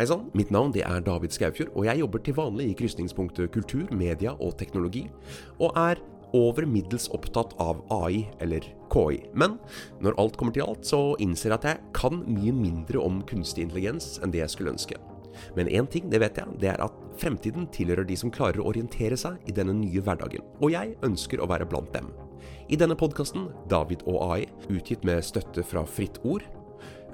Hei 0.00 0.06
sann, 0.08 0.30
mitt 0.32 0.48
navn 0.48 0.70
det 0.72 0.80
er 0.88 1.02
David 1.04 1.34
Skaufjord, 1.34 1.74
og 1.76 1.84
jeg 1.84 2.00
jobber 2.00 2.22
til 2.24 2.32
vanlig 2.38 2.70
i 2.70 2.76
krysningspunktet 2.78 3.50
kultur, 3.52 3.82
media 3.92 4.30
og 4.40 4.54
teknologi, 4.56 5.02
og 5.60 5.76
er 5.76 5.98
over 6.32 6.64
middels 6.64 7.10
opptatt 7.12 7.52
av 7.60 7.82
AI, 7.92 8.22
eller 8.40 8.64
KI. 8.88 9.18
Men 9.36 9.58
når 10.00 10.16
alt 10.22 10.38
kommer 10.40 10.56
til 10.56 10.64
alt, 10.64 10.88
så 10.88 11.18
innser 11.20 11.52
jeg 11.52 11.58
at 11.58 11.66
jeg 11.68 11.92
kan 11.98 12.22
mye 12.24 12.54
mindre 12.56 13.02
om 13.04 13.18
kunstig 13.28 13.66
intelligens 13.66 14.14
enn 14.24 14.32
det 14.32 14.40
jeg 14.40 14.54
skulle 14.54 14.72
ønske. 14.72 14.96
Men 15.58 15.68
én 15.68 15.90
ting, 15.92 16.08
det 16.08 16.22
vet 16.24 16.40
jeg, 16.40 16.56
det 16.64 16.70
er 16.72 16.80
at 16.86 16.96
fremtiden 17.20 17.68
tilhører 17.68 18.08
de 18.08 18.16
som 18.16 18.32
klarer 18.32 18.62
å 18.64 18.70
orientere 18.72 19.20
seg 19.20 19.36
i 19.44 19.52
denne 19.52 19.76
nye 19.82 20.00
hverdagen, 20.00 20.48
og 20.64 20.72
jeg 20.72 20.96
ønsker 21.04 21.44
å 21.44 21.50
være 21.52 21.68
blant 21.68 21.92
dem. 21.92 22.08
I 22.72 22.80
denne 22.80 22.96
podkasten, 22.96 23.50
David 23.68 24.06
og 24.08 24.22
AI, 24.30 24.48
utgitt 24.72 25.04
med 25.04 25.20
støtte 25.28 25.60
fra 25.60 25.84
Fritt 25.84 26.22
Ord, 26.24 26.48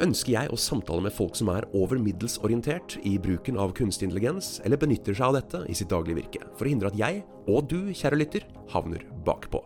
ønsker 0.04 0.34
jeg 0.34 0.50
å 0.52 0.58
samtale 0.60 1.04
med 1.06 1.14
folk 1.14 1.36
som 1.38 1.50
er 1.52 1.66
over 1.76 2.00
middels 2.00 2.36
orientert 2.44 2.98
i 3.06 3.16
bruken 3.22 3.58
av 3.60 3.74
kunstig 3.76 4.10
intelligens, 4.10 4.58
eller 4.64 4.80
benytter 4.80 5.16
seg 5.16 5.28
av 5.28 5.38
dette 5.38 5.62
i 5.70 5.76
sitt 5.78 5.92
daglige 5.92 6.20
virke, 6.20 6.44
for 6.58 6.68
å 6.68 6.72
hindre 6.74 6.92
at 6.92 7.00
jeg, 7.00 7.24
og 7.46 7.70
du, 7.70 7.80
kjære 7.96 8.20
lytter, 8.20 8.46
havner 8.74 9.06
bakpå. 9.26 9.62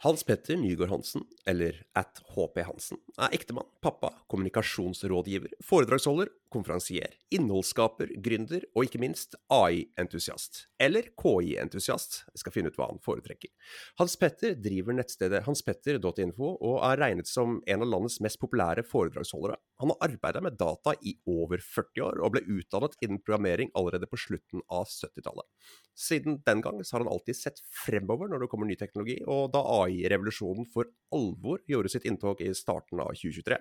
Hans 0.00 0.24
Petter 0.24 0.56
Nygaard 0.56 0.94
Hansen, 0.94 1.26
eller 1.50 1.82
at 1.98 2.22
HP 2.32 2.62
Hansen, 2.64 3.02
er 3.20 3.34
ektemann, 3.36 3.68
pappa, 3.84 4.14
kommunikasjonsrådgiver, 4.32 5.58
foredragsholder 5.60 6.30
konferansier, 6.52 7.14
innholdsskaper, 7.34 8.12
gründer 8.22 8.64
og 8.74 8.86
ikke 8.86 9.00
minst 9.02 9.36
AI-entusiast. 9.52 10.64
Eller 10.80 11.10
KI-entusiast, 11.20 12.24
jeg 12.32 12.42
skal 12.42 12.54
finne 12.54 12.72
ut 12.72 12.78
hva 12.78 12.90
han 12.90 13.00
foretrekker. 13.04 13.52
Hans 14.00 14.16
Petter 14.20 14.56
driver 14.58 14.96
nettstedet 14.98 15.44
hanspetter.info 15.46 16.52
og 16.56 16.76
er 16.88 17.00
regnet 17.00 17.30
som 17.30 17.60
en 17.66 17.86
av 17.86 17.92
landets 17.94 18.20
mest 18.24 18.40
populære 18.42 18.84
foredragsholdere. 18.86 19.58
Han 19.80 19.94
har 19.94 20.10
arbeida 20.10 20.42
med 20.44 20.58
data 20.60 20.92
i 21.06 21.14
over 21.30 21.62
40 21.64 22.04
år, 22.04 22.20
og 22.20 22.34
ble 22.34 22.44
utdannet 22.58 22.98
innen 23.00 23.22
programmering 23.22 23.70
allerede 23.78 24.08
på 24.10 24.18
slutten 24.20 24.64
av 24.68 24.90
70-tallet. 24.90 25.48
Siden 25.96 26.40
den 26.46 26.60
gang 26.64 26.80
har 26.80 27.02
han 27.04 27.08
alltid 27.10 27.38
sett 27.38 27.62
fremover 27.84 28.28
når 28.28 28.44
det 28.44 28.50
kommer 28.52 28.68
ny 28.68 28.76
teknologi, 28.80 29.18
og 29.24 29.54
da 29.54 29.62
AI-revolusjonen 29.80 30.68
for 30.72 30.90
alvor 31.14 31.62
gjorde 31.70 31.92
sitt 31.92 32.06
inntog 32.08 32.42
i 32.44 32.52
starten 32.56 33.00
av 33.00 33.14
2023, 33.16 33.58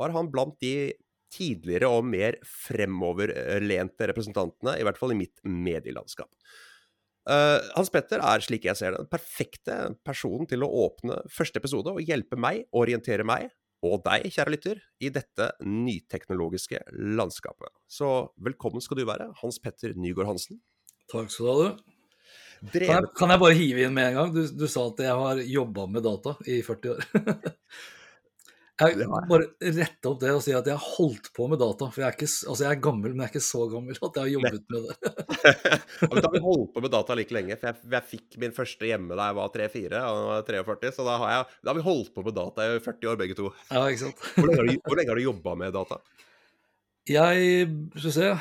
var 0.00 0.14
han 0.16 0.30
blant 0.32 0.60
de 0.64 0.92
tidligere 1.32 1.88
og 1.90 2.04
mer 2.06 2.38
fremoverlente 2.46 4.08
representantene, 4.10 4.76
i 4.78 4.86
hvert 4.86 5.00
fall 5.00 5.14
i 5.14 5.18
mitt 5.18 5.42
medielandskap. 5.46 6.30
Uh, 7.24 7.56
Hans 7.72 7.88
Petter 7.88 8.20
er, 8.20 8.42
slik 8.44 8.66
jeg 8.68 8.76
ser 8.76 8.92
det, 8.92 9.04
den 9.06 9.12
perfekte 9.12 9.76
personen 10.04 10.48
til 10.48 10.64
å 10.64 10.70
åpne 10.84 11.22
første 11.32 11.60
episode 11.62 11.94
og 11.94 12.04
hjelpe 12.04 12.36
meg, 12.36 12.66
orientere 12.76 13.24
meg, 13.24 13.48
og 13.84 14.00
deg, 14.04 14.28
kjære 14.32 14.52
lytter, 14.52 14.84
i 15.04 15.10
dette 15.12 15.50
nyteknologiske 15.64 16.80
landskapet. 17.16 17.72
Så 17.88 18.10
velkommen 18.44 18.84
skal 18.84 19.00
du 19.00 19.04
være, 19.08 19.30
Hans 19.40 19.60
Petter 19.60 19.96
Nygaard 19.96 20.34
Hansen. 20.34 20.60
Takk 21.12 21.32
skal 21.32 21.44
du 21.44 21.50
ha, 21.50 21.72
du. 21.74 21.90
Kan 22.72 22.80
jeg, 22.80 23.08
kan 23.18 23.32
jeg, 23.32 23.40
bare 23.42 23.56
hive 23.58 23.82
inn 23.84 23.92
med 23.92 24.06
en 24.08 24.16
gang? 24.16 24.30
Du, 24.32 24.40
du 24.56 24.64
sa 24.70 24.86
at 24.88 25.02
jeg 25.04 25.16
har 25.20 25.40
jobba 25.44 25.84
med 25.90 26.04
data 26.06 26.32
i 26.48 26.62
40 26.64 26.94
år. 26.94 27.08
Jeg 28.74 29.06
må 29.06 29.20
bare 29.30 29.46
rette 29.62 30.08
opp 30.10 30.16
det 30.18 30.32
og 30.34 30.40
si 30.42 30.50
at 30.50 30.66
jeg 30.66 30.74
har 30.74 30.94
holdt 30.96 31.28
på 31.36 31.46
med 31.46 31.60
data. 31.62 31.86
For 31.94 32.02
jeg 32.02 32.08
er, 32.08 32.16
ikke, 32.16 32.26
altså 32.50 32.64
jeg 32.64 32.74
er 32.74 32.80
gammel, 32.82 33.12
men 33.12 33.22
jeg 33.22 33.30
er 33.30 33.32
ikke 33.36 33.46
så 33.46 33.60
gammel 33.70 33.94
at 33.94 34.18
jeg 34.18 34.24
har 34.24 34.32
jobbet 34.32 34.64
med 34.74 34.88
det. 34.88 35.12
ja, 36.02 36.08
da 36.10 36.24
har 36.24 36.34
vi 36.34 36.42
holdt 36.42 36.72
på 36.74 36.82
med 36.82 36.94
data 36.96 37.16
like 37.20 37.36
lenge. 37.36 37.58
For 37.60 37.70
jeg, 37.70 37.90
jeg 37.94 38.08
fikk 38.10 38.40
min 38.42 38.56
første 38.56 38.90
hjemme 38.90 39.14
da 39.14 39.28
jeg 39.30 39.38
var 39.38 39.54
3-4, 39.54 40.02
og 40.10 40.26
var 40.32 40.44
43. 40.50 40.92
Så 40.98 41.06
da 41.06 41.16
har, 41.22 41.34
jeg, 41.36 41.60
da 41.62 41.70
har, 41.70 41.78
vi 41.78 41.86
holdt 41.86 42.12
på 42.18 42.26
med 42.26 42.38
data 42.40 42.66
i 42.66 42.82
40 42.88 43.12
år, 43.12 43.22
begge 43.22 43.38
to. 43.38 43.52
Ja, 43.70 43.86
ikke 43.86 44.02
sant? 44.08 44.28
Hvor 44.34 44.50
lenge 44.50 44.58
har 44.58 44.70
du, 44.72 44.76
hvor 44.88 45.00
lenge 45.00 45.14
har 45.14 45.22
du 45.22 45.28
jobba 45.28 45.56
med 45.62 45.78
data? 45.78 46.02
Jeg 47.14 47.68
skal 47.94 48.08
vi 48.08 48.16
se 48.18 48.34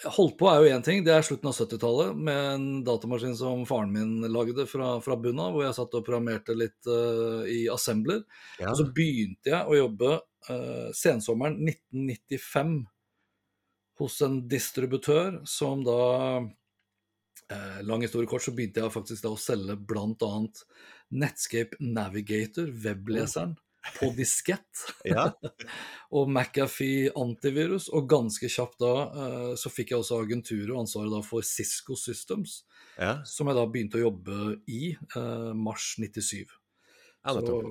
Holdt 0.00 0.38
på 0.40 0.48
er 0.48 0.62
jo 0.62 0.68
én 0.72 0.84
ting, 0.84 1.02
det 1.04 1.12
er 1.12 1.24
slutten 1.24 1.50
av 1.50 1.56
70-tallet 1.58 2.16
med 2.16 2.38
en 2.54 2.68
datamaskin 2.86 3.34
som 3.36 3.66
faren 3.68 3.90
min 3.92 4.30
lagde 4.32 4.64
fra, 4.68 4.94
fra 5.04 5.16
bunnen 5.20 5.42
av, 5.44 5.52
hvor 5.52 5.66
jeg 5.66 5.76
satt 5.76 5.96
og 5.98 6.06
programmerte 6.06 6.56
litt 6.56 6.88
uh, 6.88 7.44
i 7.44 7.66
assembler. 7.72 8.22
Ja. 8.62 8.70
Og 8.70 8.78
så 8.80 8.86
begynte 8.96 9.52
jeg 9.52 9.60
å 9.60 9.76
jobbe 9.76 10.14
uh, 10.16 10.88
sensommeren 10.96 11.60
1995 11.68 12.74
hos 14.00 14.20
en 14.24 14.40
distributør 14.48 15.42
som 15.44 15.84
da 15.84 16.00
uh, 16.40 17.80
Lang 17.84 18.06
historie 18.06 18.30
kort, 18.30 18.46
så 18.46 18.56
begynte 18.56 18.80
jeg 18.80 18.94
faktisk 18.94 19.26
da 19.26 19.34
å 19.34 19.40
selge 19.40 19.76
bl.a. 19.76 20.34
Netscape 21.12 21.76
Navigator, 21.84 22.72
webleseren. 22.72 23.52
Mm 23.52 23.66
på 23.96 24.10
diskett. 24.16 24.84
Ja. 25.08 25.30
og 26.16 26.30
McAfee 26.30 27.10
antivirus. 27.18 27.88
Og 27.94 28.08
ganske 28.10 28.50
kjapt 28.52 28.80
da 28.82 28.94
uh, 29.14 29.52
så 29.58 29.72
fikk 29.72 29.94
jeg 29.94 30.02
også 30.02 30.20
agenturet 30.24 30.72
og 30.74 30.82
ansvaret 30.84 31.14
da 31.14 31.22
for 31.26 31.46
Cisco 31.46 31.96
Systems, 31.98 32.62
ja. 32.98 33.18
som 33.28 33.50
jeg 33.50 33.58
da 33.58 33.68
begynte 33.68 34.00
å 34.00 34.06
jobbe 34.08 34.40
i 34.70 34.94
uh, 35.16 35.52
mars 35.56 35.94
97. 36.00 36.44
Ja, 37.20 37.36
så, 37.36 37.62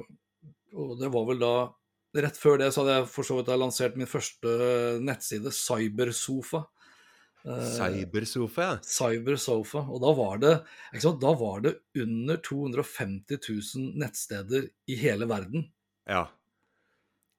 og 0.77 0.97
det 0.99 1.09
var 1.13 1.29
vel 1.29 1.41
da 1.41 1.53
Rett 2.17 2.39
før 2.41 2.55
det 2.57 2.71
så 2.73 2.81
hadde 2.81 2.93
jeg 2.95 3.09
for 3.13 3.27
så 3.27 3.35
vidt 3.37 3.51
lansert 3.53 3.97
min 3.99 4.09
første 4.09 4.49
nettside, 5.05 5.51
Cybersofa. 5.53 6.63
Uh, 7.45 7.59
Cybersofa, 7.75 8.63
ja. 8.65 8.77
Cybersofa. 8.81 9.83
Og 9.85 10.01
da 10.01 10.13
var, 10.17 10.39
det, 10.41 10.55
da 11.21 11.33
var 11.37 11.61
det 11.67 11.75
under 12.01 12.39
250 12.41 13.37
000 13.37 13.91
nettsteder 14.01 14.65
i 14.89 14.97
hele 14.97 15.29
verden. 15.29 15.67
Ja. 16.07 16.27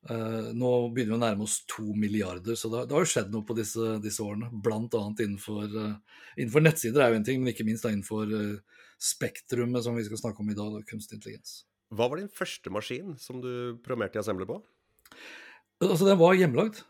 Uh, 0.08 0.48
nå 0.56 0.68
begynner 0.94 1.12
vi 1.12 1.18
å 1.18 1.20
nærme 1.20 1.44
oss 1.44 1.58
to 1.68 1.84
milliarder, 1.92 2.56
så 2.56 2.70
det, 2.72 2.86
det 2.88 2.96
har 2.96 3.04
jo 3.04 3.10
skjedd 3.10 3.34
noe 3.34 3.44
på 3.44 3.56
disse, 3.58 3.96
disse 4.00 4.24
årene. 4.24 4.48
Blant 4.64 4.96
annet 4.96 5.26
innenfor, 5.26 5.66
uh, 5.68 6.20
innenfor, 6.38 6.64
nettsider 6.64 7.04
er 7.04 7.12
jo 7.12 7.18
en 7.20 7.26
ting, 7.26 7.42
men 7.42 7.52
ikke 7.52 7.66
minst 7.68 7.84
da 7.84 7.92
innenfor 7.92 8.32
uh, 8.32 8.86
spektrumet 9.00 9.84
som 9.84 9.98
vi 9.98 10.06
skal 10.08 10.22
snakke 10.22 10.40
om 10.40 10.52
i 10.52 10.56
dag, 10.56 10.72
da, 10.72 10.86
kunstig 10.88 11.18
intelligens. 11.18 11.60
Hva 11.92 12.08
var 12.08 12.20
din 12.20 12.32
første 12.32 12.72
maskin 12.72 13.12
som 13.20 13.42
du 13.42 13.50
programmerte 13.84 14.16
i 14.16 14.22
assembler 14.22 14.48
på? 14.48 14.60
Altså, 15.82 16.06
Den 16.06 16.20
var 16.20 16.38
hjemmelagd. 16.38 16.80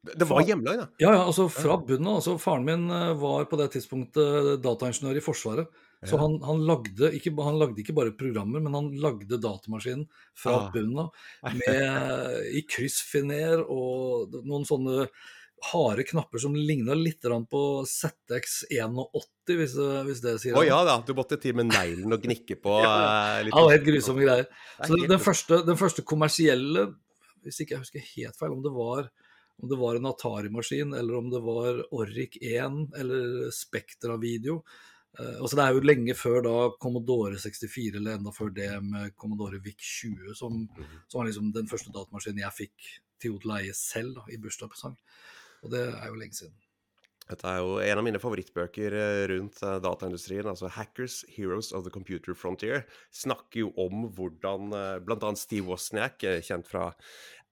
Det 0.00 0.26
var 0.28 0.44
hjemmelagd, 0.46 0.80
ja? 0.80 0.88
Ja, 1.02 1.10
ja, 1.18 1.24
altså 1.26 1.48
fra 1.52 1.74
bunnen 1.84 2.08
av. 2.08 2.20
Altså, 2.20 2.36
faren 2.40 2.64
min 2.68 2.86
var 3.20 3.48
på 3.50 3.58
det 3.60 3.70
tidspunktet 3.74 4.60
dataingeniør 4.64 5.18
i 5.18 5.24
Forsvaret. 5.24 5.80
Så 6.06 6.16
han, 6.16 6.38
han, 6.42 6.62
lagde 6.64 7.10
ikke, 7.12 7.34
han, 7.44 7.58
lagde 7.60 7.82
ikke, 7.82 7.92
bare 7.96 8.14
programmer, 8.16 8.62
men 8.64 8.76
han 8.76 8.88
lagde 9.02 9.36
datamaskinen 9.36 10.06
fra 10.38 10.54
ah. 10.56 10.70
bunnen 10.72 11.02
av. 11.02 11.26
I 12.58 12.62
kryssfiner 12.68 13.60
og 13.66 14.40
noen 14.40 14.64
sånne 14.68 15.04
harde 15.60 16.06
knapper 16.08 16.40
som 16.40 16.54
ligna 16.56 16.94
litt 16.96 17.26
på 17.50 17.62
ZX81, 17.84 19.52
hvis, 19.58 19.76
hvis 20.06 20.22
det 20.24 20.34
sier. 20.40 20.56
Å 20.56 20.64
ja 20.64 20.80
da, 20.88 20.96
du 21.04 21.12
måtte 21.16 21.36
til 21.40 21.58
med 21.58 21.68
neglen 21.68 22.16
og 22.16 22.24
gnikke 22.24 22.56
på 22.62 22.78
ja, 22.84 22.94
eh, 22.96 23.44
litt. 23.46 23.56
Ja, 23.56 23.66
helt 23.74 23.88
grusomme 23.88 24.24
greier. 24.24 24.48
Så 24.80 24.96
den 24.96 25.20
første, 25.22 25.60
den 25.66 25.80
første, 25.80 26.04
kommersielle, 26.06 26.90
hvis 27.44 27.60
ikke 27.60 27.76
jeg 27.76 27.84
husker 27.84 28.12
helt 28.14 28.40
feil, 28.40 28.54
om 28.56 28.64
det 28.64 28.72
var, 28.72 29.10
om 29.60 29.68
det 29.68 29.80
var 29.80 29.98
en 29.98 30.08
Atari-maskin, 30.08 30.96
eller 30.96 31.20
om 31.20 31.28
det 31.32 31.42
var 31.44 31.82
Orric 31.92 32.40
1 32.40 32.86
eller 33.02 33.50
Spektra 33.54 34.16
Video, 34.22 34.62
Uh, 34.62 34.88
altså 35.18 35.58
det 35.58 35.64
er 35.64 35.74
jo 35.74 35.82
lenge 35.84 36.14
før 36.14 36.40
da 36.46 36.54
Commodore 36.80 37.38
64, 37.40 37.98
eller 37.98 38.18
enda 38.18 38.32
før 38.34 38.52
det 38.54 38.70
med 38.84 39.14
Commodore 39.18 39.60
VIC 39.62 39.82
20, 39.82 40.34
som, 40.38 40.64
mhm. 40.64 41.04
som 41.08 41.20
var 41.20 41.30
liksom 41.30 41.52
den 41.56 41.70
første 41.70 41.92
datamaskinen 41.94 42.44
jeg 42.44 42.58
fikk 42.62 42.90
til 43.20 43.36
å 43.36 43.44
leie 43.52 43.76
selv 43.76 44.20
da, 44.20 44.26
i 44.32 44.40
bursdagspresang. 44.40 44.96
Og 45.64 45.72
det 45.74 45.86
er 45.90 46.08
jo 46.08 46.20
lenge 46.20 46.38
siden. 46.38 46.56
Dette 47.30 47.46
er 47.46 47.60
jo 47.62 47.76
en 47.78 48.00
av 48.00 48.02
mine 48.02 48.18
favorittbøker 48.18 48.94
eh, 48.98 49.24
rundt 49.30 49.60
eh, 49.62 49.76
dataindustrien. 49.84 50.48
altså 50.50 50.66
'Hackers 50.66 51.20
Heroes 51.30 51.70
of 51.72 51.84
the 51.84 51.92
Computer 51.94 52.34
Frontier' 52.34 52.86
snakker 53.14 53.60
jo 53.60 53.68
om 53.78 54.08
hvordan 54.16 54.72
bl.a. 55.06 55.30
Steve 55.38 55.68
Wozniak, 55.68 56.24
kjent 56.42 56.66
fra 56.66 56.88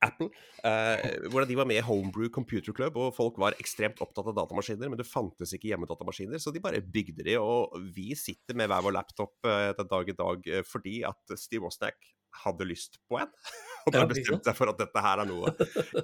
Apple. 0.05 0.29
Eh, 0.65 1.29
hvordan 1.31 1.49
de 1.49 1.56
var 1.59 1.69
med 1.69 1.81
i 1.81 1.87
Homebrew 1.87 2.31
Computer 2.35 2.75
Club, 2.77 2.99
og 3.00 3.17
folk 3.17 3.39
var 3.43 3.56
ekstremt 3.59 4.00
opptatt 4.05 4.31
av 4.31 4.37
datamaskiner, 4.39 4.91
men 4.91 5.00
det 5.00 5.09
fantes 5.09 5.55
ikke 5.56 5.73
hjemmedatamaskiner, 5.73 6.43
så 6.43 6.55
de 6.55 6.62
bare 6.62 6.85
bygde 6.85 7.27
de. 7.27 7.39
Og 7.41 7.75
vi 7.95 8.12
sitter 8.19 8.59
med 8.59 8.71
hver 8.71 8.85
vår 8.87 8.99
laptop 9.00 9.49
eh, 9.49 9.73
den 9.79 9.91
dag 9.91 10.12
i 10.12 10.19
dag 10.19 10.53
eh, 10.53 10.65
fordi 10.67 11.03
at 11.09 11.39
Steve 11.39 11.67
Wozniak 11.67 12.15
hadde 12.45 12.67
lyst 12.69 13.00
på 13.09 13.19
en. 13.23 13.31
Og 13.89 13.95
da 13.95 14.03
bestemte 14.05 14.45
seg 14.45 14.56
for 14.59 14.69
at 14.69 14.77
dette 14.77 15.00
her 15.00 15.23
er 15.23 15.29
noe 15.31 15.49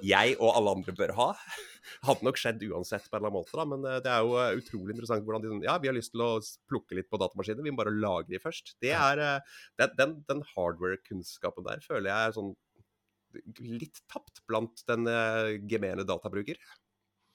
jeg 0.01 0.31
og 0.39 0.55
alle 0.57 0.71
andre 0.73 0.93
bør 0.97 1.11
ha. 1.19 1.27
Hadde 2.07 2.25
nok 2.25 2.39
skjedd 2.41 2.63
uansett 2.65 3.05
på 3.05 3.13
en 3.13 3.19
eller 3.19 3.29
annen 3.29 3.37
måte, 3.37 3.53
da, 3.59 3.65
men 3.69 3.85
eh, 3.85 3.99
det 4.03 4.11
er 4.11 4.25
jo 4.25 4.35
eh, 4.41 4.57
utrolig 4.57 4.95
interessant 4.95 5.27
hvordan 5.27 5.43
de 5.43 5.51
sånn 5.53 5.63
Ja, 5.67 5.77
vi 5.79 5.91
har 5.91 5.97
lyst 5.97 6.15
til 6.15 6.25
å 6.25 6.31
plukke 6.71 6.97
litt 6.97 7.11
på 7.11 7.21
datamaskiner, 7.21 7.63
vi 7.63 7.71
må 7.75 7.83
bare 7.83 7.93
lage 7.93 8.33
de 8.33 8.41
først. 8.41 8.73
Det 8.83 8.95
er 8.97 9.21
Den, 9.77 9.93
den, 9.99 10.15
den 10.27 10.41
hardware-kunnskapen 10.55 11.67
der 11.67 11.83
føler 11.85 12.09
jeg 12.09 12.31
er 12.31 12.35
sånn 12.35 12.55
litt 13.59 14.01
tapt 14.11 14.43
blant 14.49 14.83
den 14.89 15.09
uh, 15.09 15.55
gemene 15.69 16.05
databruker? 16.07 16.59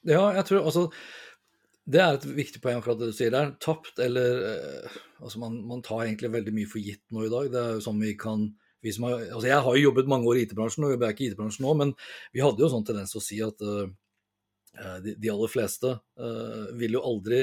Ja, 0.09 0.31
jeg 0.33 0.47
tror 0.49 0.65
altså 0.65 0.87
Det 1.85 2.01
er 2.01 2.15
et 2.17 2.25
viktig 2.25 2.63
poeng 2.65 2.79
akkurat 2.81 3.01
det 3.01 3.11
du 3.11 3.17
sier 3.17 3.33
der. 3.35 3.55
Tapt 3.61 4.01
eller 4.01 4.45
uh, 4.47 4.99
Altså, 5.21 5.41
man, 5.43 5.59
man, 5.69 5.83
tar 5.85 6.07
egentlig 6.07 6.31
veldig 6.33 6.53
mye 6.57 6.69
for 6.71 6.81
gitt 6.81 7.03
nå 7.13 7.27
i 7.27 7.33
dag. 7.33 7.51
Det 7.53 7.61
er 7.61 7.75
jo 7.77 7.85
sånn 7.85 8.01
vi 8.01 8.15
kan 8.17 8.49
vi 8.81 8.95
har, 8.97 9.27
altså 9.29 9.45
Jeg 9.45 9.65
har 9.67 9.75
jo 9.77 9.89
jobbet 9.91 10.07
mange 10.09 10.25
år 10.31 10.39
i 10.41 10.45
IT-bransjen, 10.47 10.87
og 10.87 10.95
jobber 10.95 11.11
ikke 11.13 11.27
i 11.27 11.27
IT-bransjen 11.29 11.67
nå, 11.67 11.75
men 11.77 11.91
vi 12.33 12.41
hadde 12.41 12.65
jo 12.65 12.71
sånn 12.73 12.87
tendens 12.89 13.13
til 13.13 13.21
å 13.21 13.25
si 13.27 13.37
at 13.45 13.61
uh, 13.61 13.83
Eh, 13.85 14.10
de, 15.05 15.15
de, 15.19 15.31
aller 15.31 15.51
fleste 15.51 15.91
uh, 15.91 16.69
vil 16.79 16.95
jo 16.95 17.03
aldri 17.05 17.41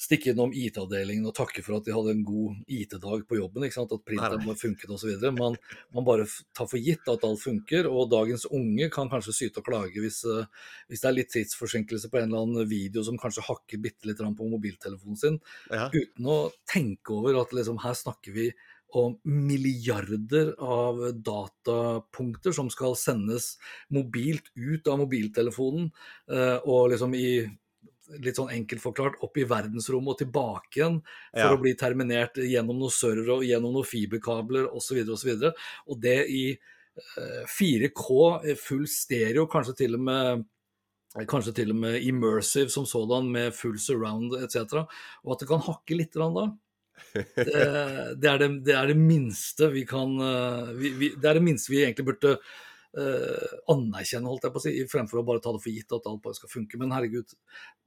stikke 0.00 0.32
innom 0.32 0.52
IT-avdelingen 0.56 1.28
og 1.28 1.34
takke 1.36 1.62
for 1.62 1.76
at 1.76 1.86
de 1.86 1.94
hadde 1.94 2.14
en 2.14 2.24
god 2.26 2.56
IT-dag 2.66 3.26
på 3.28 3.38
jobben. 3.38 3.66
At 3.68 3.94
printeren 4.06 4.58
funket 4.58 4.90
osv. 4.90 5.12
Man, 5.36 5.58
man 5.94 6.06
bare 6.06 6.26
tar 6.56 6.68
for 6.70 6.80
gitt 6.80 7.06
at 7.10 7.26
alt 7.26 7.42
funker. 7.42 7.88
Og 7.90 8.10
dagens 8.12 8.46
unge 8.50 8.88
kan 8.94 9.12
kanskje 9.12 9.36
syte 9.36 9.62
og 9.62 9.68
klage 9.68 10.02
hvis, 10.02 10.22
uh, 10.26 10.48
hvis, 10.88 11.04
det 11.04 11.10
er 11.10 11.18
litt 11.20 11.32
tidsforsinkelse 11.36 12.10
på 12.10 12.20
en 12.20 12.30
eller 12.30 12.48
annen 12.48 12.70
video 12.70 13.04
som 13.06 13.20
kanskje 13.20 13.46
hakker 13.46 13.82
bitte 13.84 14.10
litt 14.10 14.22
på 14.24 14.48
mobiltelefonen 14.48 15.20
sin, 15.20 15.40
ja. 15.70 15.90
uten 15.92 16.30
å 16.30 16.38
tenke 16.70 17.12
over 17.14 17.42
at 17.42 17.52
liksom, 17.54 17.82
her 17.84 17.96
snakker 17.98 18.34
vi 18.34 18.48
og 18.94 19.18
milliarder 19.26 20.52
av 20.62 21.00
datapunkter 21.26 22.54
som 22.54 22.70
skal 22.70 22.94
sendes 22.98 23.54
mobilt 23.94 24.52
ut 24.54 24.86
av 24.90 25.00
mobiltelefonen, 25.02 25.90
eh, 26.30 26.56
og 26.62 26.92
liksom 26.92 27.16
i 27.18 27.28
litt 28.20 28.36
sånn 28.36 28.52
enkelt 28.52 28.82
forklart, 28.82 29.16
opp 29.24 29.38
i 29.40 29.46
verdensrommet 29.48 30.12
og 30.12 30.20
tilbake 30.20 30.78
igjen 30.78 31.00
for 31.32 31.46
ja. 31.46 31.54
å 31.56 31.60
bli 31.60 31.72
terminert 31.80 32.36
gjennom 32.36 32.76
noen 32.78 32.92
servere 32.92 33.38
og 33.38 33.46
gjennom 33.48 33.72
noen 33.74 33.88
fiberkabler 33.88 34.68
osv. 34.68 35.00
videre 35.00 35.16
Og, 35.16 35.20
så 35.22 35.52
og 35.88 36.02
det 36.04 36.18
i 36.28 36.44
4K, 37.50 38.50
eh, 38.50 38.58
full 38.60 38.84
stereo, 38.90 39.48
kanskje 39.50 39.78
til 39.84 39.96
og 39.98 40.04
med 40.10 40.50
Kanskje 41.30 41.52
til 41.54 41.70
og 41.70 41.76
med 41.78 42.02
immersive 42.02 42.72
som 42.74 42.82
sådan, 42.90 43.28
med 43.30 43.54
full 43.54 43.76
surround 43.78 44.32
etc. 44.34 44.80
Og 45.22 45.36
at 45.36 45.44
det 45.44 45.46
kan 45.46 45.60
hakke 45.62 45.94
litt 45.94 46.16
da. 46.18 46.48
Det, 47.14 48.28
er 48.28 48.38
det, 48.38 48.48
det, 48.66 48.74
er 48.74 48.90
det, 48.90 48.98
minste 48.98 49.68
vi 49.70 49.84
kan 49.86 50.14
eh, 50.18 50.70
vi, 50.78 50.92
vi, 50.98 51.08
Det 51.14 51.28
er 51.30 51.38
det 51.38 51.44
minste 51.44 51.72
vi 51.72 51.82
egentlig 51.84 52.08
burde 52.08 52.36
uh, 52.98 53.54
anerkjenne, 53.72 54.28
holdt 54.30 54.46
jeg 54.46 54.54
på 54.54 54.60
å 54.60 54.64
si, 54.64 54.72
fremfor 54.90 55.20
å 55.20 55.24
bare 55.26 55.42
ta 55.42 55.52
det 55.54 55.62
for 55.62 55.74
gitt 55.74 55.94
at 55.94 56.08
alt 56.10 56.22
bare 56.24 56.38
skal 56.38 56.52
funke. 56.52 56.78
Men 56.80 56.94
herregud, 56.94 57.34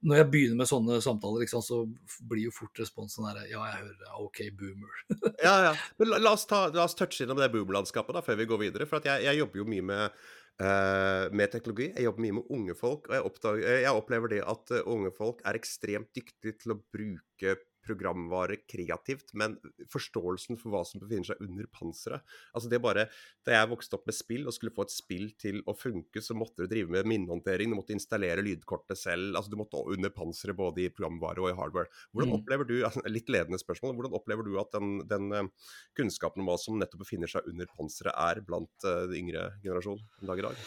når 0.08 0.20
jeg 0.20 0.30
begynner 0.32 0.60
med 0.62 0.70
sånne 0.70 0.98
samtaler, 1.04 1.44
liksom, 1.44 1.64
så 1.64 1.82
blir 2.28 2.48
jo 2.48 2.54
fort 2.54 2.82
responsen 2.82 3.28
der 3.28 3.46
Ja, 3.50 3.62
jeg 3.70 3.78
hører 3.82 3.94
deg. 4.02 4.18
OK, 4.24 4.42
boomer. 4.58 4.98
ja, 5.46 5.54
ja. 5.68 5.76
Men 6.00 6.12
la, 6.12 6.20
la, 6.28 6.34
oss 6.36 6.48
ta, 6.50 6.66
la 6.74 6.84
oss 6.86 6.98
touche 6.98 7.24
innom 7.24 7.40
det 7.40 7.50
boomerlandskapet 7.54 8.18
da, 8.18 8.24
før 8.24 8.42
vi 8.42 8.50
går 8.50 8.62
videre. 8.66 8.88
For 8.90 9.04
jeg, 9.04 9.24
jeg, 9.28 9.40
jobber 9.44 9.64
jo 9.64 9.70
mye 9.76 9.88
med 9.94 10.20
Uh, 10.58 11.30
med 11.30 11.52
teknologi. 11.52 11.84
Jeg 11.92 12.02
jobber 12.02 12.22
mye 12.24 12.34
med 12.34 12.48
unge 12.50 12.74
folk, 12.74 13.04
og 13.06 13.12
jeg, 13.14 13.22
oppdager, 13.28 13.76
jeg 13.78 13.92
opplever 13.94 14.32
det 14.32 14.40
at 14.42 14.72
unge 14.90 15.12
folk 15.14 15.44
er 15.46 15.54
ekstremt 15.54 16.10
dyktige 16.18 16.56
til 16.58 16.74
å 16.74 16.76
bruke 16.82 17.52
programvare 17.88 18.60
kreativt, 18.68 19.32
men 19.38 19.56
forståelsen 19.90 20.58
for 20.60 20.74
hva 20.74 20.84
som 20.86 21.02
befinner 21.02 21.30
seg 21.30 21.42
under 21.44 21.68
panseret 21.72 22.36
Altså 22.52 22.70
det 22.70 22.80
bare 22.84 23.06
Da 23.46 23.54
jeg 23.54 23.70
vokste 23.70 23.96
opp 23.98 24.06
med 24.08 24.16
spill 24.16 24.46
og 24.48 24.54
skulle 24.56 24.74
få 24.74 24.86
et 24.86 24.94
spill 24.94 25.26
til 25.40 25.60
å 25.68 25.74
funke, 25.76 26.22
så 26.24 26.36
måtte 26.36 26.64
du 26.64 26.70
drive 26.70 26.92
med 26.92 27.08
minnehåndtering, 27.08 27.72
du 27.72 27.78
måtte 27.78 27.96
installere 27.96 28.44
lydkortet 28.44 29.00
selv. 29.00 29.36
altså 29.36 29.52
Du 29.52 29.58
måtte 29.60 29.80
under 29.88 30.12
panseret 30.14 30.58
både 30.58 30.84
i 30.84 30.92
programvare 30.92 31.44
og 31.44 31.50
i 31.52 31.56
hardware. 31.58 31.92
Hvordan 32.12 32.32
mm. 32.32 32.38
opplever 32.40 32.68
du 32.68 32.76
altså, 32.88 33.04
Litt 33.08 33.32
ledende 33.32 33.60
spørsmål. 33.60 33.96
Hvordan 33.96 34.16
opplever 34.18 34.46
du 34.46 34.58
at 34.60 34.72
den, 34.76 34.98
den 35.08 35.32
uh, 35.32 35.70
kunnskapen 35.98 36.44
om 36.44 36.50
hva 36.50 36.58
som 36.60 36.78
nettopp 36.80 37.06
befinner 37.06 37.30
seg 37.30 37.46
under 37.48 37.68
panseret, 37.72 38.12
er 38.12 38.42
blant 38.44 38.88
uh, 38.88 39.06
den 39.08 39.22
yngre 39.22 39.48
generasjon 39.64 40.02
en 40.20 40.32
dag 40.32 40.42
i 40.42 40.48
dag? 40.50 40.66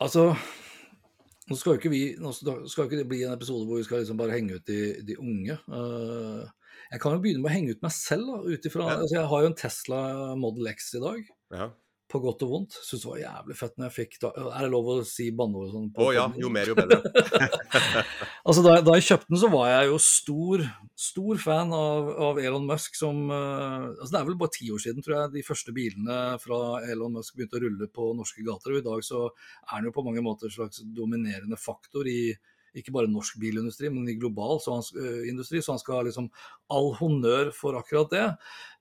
Altså 0.00 0.30
nå 1.50 1.58
skal 1.58 1.74
jo 1.74 1.80
ikke, 1.80 1.92
vi, 1.92 2.02
nå 2.22 2.32
skal 2.32 2.86
ikke 2.86 3.02
det 3.02 3.08
bli 3.10 3.24
en 3.26 3.34
episode 3.34 3.66
hvor 3.66 3.80
vi 3.80 3.86
skal 3.86 4.04
liksom 4.04 4.18
bare 4.20 4.36
henge 4.36 4.60
ut 4.60 4.66
de, 4.70 4.80
de 5.06 5.18
unge. 5.18 5.58
Uh, 5.66 6.46
jeg 6.90 7.02
kan 7.02 7.16
jo 7.16 7.22
begynne 7.24 7.42
med 7.42 7.50
å 7.50 7.54
henge 7.56 7.74
ut 7.74 7.84
meg 7.84 7.94
selv. 7.94 8.30
da, 8.30 8.56
utifra, 8.56 8.86
ja. 8.86 8.98
altså 9.02 9.18
Jeg 9.18 9.30
har 9.32 9.44
jo 9.44 9.50
en 9.50 9.60
Tesla 9.60 10.02
Model 10.38 10.70
X 10.72 10.92
i 10.96 11.04
dag. 11.04 11.30
Ja 11.56 11.70
på 12.10 12.20
godt 12.22 12.42
og 12.46 12.52
vondt. 12.54 12.76
Syns 12.84 13.04
det 13.04 13.08
var 13.10 13.20
jævlig 13.20 13.56
fett 13.58 13.76
når 13.78 13.86
jeg 13.86 13.94
fikk 13.96 14.16
da, 14.24 14.30
Er 14.50 14.66
det 14.66 14.70
lov 14.72 14.88
å 14.92 14.96
si 15.06 15.28
banneord 15.36 15.70
sånn? 15.72 15.88
Å 15.94 16.04
oh, 16.04 16.10
ja, 16.14 16.26
jo 16.40 16.50
mer 16.52 16.70
jo 16.70 16.76
bedre. 16.78 17.00
altså 18.48 18.64
da, 18.66 18.76
da, 18.84 18.96
jeg 18.98 19.06
kjøpte 19.08 19.30
den, 19.30 19.40
så 19.42 19.50
var 19.52 19.70
jeg 19.70 19.90
jo 19.90 20.00
stor, 20.04 20.64
stor 21.08 21.42
fan 21.44 21.74
av, 21.76 22.10
av 22.28 22.42
Elon 22.42 22.68
Musk 22.68 22.98
som 22.98 23.22
uh, 23.30 23.90
altså 23.94 24.10
Det 24.12 24.20
er 24.20 24.28
vel 24.30 24.40
bare 24.42 24.56
ti 24.58 24.70
år 24.74 24.82
siden, 24.82 25.06
tror 25.06 25.16
jeg, 25.16 25.34
de 25.36 25.46
første 25.46 25.74
bilene 25.76 26.20
fra 26.42 26.60
Elon 26.90 27.18
Musk 27.18 27.38
begynte 27.38 27.60
å 27.60 27.64
rulle 27.64 27.90
på 27.94 28.12
norske 28.18 28.46
gater. 28.46 28.74
Og 28.74 28.82
i 28.82 28.86
dag 28.90 29.06
så 29.06 29.26
er 29.30 29.76
han 29.76 29.88
jo 29.88 29.94
på 29.94 30.06
mange 30.06 30.24
måter 30.24 30.50
en 30.50 30.56
slags 30.58 30.82
dominerende 30.96 31.58
faktor 31.60 32.08
i 32.10 32.32
ikke 32.76 32.92
bare 32.94 33.10
norsk 33.10 33.38
bilindustri, 33.40 33.90
men 33.92 34.08
i 34.08 34.16
global 34.18 34.60
så 34.62 34.76
han, 34.76 34.84
uh, 34.98 35.22
industri, 35.28 35.62
så 35.62 35.74
han 35.74 35.82
skal 35.82 36.00
ha 36.00 36.06
liksom 36.06 36.28
all 36.72 36.92
honnør 36.98 37.50
for 37.56 37.78
akkurat 37.78 38.12
det. 38.14 38.26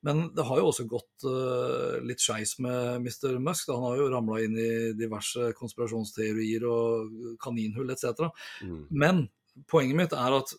Men 0.06 0.28
det 0.36 0.46
har 0.48 0.62
jo 0.62 0.70
også 0.70 0.86
gått 0.90 1.26
uh, 1.28 1.98
litt 2.06 2.24
skeis 2.24 2.58
med 2.64 3.02
Mr. 3.04 3.40
Musk. 3.44 3.70
Da. 3.70 3.78
Han 3.78 3.88
har 3.90 4.02
jo 4.02 4.12
ramla 4.14 4.42
inn 4.46 4.58
i 4.60 4.72
diverse 4.98 5.52
konspirasjonsteorier 5.60 6.68
og 6.70 7.38
kaninhull 7.44 7.90
etc. 7.96 8.30
Mm. 8.64 8.84
Men 8.92 9.26
poenget 9.70 10.00
mitt 10.00 10.18
er 10.18 10.38
at 10.38 10.54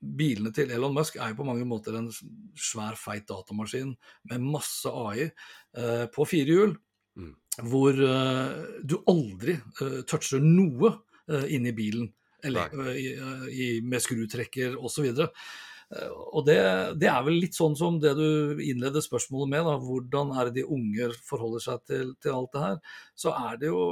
bilene 0.00 0.48
til 0.56 0.70
Elon 0.72 0.94
Musk 0.96 1.18
er 1.20 1.32
jo 1.32 1.42
på 1.42 1.44
mange 1.44 1.66
måter 1.68 1.98
en 1.98 2.08
svær, 2.56 2.96
feit 2.96 3.26
datamaskin 3.28 3.92
med 4.30 4.46
masse 4.46 4.88
AI 4.88 5.26
eh, 5.26 6.06
på 6.08 6.24
fire 6.24 6.56
hjul. 6.56 6.72
Mm. 7.20 7.34
Hvor 7.68 7.98
du 8.86 8.94
aldri 9.10 9.58
toucher 10.08 10.40
noe 10.40 10.94
inni 11.52 11.74
bilen 11.76 12.06
eller, 12.46 12.92
i, 12.94 13.08
i, 13.50 13.66
med 13.82 14.04
skrutrekker 14.04 14.76
osv. 14.78 15.10
Og, 15.10 15.42
og 16.38 16.46
det, 16.46 16.60
det, 17.02 17.08
er 17.10 17.24
vel 17.26 17.40
litt 17.42 17.58
sånn 17.58 17.74
som 17.78 17.98
det 18.02 18.14
du 18.18 18.60
innleder 18.62 19.02
spørsmålet 19.04 19.54
med, 19.56 19.66
da, 19.66 19.76
hvordan 19.82 20.32
er 20.38 20.48
det 20.48 20.60
de 20.60 20.68
unge 20.78 21.10
forholder 21.26 21.66
seg 21.66 21.84
til, 21.90 22.14
til 22.22 22.36
alt 22.36 22.54
det 22.54 22.64
her. 22.66 22.80
Så 23.18 23.34
er 23.34 23.60
det 23.60 23.72
jo 23.72 23.84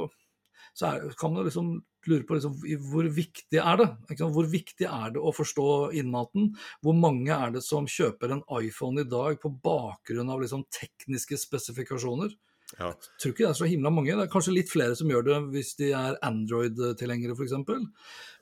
så 0.79 0.93
er, 0.93 1.13
kan 1.19 1.33
man 1.33 1.47
liksom 1.47 1.71
lure 2.07 2.23
på 2.23 2.37
liksom, 2.37 2.53
hvor 2.91 3.07
viktig 3.11 3.59
er 3.59 3.79
det? 3.81 3.87
Hvor 4.21 4.47
viktig 4.47 4.87
er 4.87 5.15
det 5.15 5.21
å 5.21 5.33
forstå 5.35 5.65
innmaten? 5.99 6.53
Hvor 6.85 6.95
mange 6.95 7.35
er 7.35 7.55
det 7.55 7.63
som 7.65 7.89
kjøper 7.89 8.35
en 8.35 8.45
iPhone 8.61 9.03
i 9.03 9.09
dag 9.09 9.39
på 9.41 9.51
bakgrunn 9.63 10.31
av 10.31 10.43
liksom, 10.43 10.63
tekniske 10.71 11.39
spesifikasjoner? 11.41 12.31
Ja. 12.77 12.91
Jeg 12.93 13.21
tror 13.21 13.33
ikke 13.33 13.43
det 13.43 13.49
er 13.49 13.57
så 13.57 13.67
himla 13.69 13.91
mange. 13.93 14.13
Det 14.13 14.25
er 14.27 14.31
kanskje 14.31 14.53
litt 14.53 14.69
flere 14.71 14.97
som 14.97 15.09
gjør 15.09 15.25
det 15.25 15.37
hvis 15.55 15.71
de 15.79 15.89
er 15.97 16.19
Android-tilhengere 16.25 17.33
f.eks. 17.33 17.55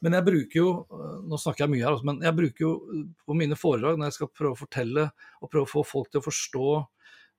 Men 0.04 0.18
jeg 0.18 0.28
bruker 0.28 0.60
jo 0.60 0.72
nå 1.28 1.40
snakker 1.42 1.66
jeg 1.66 1.74
mye 1.74 1.86
her, 1.88 2.04
men 2.08 2.20
jeg 2.26 2.38
bruker 2.38 2.66
jo 2.66 2.74
på 3.24 3.38
mine 3.40 3.58
foredrag 3.60 3.98
når 3.98 4.12
jeg 4.12 4.18
skal 4.20 4.34
prøve 4.36 4.58
å 4.58 4.60
fortelle 4.60 5.08
og 5.40 5.52
prøve 5.54 5.66
å 5.66 5.72
få 5.72 5.86
folk 5.88 6.12
til 6.12 6.22
å 6.22 6.28
forstå 6.28 6.68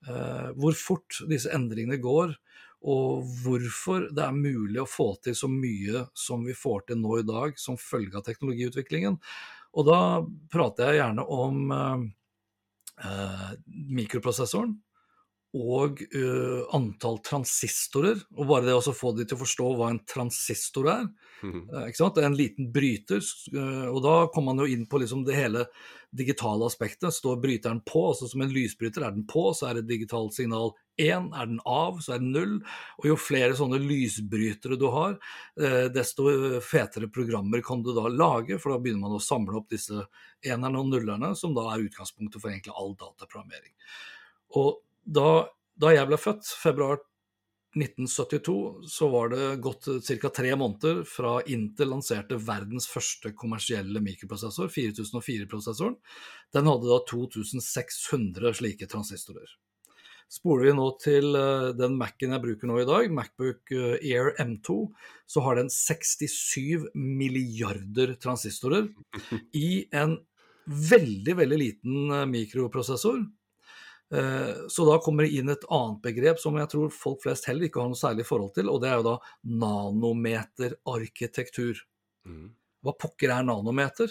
eh, 0.09 0.49
hvor 0.57 0.81
fort 0.81 1.21
disse 1.31 1.53
endringene 1.55 2.01
går, 2.03 2.35
og 2.89 3.31
hvorfor 3.43 4.09
det 4.15 4.25
er 4.25 4.35
mulig 4.35 4.81
å 4.83 4.89
få 4.89 5.11
til 5.23 5.35
så 5.37 5.51
mye 5.51 6.07
som 6.17 6.45
vi 6.47 6.55
får 6.57 6.89
til 6.89 7.01
nå 7.03 7.21
i 7.21 7.27
dag 7.27 7.57
som 7.59 7.79
følge 7.81 8.21
av 8.21 8.27
teknologiutviklingen. 8.27 9.19
Og 9.79 9.87
da 9.89 10.01
prater 10.51 10.93
jeg 10.93 11.03
gjerne 11.03 11.25
om 11.35 11.73
uh, 11.75 12.05
uh, 13.03 13.51
mikroprosessoren 13.99 14.77
og 15.59 16.01
uh, 16.15 16.65
antall 16.77 17.21
transistorer. 17.27 18.21
Og 18.37 18.49
bare 18.49 18.69
det 18.69 18.77
å 18.79 18.95
få 18.95 19.13
de 19.17 19.27
til 19.27 19.39
å 19.39 19.43
forstå 19.43 19.69
hva 19.79 19.93
en 19.93 20.03
transistor 20.09 20.91
er. 20.93 21.07
Mm. 21.43 21.69
Uh, 21.71 21.87
det 21.91 22.23
er 22.23 22.27
en 22.29 22.39
liten 22.39 22.73
bryter. 22.75 23.23
Uh, 23.55 23.89
og 23.93 24.03
da 24.05 24.17
kommer 24.33 24.55
man 24.55 24.65
jo 24.65 24.75
inn 24.75 24.87
på 24.91 25.01
liksom 25.03 25.25
det 25.27 25.39
hele 25.39 25.67
digitale 26.15 26.67
aspektet. 26.67 27.13
Står 27.15 27.41
bryteren 27.43 27.83
på, 27.87 28.07
altså 28.11 28.31
som 28.31 28.45
en 28.45 28.53
lysbryter, 28.55 29.05
er 29.05 29.17
den 29.17 29.27
på, 29.29 29.51
så 29.57 29.69
er 29.69 29.79
det 29.79 29.91
digitalt 29.91 30.37
signal 30.37 30.73
1. 30.99 31.29
Er 31.37 31.51
den 31.53 31.61
av, 31.69 32.01
så 32.03 32.17
er 32.17 32.23
den 32.25 32.33
0. 32.35 32.57
Og 33.03 33.11
jo 33.11 33.19
flere 33.21 33.59
sånne 33.59 33.81
lysbrytere 33.83 34.81
du 34.81 34.89
har, 34.95 35.19
desto 35.95 36.33
fetere 36.65 37.11
programmer 37.13 37.63
kan 37.63 37.85
du 37.85 37.93
da 37.95 38.09
lage, 38.09 38.57
for 38.59 38.73
da 38.73 38.81
begynner 38.83 39.05
man 39.05 39.19
å 39.19 39.23
samle 39.23 39.61
opp 39.61 39.69
disse 39.71 40.09
enerne 40.41 40.81
og 40.81 40.91
nullerne, 40.91 41.35
som 41.39 41.55
da 41.55 41.69
er 41.71 41.85
utgangspunktet 41.85 42.41
for 42.41 42.51
egentlig 42.51 42.75
all 42.75 42.97
dataprogrammering. 42.99 43.77
Og 44.57 44.81
da, 45.09 45.29
da 45.81 45.93
jeg 45.95 46.09
ble 46.11 46.19
født, 46.21 46.51
februar 46.61 47.01
1972, 47.77 48.89
så 48.89 49.09
var 49.13 49.31
det 49.33 49.47
gått 49.65 49.87
ca. 50.07 50.31
tre 50.33 50.55
måneder 50.57 51.03
fra 51.09 51.39
Intel 51.53 51.93
lanserte 51.93 52.39
verdens 52.41 52.89
første 52.89 53.35
kommersielle 53.37 54.01
mikroprosessor, 54.05 54.71
4004-prosessoren. 54.73 55.99
Den 56.57 56.71
hadde 56.71 56.91
da 56.91 57.01
2600 57.11 58.55
slike 58.61 58.89
transistorer. 58.91 59.57
Spoler 60.29 60.67
vi 60.69 60.73
nå 60.77 60.87
til 61.01 61.37
eh, 61.39 61.71
den 61.77 61.95
Mac-en 61.97 62.35
jeg 62.35 62.43
bruker 62.43 62.69
nå 62.69 62.83
i 62.83 62.89
dag, 62.89 63.13
Macbook 63.17 63.73
eh, 63.73 63.95
Air 64.11 64.35
M2, 64.43 64.83
så 65.25 65.45
har 65.47 65.57
den 65.57 65.71
67 65.73 66.91
milliarder 66.93 68.13
transistorer 68.21 68.91
i 69.57 69.87
en 69.89 70.19
veldig, 70.69 71.37
veldig 71.39 71.61
liten 71.63 72.13
eh, 72.13 72.27
mikroprosessor 72.29 73.23
så 74.09 74.81
da 74.89 74.97
kommer 75.05 75.27
det 75.27 75.37
inn 75.37 75.53
et 75.53 75.69
annet 75.69 76.01
begrep 76.07 76.39
som 76.41 76.57
jeg 76.57 76.71
tror 76.73 76.89
folk 76.95 77.21
flest 77.27 77.45
heller 77.51 77.67
ikke 77.67 77.81
har 77.83 77.91
noe 77.91 78.01
særlig 78.01 78.25
forhold 78.25 78.55
til, 78.57 78.67
og 78.73 78.81
det 78.81 78.89
er 78.89 78.97
jo 79.03 79.09
da 79.11 79.17
nanometerarkitektur. 79.65 81.75
Mm. 82.25 82.49
Hva 82.87 82.93
pokker 83.05 83.29
er 83.35 83.45
nanometer? 83.45 84.09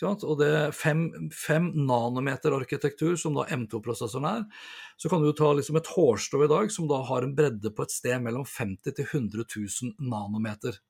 Og 0.00 0.40
det 0.40 0.48
er 0.48 0.72
fem, 0.72 1.28
fem 1.36 1.76
nanometer-arkitektur, 1.76 3.20
som 3.20 3.36
da 3.36 3.44
M2-prosessoren 3.52 4.24
er. 4.30 4.46
Så 4.96 5.12
kan 5.12 5.20
du 5.20 5.28
jo 5.28 5.36
ta 5.36 5.52
liksom 5.52 5.76
et 5.76 5.92
hårstrå 5.92 6.40
i 6.46 6.50
dag 6.50 6.72
som 6.72 6.88
da 6.88 7.04
har 7.04 7.20
en 7.26 7.36
bredde 7.36 7.68
på 7.74 7.84
et 7.84 7.92
sted 7.92 8.16
mellom 8.24 8.46
50 8.48 8.96
til 8.96 9.04
100 9.04 9.44
000 9.44 10.00
nanometer. 10.00 10.80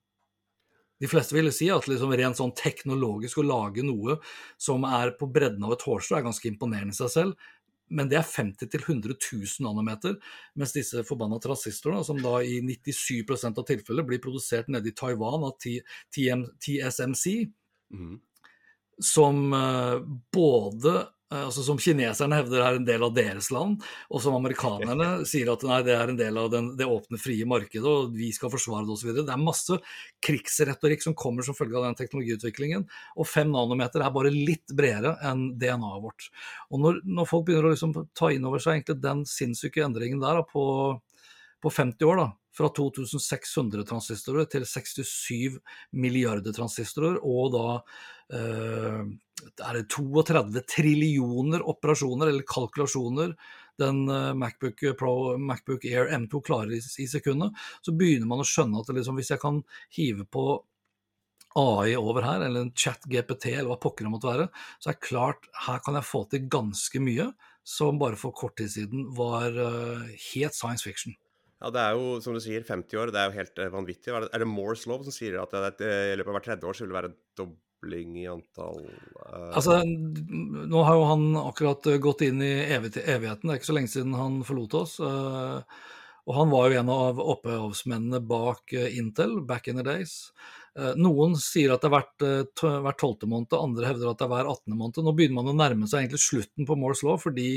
De 1.00 1.08
fleste 1.08 1.34
ville 1.34 1.50
si 1.50 1.70
at 1.72 1.88
liksom 1.88 2.12
rent 2.12 2.36
sånn 2.38 2.52
teknologisk 2.54 3.38
å 3.40 3.48
lage 3.48 3.82
noe 3.82 4.18
som 4.60 4.84
er 4.84 5.10
på 5.18 5.26
bredden 5.32 5.64
av 5.64 5.72
et 5.74 5.86
hårstrå, 5.88 6.16
er 6.18 6.26
ganske 6.28 6.48
imponerende 6.50 6.92
i 6.94 7.00
seg 7.00 7.10
selv. 7.10 7.34
Men 7.90 8.10
det 8.10 8.20
er 8.20 8.26
50 8.26 8.70
000-100 8.70 9.16
000 9.18 9.66
nanometer, 9.66 10.16
mens 10.58 10.74
disse 10.76 11.02
forbanna 11.06 11.40
transistorene, 11.42 12.04
som 12.06 12.20
da 12.22 12.36
i 12.42 12.60
97% 12.62 13.58
av 13.58 13.66
tilfellet 13.66 14.06
blir 14.06 14.22
produsert 14.22 14.70
nede 14.70 14.92
i 14.92 14.96
Taiwan 14.96 15.46
av 15.48 15.56
TSMC, 15.58 17.32
mm. 17.94 18.14
som 19.10 19.42
eh, 19.58 19.96
både 20.36 20.94
altså 21.30 21.62
Som 21.62 21.78
kineserne 21.78 22.40
hevder 22.40 22.62
er 22.64 22.78
en 22.78 22.86
del 22.86 23.04
av 23.06 23.12
deres 23.14 23.50
land, 23.54 23.84
og 24.10 24.22
som 24.22 24.34
amerikanerne 24.34 25.10
sier 25.30 25.52
at 25.52 25.62
nei, 25.66 25.78
det 25.86 25.94
er 25.94 26.10
en 26.10 26.18
del 26.18 26.40
av 26.40 26.48
den, 26.50 26.72
det 26.78 26.88
åpne, 26.90 27.20
frie 27.22 27.46
markedet, 27.48 27.86
og 27.86 28.16
vi 28.16 28.32
skal 28.34 28.50
forsvare 28.50 28.82
det 28.88 28.96
osv. 28.96 29.12
Det 29.20 29.26
er 29.30 29.44
masse 29.44 29.78
krigsretorikk 30.26 31.06
som 31.06 31.14
kommer 31.18 31.46
som 31.46 31.54
følge 31.54 31.78
av 31.78 31.86
den 31.86 32.00
teknologiutviklingen. 32.00 32.86
Og 33.14 33.30
fem 33.30 33.52
nanometer 33.52 34.02
er 34.02 34.14
bare 34.14 34.34
litt 34.34 34.74
bredere 34.74 35.14
enn 35.30 35.52
DNA-et 35.60 36.02
vårt. 36.02 36.28
Og 36.70 36.82
når, 36.82 37.00
når 37.06 37.30
folk 37.30 37.46
begynner 37.46 37.70
å 37.70 37.72
liksom 37.76 37.94
ta 38.18 38.32
inn 38.34 38.50
over 38.50 38.62
seg 38.62 38.80
egentlig 38.80 38.98
den 39.04 39.24
sinnssyke 39.28 39.86
endringen 39.86 40.22
der 40.22 40.40
da, 40.40 40.44
på, 40.50 40.64
på 41.62 41.74
50 41.78 42.10
år, 42.10 42.24
da, 42.24 42.28
fra 42.56 42.68
2600 42.74 43.86
transistorer 43.88 44.48
til 44.50 44.66
67 44.66 45.58
milliarder 45.94 46.54
transistorer, 46.54 47.20
og 47.22 47.54
da 47.54 47.66
eh, 48.36 49.04
er 49.40 49.78
det 49.78 49.88
32 49.92 50.62
trillioner 50.70 51.64
operasjoner 51.68 52.30
eller 52.30 52.46
kalkulasjoner 52.48 53.34
den 53.80 54.08
eh, 54.08 54.32
Macbook, 54.34 54.82
Pro, 54.98 55.14
Macbook 55.38 55.84
Air 55.88 56.10
M2 56.16 56.42
klarer 56.46 56.74
i, 56.76 56.80
i 56.80 57.08
sekundet, 57.08 57.56
så 57.84 57.94
begynner 57.96 58.28
man 58.30 58.42
å 58.42 58.48
skjønne 58.48 58.82
at 58.82 58.92
liksom, 58.96 59.20
hvis 59.20 59.32
jeg 59.34 59.42
kan 59.42 59.62
hive 59.96 60.26
på 60.28 60.44
AI 61.58 61.96
over 61.98 62.22
her, 62.22 62.44
eller 62.46 62.66
en 62.66 62.74
chat 62.78 63.06
GPT, 63.10 63.56
eller 63.56 63.72
hva 63.72 63.80
pokker 63.82 64.06
det 64.06 64.12
måtte 64.12 64.30
være, 64.30 64.50
så 64.78 64.92
er 64.92 64.98
det 64.98 65.08
klart 65.08 65.48
her 65.66 65.80
kan 65.82 65.98
jeg 65.98 66.06
få 66.06 66.22
til 66.30 66.44
ganske 66.52 67.02
mye 67.02 67.30
som 67.66 67.98
bare 68.00 68.18
for 68.18 68.34
kort 68.36 68.54
tid 68.58 68.70
siden 68.72 69.08
var 69.14 69.56
uh, 69.58 70.06
helt 70.30 70.56
science 70.56 70.86
fiction. 70.86 71.16
Ja, 71.60 71.72
det 71.74 71.82
er 71.82 71.98
jo 71.98 72.14
som 72.24 72.36
du 72.36 72.40
sier, 72.40 72.62
50 72.64 73.02
år. 73.02 73.10
Det 73.12 73.20
er 73.20 73.28
jo 73.28 73.36
helt 73.36 73.58
eh, 73.60 73.72
vanvittig. 73.74 74.14
Er 74.14 74.30
det, 74.30 74.46
Moores 74.48 74.86
lov 74.88 75.02
som 75.04 75.12
sier 75.12 75.36
at 75.42 75.52
i 75.52 76.14
løpet 76.16 76.30
av 76.30 76.38
hvert 76.38 76.46
tredje 76.46 76.70
år 76.70 76.78
så 76.78 76.86
vil 76.86 76.92
det 76.94 76.96
være 76.96 77.10
en 77.10 77.50
dobling 77.80 78.18
i 78.18 78.26
antall 78.28 78.84
uh... 78.84 79.56
Altså, 79.56 79.80
nå 79.84 80.82
har 80.84 80.98
jo 80.98 81.06
han 81.08 81.24
akkurat 81.40 81.86
eh, 81.86 82.00
gått 82.02 82.22
inn 82.26 82.42
i 82.42 82.52
evigheten, 82.70 83.48
det 83.48 83.54
er 83.54 83.60
ikke 83.60 83.70
så 83.70 83.76
lenge 83.76 83.92
siden 83.92 84.16
han 84.18 84.42
forlot 84.46 84.76
oss. 84.82 84.98
Uh, 85.00 85.62
Og 86.28 86.36
han 86.36 86.50
var 86.52 86.68
jo 86.68 86.78
en 86.78 86.90
av 86.92 87.20
opphavsmennene 87.20 88.20
bak 88.22 88.74
Intel 88.76 89.40
back 89.42 89.68
in 89.68 89.80
the 89.80 89.82
days. 89.82 90.30
Noen 91.00 91.32
sier 91.40 91.72
at 91.74 91.82
det 91.82 91.88
er 91.88 91.94
hvert, 91.96 92.24
hvert 92.84 93.00
12. 93.00 93.24
måned, 93.26 93.56
andre 93.56 93.88
hevder 93.88 94.12
at 94.12 94.20
det 94.20 94.26
er 94.28 94.30
hver 94.34 94.50
18. 94.52 94.76
måned. 94.76 95.00
Nå 95.02 95.14
begynner 95.16 95.40
man 95.40 95.50
å 95.50 95.56
nærme 95.56 95.88
seg 95.90 96.04
egentlig 96.04 96.20
slutten 96.22 96.68
på 96.68 96.76
Moores 96.78 97.02
law, 97.02 97.16
fordi 97.18 97.48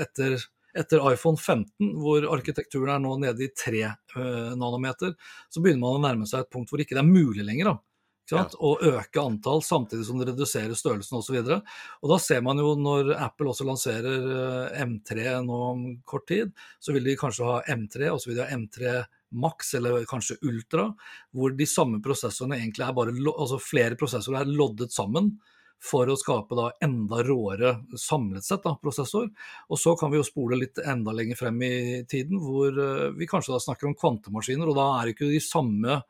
etter, 0.00 0.38
etter 0.76 1.02
iPhone 1.12 1.38
15, 1.38 1.92
hvor 2.00 2.26
arkitekturen 2.34 2.94
er 2.94 3.02
nå 3.02 3.16
nede 3.22 3.46
i 3.46 3.50
3 3.50 3.82
eh, 3.84 4.50
nanometer, 4.58 5.14
så 5.50 5.62
begynner 5.62 5.82
man 5.82 5.98
å 5.98 6.02
nærme 6.04 6.28
seg 6.30 6.44
et 6.44 6.52
punkt 6.52 6.70
hvor 6.70 6.82
ikke 6.82 6.96
det 6.96 7.02
er 7.02 7.10
mulig 7.10 7.46
lenger. 7.46 7.72
da. 7.72 7.89
Sant? 8.30 8.56
Å 8.56 8.72
øke 8.92 9.22
antall 9.22 9.62
samtidig 9.66 10.06
som 10.06 10.20
det 10.20 10.28
reduserer 10.30 10.78
størrelsen 10.78 11.18
osv. 11.18 11.38
Og, 11.40 11.48
så 11.48 11.58
og 12.00 12.12
da 12.12 12.18
ser 12.22 12.44
man 12.46 12.62
jo 12.62 12.74
når 12.78 13.14
Apple 13.18 13.50
også 13.50 13.66
lanserer 13.66 14.28
eh, 14.36 14.82
M3 14.84 15.32
nå 15.46 15.62
om 15.70 15.86
kort 16.08 16.28
tid, 16.30 16.52
så 16.78 16.94
vil 16.94 17.08
de 17.08 17.18
kanskje 17.18 17.48
ha 17.48 17.60
M3, 17.74 18.12
og 18.14 18.22
så 18.22 18.30
vil 18.30 18.40
de 18.40 18.46
ha 18.46 18.58
M3 18.58 19.00
Max 19.40 19.74
eller 19.78 20.04
kanskje 20.10 20.40
Ultra, 20.46 20.88
hvor 21.34 21.54
de 21.54 21.66
samme 21.68 22.00
prosessorene 22.02 22.58
egentlig 22.58 22.86
er 22.86 22.96
bare 22.96 23.14
altså 23.30 23.60
flere 23.62 23.98
prosessorer 23.98 24.42
er 24.42 24.52
loddet 24.58 24.94
sammen 24.94 25.36
for 25.80 26.10
å 26.12 26.16
skape 26.18 26.56
da 26.58 26.68
enda 26.84 27.22
råere 27.24 27.72
samlet 27.98 28.44
sett 28.44 28.66
da, 28.66 28.74
prosessor. 28.82 29.30
Og 29.72 29.80
så 29.80 29.94
kan 29.98 30.12
vi 30.12 30.20
jo 30.20 30.26
spole 30.26 30.58
litt 30.60 30.80
enda 30.84 31.14
lenger 31.16 31.38
frem 31.40 31.62
i 31.64 31.74
tiden, 32.10 32.40
hvor 32.42 32.74
eh, 32.74 33.06
vi 33.16 33.28
kanskje 33.30 33.54
da 33.54 33.62
snakker 33.64 33.88
om 33.88 33.96
kvantemaskiner, 33.98 34.68
og 34.68 34.76
da 34.76 34.88
er 34.98 35.08
det 35.08 35.16
ikke 35.16 35.30
de 35.32 35.40
samme 35.44 36.02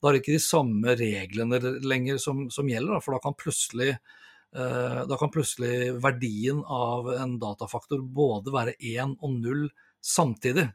da 0.00 0.08
er 0.08 0.16
det 0.16 0.22
ikke 0.22 0.36
de 0.38 0.44
samme 0.46 0.94
reglene 1.00 1.58
lenger 1.82 2.18
som, 2.22 2.46
som 2.54 2.68
gjelder, 2.70 2.94
da, 2.96 3.02
for 3.04 3.16
da 3.16 3.22
kan, 3.24 3.34
plutselig, 3.38 3.92
eh, 4.54 4.98
da 5.10 5.18
kan 5.20 5.32
plutselig 5.34 5.94
verdien 6.04 6.60
av 6.64 7.10
en 7.18 7.38
datafaktor 7.42 8.02
både 8.02 8.54
være 8.54 8.76
1 8.78 9.16
og 9.18 9.38
0 9.42 9.64
samtidig. 10.04 10.68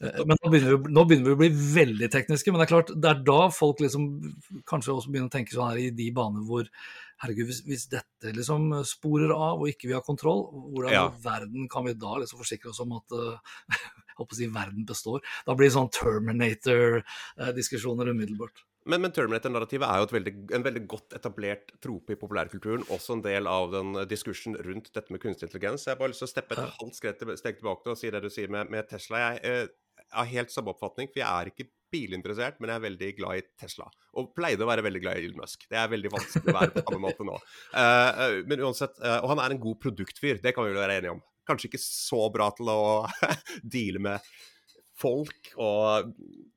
Eh, 0.00 0.20
Men 0.26 0.36
nå 0.38 0.50
begynner, 0.50 0.76
vi, 0.76 0.92
nå 0.94 1.04
begynner 1.10 1.30
vi 1.30 1.36
å 1.36 1.40
bli 1.44 1.50
veldig 1.74 2.08
tekniske, 2.14 2.52
men 2.54 2.60
det 2.62 2.68
er 2.68 2.74
klart, 2.74 2.92
det 2.94 3.10
er 3.10 3.22
da 3.26 3.38
folk 3.54 3.80
liksom 3.82 4.08
kanskje 4.70 4.94
også 4.94 5.10
begynner 5.10 5.30
å 5.30 5.34
tenke 5.38 5.54
sånn 5.56 5.72
her 5.72 5.80
i 5.82 5.88
de 5.94 6.10
baner 6.14 6.44
hvor 6.46 6.68
herregud, 7.22 7.48
hvis, 7.50 7.64
hvis 7.66 7.88
dette 7.90 8.30
liksom 8.36 8.68
sporer 8.86 9.32
av 9.34 9.58
og 9.62 9.70
ikke 9.72 9.88
vi 9.90 9.96
har 9.96 10.04
kontroll, 10.06 10.44
hvordan 10.74 10.92
i 10.92 10.98
Ja. 10.98 11.08
verden 11.24 11.66
kan 11.70 11.86
vi 11.88 11.96
da 11.98 12.18
liksom 12.22 12.38
forsikre 12.38 12.70
oss 12.70 12.78
om 12.84 12.94
at 13.00 13.16
jeg 13.18 14.07
håper 14.18 14.34
å 14.34 14.40
si 14.40 14.48
verden 14.54 14.84
består? 14.88 15.18
Da 15.46 15.52
blir 15.58 15.68
det 15.68 15.76
sånn 15.76 15.94
Terminator-diskusjoner 15.98 18.06
umiddelbart. 18.12 18.56
Men, 18.88 18.98
men 19.04 19.12
Terminator-narrativet 19.12 19.84
er 19.84 19.96
jo 20.00 20.06
et 20.06 20.16
veldig, 20.16 20.34
en 20.56 20.64
veldig 20.64 20.84
godt 20.88 21.12
etablert 21.18 21.66
trope 21.84 22.10
i 22.14 22.20
populærkulturen. 22.20 22.86
Også 22.94 23.10
en 23.18 23.24
del 23.24 23.44
av 23.50 23.64
den 23.74 23.88
diskursen 24.08 24.52
rundt 24.64 24.88
dette 24.94 25.10
med 25.12 25.20
kunstig 25.20 25.44
intelligens. 25.48 25.84
Jeg 25.84 25.92
har 25.94 26.00
bare 26.00 26.12
lyst 26.14 26.22
til 26.24 26.30
å 26.30 26.32
steppe 26.32 26.52
et 26.56 26.64
halvt 26.64 27.00
til- 27.02 27.40
steg 27.40 27.54
tilbake 27.58 27.86
og 27.92 27.98
si 28.00 28.06
det 28.14 28.22
du 28.24 28.30
sier 28.32 28.48
med, 28.48 28.64
med 28.72 28.82
Tesla. 28.88 29.16
Jeg 29.26 29.34
eh, 29.44 29.66
har 30.14 30.32
helt 30.32 30.50
samme 30.54 30.70
oppfatning, 30.72 31.06
for 31.12 31.18
jeg 31.20 31.28
er 31.28 31.46
ikke 31.52 31.68
bilinteressert, 31.92 32.58
men 32.60 32.72
jeg 32.72 32.80
er 32.80 32.84
veldig 32.84 33.10
glad 33.18 33.40
i 33.40 33.44
Tesla. 33.60 33.88
Og 34.20 34.30
pleide 34.36 34.64
å 34.64 34.68
være 34.68 34.84
veldig 34.84 35.02
glad 35.04 35.18
i 35.18 35.26
Elon 35.26 35.42
Musk. 35.42 35.64
Det 35.68 35.78
er 35.80 35.90
veldig 35.92 36.12
vanskelig 36.14 36.52
å 36.52 36.58
være 36.58 36.74
på 36.74 36.84
samme 36.84 37.00
måte 37.04 37.26
nå. 37.28 37.36
Uh, 37.72 38.38
men 38.48 38.64
uansett, 38.64 38.96
uh, 39.04 39.18
Og 39.22 39.32
han 39.34 39.42
er 39.44 39.54
en 39.54 39.62
god 39.62 39.80
produktfyr, 39.84 40.40
det 40.44 40.54
kan 40.56 40.64
vi 40.64 40.72
vel 40.72 40.82
være 40.82 40.98
enige 41.00 41.16
om. 41.16 41.22
Kanskje 41.48 41.70
ikke 41.70 41.82
så 41.82 42.28
bra 42.34 42.50
til 42.56 42.70
å 42.72 42.80
deale 43.76 44.02
med 44.04 44.32
folk 44.98 45.52
og 45.62 46.10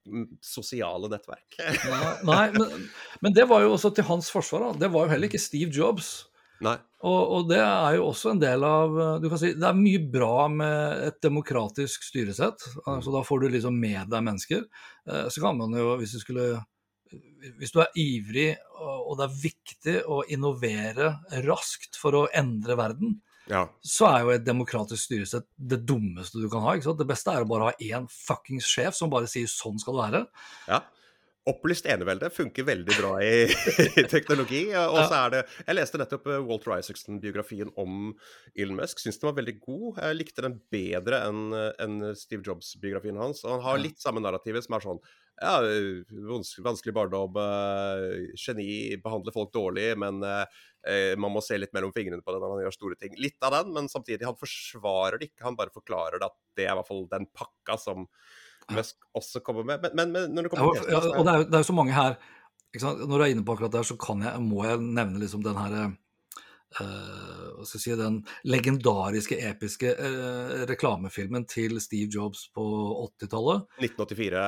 mm, 0.09 0.25
sosiale 0.43 1.09
nettverk. 1.11 1.59
Nei, 1.61 2.11
nei 2.25 2.43
men, 2.55 2.89
men 3.21 3.35
det 3.37 3.45
var 3.49 3.63
jo 3.65 3.75
også 3.75 3.93
til 3.95 4.07
hans 4.09 4.31
forsvar. 4.33 4.71
Da. 4.71 4.85
Det 4.85 4.91
var 4.93 5.05
jo 5.05 5.13
heller 5.13 5.29
ikke 5.29 5.41
Steve 5.41 5.73
Jobs. 5.75 6.13
Nei. 6.61 6.75
Og, 7.01 7.21
og 7.35 7.45
det 7.49 7.57
er 7.61 7.95
jo 7.97 8.07
også 8.11 8.35
en 8.35 8.41
del 8.41 8.65
av 8.65 8.97
du 9.21 9.25
kan 9.31 9.39
si, 9.41 9.55
Det 9.57 9.65
er 9.65 9.77
mye 9.77 10.01
bra 10.13 10.45
med 10.53 11.07
et 11.07 11.17
demokratisk 11.25 12.03
styresett. 12.05 12.67
altså 12.85 13.13
Da 13.15 13.23
får 13.25 13.41
du 13.41 13.47
liksom 13.55 13.79
med 13.81 14.11
deg 14.11 14.27
mennesker. 14.27 14.67
Eh, 15.09 15.25
Så 15.33 15.41
kan 15.41 15.57
man 15.57 15.73
jo, 15.73 15.95
hvis 15.97 16.13
du 16.13 16.21
skulle 16.21 16.51
Hvis 17.57 17.73
du 17.73 17.81
er 17.81 17.97
ivrig 17.97 18.51
og 18.77 19.01
og 19.11 19.17
det 19.19 19.25
er 19.25 19.39
viktig 19.41 19.95
å 20.07 20.21
innovere 20.31 21.09
raskt 21.43 21.97
for 21.99 22.15
å 22.15 22.27
endre 22.37 22.77
verden, 22.79 23.17
Ja. 23.49 23.65
så 23.81 24.05
er 24.07 24.19
jo 24.21 24.29
et 24.35 24.45
demokratisk 24.45 25.03
styresett 25.09 25.47
det 25.57 25.81
dummeste 25.89 26.39
du 26.39 26.47
kan 26.49 26.61
ha. 26.61 26.75
ikke 26.75 26.89
sant? 26.91 26.99
Det 27.01 27.09
beste 27.09 27.33
er 27.33 27.43
å 27.43 27.49
bare 27.49 27.71
ha 27.71 27.73
én 27.81 28.07
fuckings 28.11 28.67
sjef 28.69 28.95
som 28.95 29.09
bare 29.09 29.27
sier 29.27 29.49
'sånn 29.49 29.79
skal 29.81 29.97
det 29.97 30.03
være'. 30.05 30.27
Ja. 30.67 30.81
Opplyst 31.49 31.87
enevelde 31.89 32.29
funker 32.29 32.67
veldig 32.67 32.95
bra 32.99 33.15
i, 33.25 33.47
i 33.99 34.03
teknologi. 34.05 34.61
Og 34.77 34.99
så 34.99 35.23
er 35.23 35.31
det 35.33 35.39
Jeg 35.65 35.77
leste 35.77 35.97
nettopp 35.97 36.27
eh, 36.29 36.43
Walter 36.45 36.75
Isaacson-biografien 36.75 37.71
om 37.81 38.11
Elon 38.53 38.77
Musk. 38.77 39.01
Syns 39.01 39.17
den 39.17 39.31
var 39.31 39.39
veldig 39.39 39.55
god. 39.63 39.87
Jeg 40.03 40.19
likte 40.19 40.45
den 40.45 40.59
bedre 40.73 41.23
enn 41.25 41.41
en 41.57 42.11
Steve 42.19 42.45
Jobs-biografien 42.45 43.17
hans. 43.17 43.41
Og 43.47 43.55
han 43.55 43.65
har 43.65 43.81
litt 43.81 43.97
samme 44.03 44.21
narrativet 44.21 44.67
som 44.67 44.77
er 44.77 44.85
sånn 44.85 45.01
Ja, 45.41 45.55
eh, 45.65 46.03
vanskelig, 46.29 46.93
barndom, 46.93 47.39
uh, 47.41 48.35
geni, 48.37 48.93
behandler 49.01 49.33
folk 49.33 49.49
dårlig, 49.55 49.87
men 49.97 50.21
eh, 50.27 50.59
eh, 50.85 51.15
man 51.17 51.33
må 51.33 51.41
se 51.41 51.57
litt 51.57 51.73
mellom 51.73 51.93
fingrene 51.95 52.21
på 52.21 52.35
det 52.35 52.43
når 52.43 52.53
han 52.53 52.63
gjør 52.67 52.77
store 52.77 52.99
ting. 53.01 53.17
Litt 53.17 53.41
av 53.41 53.55
den, 53.57 53.73
men 53.73 53.89
samtidig, 53.89 54.27
han 54.29 54.37
forsvarer 54.37 55.17
det 55.17 55.31
ikke. 55.31 55.47
Han 55.47 55.57
bare 55.57 55.73
forklarer 55.73 56.21
det 56.21 56.29
at 56.29 56.37
det 56.59 56.67
er 56.67 56.75
i 56.75 56.77
hvert 56.77 56.91
fall 56.91 57.07
den 57.09 57.25
pakka 57.33 57.79
som 57.81 58.05
Musk 58.77 59.09
også 59.17 59.41
kommer 59.45 59.65
med. 59.67 59.81
Men, 59.83 59.95
men, 59.95 60.13
men 60.15 60.35
når 60.35 60.47
det 60.47 60.53
kommer 60.53 60.77
til 60.77 60.93
ja, 60.93 61.01
og 61.11 61.25
det 61.27 61.33
er, 61.33 61.47
det 61.47 61.57
er 61.59 61.65
jo 61.65 61.69
så 61.71 61.77
mange 61.77 61.95
her? 61.95 62.15
Når 62.81 63.11
du 63.11 63.23
er 63.23 63.33
inne 63.33 63.43
på 63.43 63.55
akkurat 63.55 63.73
der, 63.73 63.83
så 63.83 63.97
kan 63.99 64.21
jeg, 64.23 64.41
må 64.43 64.63
jeg 64.63 64.79
nevne 64.79 65.19
liksom 65.19 65.43
den 65.43 65.57
her 65.59 65.73
uh, 66.79 67.63
si, 67.67 67.95
den 67.99 68.21
legendariske, 68.47 69.37
episke 69.49 69.91
uh, 69.97 70.61
reklamefilmen 70.69 71.45
til 71.51 71.81
Steve 71.83 72.07
Jobs 72.13 72.47
på 72.55 72.63
80-tallet. 73.19 73.67
1984 73.81 74.45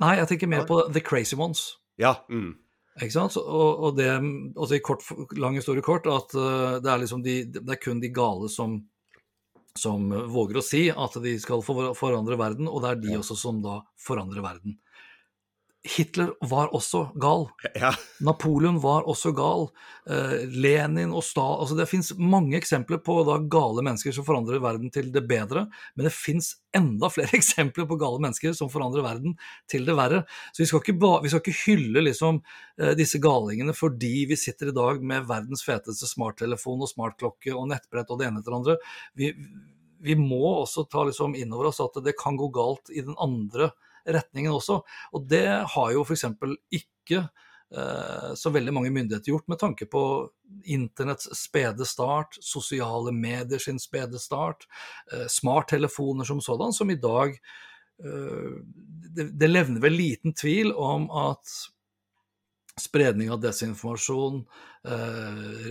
Nei, 0.00 0.14
jeg 0.16 0.30
tenker 0.30 0.48
mer 0.48 0.64
på 0.68 0.80
The 0.88 1.02
Crazy 1.04 1.36
Ones. 1.36 1.66
Ja. 2.00 2.14
Mm. 2.32 2.54
Ikke 3.00 3.12
sant? 3.12 3.34
Så, 3.34 3.42
og, 3.44 3.82
og 3.84 3.98
det, 3.98 4.08
altså 4.56 4.78
i 4.78 4.84
kort, 4.84 5.04
lang 5.36 5.58
historie 5.58 5.84
kort, 5.84 6.08
at 6.08 6.32
uh, 6.36 6.78
det 6.80 6.90
er 6.90 7.02
liksom 7.02 7.22
de, 7.24 7.42
det 7.52 7.76
er 7.76 7.82
kun 7.82 8.00
de 8.02 8.10
gale 8.14 8.48
som, 8.52 8.78
som 9.78 10.08
våger 10.32 10.58
å 10.60 10.64
si 10.64 10.82
at 10.90 11.16
de 11.22 11.36
skal 11.40 11.62
forandre 11.64 12.38
verden, 12.40 12.68
og 12.68 12.82
det 12.82 12.90
er 12.90 13.02
de 13.04 13.18
også 13.20 13.36
som 13.38 13.60
da 13.64 13.80
forandrer 14.00 14.44
verden. 14.44 14.78
Hitler 15.80 16.34
var 16.44 16.74
også 16.76 17.06
gal. 17.16 17.46
Ja. 17.72 17.94
Napoleon 18.20 18.76
var 18.82 19.06
også 19.08 19.30
gal. 19.32 19.70
Uh, 20.04 20.42
Lenin 20.52 21.14
og 21.16 21.22
Sta 21.24 21.44
altså 21.60 21.76
Det 21.78 21.86
fins 21.88 22.10
mange 22.18 22.58
eksempler 22.58 23.00
på 23.04 23.14
da, 23.24 23.38
gale 23.52 23.84
mennesker 23.86 24.12
som 24.12 24.26
forandrer 24.26 24.60
verden 24.60 24.92
til 24.92 25.08
det 25.14 25.22
bedre, 25.28 25.66
men 25.96 26.08
det 26.08 26.12
fins 26.12 26.52
enda 26.76 27.08
flere 27.12 27.32
eksempler 27.40 27.88
på 27.88 27.96
gale 28.00 28.20
mennesker 28.20 28.52
som 28.56 28.68
forandrer 28.72 29.06
verden 29.06 29.38
til 29.70 29.88
det 29.88 29.96
verre. 29.96 30.22
Så 30.52 30.64
vi 30.64 30.68
skal 30.68 30.84
ikke, 30.84 30.98
ba, 31.00 31.14
vi 31.24 31.32
skal 31.32 31.44
ikke 31.46 31.58
hylle 31.62 32.04
liksom, 32.04 32.42
uh, 32.44 32.92
disse 33.00 33.22
galingene 33.22 33.72
fordi 33.76 34.26
vi 34.28 34.40
sitter 34.40 34.74
i 34.74 34.76
dag 34.76 35.00
med 35.00 35.28
verdens 35.32 35.64
feteste 35.64 36.08
smarttelefon 36.12 36.84
og 36.84 36.92
smartklokke 36.92 37.56
og 37.56 37.70
nettbrett 37.72 38.12
og 38.12 38.20
det 38.20 38.28
ene 38.28 38.44
etter 38.44 38.52
det 38.52 38.60
andre. 38.60 38.80
Vi, 39.16 39.32
vi 40.04 40.16
må 40.20 40.44
også 40.58 40.84
ta 40.92 41.08
liksom 41.08 41.40
inn 41.40 41.56
over 41.56 41.72
oss 41.72 41.80
at 41.80 42.02
det 42.04 42.20
kan 42.20 42.36
gå 42.36 42.52
galt 42.52 42.92
i 42.92 43.00
den 43.00 43.16
andre 43.16 43.72
retningen 44.06 44.52
også. 44.52 44.80
Og 45.12 45.28
det 45.30 45.46
har 45.74 45.94
jo 45.94 46.04
f.eks. 46.04 46.26
ikke 46.70 47.22
eh, 47.22 48.30
så 48.34 48.52
veldig 48.54 48.74
mange 48.76 48.92
myndigheter 48.94 49.32
gjort, 49.32 49.48
med 49.48 49.60
tanke 49.60 49.88
på 49.90 50.04
internetts 50.64 51.30
spede 51.38 51.86
start, 51.86 52.38
sosiale 52.44 53.12
medier 53.14 53.62
sin 53.62 53.80
spede 53.82 54.20
start, 54.22 54.66
eh, 55.12 55.26
smarttelefoner 55.28 56.24
som 56.24 56.40
sådan, 56.40 56.72
som 56.72 56.90
i 56.90 56.98
dag 57.00 57.36
eh, 58.04 58.56
det, 59.16 59.50
levner 59.50 59.82
vel 59.82 59.98
liten 59.98 60.34
tvil 60.34 60.72
om 60.72 61.10
at 61.10 61.58
spredning 62.80 63.30
av 63.30 63.40
desinformasjon, 63.42 64.40
eh, 64.88 65.70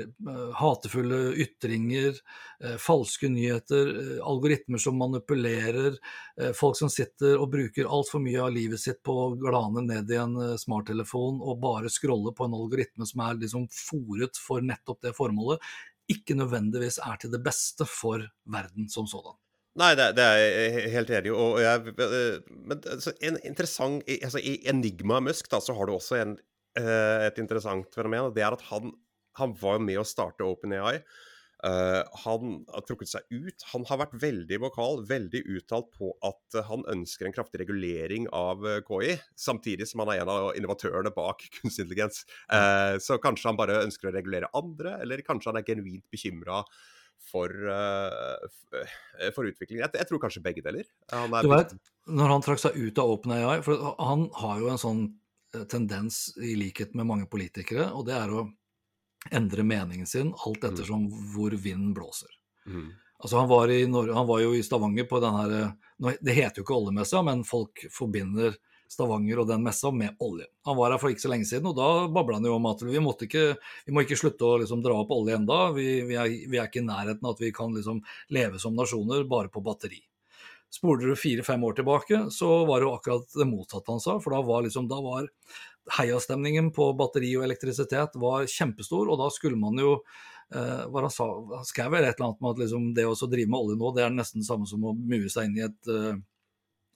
hatefulle 0.60 1.34
ytringer, 1.44 2.16
eh, 2.64 2.78
falske 2.78 3.30
nyheter, 3.30 3.92
eh, 4.00 4.26
algoritmer 4.26 4.78
som 4.78 4.98
manipulerer, 4.98 5.98
eh, 6.38 6.52
folk 6.54 6.78
som 6.78 6.90
sitter 6.90 7.38
og 7.40 7.52
bruker 7.52 7.90
altfor 7.90 8.22
mye 8.22 8.42
av 8.42 8.54
livet 8.54 8.80
sitt 8.80 9.04
på 9.04 9.14
å 9.14 9.38
glane 9.40 9.86
ned 9.86 10.12
i 10.12 10.16
en 10.22 10.36
eh, 10.38 10.58
smarttelefon 10.58 11.42
og 11.42 11.62
bare 11.62 11.90
scrolle 11.90 12.36
på 12.36 12.46
en 12.46 12.58
algoritme 12.58 13.06
som 13.06 13.22
er 13.22 13.36
liksom 13.42 13.68
fòret 13.74 14.38
for 14.38 14.62
nettopp 14.62 15.02
det 15.02 15.16
formålet, 15.18 15.60
ikke 16.10 16.38
nødvendigvis 16.38 17.00
er 17.06 17.18
til 17.22 17.32
det 17.32 17.44
beste 17.46 17.86
for 17.86 18.26
verden 18.50 18.90
som 18.90 19.06
sådan. 19.06 19.38
Nei, 19.80 19.94
det, 19.96 20.16
det, 20.18 20.24
er 20.26 20.40
jeg 20.42 20.92
helt 20.92 21.12
enig 21.14 21.32
i. 21.32 22.56
Men 22.68 22.82
altså, 22.90 23.14
en 23.22 23.38
interessant 23.46 24.02
altså, 24.10 24.42
I 24.42 24.58
Enigma 24.68 25.22
Musk 25.24 25.48
da, 25.52 25.62
så 25.62 25.76
har 25.78 25.88
du 25.88 25.94
også 25.94 26.18
en 26.20 26.34
Eh, 26.36 26.59
et 26.78 27.40
interessant 27.42 27.96
fenomen. 27.96 28.30
og 28.30 28.36
Det 28.36 28.44
er 28.46 28.56
at 28.56 28.62
han, 28.70 28.94
han 29.40 29.56
var 29.58 29.82
med 29.84 30.02
å 30.02 30.08
starte 30.08 30.46
OpenAI. 30.46 31.00
Uh, 31.60 32.08
han 32.24 32.62
har 32.72 32.84
trukket 32.88 33.10
seg 33.12 33.34
ut. 33.36 33.66
Han 33.74 33.84
har 33.90 34.00
vært 34.00 34.16
veldig 34.22 34.62
vokal, 34.64 35.02
veldig 35.08 35.42
uttalt 35.58 35.90
på 35.92 36.14
at 36.24 36.56
uh, 36.56 36.64
han 36.70 36.86
ønsker 36.94 37.28
en 37.28 37.36
kraftig 37.36 37.60
regulering 37.66 38.30
av 38.36 38.64
uh, 38.64 38.78
KI, 38.88 39.18
samtidig 39.36 39.90
som 39.90 40.06
han 40.06 40.14
er 40.14 40.24
en 40.24 40.32
av 40.32 40.54
innovatørene 40.56 41.12
bak 41.16 41.44
kunstig 41.60 41.88
intelligens. 41.90 42.24
så 43.04 43.18
kanskje 43.22 43.50
han 43.50 43.58
bare 43.60 43.82
ønsker 43.84 44.10
å 44.10 44.14
regulere 44.14 44.50
andre, 44.56 44.98
eller 45.04 45.24
kanskje 45.26 45.52
han 45.52 45.60
er 45.60 45.68
genuint 45.68 46.06
bekymra 46.12 46.62
for, 47.30 47.52
for 49.36 49.48
utviklingen. 49.48 49.84
Jeg, 49.84 49.92
jeg, 50.00 50.08
tror 50.10 50.22
kanskje 50.24 50.44
begge 50.44 50.64
deler. 50.66 50.88
Han 51.12 51.34
vet, 51.52 51.74
når 52.10 52.34
han 52.34 52.46
trakk 52.46 52.62
seg 52.62 52.78
ut 52.80 53.02
av 53.02 53.16
OpenAI, 53.16 53.60
for 53.66 53.90
han 54.00 54.30
har 54.40 54.62
jo 54.64 54.72
en 54.72 54.82
sånn 54.82 55.02
Eh, 55.10 55.29
tendens, 55.72 56.38
i 56.38 56.56
likhet 56.56 56.96
med 56.96 57.08
mange 57.10 57.28
politikere, 57.30 57.90
og 57.92 58.06
det 58.08 58.16
er 58.18 58.34
å 58.34 58.48
endre 59.36 59.66
meningen 59.68 60.08
sin 60.08 60.34
alt 60.46 60.64
mm. 60.64 60.70
ettersom 60.72 61.06
hvor 61.34 61.52
vinden 61.52 61.94
blåser. 61.94 62.32
Mm. 62.68 62.92
Altså 63.20 63.38
han 63.38 63.50
var, 63.50 63.72
Norge, 63.88 64.14
han 64.16 64.28
var, 64.28 64.40
jo 64.40 64.54
i 64.56 64.64
Stavanger 64.64 65.04
på 65.10 65.20
den 65.20 65.36
her 65.36 65.54
eh, 65.58 66.14
Det 66.22 66.36
heter 66.38 66.62
jo 66.62 66.64
ikke 66.64 66.78
oljemessa, 66.78 67.24
men 67.26 67.44
folk 67.48 67.82
forbinder 67.92 68.56
Stavanger 68.90 69.42
og 69.42 69.50
den 69.50 69.62
messa 69.62 69.92
med 69.94 70.16
olje. 70.24 70.48
Han 70.66 70.78
var 70.80 70.94
her 70.94 71.02
for 71.02 71.14
ikke 71.14 71.26
så 71.26 71.32
lenge 71.34 71.46
siden, 71.46 71.68
og 71.70 71.76
da 71.78 72.08
babla 72.10 72.40
han 72.40 72.48
jo 72.48 72.56
om 72.56 72.70
at 72.72 72.82
vi, 72.82 72.96
ikke, 73.28 73.44
vi 73.86 73.94
må 73.94 74.06
ikke 74.06 74.18
slutte 74.18 74.48
å 74.48 74.62
liksom 74.64 74.82
dra 74.86 74.96
opp 75.04 75.12
olje 75.14 75.36
enda. 75.38 75.60
Vi, 75.76 75.90
vi, 76.08 76.16
er, 76.18 76.32
vi, 76.50 76.58
er, 76.58 76.70
ikke 76.72 76.82
i 76.82 76.88
nærheten 76.88 77.28
av 77.28 77.36
at 77.36 77.44
vi 77.44 77.52
kan 77.54 77.76
liksom 77.76 78.00
leve 78.34 78.62
som 78.62 78.74
nasjoner 78.78 79.28
bare 79.30 79.52
på 79.54 79.62
batteri. 79.66 80.00
Spoler 80.70 81.08
du 81.08 81.16
fire-fem 81.18 81.64
år 81.64 81.74
tilbake, 81.74 82.26
så 82.32 82.66
var 82.66 82.80
det 82.80 82.86
jo 82.86 82.94
akkurat 82.94 83.32
det 83.34 83.48
motsatte 83.50 83.92
han 83.92 84.02
sa. 84.04 84.20
For 84.22 84.36
da 84.36 84.42
var, 84.46 84.64
liksom, 84.68 84.88
da 84.88 85.00
var 85.02 85.30
heiastemningen 85.98 86.70
på 86.76 86.92
batteri 86.98 87.32
og 87.38 87.46
elektrisitet 87.48 88.18
var 88.22 88.46
kjempestor, 88.50 89.10
og 89.10 89.18
da 89.22 89.30
skulle 89.34 89.58
man 89.58 89.80
jo 89.82 89.96
eh, 90.54 90.84
hva 90.86 91.06
han 91.08 91.14
sa, 91.14 91.30
skrev 91.66 91.96
vel 91.96 92.06
et 92.06 92.20
eller 92.20 92.30
annet 92.30 92.44
med 92.44 92.52
at 92.52 92.62
liksom, 92.64 92.90
det 92.98 93.08
å 93.10 93.16
drive 93.32 93.50
med 93.50 93.64
olje 93.64 93.80
nå, 93.80 93.94
det 93.96 94.04
er 94.06 94.14
nesten 94.14 94.44
det 94.44 94.50
samme 94.50 94.70
som 94.70 94.86
å 94.86 94.94
mue 94.94 95.32
seg 95.34 95.50
inn 95.50 95.58
i 95.58 95.64
et, 95.66 95.90
uh, 95.90 96.14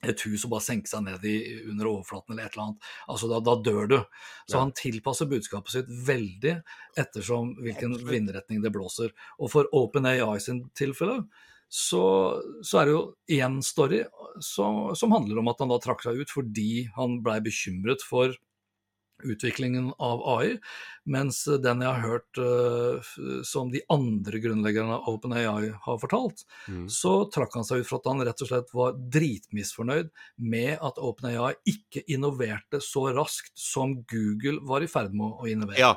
et 0.06 0.22
hus 0.28 0.44
og 0.46 0.52
bare 0.52 0.66
senke 0.68 0.90
seg 0.90 1.02
ned 1.08 1.26
i, 1.26 1.34
under 1.72 1.90
overflaten 1.90 2.36
eller 2.36 2.46
et 2.46 2.54
eller 2.54 2.68
annet. 2.68 2.92
Altså 3.10 3.30
da, 3.32 3.40
da 3.42 3.56
dør 3.58 3.90
du. 3.90 3.96
Så 4.44 4.58
ja. 4.58 4.60
han 4.60 4.74
tilpasser 4.78 5.30
budskapet 5.30 5.74
sitt 5.74 5.90
veldig 6.06 6.54
ettersom 7.00 7.56
hvilken 7.64 7.96
vindretning 8.06 8.62
det 8.62 8.72
blåser. 8.74 9.10
Og 9.40 9.50
for 9.50 9.70
OpenAI 9.74 10.38
sin 10.44 10.62
tilfelle 10.78 11.24
så, 11.74 12.04
så, 12.62 12.78
er 12.78 12.86
det 12.86 12.92
jo 12.94 13.02
én 13.34 13.58
story 13.66 14.04
som, 14.38 14.92
som 14.94 15.14
handler 15.14 15.40
om 15.40 15.48
at 15.50 15.58
han 15.58 15.72
da 15.72 15.80
trakk 15.82 16.04
seg 16.06 16.20
ut 16.22 16.30
fordi 16.30 16.84
han 16.94 17.18
blei 17.24 17.40
bekymret 17.42 18.04
for 18.06 18.36
utviklingen 19.24 19.88
av 20.02 20.22
AI, 20.36 20.56
mens 21.10 21.40
den 21.62 21.82
jeg 21.82 21.88
har 21.88 22.02
hørt 22.02 22.38
uh, 22.38 23.42
som 23.46 23.70
de 23.72 23.80
andre 23.90 24.38
grunnleggerne 24.42 25.00
av 25.00 25.16
OpenAI 25.16 25.72
har 25.86 26.00
fortalt, 26.02 26.44
mm. 26.68 26.86
så 26.92 27.16
trakk 27.34 27.58
han 27.58 27.66
seg 27.66 27.82
ut 27.82 27.88
for 27.90 27.98
at 27.98 28.10
han 28.10 28.24
rett 28.26 28.44
og 28.44 28.50
slett 28.50 28.74
var 28.76 28.98
dritmisfornøyd 29.16 30.10
med 30.46 30.74
at 30.78 31.00
OpenAI 31.02 31.54
ikke 31.74 32.04
innoverte 32.06 32.82
så 32.84 33.08
raskt 33.16 33.54
som 33.58 34.00
Google 34.10 34.60
var 34.66 34.84
i 34.84 34.90
ferd 34.90 35.14
med 35.16 35.38
å 35.40 35.50
innovere. 35.50 35.80
Ja, 35.80 35.94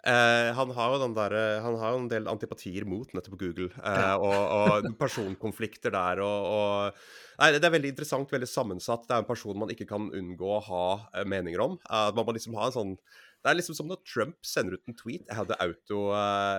Uh, 0.00 0.50
han 0.56 0.70
har 0.72 0.94
jo 0.94 1.00
den 1.02 1.14
der, 1.16 1.34
han 1.60 1.74
har 1.76 1.92
jo 1.92 1.98
en 2.00 2.08
del 2.08 2.28
antipatier 2.32 2.86
mot 2.88 3.10
nettopp 3.12 3.36
Google, 3.40 3.68
uh, 3.84 4.14
og, 4.16 4.38
og, 4.56 4.86
personkonflikter 5.00 5.92
der. 5.92 6.22
Og, 6.24 6.46
og, 6.54 7.02
nei, 7.40 7.50
Det 7.56 7.68
er 7.68 7.74
veldig 7.76 7.92
interessant, 7.92 8.32
veldig 8.32 8.48
sammensatt. 8.48 9.04
Det 9.08 9.16
er 9.16 9.24
en 9.24 9.28
person 9.28 9.60
man 9.60 9.72
ikke 9.74 9.88
kan 9.90 10.08
unngå 10.08 10.54
å 10.56 10.62
ha 10.70 10.86
uh, 11.02 11.24
meninger 11.28 11.60
om. 11.66 11.76
man 11.86 12.24
må 12.24 12.36
liksom 12.36 12.56
ha 12.60 12.70
en 12.70 12.78
sånn 12.78 12.94
det 13.40 13.50
er 13.50 13.56
liksom 13.56 13.76
som 13.78 13.88
når 13.88 14.02
Trump 14.04 14.36
sender 14.44 14.76
ut 14.76 14.88
en 14.90 14.96
tweet. 14.98 15.24
Jeg 15.24 15.38
hadde 15.38 15.58
auto 15.64 16.00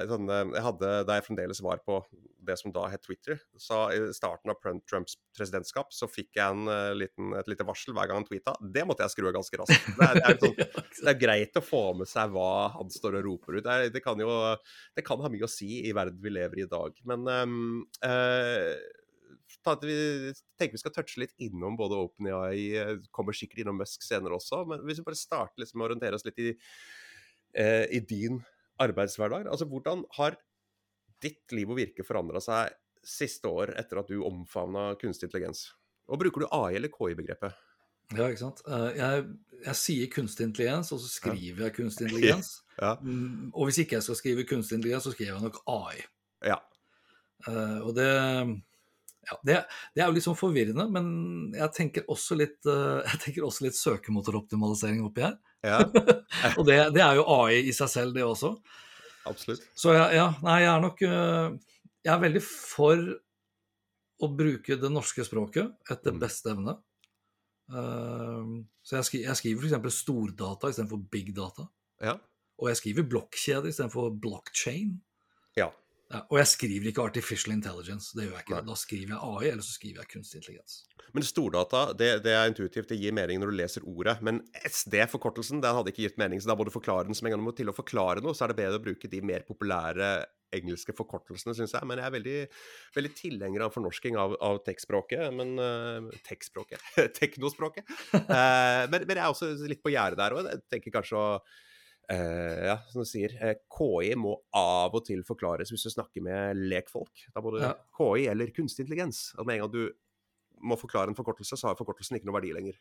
sånn, 0.10 0.30
jeg 0.32 0.65
hadde, 0.65 0.91
Da 1.08 1.17
jeg 1.17 1.28
fremdeles 1.28 1.62
var 1.62 1.82
på 1.86 2.02
det 2.41 2.56
som 2.58 2.74
da 2.74 2.88
het 2.89 3.04
Twitter, 3.06 3.38
så 3.62 3.84
i 3.94 4.00
starten 4.17 4.50
av 4.50 4.58
Trumps 4.89 5.13
presidentskap, 5.38 5.91
så 5.94 6.08
fikk 6.10 6.39
jeg 6.39 6.56
en, 6.56 6.65
liten, 6.98 7.36
et 7.38 7.52
lite 7.52 7.67
varsel 7.67 7.94
hver 7.94 8.10
gang 8.10 8.24
han 8.24 8.26
tweeta. 8.26 8.56
Det 8.62 8.82
måtte 8.89 9.06
jeg 9.06 9.13
skru 9.13 9.28
av 9.30 9.36
ganske 9.36 9.60
raskt. 9.62 9.91
Det 10.00 10.08
er, 10.08 10.17
det, 10.17 10.24
er 10.26 10.39
sånn, 10.41 10.58
det 11.04 11.12
er, 11.13 11.20
greit 11.22 11.62
å 11.62 11.63
få 11.63 11.84
med 12.00 12.10
seg 12.10 12.34
hva 12.34 12.72
han 12.74 12.89
står 12.89 13.20
og 13.20 13.28
roper 13.28 13.60
ut. 13.60 13.62
Det, 13.67 13.76
er, 13.76 13.94
det, 13.94 14.02
kan 14.02 14.17
jo 14.22 14.32
det 14.98 15.06
kan 15.06 15.22
ha 15.22 15.30
mye 15.30 15.46
å 15.46 15.52
si 15.52 15.84
i 15.86 15.94
verden 15.94 16.17
vi 16.24 16.34
lever 16.34 16.63
i 16.63 16.65
i 16.65 16.70
dag. 16.70 16.98
Men 17.08 17.28
um, 17.28 17.86
uh, 18.06 18.74
vi 19.84 20.34
tenker 20.60 20.76
vi 20.76 20.82
skal 20.82 20.93
touche 20.95 21.21
litt 21.21 21.34
innom 21.43 21.78
både 21.80 22.00
OpenAI, 22.00 22.63
eh, 22.80 22.95
kommer 23.13 23.36
sikkert 23.38 23.63
innom 23.63 23.78
Musk 23.82 24.04
senere 24.06 24.38
også. 24.38 24.63
Men 24.69 24.86
hvis 24.88 25.02
vi 25.02 25.08
bare 25.08 25.19
starter 25.19 25.62
liksom 25.62 25.80
med 25.80 25.86
å 25.86 25.89
orientere 25.91 26.17
oss 26.17 26.26
litt 26.26 26.39
i, 26.39 26.54
eh, 27.54 27.86
i 27.91 28.00
din 28.00 28.41
arbeidshverdag. 28.82 29.47
Altså, 29.47 29.67
hvordan 29.69 30.06
har 30.17 30.38
ditt 31.21 31.54
liv 31.54 31.69
og 31.69 31.78
virke 31.78 32.06
forandra 32.06 32.41
seg 32.41 32.74
siste 33.06 33.50
år 33.50 33.76
etter 33.80 34.02
at 34.02 34.10
du 34.10 34.24
omfavna 34.26 34.91
kunstig 35.02 35.30
intelligens? 35.30 35.67
Og 36.10 36.19
bruker 36.21 36.43
du 36.43 36.47
AI- 36.52 36.76
eller 36.76 36.91
KI-begrepet? 36.91 37.54
Ja, 38.12 38.28
ikke 38.28 38.41
sant. 38.41 38.60
Eh, 38.67 38.89
jeg, 38.97 39.28
jeg, 39.62 39.78
sier 39.80 40.10
kunstig 40.12 40.50
intelligens, 40.50 40.91
og 40.91 41.00
så 41.00 41.08
skriver 41.08 41.67
jeg 41.67 41.76
kunstig 41.78 42.06
intelligens. 42.10 42.58
Ja. 42.80 42.95
Mm, 43.00 43.52
og 43.54 43.69
hvis 43.69 43.84
ikke 43.84 44.00
jeg 44.00 44.08
skal 44.08 44.19
skrive 44.19 44.47
kunstig 44.50 44.80
intelligens, 44.80 45.08
så 45.08 45.13
skriver 45.15 45.38
jeg 45.38 45.45
nok 45.45 45.62
AI. 45.71 46.04
Ja. 46.52 46.60
Uh, 47.47 47.80
og 47.88 47.95
det 47.97 48.10
ja, 49.22 49.38
det, 49.46 49.56
det, 49.94 50.02
er 50.02 50.08
jo 50.10 50.16
litt 50.16 50.26
sånn 50.26 50.38
forvirrende, 50.40 50.88
men 50.92 51.08
jeg 51.54 51.74
tenker 51.78 52.08
også 52.12 52.38
litt, 52.40 52.60
jeg 53.12 53.24
tenker 53.26 53.48
også 53.48 53.68
litt 53.68 53.78
søkemotoroptimalisering 53.78 55.04
oppi 55.06 55.26
her. 55.28 55.36
Ja. 55.62 55.82
og 56.58 56.64
det, 56.68 56.78
det, 56.96 57.04
er 57.06 57.20
jo 57.20 57.28
AI 57.30 57.62
i 57.70 57.76
seg 57.76 57.92
selv, 57.92 58.16
det 58.18 58.26
også. 58.26 58.56
Absolutt. 59.30 59.66
Så 59.78 59.94
ja, 59.94 60.08
ja 60.16 60.30
nei, 60.42 60.62
jeg 60.64 60.72
er 60.72 60.80
nok 60.82 61.04
uh, 61.06 61.52
Jeg 62.02 62.10
er 62.10 62.24
veldig 62.24 62.42
for 62.42 63.04
å 64.22 64.30
bruke 64.34 64.78
det 64.82 64.90
norske 64.94 65.26
språket 65.26 65.92
etter 65.94 66.16
mm. 66.16 66.22
beste 66.22 66.54
evne. 66.54 66.76
Uh, 67.72 68.66
så 68.82 68.98
jeg, 68.98 69.08
skriver, 69.08 69.28
jeg 69.30 69.40
skriver 69.40 69.78
f.eks. 69.78 70.02
stordata 70.02 70.74
istedenfor 70.74 71.06
big 71.14 71.32
data. 71.38 71.68
Ja. 72.02 72.18
Og 72.62 72.70
jeg 72.70 72.82
skriver 72.82 73.08
blokkjeder 73.14 73.70
istedenfor 73.70 74.10
blockchain. 74.22 74.98
Ja. 75.58 75.70
Ja, 76.12 76.26
og 76.28 76.39
jeg 76.41 76.50
skriver 76.52 76.91
ikke 76.91 77.04
artificial 77.08 77.54
intelligence, 77.56 78.12
det 78.17 78.26
gjør 78.26 78.36
jeg 78.36 78.45
ikke. 78.45 78.58
Nei. 78.58 78.67
Da 78.67 78.78
skriver 78.80 79.13
jeg 79.13 79.19
AI, 79.30 79.52
eller 79.54 79.63
så 79.63 79.76
skriver 79.78 80.02
jeg 80.04 80.12
kunstig 80.12 80.41
intelligens. 80.41 80.82
Men 81.15 81.26
stordata, 81.28 81.86
det, 81.97 82.10
det, 82.26 82.34
er 82.36 82.50
intuitivt, 82.52 82.89
det 82.91 83.00
gir 83.00 83.15
mening 83.15 83.39
når 83.41 83.52
du 83.52 83.58
leser 83.60 83.88
ordet. 83.88 84.17
Men 84.24 84.41
SD-forkortelsen, 84.67 85.63
den 85.63 85.78
hadde 85.78 85.91
ikke 85.91 86.06
gitt 86.06 86.19
mening, 86.19 86.43
så 86.43 86.52
da 86.52 86.58
må 86.60 86.67
du 86.67 86.74
forklare 86.74 87.08
den. 87.08 87.17
som 87.17 87.28
en 87.28 87.36
gang 87.36 87.41
du 87.43 87.47
må 87.47 87.56
til 87.56 87.71
å 87.71 87.76
forklare 87.76 88.24
noe, 88.24 88.36
så 88.36 88.45
er 88.45 88.54
det 88.54 88.60
bedre 88.62 88.80
å 88.80 88.86
bruke 88.86 89.12
de 89.12 89.24
mer 89.24 89.43
populære 89.47 90.12
engelske 90.56 90.95
forkortelsene, 90.95 91.56
syns 91.56 91.76
jeg. 91.76 91.88
Men 91.88 92.00
jeg 92.02 92.08
er 92.08 92.15
veldig, 92.17 92.38
veldig 92.97 93.12
tilhenger 93.15 93.65
av 93.65 93.76
fornorsking 93.76 94.19
av, 94.19 94.36
av 94.43 94.62
tekstspråket. 94.67 95.26
Men 95.36 95.56
uh, 95.60 96.12
tekstspråket? 96.28 96.88
Teknospråket. 97.19 97.88
Uh, 98.12 98.88
men, 98.91 99.04
men, 99.04 99.15
jeg 99.15 99.24
er 99.24 99.30
også 99.32 99.54
litt 99.71 99.84
på 99.84 99.93
gjerdet 99.95 100.19
der 100.19 100.36
òg. 100.36 100.47
Jeg 100.52 100.65
tenker 100.76 101.00
kanskje 101.00 101.19
å 101.19 101.28
Uh, 102.12 102.67
ja, 102.67 102.78
som 102.91 103.06
du 103.06 103.08
sier, 103.08 103.34
uh, 103.39 103.56
KI 103.71 104.13
må 104.19 104.36
av 104.58 104.95
og 104.97 105.06
til 105.08 105.21
forklares 105.28 105.71
hvis 105.71 105.88
du 105.88 105.93
snakker 105.93 106.24
med 106.26 106.60
lekfolk. 106.71 107.28
Da 107.32 107.43
må 107.43 107.56
du 107.56 107.62
ja. 107.63 107.74
KI 107.97 108.28
eller 108.34 108.52
kunstig 108.56 108.86
intelligens. 108.86 109.30
At 109.38 109.47
med 109.47 109.60
en 109.60 109.65
gang 109.65 109.76
du 109.76 109.84
må 110.62 110.78
forklare 110.80 111.12
en 111.12 111.17
forkortelse, 111.17 111.58
så 111.58 111.69
har 111.69 111.78
forkortelsen 111.80 112.17
ikke 112.17 112.30
noe 112.30 112.38
verdi 112.38 112.52
lenger. 112.56 112.76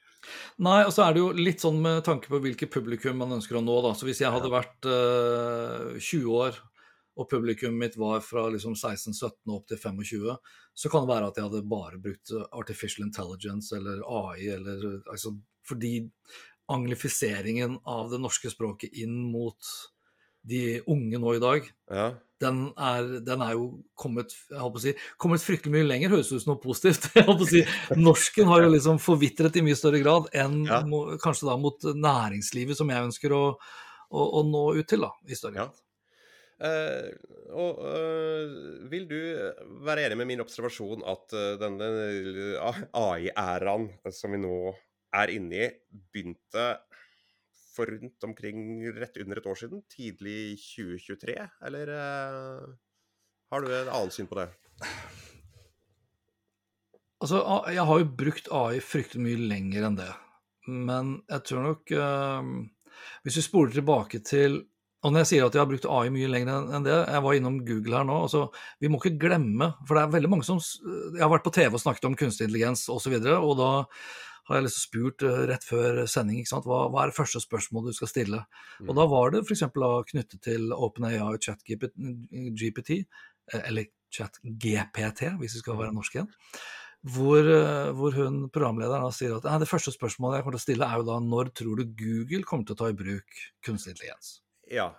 Nei, 0.65 0.81
og 0.85 0.93
så 0.95 1.07
er 1.07 1.15
det 1.17 1.23
jo 1.23 1.31
litt 1.37 1.63
sånn 1.63 1.81
med 1.83 2.03
tanke 2.07 2.33
på 2.33 2.41
hvilket 2.45 2.73
publikum 2.73 3.21
man 3.21 3.39
ønsker 3.39 3.59
å 3.59 3.65
nå, 3.65 3.77
da. 3.87 3.95
Så 3.97 4.09
hvis 4.09 4.23
jeg 4.23 4.33
hadde 4.35 4.53
vært 4.53 4.89
uh, 4.89 5.95
eh, 5.97 6.03
20 6.03 6.29
år, 6.43 6.61
og 7.21 7.29
publikummet 7.29 7.81
mitt 7.83 7.97
var 8.01 8.23
fra 8.25 8.47
liksom 8.53 8.77
16-17 8.77 9.53
opp 9.53 9.67
til 9.69 9.81
25, 9.81 10.29
så 10.79 10.93
kan 10.93 11.05
det 11.05 11.11
være 11.11 11.29
at 11.29 11.41
jeg 11.41 11.49
hadde 11.49 11.69
bare 11.69 12.01
brukt 12.01 12.33
artificial 12.57 13.05
intelligence 13.05 13.75
eller 13.77 14.01
AI, 14.07 14.53
eller 14.57 14.87
altså 15.11 15.35
Fordi 15.69 16.09
anglifiseringen 16.71 17.79
av 17.89 18.11
det 18.13 18.21
norske 18.23 18.53
språket 18.53 18.95
inn 19.03 19.17
mot 19.33 19.73
de 20.43 20.81
unge 20.89 21.19
nå 21.21 21.35
i 21.37 21.41
dag, 21.43 21.67
ja. 21.93 22.07
den, 22.41 22.63
er, 22.81 23.11
den, 23.27 23.43
er, 23.45 23.53
jo 23.59 23.67
kommet, 23.99 24.33
si, 24.81 24.95
kommet 25.21 25.45
fryktelig 25.45 25.75
mye 25.75 25.89
lenger, 25.89 26.15
høres 26.15 26.31
ut 26.33 26.41
som 26.45 26.55
noe 26.55 26.63
positivt. 26.63 27.11
Jeg 27.19 27.29
å 27.29 27.49
si, 27.49 27.61
Norsken 28.01 28.49
har 28.49 28.65
jo 28.65 28.73
liksom 28.73 29.03
forvitret 29.03 29.61
i 29.61 29.65
mye 29.67 29.77
større 29.79 30.01
grad 30.01 30.31
enn 30.33 30.63
ja. 30.65 30.81
må, 30.89 31.05
kanskje 31.21 31.51
da 31.51 31.59
mot 31.61 31.85
næringslivet, 31.85 32.79
som 32.79 32.91
jeg 32.93 33.11
ønsker 33.11 33.37
å, 33.37 33.45
å, 34.09 34.27
å 34.41 34.45
nå 34.49 34.65
ut 34.81 34.89
til, 34.89 35.05
da, 35.05 35.13
i 35.29 35.39
større 35.39 35.59
grad. 35.61 35.77
Ja. 35.77 35.87
Uh, 36.61 37.09
og 37.57 37.79
uh, 37.81 38.51
vil 38.93 39.07
du 39.09 39.17
være 39.81 40.05
enig 40.05 40.19
med 40.21 40.29
min 40.29 40.43
observasjon 40.45 41.01
at 41.09 41.33
uh, 41.33 41.55
denne 41.57 41.87
AI-æraen 42.93 43.87
som 44.13 44.37
vi 44.37 44.43
nå 44.43 44.59
er 45.17 45.33
inne 45.35 45.65
i, 45.67 45.69
begynte 46.13 46.67
for 47.75 47.91
rundt 47.91 48.27
omkring 48.27 48.83
rett 48.97 49.17
under 49.23 49.41
et 49.41 49.47
år 49.47 49.59
siden, 49.63 49.83
tidlig 49.91 50.59
2023, 50.63 51.37
eller 51.69 51.93
uh, 51.95 52.73
har 53.51 53.63
du 53.63 53.71
et 53.71 53.91
annet 53.91 54.15
syn 54.15 54.29
på 54.31 54.39
det? 54.39 54.49
Altså, 57.21 57.43
jeg 57.69 57.85
har 57.85 58.01
jo 58.01 58.11
brukt 58.17 58.51
AI 58.55 58.81
fryktelig 58.81 59.23
mye 59.27 59.49
lenger 59.51 59.87
enn 59.87 59.99
det. 59.99 60.11
Men 60.71 61.17
jeg 61.29 61.45
tror 61.49 61.65
nok 61.65 61.93
uh, 61.97 62.45
Hvis 63.25 63.39
vi 63.41 63.43
spoler 63.45 63.73
tilbake 63.75 64.21
til 64.25 64.61
og 65.01 65.15
når 65.15 65.23
jeg 65.23 65.29
sier 65.31 65.47
at 65.47 65.55
jeg 65.57 65.63
har 65.63 65.69
brukt 65.69 65.87
AI 65.89 66.11
mye 66.13 66.29
lenger 66.29 66.67
enn 66.77 66.85
det, 66.85 66.93
jeg 66.93 67.25
var 67.25 67.37
innom 67.37 67.55
Google 67.65 67.97
her 67.97 68.05
nå 68.05 68.19
altså, 68.27 68.43
Vi 68.85 68.91
må 68.93 68.99
ikke 69.01 69.17
glemme, 69.23 69.71
for 69.89 69.97
det 69.97 70.03
er 70.03 70.11
veldig 70.13 70.31
mange 70.35 70.45
som 70.45 70.61
Jeg 70.61 71.23
har 71.23 71.33
vært 71.33 71.47
på 71.47 71.53
TV 71.57 71.73
og 71.73 71.81
snakket 71.81 72.09
om 72.11 72.17
kunstig 72.21 72.45
intelligens 72.45 72.83
osv., 72.85 72.99
og, 72.99 73.01
så 73.01 73.13
videre, 73.15 73.39
og 73.41 73.57
da 73.57 73.71
har 74.49 74.59
jeg 74.59 74.67
liksom 74.67 74.85
spurt 74.85 75.25
uh, 75.27 75.45
rett 75.51 75.65
før 75.67 76.03
sending 76.11 76.43
hva, 76.51 76.81
hva, 76.91 77.05
er 77.05 77.13
det 77.13 77.19
første 77.19 77.43
spørsmålet 77.43 77.93
du 77.95 77.99
skal 78.01 78.11
stille. 78.11 78.43
Mm. 78.81 78.91
Og 78.91 78.99
da 78.99 79.07
var 79.13 79.33
det 79.35 79.45
f.eks. 79.45 79.65
knyttet 80.13 80.43
til 80.47 80.75
OpenAI 80.75 81.21
og 81.25 81.41
ChatGPT, 81.45 83.01
eh, 83.01 83.63
eller 83.63 83.91
ChatGPT, 84.11 85.25
hvis 85.41 85.57
vi 85.59 85.65
skal 85.65 85.81
være 85.81 85.95
norske 85.97 86.21
igjen. 86.21 86.31
Hvor, 87.01 87.47
uh, 87.47 87.91
hvor, 87.97 88.17
hun, 88.19 88.43
programlederen 88.53 89.07
da, 89.07 89.15
sier 89.17 89.39
at 89.39 89.63
det 89.63 89.71
første 89.71 89.95
spørsmålet 89.95 90.41
jeg 90.41 90.47
kommer 90.47 90.59
til 90.59 90.65
å 90.65 90.69
stille, 90.69 90.89
er 90.89 91.01
jo 91.01 91.09
da 91.09 91.19
når 91.25 91.55
tror 91.63 91.81
du 91.81 91.97
Google 91.97 92.45
kommer 92.45 92.69
til 92.69 92.77
å 92.77 92.83
ta 92.83 92.91
i 92.93 92.99
bruk 92.99 93.43
kunstig 93.65 93.95
intelligens? 93.95 94.41
Ja. 94.71 94.93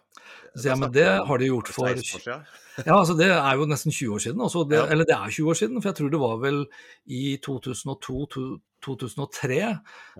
Så, 0.55 0.67
ja, 0.67 0.75
men 0.75 0.91
det 0.91 1.07
har 1.07 1.39
de 1.39 1.47
gjort 1.47 1.71
for 1.71 1.87
Ja, 2.85 2.97
altså 2.97 3.15
det 3.19 3.27
er 3.31 3.55
jo 3.59 3.67
nesten 3.69 3.91
20 3.91 4.15
år 4.15 4.23
siden. 4.23 4.41
Det, 4.69 4.79
ja. 4.79 4.87
Eller 4.91 5.07
det 5.07 5.15
er 5.15 5.31
20 5.31 5.49
år 5.51 5.57
siden, 5.59 5.81
for 5.81 5.91
jeg 5.91 5.97
tror 5.99 6.11
det 6.11 6.21
var 6.21 6.37
vel 6.41 6.59
i 7.07 7.37
2002-2003, 7.45 9.57
ja. 9.59 9.71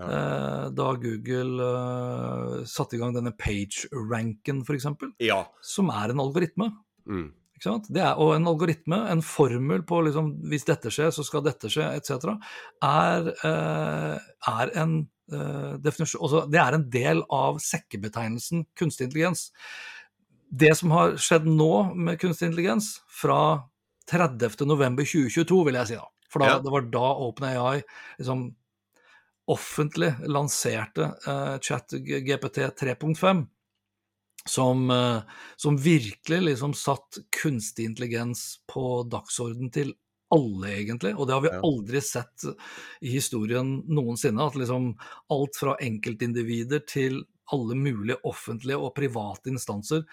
eh, 0.06 0.66
da 0.78 0.88
Google 1.04 1.68
eh, 1.68 2.66
satte 2.70 2.98
i 2.98 3.02
gang 3.02 3.16
denne 3.16 3.34
page-ranken, 3.36 4.64
f.eks., 4.68 4.90
ja. 5.24 5.44
som 5.64 5.92
er 5.96 6.14
en 6.14 6.24
algoritme. 6.24 6.72
Mm. 7.08 7.30
Det 7.62 8.02
er, 8.02 8.18
og 8.18 8.36
en 8.36 8.50
algoritme, 8.50 8.98
en 9.14 9.22
formel 9.22 9.84
på 9.86 10.02
liksom, 10.08 10.32
hvis 10.50 10.66
dette 10.66 10.90
skjer, 10.94 11.12
så 11.14 11.26
skal 11.26 11.44
dette 11.46 11.70
skje, 11.70 11.92
etc., 12.00 12.32
er, 12.84 13.34
eh, 13.48 14.16
er 14.52 14.78
en 14.82 15.04
definisjon 15.32 16.22
altså, 16.26 16.44
Det 16.52 16.60
er 16.62 16.78
en 16.78 16.88
del 16.92 17.24
av 17.32 17.60
sekkebetegnelsen 17.64 18.66
kunstig 18.78 19.08
intelligens. 19.08 19.50
Det 20.52 20.74
som 20.78 20.92
har 20.92 21.16
skjedd 21.22 21.46
nå 21.48 21.74
med 21.96 22.20
kunstig 22.20 22.50
intelligens, 22.50 22.98
fra 23.08 23.64
30.11.2022, 24.12 25.62
vil 25.68 25.80
jeg 25.80 25.92
si 25.92 26.00
da, 26.00 26.08
for 26.32 26.44
da, 26.44 26.50
ja. 26.52 26.60
det 26.64 26.74
var 26.74 26.90
da 26.92 27.08
OpenAI 27.28 27.78
liksom, 27.80 28.44
offentlig 29.52 30.12
lanserte 30.28 31.14
uh, 31.28 31.56
ChatGPT 31.64 32.66
3.5 32.82 33.46
som, 34.46 34.90
eh, 34.90 35.22
som, 35.56 35.78
virkelig 35.78 36.42
liksom 36.42 36.74
satt 36.74 37.18
kunstig 37.44 37.86
intelligens 37.86 38.56
på 38.74 39.04
dagsorden 39.04 39.70
til 39.70 39.94
alle, 40.36 40.72
egentlig. 40.80 41.14
Og 41.18 41.28
det 41.28 41.36
har 41.36 41.44
vi 41.46 41.54
aldri 41.58 42.02
sett 42.06 42.48
i 43.02 43.14
historien 43.16 43.78
noensinne. 43.92 44.48
At 44.48 44.58
liksom 44.60 44.94
alt 45.34 45.60
fra 45.60 45.76
enkeltindivider 45.82 46.84
til 46.88 47.22
alle 47.52 47.76
mulige 47.76 48.22
offentlige 48.28 48.80
og 48.80 48.94
private 48.96 49.52
instanser 49.52 50.06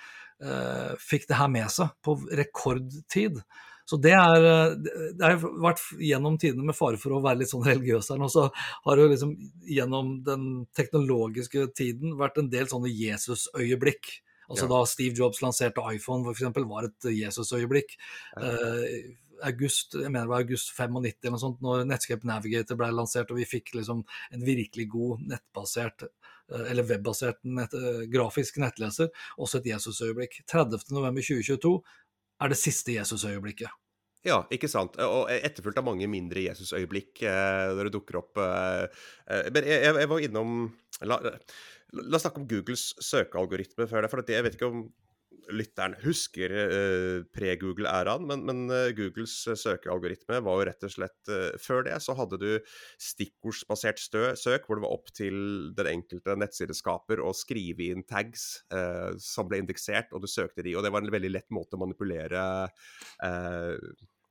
eh, 0.43 0.93
fikk 0.99 1.29
det 1.31 1.39
her 1.39 1.51
med 1.53 1.71
seg 1.73 1.93
på 2.05 2.17
rekordtid. 2.41 3.41
Så 3.89 3.97
det 4.05 4.13
er 4.13 4.45
eh, 4.45 4.77
Det 5.17 5.25
har 5.25 5.39
vært 5.63 5.83
gjennom 6.03 6.39
tidene, 6.41 6.67
med 6.69 6.77
fare 6.77 7.01
for 7.01 7.17
å 7.17 7.23
være 7.25 7.43
litt 7.43 7.53
sånn 7.53 7.67
religiøs 7.67 8.11
her 8.13 8.21
nå, 8.21 8.31
så 8.33 8.49
har 8.85 8.97
det 8.97 9.07
jo 9.07 9.13
liksom 9.15 9.37
gjennom 9.79 10.17
den 10.27 10.49
teknologiske 10.77 11.71
tiden 11.79 12.19
vært 12.19 12.43
en 12.43 12.51
del 12.53 12.69
sånne 12.71 12.93
Jesus-øyeblikk. 12.93 14.19
Altså 14.49 14.65
ja. 14.65 14.73
Da 14.73 14.83
Steve 14.89 15.17
Jobs 15.17 15.43
lanserte 15.45 15.85
iPhone, 15.93 16.25
f.eks., 16.25 16.61
var 16.69 16.89
et 16.89 17.09
Jesus-øyeblikk. 17.13 17.97
Ja. 18.37 18.53
Uh, 18.53 19.17
august, 19.47 19.95
jeg 19.99 20.11
mener 20.11 20.27
det 20.27 20.33
var 20.33 20.45
august 20.45 20.73
95 20.75 21.19
eller 21.23 21.35
noe 21.35 21.43
sånt, 21.43 21.61
når 21.65 21.85
Netscape 21.89 22.29
Navigator 22.29 22.79
ble 22.81 22.91
lansert 22.95 23.31
og 23.33 23.41
vi 23.41 23.47
fikk 23.49 23.75
liksom 23.79 24.05
en 24.05 24.47
virkelig 24.47 24.89
god 24.93 25.25
nettbasert 25.35 26.07
uh, 26.09 26.65
eller 26.65 26.87
webbasert 26.89 27.43
nett, 27.47 27.75
uh, 27.75 28.05
grafisk 28.11 28.61
nettleser, 28.63 29.13
også 29.39 29.61
et 29.61 29.73
Jesus-øyeblikk. 29.75 30.41
30.11.2022 30.51 31.77
er 32.39 32.53
det 32.53 32.61
siste 32.61 32.95
Jesus-øyeblikket. 32.95 33.75
Ja, 34.27 34.43
ikke 34.53 34.69
sant. 34.71 34.97
Og 34.99 35.29
etterfulgt 35.31 35.79
av 35.79 35.87
mange 35.87 36.09
mindre 36.11 36.43
Jesus-øyeblikk 36.43 37.23
eh, 37.27 37.73
når 37.77 37.89
det 37.89 37.95
dukker 37.95 38.19
opp 38.21 38.41
eh, 38.43 38.87
eh, 39.31 39.51
Men 39.55 39.69
jeg, 39.69 39.85
jeg, 39.87 40.09
var 40.11 40.25
innom 40.25 40.57
la, 41.07 41.21
la, 41.23 42.17
oss 42.19 42.25
snakke 42.27 42.43
om 42.43 42.49
Googles 42.51 42.91
søkealgoritme 43.05 43.87
før 43.91 44.05
det. 44.05 44.11
For 44.13 44.35
jeg 44.35 44.47
vet 44.47 44.59
ikke 44.59 44.73
om 44.73 44.89
lytteren 45.55 45.97
husker 46.03 46.53
uh, 46.53 47.25
pre-Google-æraen, 47.35 48.27
men, 48.29 48.45
men 48.49 48.65
uh, 48.73 48.91
Googles 48.97 49.35
uh, 49.49 49.57
søkealgoritme 49.59 50.41
var 50.45 50.59
jo 50.59 50.67
rett 50.69 50.87
og 50.87 50.95
slett 50.95 51.33
Før 51.61 51.85
det 51.87 51.97
så 52.05 52.15
hadde 52.17 52.39
du 52.41 52.49
stikkordsbasert 53.03 54.01
søk, 54.01 54.67
hvor 54.67 54.79
det 54.79 54.85
var 54.85 54.95
opp 54.95 55.11
til 55.17 55.39
den 55.77 55.91
enkelte 55.91 56.37
nettsideskaper 56.39 57.21
å 57.21 57.35
skrive 57.37 57.89
inn 57.93 58.05
tags 58.09 58.63
som 59.23 59.49
ble 59.51 59.61
indeksert, 59.63 60.13
og 60.15 60.23
du 60.25 60.29
søkte 60.31 60.65
de. 60.65 60.75
Og 60.79 60.85
det 60.85 60.93
var 60.95 61.05
en 61.05 61.13
veldig 61.13 61.33
lett 61.35 61.51
måte 61.55 61.77
å 61.77 61.83
manipulere 61.83 62.45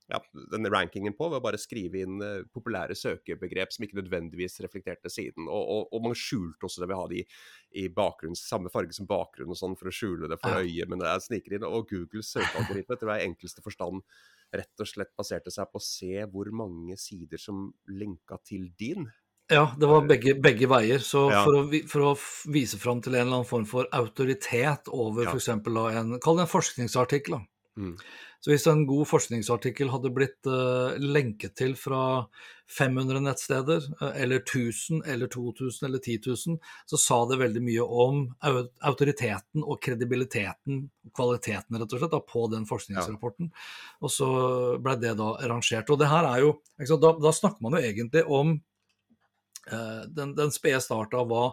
ja, 0.08 0.22
denne 0.52 0.72
rankingen 0.72 1.16
på 1.18 1.28
ved 1.28 1.42
å 1.42 1.44
bare 1.44 1.60
skrive 1.60 2.00
inn 2.06 2.22
uh, 2.24 2.46
populære 2.54 2.96
søkebegrep 2.96 3.74
som 3.76 3.86
ikke 3.86 4.00
nødvendigvis 4.00 4.60
reflekterte 4.64 5.12
siden. 5.12 5.50
Og, 5.52 5.64
og, 5.74 5.92
og 5.92 6.08
man 6.08 6.18
skjulte 6.18 6.70
også 6.70 6.84
det 6.84 6.90
ved 6.90 6.96
å 6.96 7.02
ha 7.02 7.12
det 7.12 7.24
i 7.78 7.88
bakgrunn, 7.94 8.38
samme 8.40 8.72
farge 8.74 8.96
som 8.96 9.10
bakgrunn 9.10 9.52
og 9.52 9.60
sånn 9.60 9.76
for 9.80 9.92
å 9.92 9.96
skjule 9.96 10.32
det 10.32 10.40
for 10.42 10.62
øyet, 10.62 10.88
men 10.88 11.04
det 11.04 11.12
er 11.12 11.24
sniker 11.24 11.58
inn. 11.58 11.68
Og 11.68 11.90
Googles 11.92 12.32
søkealgoritme 12.38 13.00
tror 13.00 13.14
jeg 13.14 13.24
i 13.24 13.32
enkelste 13.32 13.66
forstand 13.66 14.04
rett 14.56 14.84
og 14.84 14.88
slett 14.88 15.12
baserte 15.20 15.52
seg 15.52 15.68
på 15.72 15.82
å 15.82 15.84
se 15.84 16.28
hvor 16.32 16.50
mange 16.56 16.96
sider 17.00 17.42
som 17.42 17.68
linka 17.92 18.40
til 18.48 18.70
din. 18.80 19.10
Ja, 19.52 19.70
det 19.80 19.88
var 19.88 20.08
begge, 20.08 20.34
begge 20.44 20.68
veier. 20.68 21.04
Så 21.04 21.28
ja. 21.32 21.44
for, 21.46 21.62
å, 21.62 21.82
for, 21.88 22.08
å, 22.10 22.16
vise 22.52 22.80
fram 22.80 23.00
til 23.04 23.16
en 23.16 23.22
eller 23.22 23.40
annen 23.40 23.48
form 23.48 23.68
for 23.68 23.88
autoritet 23.96 24.90
over 24.92 25.28
ja. 25.28 25.36
f.eks. 25.36 25.52
en 25.52 26.18
en 26.18 26.50
forskningsartikkel. 26.52 27.40
Mm. 27.80 27.94
Så 28.44 28.52
hvis 28.52 28.68
en 28.70 28.86
god 28.88 29.08
forskningsartikkel 29.10 29.90
hadde 29.92 30.12
blitt 30.14 30.48
uh, 30.50 30.94
lenket 31.02 31.56
til 31.58 31.74
fra 31.80 32.28
500 32.72 33.24
nettsteder, 33.26 33.88
uh, 34.02 34.12
eller 34.14 34.44
1000 34.44 35.02
eller 35.10 35.32
2000 35.34 35.88
eller 35.88 36.04
10 36.04 36.20
000, 36.28 36.60
så 36.92 37.00
sa 37.02 37.18
det 37.30 37.40
veldig 37.42 37.64
mye 37.66 37.88
om 38.06 38.22
autoriteten 38.46 39.66
og 39.66 39.82
kredibiliteten, 39.84 40.86
kvaliteten 41.18 41.82
rett 41.82 41.98
og 41.98 42.04
slett, 42.04 42.14
da, 42.14 42.22
på 42.22 42.46
den 42.54 42.70
forskningsrapporten. 42.70 43.50
Og 44.04 44.14
så 44.14 44.30
ble 44.84 44.96
det 45.02 45.18
da 45.20 45.34
rangert. 45.50 45.90
Og 45.90 46.00
det 46.02 46.12
her 46.14 46.30
er 46.30 46.46
jo, 46.46 46.54
da, 46.78 47.16
da 47.18 47.34
snakker 47.34 47.66
man 47.66 47.80
jo 47.80 47.84
egentlig 47.90 48.24
om 48.30 48.56
uh, 49.74 50.04
den, 50.14 50.38
den 50.38 50.54
spede 50.56 50.84
start 50.86 51.18
av 51.18 51.28
hva 51.32 51.50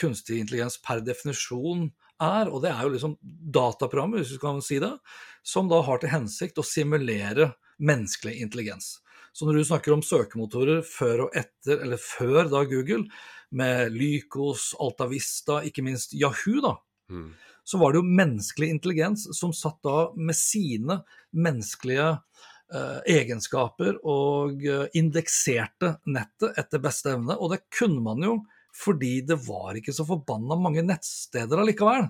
kunstig 0.00 0.40
intelligens 0.40 0.78
per 0.84 1.02
definisjon 1.04 1.88
er, 2.20 2.50
og 2.50 2.62
det 2.64 2.72
er 2.72 2.84
jo 2.84 2.94
liksom 2.94 3.16
dataprogrammer, 3.54 4.20
hvis 4.20 4.34
du 4.36 4.42
kan 4.42 4.60
si 4.64 4.80
det, 4.82 4.92
som 5.46 5.70
da 5.70 5.80
har 5.86 6.00
til 6.02 6.12
hensikt 6.12 6.60
å 6.60 6.66
simulere 6.66 7.54
menneskelig 7.80 8.36
intelligens. 8.44 8.98
Så 9.32 9.46
når 9.46 9.60
du 9.60 9.66
snakker 9.68 9.94
om 9.94 10.02
søkemotorer 10.04 10.82
før 10.86 11.26
og 11.26 11.36
etter, 11.38 11.80
eller 11.84 12.00
før 12.02 12.50
da 12.50 12.64
Google, 12.68 13.06
med 13.50 13.94
Lycos, 13.94 14.72
Altavista, 14.78 15.60
ikke 15.66 15.82
minst 15.86 16.14
Yahoo, 16.14 16.60
da, 16.62 16.74
mm. 17.10 17.30
så 17.66 17.80
var 17.80 17.92
det 17.92 18.00
jo 18.00 18.16
menneskelig 18.20 18.68
intelligens 18.76 19.26
som 19.38 19.54
satt 19.56 19.80
da 19.86 19.96
med 20.14 20.38
sine 20.38 21.00
menneskelige 21.34 22.08
eh, 22.12 23.00
egenskaper 23.16 23.98
og 24.06 24.62
eh, 24.62 24.86
indekserte 24.98 25.96
nettet 26.06 26.62
etter 26.62 26.84
beste 26.84 27.14
evne. 27.16 27.38
Og 27.38 27.54
det 27.54 27.64
kunne 27.74 28.04
man 28.06 28.22
jo 28.26 28.36
fordi 28.80 29.20
det 29.28 29.38
var 29.46 29.76
ikke 29.78 29.94
så 29.94 30.06
forbanna 30.08 30.56
mange 30.60 30.84
nettsteder 30.86 31.60
allikevel. 31.60 32.08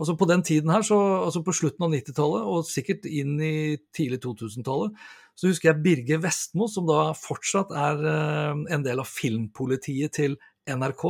Altså 0.00 0.16
På 0.18 0.26
den 0.26 0.42
tiden 0.42 0.70
her, 0.72 0.82
så, 0.82 0.96
altså 1.26 1.42
på 1.44 1.52
slutten 1.54 1.84
av 1.84 1.92
90-tallet 1.92 2.46
og 2.48 2.64
sikkert 2.66 3.04
inn 3.06 3.36
i 3.44 3.76
tidlig 3.94 4.22
2000-tallet, 4.24 4.96
så 5.36 5.50
husker 5.50 5.70
jeg 5.70 5.82
Birger 5.84 6.22
Vestmo, 6.24 6.66
som 6.68 6.88
da 6.88 7.12
fortsatt 7.16 7.72
er 7.76 8.00
eh, 8.08 8.62
en 8.74 8.84
del 8.84 9.02
av 9.02 9.08
filmpolitiet 9.08 10.14
til 10.16 10.38
NRK. 10.68 11.04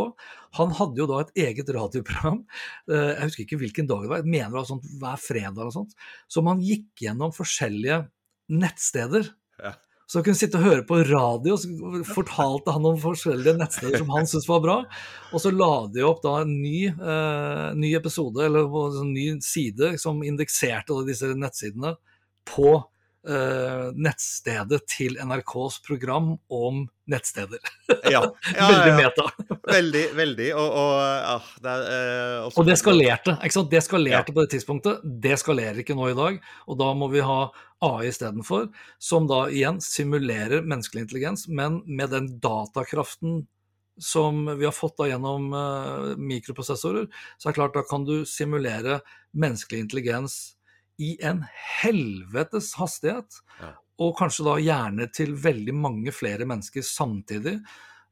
Han 0.59 0.75
hadde 0.79 1.03
jo 1.03 1.07
da 1.11 1.23
et 1.23 1.33
eget 1.47 1.71
radioprogram, 1.75 2.43
eh, 2.91 3.13
jeg 3.15 3.31
husker 3.31 3.47
ikke 3.47 3.61
hvilken 3.63 3.91
dag 3.91 4.05
det 4.05 4.13
var, 4.13 4.23
jeg 4.23 4.35
mener 4.35 4.51
det 4.51 4.61
var 4.61 4.69
sånt 4.75 4.91
hver 5.01 5.23
fredag 5.23 5.63
eller 5.63 5.75
sånt, 5.75 5.97
som 6.31 6.51
han 6.51 6.63
gikk 6.65 7.07
gjennom 7.07 7.35
forskjellige 7.37 8.03
nettsteder. 8.53 9.31
Ja. 9.63 9.77
Så 10.13 10.21
jeg 10.21 10.27
kunne 10.27 10.37
sitte 10.37 10.59
og 10.61 10.67
høre 10.67 10.83
på 10.85 10.99
radio, 11.09 11.55
så 11.57 12.03
fortalte 12.05 12.75
han 12.75 12.85
om 12.85 12.99
forskjellige 13.01 13.55
nettsteder 13.57 14.03
som 14.03 14.11
han 14.13 14.27
syntes 14.29 14.45
var 14.51 14.59
bra. 14.61 14.75
Og 15.33 15.41
så 15.41 15.49
la 15.57 15.87
de 15.89 16.03
opp 16.05 16.21
da 16.21 16.35
en 16.43 16.51
ny, 16.61 16.91
eh, 16.93 17.69
ny 17.81 17.95
episode, 17.97 18.43
eller 18.45 18.69
en 19.01 19.15
ny 19.15 19.39
side, 19.41 19.95
som 20.03 20.21
indekserte 20.21 20.99
disse 21.09 21.33
nettsidene 21.33 21.95
på 22.45 22.75
uh, 23.29 23.91
nettstedet 23.95 24.81
til 24.91 25.17
NRKs 25.21 25.79
program 25.87 26.35
om 26.53 26.85
nettsteder. 27.11 27.63
Ja, 28.11 28.23
ja, 28.57 28.69
veldig 28.69 28.95
meta. 28.99 29.27
veldig, 29.69 30.05
veldig. 30.19 30.49
Og, 30.59 30.79
og, 30.83 30.95
ja, 31.03 31.37
det, 31.67 31.77
uh, 31.87 32.49
og 32.51 32.69
det 32.69 32.79
skalerte. 32.81 33.37
ikke 33.39 33.59
sant? 33.59 33.71
Det 33.73 33.83
skalerte 33.85 34.35
på 34.35 34.45
det 34.45 34.53
tidspunktet. 34.57 35.05
Det 35.27 35.39
skalerer 35.41 35.83
ikke 35.85 35.97
nå 35.99 36.11
i 36.13 36.19
dag. 36.19 36.41
Og 36.67 36.81
da 36.81 36.91
må 36.99 37.11
vi 37.13 37.25
ha 37.27 37.41
AI 37.83 38.11
istedenfor, 38.13 38.69
som 39.03 39.27
da 39.31 39.45
igjen 39.51 39.81
simulerer 39.83 40.63
menneskelig 40.63 41.09
intelligens, 41.09 41.49
men 41.51 41.81
med 41.87 42.15
den 42.15 42.29
datakraften 42.43 43.43
som 44.03 44.47
vi 44.57 44.65
har 44.65 44.75
fått 44.75 44.97
da 44.99 45.09
gjennom 45.11 45.51
uh, 45.53 46.15
mikroprosessorer, 46.17 47.11
så 47.37 47.49
er 47.49 47.53
det 47.53 47.59
klart 47.59 47.77
da 47.77 47.85
kan 47.87 48.07
du 48.09 48.23
simulere 48.29 49.03
menneskelig 49.37 49.85
intelligens 49.85 50.39
i 51.01 51.15
en 51.25 51.45
helvetes 51.83 52.75
hastighet. 52.81 53.41
Ja. 53.61 53.73
Og 54.03 54.17
kanskje 54.19 54.47
da 54.49 54.59
gjerne 54.61 55.09
til 55.15 55.35
veldig 55.39 55.75
mange 55.77 56.15
flere 56.15 56.47
mennesker 56.49 56.85
samtidig. 56.87 57.59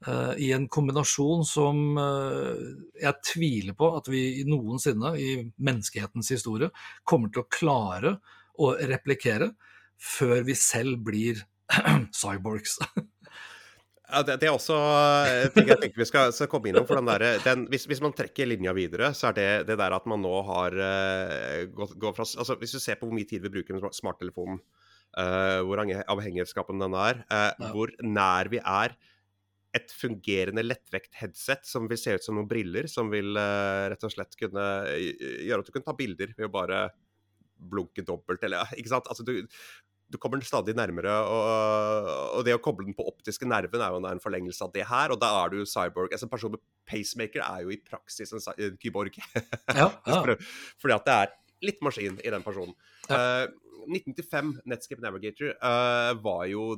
Uh, 0.07 0.33
I 0.41 0.53
en 0.57 0.65
kombinasjon 0.73 1.45
som 1.45 1.99
uh, 2.01 2.57
jeg 2.97 3.21
tviler 3.35 3.77
på 3.77 3.91
at 3.99 4.09
vi 4.09 4.47
noensinne 4.49 5.13
i 5.21 5.33
menneskehetens 5.61 6.33
historie 6.33 6.71
kommer 7.05 7.29
til 7.29 7.45
å 7.45 7.51
klare 7.53 8.15
å 8.61 8.73
replikere 8.89 9.51
før 10.01 10.41
vi 10.49 10.57
selv 10.57 11.03
blir 11.05 11.43
cyborgs. 12.23 12.79
Ja, 14.11 14.23
det, 14.27 14.37
det, 14.43 14.49
er 14.49 14.57
også 14.57 14.77
eh, 15.29 15.49
ting 15.55 15.69
jeg 15.71 15.79
tenker 15.81 16.03
vi 16.03 16.09
skal, 16.09 16.33
skal 16.35 16.49
komme 16.51 16.71
innom. 16.71 16.87
for 16.89 16.99
den 17.01 17.11
der, 17.11 17.25
den, 17.45 17.67
hvis, 17.73 17.87
hvis, 17.91 18.03
man 18.05 18.15
trekker 18.17 18.49
linja 18.49 18.75
videre, 18.77 19.13
så 19.17 19.31
er 19.31 19.37
det 19.39 19.49
det 19.71 19.77
der 19.81 19.97
at 19.97 20.09
man 20.11 20.23
nå 20.25 20.33
har 20.49 20.77
uh, 20.77 21.63
gått, 21.77 21.95
gått, 22.01 22.19
fra 22.19 22.27
altså 22.27 22.57
Hvis 22.61 22.75
du 22.77 22.81
ser 22.83 22.99
på 23.01 23.09
hvor 23.09 23.17
mye 23.17 23.29
tid 23.29 23.45
vi 23.45 23.53
bruker 23.53 23.77
med 23.77 23.97
smarttelefonen, 23.97 24.61
uh, 25.19 25.61
hvor 25.67 25.83
avhengighetsskapen 25.85 26.83
den 26.83 26.97
er, 26.99 27.23
uh, 27.31 27.51
ja. 27.53 27.71
hvor 27.71 27.95
nær 28.03 28.51
vi 28.53 28.63
er 28.63 28.97
et 29.77 29.93
fungerende 29.95 30.65
lettvekt 30.67 31.15
headset 31.21 31.63
som 31.69 31.87
vil 31.91 32.01
se 32.01 32.17
ut 32.19 32.25
som 32.25 32.35
noen 32.35 32.49
briller, 32.51 32.89
som 32.91 33.07
vil 33.13 33.39
rett 33.39 34.03
og 34.03 34.11
slett 34.11 34.35
kunne 34.35 34.65
gjøre 34.99 35.63
at 35.63 35.69
du 35.69 35.77
kan 35.77 35.85
ta 35.87 35.95
bilder 35.95 36.33
ved 36.35 36.49
å 36.49 36.55
bare 36.57 36.89
blunke 37.61 38.03
dobbelt, 38.07 38.43
eller 38.47 38.73
ikke 38.75 38.91
sant. 38.91 39.07
Altså, 39.13 39.23
du, 39.23 39.45
du 40.11 40.19
kommer 40.19 40.43
stadig 40.43 40.75
nærmere, 40.75 41.13
og, 41.31 42.09
og, 42.35 42.41
det 42.47 42.57
å 42.57 42.63
koble 42.63 42.89
den 42.89 42.97
på 42.99 43.07
optiske 43.07 43.47
nerven 43.49 43.83
er 43.83 43.95
jo 43.95 44.01
en 44.11 44.23
forlengelse 44.23 44.67
av 44.67 44.73
det 44.75 44.87
her. 44.89 45.15
Og 45.15 45.21
da 45.23 45.31
er 45.45 45.53
du 45.55 45.61
cyborg. 45.63 46.11
Altså 46.11 46.27
En 46.27 46.33
person 46.33 46.55
med 46.57 46.63
pacemaker 46.91 47.45
er 47.47 47.65
jo 47.67 47.75
i 47.75 47.79
praksis 47.79 48.35
en, 48.35 48.43
en 48.57 48.79
kyborg. 48.83 49.21
Ja, 49.81 49.87
ja. 50.07 50.23
Fordi 50.83 50.97
at 50.97 51.07
det 51.07 51.17
er 51.17 51.35
litt 51.69 51.83
maskin 51.85 52.19
i 52.25 52.33
den 52.33 52.47
personen. 52.47 52.75
Ja. 53.09 53.47
Uh, 53.47 53.69
1995, 53.91 54.57
Netscape 54.69 55.05
Navigator, 55.05 55.55
uh, 55.63 56.13
var 56.21 56.45
jo 56.51 56.75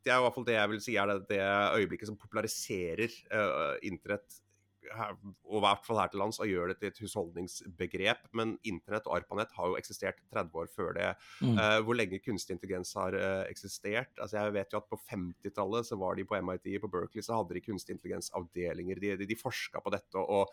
Det 0.00 0.14
er 0.14 0.20
i 0.20 0.24
hvert 0.24 0.36
fall 0.38 0.46
det 0.48 0.56
jeg 0.56 0.70
vil 0.72 0.80
si 0.80 0.94
er 0.96 1.10
det, 1.10 1.18
det 1.34 1.42
øyeblikket 1.42 2.08
som 2.08 2.16
populariserer 2.20 3.12
uh, 3.34 3.74
internett 3.84 4.38
og 4.88 5.56
i 5.58 5.62
hvert 5.64 5.86
fall 5.86 5.98
her 6.00 6.10
til 6.12 6.20
lands, 6.22 6.38
og 6.40 6.50
gjør 6.50 6.72
det 6.72 6.78
til 6.80 6.90
et 6.90 7.00
husholdningsbegrep. 7.02 8.28
Men 8.38 8.56
internett 8.68 9.08
og 9.08 9.18
ARPANET 9.18 9.52
har 9.56 9.72
jo 9.72 9.78
eksistert 9.80 10.20
30 10.34 10.62
år 10.62 10.70
før 10.74 10.94
det. 10.96 11.08
Mm. 11.42 11.58
Uh, 11.58 11.78
hvor 11.86 11.98
lenge 11.98 12.20
kunstig 12.24 12.56
intelligens 12.56 12.94
har 12.98 13.16
uh, 13.16 13.44
eksistert. 13.48 14.14
Altså 14.16 14.40
Jeg 14.40 14.56
vet 14.56 14.72
jo 14.74 14.80
at 14.80 14.88
på 14.90 15.00
50-tallet 15.10 15.90
så 15.90 15.98
var 16.00 16.18
de 16.18 16.26
på 16.28 16.38
MIT 16.38 16.70
på 16.82 16.92
Berkeley, 16.92 17.24
så 17.24 17.40
hadde 17.40 17.58
de 17.58 17.64
kunstig 17.64 17.96
intelligensavdelinger. 17.96 19.02
De, 19.02 19.14
de, 19.20 19.28
de 19.28 19.38
forska 19.38 19.82
på 19.84 19.94
dette, 19.94 20.24
og 20.24 20.50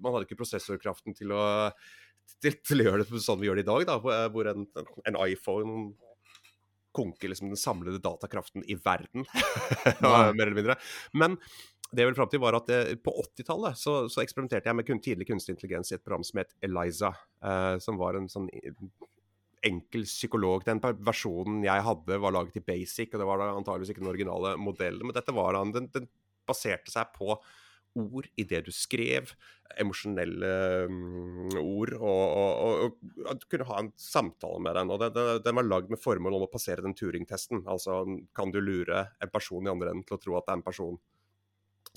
man 0.00 0.14
hadde 0.14 0.28
ikke 0.28 0.40
prosessorkraften 0.42 1.16
til 1.16 1.34
å, 1.34 1.44
til, 2.42 2.58
til 2.64 2.82
å 2.82 2.88
gjøre 2.88 3.04
det 3.04 3.22
sånn 3.22 3.40
vi 3.42 3.50
gjør 3.50 3.60
det 3.60 3.66
i 3.66 3.70
dag, 3.72 3.86
da, 3.90 4.00
eh, 4.16 4.26
hvor 4.32 4.50
en, 4.50 4.66
en 5.08 5.20
iPhone 5.26 5.94
konker 6.94 7.32
liksom 7.32 7.50
den 7.50 7.58
samlede 7.58 7.98
datakraften 7.98 8.62
i 8.70 8.76
verden, 8.78 9.26
mer 10.04 10.30
eller 10.46 10.58
mindre. 10.58 10.76
Men 11.18 11.36
det 11.94 12.04
jeg 12.04 12.10
vil 12.10 12.18
fram 12.18 12.30
til, 12.32 12.42
var 12.42 12.58
at 12.58 12.68
det, 12.70 12.78
på 13.04 13.14
80-tallet 13.22 13.78
så, 13.78 13.96
så, 14.12 14.22
eksperimenterte 14.22 14.70
jeg 14.70 14.78
med 14.78 14.86
kun, 14.88 15.02
tidlig 15.02 15.28
kunstig 15.30 15.54
intelligens 15.54 15.92
i 15.92 15.96
et 15.98 16.04
program 16.04 16.26
som 16.26 16.42
het 16.42 16.54
Eliza. 16.64 17.14
Uh, 17.44 17.76
som 17.82 17.98
var 18.00 18.18
en 18.18 18.30
sånn 18.30 18.50
enkel 19.64 20.04
psykolog. 20.08 20.64
Den 20.66 20.82
versjonen 20.82 21.64
jeg 21.64 21.84
hadde, 21.86 22.20
var 22.20 22.34
laget 22.36 22.60
i 22.60 22.64
basic, 22.64 23.12
og 23.14 23.22
det 23.22 23.28
var 23.28 23.44
antageligvis 23.48 23.94
ikke 23.94 24.04
den 24.04 24.12
originale 24.12 24.54
modellen. 24.60 25.06
Men 25.06 25.16
dette 25.16 25.34
var 25.34 25.56
den, 25.56 25.88
den 25.94 26.08
baserte 26.48 26.92
seg 26.92 27.14
på 27.16 27.38
ord 27.94 28.26
i 28.34 28.44
det 28.50 28.64
du 28.66 28.72
skrev, 28.74 29.30
emosjonelle 29.80 30.50
um, 30.90 31.54
ord, 31.60 31.94
og, 31.94 32.90
og, 32.90 33.36
du 33.38 33.46
kunne 33.50 33.68
ha 33.68 33.78
en 33.80 33.92
samtale 34.00 34.60
med 34.62 34.74
den. 34.78 34.90
og 34.90 35.00
Den, 35.02 35.14
den, 35.14 35.42
den 35.46 35.58
var 35.60 35.68
lagd 35.68 35.94
med 35.94 36.02
formål 36.02 36.38
om 36.38 36.46
å 36.48 36.50
passere 36.50 36.84
den 36.84 36.96
Turing-testen. 36.98 37.62
Altså, 37.70 38.02
kan 38.36 38.52
du 38.54 38.60
lure 38.60 39.06
en 39.22 39.32
person 39.32 39.64
i 39.64 39.72
andre 39.72 39.94
enden 39.94 40.06
til 40.08 40.18
å 40.18 40.22
tro 40.26 40.38
at 40.38 40.48
det 40.48 40.56
er 40.56 40.60
en 40.60 40.66
person 40.66 40.98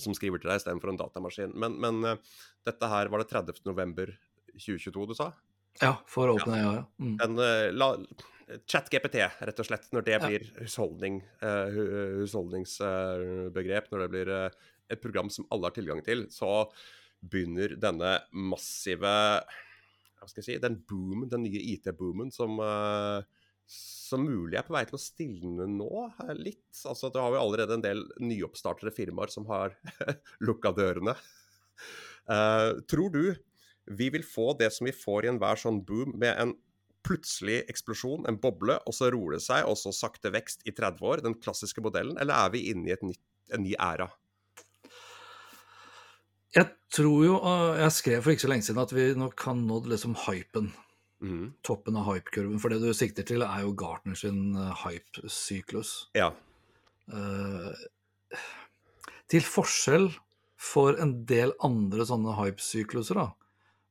som 0.02 0.14
skriver 0.16 0.42
til 0.42 0.50
deg 0.50 0.60
istedenfor 0.60 0.92
en 0.92 1.00
datamaskin. 1.00 1.54
Men, 1.58 1.76
men 1.82 2.00
uh, 2.06 2.40
dette 2.66 2.90
her 2.90 3.10
var 3.12 3.22
det 3.22 3.30
30. 3.32 3.62
november 3.68 4.12
2022 4.54 5.06
du 5.10 5.14
sa? 5.18 5.30
Ja, 5.82 5.94
for 6.10 6.32
åpne, 6.32 6.58
ja. 6.58 6.74
ja. 6.80 6.84
Mm. 7.02 7.16
En, 7.24 7.38
uh, 7.38 7.68
la, 7.74 7.88
ChatGPT, 8.70 9.20
rett 9.44 9.60
og 9.60 9.68
slett, 9.68 9.90
når 9.92 10.06
det 10.06 10.20
blir 10.24 10.46
husholdning, 10.62 11.20
uh, 11.42 11.66
husholdningsbegrep, 12.22 13.90
når 13.92 14.04
det 14.04 14.12
blir 14.14 14.32
et 14.38 15.02
program 15.02 15.28
som 15.32 15.46
alle 15.52 15.68
har 15.68 15.76
tilgang 15.76 16.00
til, 16.06 16.24
så 16.32 16.64
begynner 17.18 17.74
denne 17.80 18.14
massive 18.30 19.10
Hva 20.18 20.28
skal 20.28 20.40
jeg 20.40 20.46
si 20.46 20.58
Den 20.62 20.78
boomen, 20.86 21.28
den 21.30 21.44
nye 21.46 21.62
IT-boomen 21.74 22.30
som 22.34 22.60
uh, 22.62 23.26
som 23.68 24.24
mulig 24.24 24.56
er 24.56 24.64
på 24.64 24.72
vei 24.72 24.84
til 24.88 24.96
å 24.96 25.02
stilne 25.02 25.66
nå, 25.68 25.90
litt. 26.38 26.70
Altså, 26.88 27.10
det 27.12 27.20
har 27.20 27.34
vi 27.34 27.40
allerede 27.40 27.76
en 27.76 27.84
del 27.84 28.06
nyoppstartede 28.24 28.94
firmaer 28.96 29.32
som 29.32 29.48
har 29.50 29.76
lukka 30.46 30.72
dørene. 30.76 31.14
Uh, 32.28 32.80
tror 32.88 33.12
du 33.12 33.22
vi 33.88 34.10
vil 34.12 34.24
få 34.24 34.52
det 34.58 34.70
som 34.74 34.88
vi 34.88 34.92
får 34.92 35.24
i 35.24 35.30
enhver 35.32 35.60
sånn 35.60 35.82
boom, 35.88 36.12
med 36.20 36.36
en 36.40 36.54
plutselig 37.06 37.62
eksplosjon, 37.72 38.26
en 38.28 38.36
boble, 38.40 38.76
og 38.84 38.96
så 38.96 39.08
roer 39.12 39.38
det 39.38 39.44
seg, 39.44 39.64
og 39.68 39.78
så 39.80 39.94
sakte 39.96 40.32
vekst 40.34 40.66
i 40.68 40.74
30 40.76 41.04
år, 41.08 41.22
den 41.24 41.36
klassiske 41.40 41.84
modellen, 41.84 42.18
eller 42.20 42.36
er 42.36 42.52
vi 42.52 42.66
inne 42.72 42.92
i 42.92 42.98
nytt, 43.12 43.22
en 43.54 43.64
ny 43.64 43.72
æra? 43.80 44.10
Jeg 46.56 46.68
tror 46.92 47.24
jo, 47.24 47.38
jeg 47.78 47.94
skrev 47.96 48.24
for 48.24 48.34
ikke 48.34 48.44
så 48.44 48.50
lenge 48.50 48.66
siden 48.66 48.82
at 48.82 48.92
vi 48.96 49.08
nok 49.16 49.40
har 49.46 49.56
nådd 49.56 49.88
liksom 49.92 50.16
hypen. 50.26 50.70
Mm. 51.22 51.50
Toppen 51.66 51.96
av 51.98 52.06
hypekurven. 52.12 52.60
For 52.62 52.72
det 52.72 52.80
du 52.82 52.92
sikter 52.96 53.26
til, 53.26 53.42
er 53.46 53.64
jo 53.64 53.74
Gartner 53.78 54.18
sin 54.18 54.54
hypesyklus. 54.54 54.84
hype-syklus. 54.84 55.92
Ja. 56.18 56.30
Uh, 57.08 57.72
til 59.28 59.44
forskjell 59.44 60.10
for 60.58 60.98
en 61.02 61.20
del 61.28 61.54
andre 61.64 62.06
sånne 62.08 62.36
hype-sykluser, 62.38 63.20
da. 63.20 63.28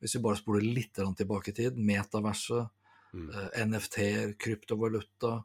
Hvis 0.02 0.16
vi 0.18 0.24
bare 0.24 0.40
spoler 0.40 0.66
litt 0.66 0.98
tilbake 0.98 1.52
i 1.52 1.58
tid, 1.58 1.78
metaverset, 1.78 2.70
mm. 3.13 3.30
uh, 3.34 3.48
NFT-er, 3.66 4.36
kryptovaluta, 4.40 5.40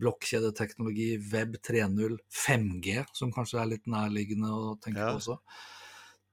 blokkjedeteknologi, 0.00 1.18
web 1.34 1.58
3.0, 1.60 2.14
5G, 2.32 3.02
som 3.12 3.28
kanskje 3.34 3.58
er 3.60 3.66
litt 3.68 3.90
nærliggende 3.92 4.48
å 4.48 4.70
tenke 4.80 5.02
ja. 5.02 5.10
på 5.10 5.18
også 5.18 5.36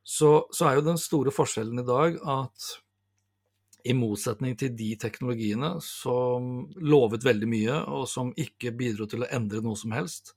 så, 0.08 0.30
så 0.56 0.70
er 0.70 0.78
jo 0.78 0.86
den 0.86 1.00
store 1.02 1.34
forskjellen 1.36 1.82
i 1.82 1.88
dag 1.88 2.16
at 2.24 2.68
i 3.86 3.94
motsetning 3.96 4.58
til 4.60 4.74
de 4.76 4.94
teknologiene 5.00 5.76
som 5.84 6.66
lovet 6.82 7.26
veldig 7.26 7.50
mye, 7.50 7.78
og 7.94 8.08
som 8.10 8.34
ikke 8.36 8.74
bidro 8.78 9.08
til 9.10 9.24
å 9.24 9.30
endre 9.38 9.62
noe 9.64 9.78
som 9.80 9.94
helst. 9.96 10.34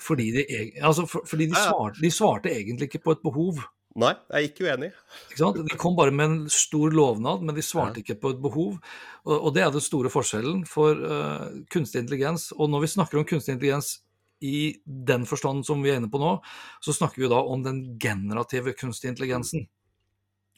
Fordi 0.00 0.30
de, 0.34 0.44
altså 0.82 1.06
for, 1.08 1.26
fordi 1.28 1.48
de, 1.52 1.56
svarte, 1.56 2.02
de 2.02 2.10
svarte 2.12 2.52
egentlig 2.52 2.90
ikke 2.90 3.04
på 3.04 3.14
et 3.14 3.24
behov. 3.24 3.62
Nei, 3.94 4.10
jeg 4.26 4.34
er 4.40 4.48
ikke 4.48 4.64
uenig. 4.66 4.88
Ikke? 5.30 5.50
De 5.70 5.78
kom 5.78 5.94
bare 5.94 6.14
med 6.14 6.26
en 6.26 6.40
stor 6.50 6.94
lovnad, 6.94 7.44
men 7.46 7.54
de 7.54 7.62
svarte 7.62 8.02
ikke 8.02 8.18
på 8.20 8.32
et 8.34 8.40
behov. 8.42 8.80
Og, 9.22 9.36
og 9.36 9.54
det 9.54 9.62
er 9.62 9.70
den 9.74 9.84
store 9.84 10.10
forskjellen 10.10 10.64
for 10.66 10.98
uh, 10.98 11.46
kunstig 11.70 12.02
intelligens. 12.02 12.50
Og 12.58 12.72
når 12.72 12.84
vi 12.84 12.90
snakker 12.96 13.20
om 13.20 13.28
kunstig 13.28 13.54
intelligens 13.54 14.00
i 14.44 14.74
den 14.84 15.24
forstand 15.30 15.62
som 15.64 15.84
vi 15.84 15.92
er 15.92 16.02
inne 16.02 16.10
på 16.10 16.20
nå, 16.20 16.34
så 16.82 16.92
snakker 16.96 17.22
vi 17.22 17.30
da 17.30 17.38
om 17.38 17.62
den 17.64 17.84
generative 18.02 18.74
kunstige 18.76 19.14
intelligensen. 19.14 19.68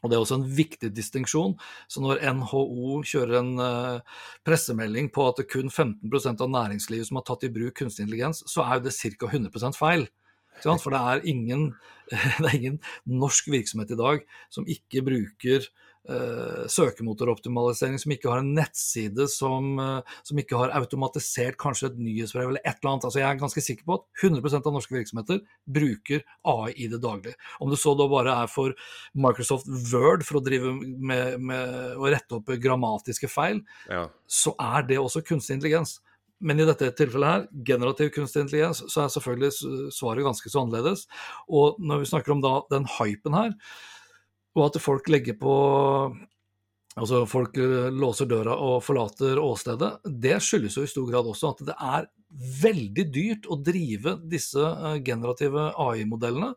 Og 0.07 0.13
det 0.13 0.19
er 0.19 0.23
også 0.23 0.39
en 0.39 0.51
viktig 0.59 0.93
distinksjon. 0.95 1.57
Så 1.91 2.03
når 2.05 2.23
NHO 2.39 3.01
kjører 3.11 3.41
en 3.41 3.53
eh, 3.63 4.21
pressemelding 4.47 5.11
på 5.15 5.27
at 5.27 5.41
det 5.43 5.49
kun 5.51 5.73
15% 5.73 6.45
av 6.45 6.53
næringslivet 6.53 7.11
som 7.11 7.19
har 7.19 7.27
tatt 7.27 7.49
i 7.49 7.51
bruk 7.53 7.75
kunstig 7.81 8.07
intelligens, 8.07 8.45
så 8.47 8.63
er 8.63 8.79
jo 8.79 8.87
det 8.87 8.95
ca. 8.95 9.33
100 9.33 9.75
feil. 9.75 10.07
For 10.63 10.95
det 10.95 11.01
er, 11.01 11.25
ingen, 11.29 11.67
det 12.41 12.47
er 12.47 12.55
ingen 12.55 12.79
norsk 13.05 13.51
virksomhet 13.53 13.91
i 13.93 13.99
dag 13.99 14.23
som 14.55 14.69
ikke 14.71 15.05
bruker 15.11 15.67
søkemotoroptimalisering, 16.71 17.99
som 18.01 18.13
ikke 18.15 18.31
har 18.31 18.43
en 18.43 18.53
nettside 18.57 19.27
som, 19.33 19.79
eh, 19.81 20.15
som 20.23 20.39
ikke 20.41 20.59
har 20.61 20.75
automatisert 20.79 21.57
kanskje 21.61 21.91
et 21.91 21.99
nyhetsbrev 21.99 22.49
eller 22.49 22.65
et 22.65 22.77
eller 22.81 22.93
annet. 22.93 23.05
Altså 23.09 23.21
jeg 23.21 23.29
er 23.29 23.41
ganske 23.41 23.65
sikker 23.65 23.85
på 23.89 23.99
at 23.99 24.05
100% 24.23 24.67
av 24.67 24.77
norske 24.77 24.95
virksomheter 24.97 25.41
bruker 25.67 26.25
AI 26.45 26.73
i 26.77 26.89
det 26.93 27.01
daglige. 27.03 27.37
Om 27.61 27.71
det 27.71 27.81
så 27.83 27.97
da 27.99 28.09
bare 28.09 28.37
er 28.45 28.47
for 28.53 28.75
Microsoft 29.15 29.69
Word 29.93 30.25
for 30.27 30.41
å 30.41 30.45
drive 30.45 30.73
med, 30.81 31.41
med 31.41 31.97
å 31.97 32.11
rette 32.13 32.39
opp 32.39 32.47
grammatiske 32.47 33.31
feil, 33.31 33.63
Ja. 33.91 34.09
så 34.29 34.55
er 34.59 34.83
det 34.87 34.99
også 34.99 35.25
kunstig 35.25 35.59
intelligens. 35.59 36.01
Men 36.41 36.61
i 36.61 36.67
dette 36.69 36.91
tilfellet 36.93 37.31
her, 37.31 37.45
generativ 37.65 38.11
kunstig 38.13 38.43
intelligens, 38.45 38.83
så 38.93 39.05
er 39.05 39.13
selvfølgelig 39.15 39.91
svaret 39.95 40.27
ganske 40.27 40.51
så 40.53 40.67
annerledes. 40.67 41.07
Og 41.49 41.79
når 41.81 42.03
vi 42.03 42.11
snakker 42.11 42.35
om 42.35 42.43
da 42.45 42.61
den 42.71 42.85
hypen 42.99 43.33
her, 43.39 43.55
og 44.57 44.65
at 44.71 44.81
folk 44.83 45.11
legger 45.13 45.39
på 45.41 45.55
Altså 46.97 47.27
folk 47.29 47.59
eh, 47.61 47.91
låser 47.93 48.29
døra 48.31 48.55
og 48.57 48.79
forlater 48.81 49.37
åstedet, 49.37 49.99
det 50.09 50.39
skyldes 50.41 50.79
jo 50.79 50.87
i 50.87 50.89
stor 50.89 51.11
grad 51.11 51.29
også 51.29 51.51
at 51.53 51.59
det 51.69 51.75
er 51.77 52.07
veldig 52.63 53.05
dyrt 53.13 53.49
å 53.53 53.59
drive 53.61 54.17
disse 54.25 54.63
eh, 54.65 54.97
generative 55.05 55.69
AI-modellene. 55.77 56.55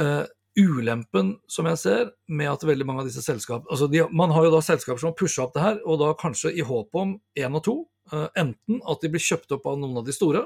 Eh, 0.00 0.24
ulempen 0.58 1.34
som 1.46 1.68
jeg 1.70 1.78
ser 1.82 2.08
med 2.32 2.50
at 2.50 2.64
veldig 2.66 2.86
mange 2.88 3.04
av 3.04 3.10
disse 3.10 3.22
selskap, 3.22 3.68
altså 3.70 3.86
Man 4.10 4.32
har 4.34 4.48
jo 4.48 4.54
da 4.56 4.62
selskaper 4.64 4.98
som 4.98 5.12
har 5.12 5.20
pusha 5.20 5.44
opp 5.44 5.52
det 5.54 5.66
her, 5.66 5.78
og 5.84 6.00
da 6.00 6.14
kanskje 6.18 6.56
i 6.56 6.64
håp 6.64 6.96
om 6.96 7.18
én 7.36 7.60
og 7.60 7.64
to. 7.68 7.76
Eh, 8.12 8.26
enten 8.40 8.80
at 8.88 9.02
de 9.02 9.10
blir 9.12 9.22
kjøpt 9.22 9.52
opp 9.56 9.66
av 9.70 9.78
noen 9.80 10.00
av 10.00 10.06
de 10.06 10.14
store, 10.14 10.44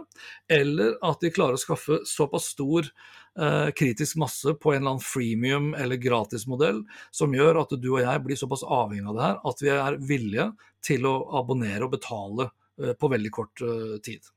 eller 0.51 0.97
at 1.05 1.23
de 1.25 1.33
klarer 1.35 1.59
å 1.59 1.63
skaffe 1.63 2.01
såpass 2.09 2.51
stor 2.55 2.87
eh, 2.89 3.71
kritisk 3.79 4.19
masse 4.23 4.55
på 4.55 4.73
en 4.73 4.83
eller 4.83 4.95
annen 4.95 5.05
freemium 5.05 5.73
eller 5.79 6.01
gratismodell 6.03 6.83
som 7.15 7.35
gjør 7.37 7.63
at 7.63 7.75
du 7.79 7.89
og 7.95 8.03
jeg 8.05 8.25
blir 8.27 8.41
såpass 8.41 8.65
avhengig 8.67 9.09
av 9.11 9.19
det 9.19 9.27
her 9.27 9.41
at 9.53 9.65
vi 9.65 9.73
er 9.77 9.99
villige 10.13 10.49
til 10.85 11.09
å 11.09 11.17
abonnere 11.41 11.87
og 11.87 11.95
betale 11.97 12.49
eh, 12.83 12.95
på 12.99 13.13
veldig 13.13 13.35
kort 13.35 13.67
tid. 14.05 14.33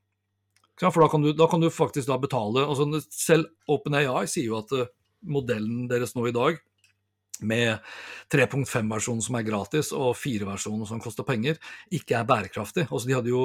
For 0.76 1.00
da 1.00 1.08
kan, 1.08 1.22
du, 1.24 1.32
da 1.32 1.46
kan 1.48 1.62
du 1.62 1.70
faktisk 1.72 2.10
da 2.10 2.18
betale 2.20 2.66
altså 2.66 2.98
Selv 3.08 3.48
OpenAI 3.72 4.26
sier 4.28 4.50
jo 4.50 4.58
at 4.58 4.74
modellen 5.24 5.86
deres 5.88 6.12
nå 6.12 6.26
i 6.28 6.34
dag, 6.36 6.58
med 7.44 7.82
3.5-versjonen 8.32 9.24
som 9.24 9.38
er 9.38 9.46
gratis 9.46 9.92
og 9.96 10.14
4-versjonen 10.18 10.88
som 10.88 11.02
koster 11.02 11.26
penger, 11.26 11.60
ikke 11.94 12.18
er 12.20 12.28
bærekraftig. 12.28 12.86
Altså 12.90 13.10
de, 13.10 13.16
hadde 13.18 13.32
jo, 13.32 13.44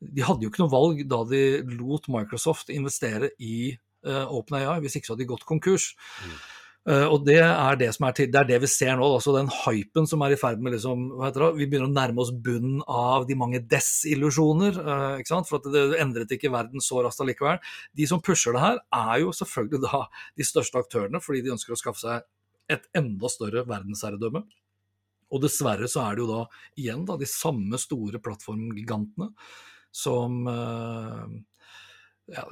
de 0.00 0.26
hadde 0.26 0.46
jo 0.46 0.52
ikke 0.52 0.64
noe 0.64 0.74
valg 0.74 1.04
da 1.10 1.22
de 1.30 1.44
lot 1.78 2.10
Microsoft 2.12 2.72
investere 2.74 3.32
i 3.38 3.72
uh, 4.06 4.26
OpenAI, 4.28 4.80
hvis 4.84 4.98
ikke 4.98 5.10
så 5.10 5.16
hadde 5.16 5.26
de 5.26 5.32
gått 5.32 5.48
konkurs. 5.48 5.92
Eh, 6.84 7.06
og 7.08 7.22
det 7.24 7.38
er 7.40 7.78
det 7.80 7.88
som 7.96 8.04
er 8.04 8.16
til, 8.16 8.26
det 8.28 8.36
er 8.42 8.48
det 8.48 8.58
vi 8.64 8.68
ser 8.68 8.98
nå. 8.98 9.06
Altså 9.16 9.32
den 9.36 9.48
hypen 9.62 10.08
som 10.08 10.24
er 10.24 10.34
i 10.34 10.40
ferd 10.40 10.60
med 10.60 10.76
liksom, 10.76 11.06
det, 11.32 11.48
Vi 11.56 11.68
begynner 11.70 11.88
å 11.88 11.94
nærme 11.94 12.20
oss 12.20 12.32
bunnen 12.44 12.82
av 12.84 13.24
de 13.28 13.38
mange 13.40 13.62
desillusjoner. 13.70 14.76
Uh, 14.76 15.16
ikke 15.22 15.32
sant? 15.32 15.48
For 15.48 15.60
at 15.62 15.70
det 15.72 16.00
endret 16.02 16.36
ikke 16.36 16.52
verden 16.52 16.84
så 16.84 17.00
raskt 17.04 17.24
allikevel. 17.24 17.62
De 17.96 18.08
som 18.10 18.22
pusher 18.24 18.56
det 18.56 18.64
her, 18.64 18.82
er 18.92 19.24
jo 19.24 19.32
selvfølgelig 19.32 19.84
da 19.86 20.04
de 20.36 20.48
største 20.48 20.84
aktørene, 20.84 21.22
fordi 21.24 21.44
de 21.44 21.54
ønsker 21.56 21.74
å 21.74 21.80
skaffe 21.80 22.04
seg 22.04 22.28
et 22.70 22.86
enda 22.96 23.30
større 23.32 23.64
verdensherredømme. 23.68 24.44
Og 25.34 25.42
dessverre 25.42 25.88
så 25.90 26.04
er 26.04 26.16
det 26.16 26.24
jo 26.24 26.30
da 26.30 26.42
igjen 26.80 27.04
da 27.08 27.16
de 27.18 27.28
samme 27.28 27.80
store 27.80 28.20
plattformgigantene 28.22 29.30
som 29.94 30.44
eh, 30.50 31.34
ja, 32.32 32.42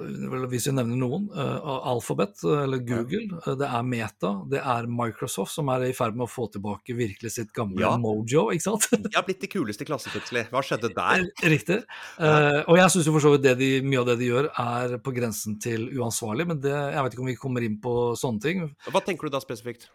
Hvis 0.52 0.66
vi 0.68 0.72
nevner 0.76 0.98
noen, 1.00 1.28
eh, 1.32 1.68
Alphabet 1.88 2.42
eller 2.44 2.82
Google, 2.84 3.38
eh, 3.40 3.54
det 3.56 3.68
er 3.68 3.86
Meta, 3.88 4.32
det 4.50 4.60
er 4.60 4.88
Microsoft 4.90 5.54
som 5.54 5.70
er 5.72 5.86
i 5.86 5.94
ferd 5.96 6.16
med 6.18 6.26
å 6.26 6.30
få 6.30 6.48
tilbake 6.52 6.92
virkelig 6.98 7.32
sitt 7.38 7.52
gamle 7.56 7.80
Ja. 7.80 7.94
mojo, 7.96 8.50
ikke 8.52 8.66
sant? 8.66 8.88
De 8.92 9.14
har 9.14 9.24
blitt 9.24 9.40
de 9.40 9.48
kuleste 9.48 9.86
i 9.86 9.88
klassen 9.88 10.12
plutselig. 10.12 10.44
Hva 10.52 10.60
skjedde 10.66 10.92
der? 10.94 11.24
Riktig. 11.54 11.80
Eh, 12.20 12.60
og 12.66 12.76
jeg 12.76 12.92
syns 12.92 13.08
for 13.08 13.24
så 13.24 13.32
vidt 13.36 13.46
det 13.48 13.56
de, 13.62 13.70
mye 13.86 14.02
av 14.02 14.10
det 14.12 14.18
de 14.20 14.28
gjør 14.28 14.50
er 14.52 14.98
på 15.00 15.14
grensen 15.16 15.56
til 15.62 15.88
uansvarlig, 15.96 16.46
men 16.52 16.60
det, 16.60 16.74
jeg 16.76 17.06
vet 17.06 17.16
ikke 17.16 17.24
om 17.24 17.32
vi 17.32 17.40
kommer 17.40 17.64
inn 17.64 17.80
på 17.80 17.96
sånne 18.20 18.44
ting. 18.44 18.66
Hva 18.92 19.00
tenker 19.04 19.28
du 19.30 19.36
da 19.38 19.40
spesifikt? 19.40 19.88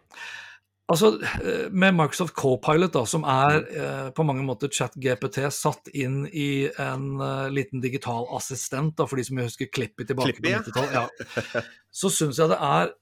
Altså, 0.88 1.10
eh, 1.20 1.68
Med 1.70 1.92
Microsoft 1.94 2.34
Copilot, 2.34 2.92
da, 2.94 3.04
som 3.04 3.24
er 3.28 3.58
eh, 3.76 4.06
på 4.16 4.24
mange 4.24 4.44
måter 4.46 4.72
ChatGPT 4.72 5.42
satt 5.52 5.90
inn 5.92 6.22
i 6.32 6.64
en 6.80 7.20
eh, 7.20 7.48
liten 7.52 7.82
digital 7.84 8.24
assistent, 8.36 8.94
da, 8.96 9.04
for 9.04 9.20
de 9.20 9.26
som 9.28 9.40
husker 9.42 9.68
klippet 9.68 10.08
tilbake 10.08 10.38
Clippy, 10.38 10.54
ja. 10.54 10.62
på 10.64 10.72
90-tallet, 10.72 10.96
ja. 10.96 11.64
så 12.00 12.12
syns 12.12 12.40
jeg 12.40 12.52
det 12.54 12.60
er 12.70 12.94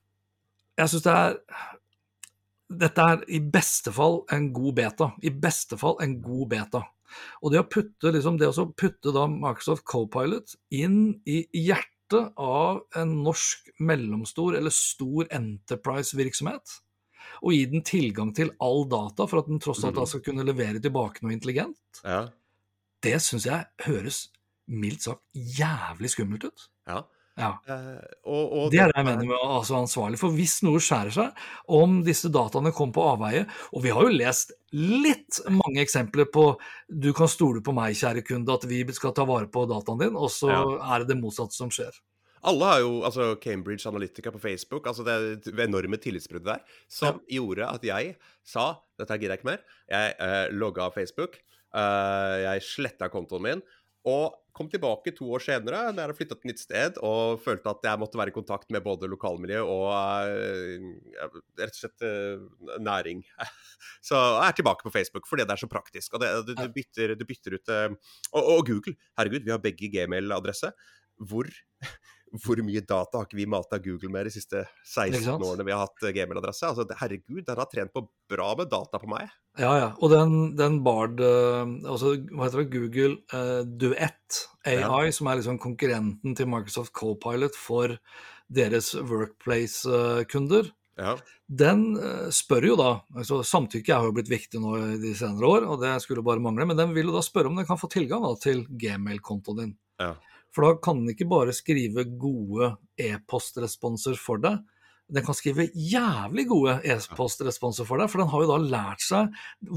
Jeg 0.77 0.93
syns 0.93 1.07
det 1.07 1.15
er 1.15 1.39
Dette 2.83 3.07
er 3.13 3.23
i 3.31 3.39
beste 3.39 3.93
fall 3.95 4.25
en 4.35 4.49
god 4.53 4.75
beta. 4.75 5.07
I 5.23 5.31
beste 5.31 5.79
fall 5.79 6.01
en 6.03 6.17
god 6.19 6.49
beta. 6.51 6.81
Og 7.47 7.53
det 7.55 7.61
å 7.61 7.69
putte, 7.71 8.11
liksom, 8.11 8.41
det 8.41 8.49
å 8.51 8.65
putte 8.75 9.13
da 9.15 9.29
Microsoft 9.31 9.87
Copilot 9.87 10.57
inn 10.75 11.21
i 11.23 11.45
hjertet 11.55 12.35
av 12.35 12.83
en 12.99 13.15
norsk 13.23 13.71
mellomstor 13.79 14.59
eller 14.59 14.75
stor 14.75 15.31
enterprise-virksomhet, 15.39 16.75
og 17.43 17.53
gi 17.53 17.65
den 17.73 17.83
tilgang 17.87 18.33
til 18.37 18.51
all 18.63 18.85
data 18.91 19.27
for 19.27 19.43
at 19.43 19.51
den 19.51 19.61
tross 19.63 19.85
alt 19.85 19.97
da 19.99 20.07
skal 20.09 20.25
kunne 20.27 20.47
levere 20.47 20.81
tilbake 20.83 21.23
noe 21.23 21.33
intelligent, 21.37 21.77
Ja. 22.05 22.29
det 23.03 23.19
syns 23.23 23.47
jeg 23.47 23.67
høres 23.87 24.29
mildt 24.69 25.03
sagt 25.07 25.23
jævlig 25.35 26.11
skummelt 26.11 26.45
ut. 26.49 26.69
ja. 26.89 27.05
Ja. 27.37 27.51
Eh, 27.69 28.01
og, 28.25 28.53
og 28.57 28.71
Det 28.73 28.79
er 28.81 28.89
det 28.89 28.97
jeg 28.97 29.05
mener 29.05 29.27
med 29.29 29.37
altså 29.45 29.75
ansvarlig. 29.77 30.17
For 30.17 30.33
hvis 30.33 30.63
noe 30.65 30.81
skjærer 30.81 31.13
seg, 31.13 31.43
om 31.69 31.99
disse 32.03 32.31
dataene 32.33 32.73
kommer 32.73 32.95
på 32.97 33.05
avveie 33.11 33.43
Og 33.77 33.83
vi 33.85 33.91
har 33.93 34.07
jo 34.07 34.15
lest 34.17 34.55
litt 34.73 35.43
mange 35.53 35.83
eksempler 35.85 36.31
på 36.33 36.47
du 36.89 37.11
kan 37.13 37.29
stole 37.29 37.61
på 37.61 37.75
meg, 37.77 37.93
kjære 37.93 38.25
kunde, 38.25 38.57
at 38.57 38.65
vi 38.65 38.81
skal 38.97 39.13
ta 39.13 39.27
vare 39.29 39.51
på 39.53 39.67
dataen 39.69 40.01
din, 40.01 40.17
og 40.17 40.33
så 40.33 40.49
er 40.81 41.05
det 41.05 41.11
det 41.13 41.19
motsatte 41.21 41.53
som 41.53 41.69
skjer. 41.69 41.93
Alle 42.47 42.71
har 42.71 42.81
jo 42.85 42.91
altså 43.07 43.33
Cambridge 43.43 43.89
Analytica 43.91 44.31
på 44.31 44.43
Facebook, 44.43 44.87
altså 44.87 45.03
det 45.07 45.15
er 45.15 45.25
et 45.35 45.49
enorme 45.67 45.99
tillitsbruddet 45.99 46.47
der, 46.47 46.81
som 46.87 47.19
gjorde 47.31 47.67
at 47.67 47.87
jeg 47.87 48.15
sa 48.47 48.69
dette 49.01 49.19
gidder 49.19 49.35
jeg 49.35 49.43
ikke 49.43 49.51
mer. 49.51 49.65
Jeg 49.91 50.15
eh, 50.23 50.45
logga 50.55 50.87
av 50.87 50.95
Facebook, 50.95 51.41
eh, 51.75 52.37
jeg 52.45 52.63
sletta 52.69 53.11
kontoen 53.11 53.45
min, 53.49 53.65
og 54.07 54.37
kom 54.57 54.69
tilbake 54.73 55.13
to 55.17 55.27
år 55.35 55.43
senere 55.43 55.81
da 55.91 55.91
jeg 55.91 56.07
hadde 56.07 56.17
flytta 56.17 56.37
til 56.39 56.51
nytt 56.53 56.63
sted 56.63 57.01
og 57.05 57.41
følte 57.45 57.73
at 57.75 57.89
jeg 57.89 58.01
måtte 58.01 58.21
være 58.21 58.33
i 58.33 58.37
kontakt 58.37 58.71
med 58.73 58.85
både 58.85 59.11
lokalmiljø 59.11 59.59
og 59.67 59.91
uh, 59.91 60.87
rett 61.59 61.75
og 61.75 61.81
slett 61.83 62.07
uh, 62.07 62.79
næring. 62.81 63.21
Så 64.07 64.17
jeg 64.17 64.47
er 64.47 64.57
tilbake 64.57 64.87
på 64.87 64.95
Facebook 64.95 65.29
fordi 65.29 65.45
det 65.45 65.57
er 65.57 65.61
så 65.61 65.69
praktisk. 65.69 66.15
og 66.15 66.23
det, 66.23 66.31
du, 66.47 66.55
du, 66.57 66.71
bytter, 66.73 67.17
du 67.19 67.27
bytter 67.29 67.59
ut 67.59 67.75
uh, 67.75 68.15
og, 68.31 68.53
og 68.55 68.71
Google. 68.71 68.97
Herregud, 69.19 69.45
vi 69.45 69.53
har 69.53 69.61
begge 69.67 69.91
gmail-adresse. 69.93 70.73
Hvor 71.27 71.51
hvor 72.43 72.59
mye 72.65 72.83
data 72.83 73.21
har 73.21 73.27
ikke 73.29 73.39
vi 73.39 73.47
malt 73.49 73.73
av 73.75 73.83
Google 73.85 74.11
med 74.13 74.27
de 74.27 74.33
siste 74.35 74.65
16 74.83 75.29
årene 75.37 75.67
vi 75.67 75.75
har 75.75 75.85
hatt 75.85 76.07
eh, 76.07 76.15
gmail-adresse? 76.17 76.69
Altså, 76.69 76.87
herregud, 77.01 77.45
den 77.47 77.61
har 77.61 77.69
trent 77.71 77.93
på 77.95 78.03
bra 78.31 78.49
med 78.59 78.71
data 78.73 79.01
på 79.03 79.11
meg. 79.11 79.31
Ja, 79.61 79.73
ja. 79.79 79.91
Og 80.03 80.13
den, 80.13 80.35
den 80.59 80.81
Bard, 80.87 81.23
eh, 81.23 81.63
altså 81.87 82.17
hva 82.33 82.49
heter 82.49 82.65
det, 82.65 82.71
Google 82.75 83.21
uh, 83.33 83.63
Duett 83.65 84.43
AI, 84.67 85.13
som 85.15 85.31
er 85.31 85.41
liksom 85.41 85.61
konkurrenten 85.63 86.35
til 86.37 86.51
Microsoft 86.51 86.95
Copilot 86.97 87.57
for 87.59 87.97
deres 88.53 88.93
Workplace-kunder, 88.95 90.73
Ja. 90.97 91.17
den 91.51 91.81
spør 92.33 92.65
jo 92.65 92.77
da 92.79 92.91
altså 93.19 93.43
Samtykke 93.45 93.93
er 93.93 94.07
jo 94.07 94.15
blitt 94.17 94.31
viktig 94.31 94.61
nå 94.63 94.77
i 94.79 95.01
de 95.03 95.11
senere 95.19 95.51
år, 95.51 95.67
og 95.69 95.83
det 95.83 95.91
skulle 96.05 96.23
bare 96.25 96.41
mangle, 96.41 96.65
men 96.71 96.79
den 96.79 96.95
vil 96.97 97.11
jo 97.11 97.17
da 97.19 97.25
spørre 97.27 97.51
om 97.51 97.59
den 97.59 97.67
kan 97.69 97.81
få 97.81 97.91
tilgang 97.93 98.23
da, 98.25 98.31
til 98.41 98.63
gmail-kontoen 98.71 99.61
din. 99.61 99.75
Ja. 100.01 100.15
For 100.57 100.65
da 100.65 100.79
kan 100.81 101.03
den 101.03 101.13
ikke 101.13 101.29
bare 101.29 101.53
skrive 101.53 102.07
gode 102.17 102.73
e-postresponser 102.97 104.17
for 104.17 104.41
deg, 104.41 104.63
den 105.07 105.23
kan 105.23 105.37
skrive 105.39 105.69
jævlig 105.71 106.47
gode 106.51 106.73
e-postresponser 106.83 107.87
for 107.87 108.01
deg, 108.03 108.09
for 108.11 108.23
den 108.23 108.31
har 108.33 108.43
jo 108.43 108.49
da 108.51 108.57
lært 108.73 109.05
seg 109.05 109.37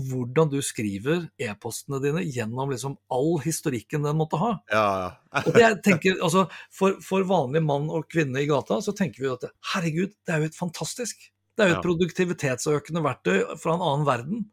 hvordan 0.10 0.50
du 0.50 0.58
skriver 0.66 1.28
e-postene 1.38 2.00
dine 2.02 2.24
gjennom 2.26 2.72
liksom 2.74 2.96
all 3.14 3.36
historikken 3.44 4.08
den 4.08 4.18
måtte 4.18 4.40
ha. 4.42 4.56
Ja, 4.74 4.86
ja. 5.04 5.12
Og 5.46 5.52
det 5.54 5.66
jeg 5.66 5.78
tenker, 5.86 6.18
altså, 6.26 6.48
for, 6.74 6.98
for 7.06 7.28
vanlig 7.30 7.62
mann 7.68 7.92
og 7.94 8.08
kvinne 8.10 8.42
i 8.42 8.50
gata, 8.50 8.80
så 8.82 8.96
tenker 8.98 9.22
vi 9.22 9.30
at 9.36 9.46
herregud, 9.76 10.16
det 10.26 10.34
er 10.34 10.42
jo 10.42 10.50
et 10.50 10.58
fantastisk. 10.58 11.28
Det 11.54 11.66
er 11.66 11.74
jo 11.74 11.78
et 11.78 11.84
Ja. 11.84 11.86
produktivitetsøkende 11.86 13.04
verktøy 13.06 13.44
fra 13.60 13.76
en 13.76 13.86
annen 13.86 14.08
verden. 14.10 14.46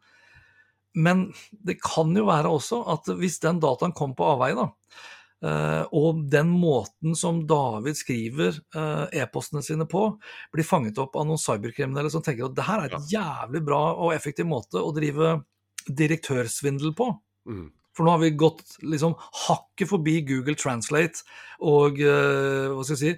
Men 0.97 1.29
det 1.65 1.79
kan 1.85 2.13
jo 2.17 2.27
være 2.29 2.53
også 2.53 2.83
at 2.99 3.09
hvis 3.17 3.41
den 3.41 3.63
dataen 3.65 3.97
kom 3.97 4.13
på 4.19 4.29
avveie, 4.35 4.57
da, 4.59 4.69
og 5.45 6.23
den 6.33 6.49
måten 6.49 7.17
som 7.19 7.43
David 7.49 7.99
skriver 7.99 8.57
eh, 8.57 9.21
e-postene 9.21 9.61
sine 9.63 9.85
på, 9.91 10.09
blir 10.55 10.67
fanget 10.67 10.99
opp 11.03 11.19
av 11.19 11.29
noen 11.29 11.41
cyberkriminelle 11.41 12.13
som 12.13 12.25
tenker 12.25 12.49
at 12.49 12.57
det 12.57 12.69
her 12.69 12.85
er 12.85 12.97
et 12.97 13.13
jævlig 13.13 13.63
bra 13.67 13.83
og 13.95 14.15
effektiv 14.17 14.49
måte 14.49 14.81
å 14.81 14.95
drive 14.97 15.41
direktørsvindel 15.87 16.95
på. 16.97 17.11
Mm. 17.47 17.69
For 17.97 18.05
nå 18.05 18.13
har 18.13 18.21
vi 18.21 18.31
gått 18.37 18.75
liksom 18.85 19.15
hakket 19.47 19.89
forbi 19.89 20.19
Google 20.29 20.57
Translate 20.61 21.23
og 21.65 21.97
uh, 22.05 22.75
hva 22.75 22.83
skal 22.85 22.93
jeg 22.93 23.01
si, 23.01 23.13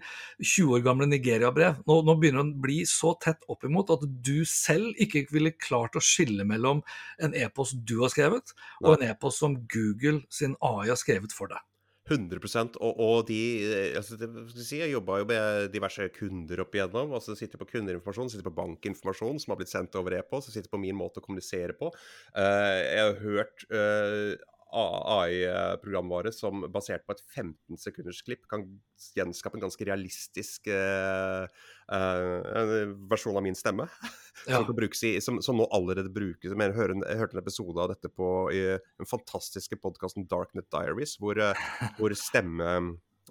20 0.62 0.76
år 0.76 0.84
gamle 0.86 1.08
Nigeria-brev. 1.10 1.80
Nå, 1.88 1.96
nå 2.06 2.14
begynner 2.20 2.46
det 2.46 2.54
å 2.54 2.62
bli 2.62 2.76
så 2.86 3.16
tett 3.18 3.42
oppimot 3.50 3.90
at 3.96 4.04
du 4.06 4.44
selv 4.46 4.94
ikke 5.02 5.24
ville 5.34 5.56
klart 5.58 5.98
å 5.98 6.04
skille 6.04 6.46
mellom 6.46 6.84
en 7.18 7.34
e-post 7.34 7.80
du 7.82 7.96
har 8.04 8.14
skrevet, 8.14 8.54
og 8.84 8.94
en 8.94 9.08
e-post 9.10 9.42
som 9.42 9.58
Google 9.66 10.22
sin 10.30 10.54
AI 10.62 10.92
har 10.92 11.00
skrevet 11.00 11.34
for 11.34 11.50
deg. 11.50 11.64
100 12.08 12.78
og, 12.80 13.00
og 13.04 13.26
de 13.28 13.38
eh, 13.66 13.96
altså, 13.98 14.16
si, 14.56 14.80
Jeg 14.80 14.94
jobba 14.94 15.20
jo 15.20 15.28
med 15.28 15.70
diverse 15.74 16.08
kunder 16.16 16.64
opp 16.64 16.76
igjennom. 16.76 17.14
altså 17.18 17.36
Sitter 17.36 17.60
på 17.60 17.68
kundeinformasjon, 17.68 18.32
sitter 18.32 18.48
på 18.48 18.56
bankinformasjon 18.56 19.40
som 19.42 19.52
har 19.52 19.60
blitt 19.60 19.72
sendt 19.72 19.96
over 20.00 20.16
e-post, 20.18 20.52
sitter 20.54 20.72
på 20.72 20.80
min 20.80 20.96
måte 20.98 21.20
å 21.20 21.24
kommunisere 21.24 21.76
på. 21.76 21.92
Uh, 22.32 22.78
jeg 22.84 23.04
har 23.04 23.20
hørt 23.24 23.66
uh, 23.72 24.36
AI-programvare 24.68 26.32
som 26.34 26.66
basert 26.72 27.06
på 27.06 27.14
et 27.16 27.22
15 27.32 27.80
sekunders 27.80 28.20
klipp 28.24 28.44
kan 28.50 28.66
gjenskape 29.16 29.56
en 29.56 29.64
ganske 29.64 29.86
realistisk 29.88 30.68
eh, 30.72 31.46
eh, 31.92 32.94
versjon 33.10 33.36
av 33.38 33.46
min 33.46 33.58
stemme. 33.58 33.88
Ja. 34.46 34.60
Som, 34.62 34.76
brukes 34.78 35.00
i, 35.02 35.08
som, 35.20 35.40
som 35.42 35.58
nå 35.58 35.64
allerede 35.74 36.12
brukes. 36.14 36.52
Jeg, 36.54 36.72
hører 36.76 36.92
jeg 36.94 37.18
hørte 37.18 37.34
en 37.34 37.40
episode 37.40 37.82
av 37.82 37.88
dette 37.90 38.06
på 38.06 38.28
i 38.54 38.60
den 38.78 39.08
fantastiske 39.10 39.76
podkasten 39.82 40.28
Darknet 40.30 40.68
Diaries, 40.70 41.16
hvor, 41.18 41.40
eh, 41.42 41.58
hvor 41.98 42.14
stemme 42.16 42.70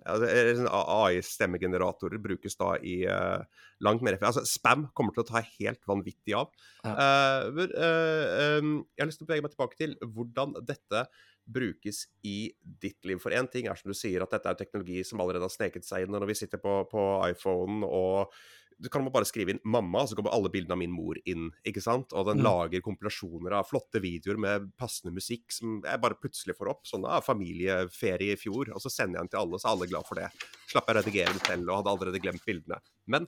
er 0.05 0.51
sånn 0.57 0.69
AI-stemmegeneratorer 0.69 2.21
brukes 2.21 2.57
da 2.59 2.75
i 2.85 2.99
uh, 3.09 3.41
langt 3.83 4.03
mer 4.05 4.17
Altså, 4.19 4.43
spam 4.47 4.87
kommer 4.97 5.15
til 5.15 5.23
å 5.23 5.29
ta 5.29 5.41
helt 5.41 5.81
vanvittig 5.89 6.35
av. 6.37 6.51
Ja. 6.83 6.93
Uh, 6.93 7.63
eh, 7.65 8.59
um, 8.61 8.75
jeg 8.93 9.03
har 9.03 9.09
lyst 9.09 9.21
til 9.21 9.27
å 9.27 9.31
bevege 9.31 9.47
meg 9.47 9.55
tilbake 9.55 9.79
til 9.79 9.97
hvordan 10.03 10.55
dette 10.67 11.07
brukes 11.47 12.03
i 12.27 12.51
ditt 12.61 13.07
liv. 13.07 13.21
For 13.23 13.33
én 13.35 13.47
ting 13.51 13.69
er 13.71 13.79
som 13.79 13.91
du 13.91 13.97
sier, 13.97 14.23
at 14.23 14.35
dette 14.35 14.51
er 14.51 14.59
teknologi 14.59 15.01
som 15.07 15.23
allerede 15.23 15.47
har 15.47 15.53
sneket 15.53 15.87
seg 15.87 16.05
inn. 16.05 16.13
Når 16.15 16.29
vi 16.29 16.39
sitter 16.43 16.61
på, 16.61 16.81
på 16.91 17.07
iPhonen 17.31 17.85
og 17.87 18.35
du 18.77 18.89
kan 18.93 19.05
bare 19.09 19.25
skrive 19.25 19.55
inn 19.55 19.61
'mamma', 19.65 20.05
så 20.07 20.15
kommer 20.15 20.33
alle 20.35 20.51
bildene 20.53 20.75
av 20.75 20.77
min 20.77 20.93
mor 20.93 21.17
inn. 21.25 21.49
ikke 21.65 21.81
sant? 21.81 22.13
Og 22.13 22.27
den 22.29 22.41
mm. 22.41 22.45
lager 22.45 22.83
kompilasjoner 22.85 23.55
av 23.57 23.65
flotte 23.65 24.01
videoer 24.03 24.37
med 24.37 24.69
passende 24.77 25.13
musikk 25.15 25.49
som 25.51 25.79
jeg 25.81 26.01
bare 26.03 26.19
plutselig 26.21 26.55
får 26.57 26.71
opp. 26.75 26.83
Sånn 26.85 27.07
ah, 27.09 27.21
familieferie 27.25 28.37
i 28.37 28.39
fjor. 28.39 28.69
Og 28.75 28.83
så 28.83 28.93
sender 28.93 29.17
jeg 29.17 29.25
den 29.25 29.33
til 29.33 29.41
alle, 29.41 29.59
så 29.59 29.69
er 29.69 29.73
alle 29.73 29.89
glad 29.89 30.09
for 30.09 30.21
det. 30.21 30.29
Slapp 30.69 30.89
jeg 30.89 30.95
å 30.95 30.99
redigere 30.99 31.33
den 31.33 31.45
selv, 31.47 31.69
og 31.71 31.79
hadde 31.79 31.95
allerede 31.95 32.21
glemt 32.21 32.45
bildene. 32.45 32.81
Men 33.09 33.25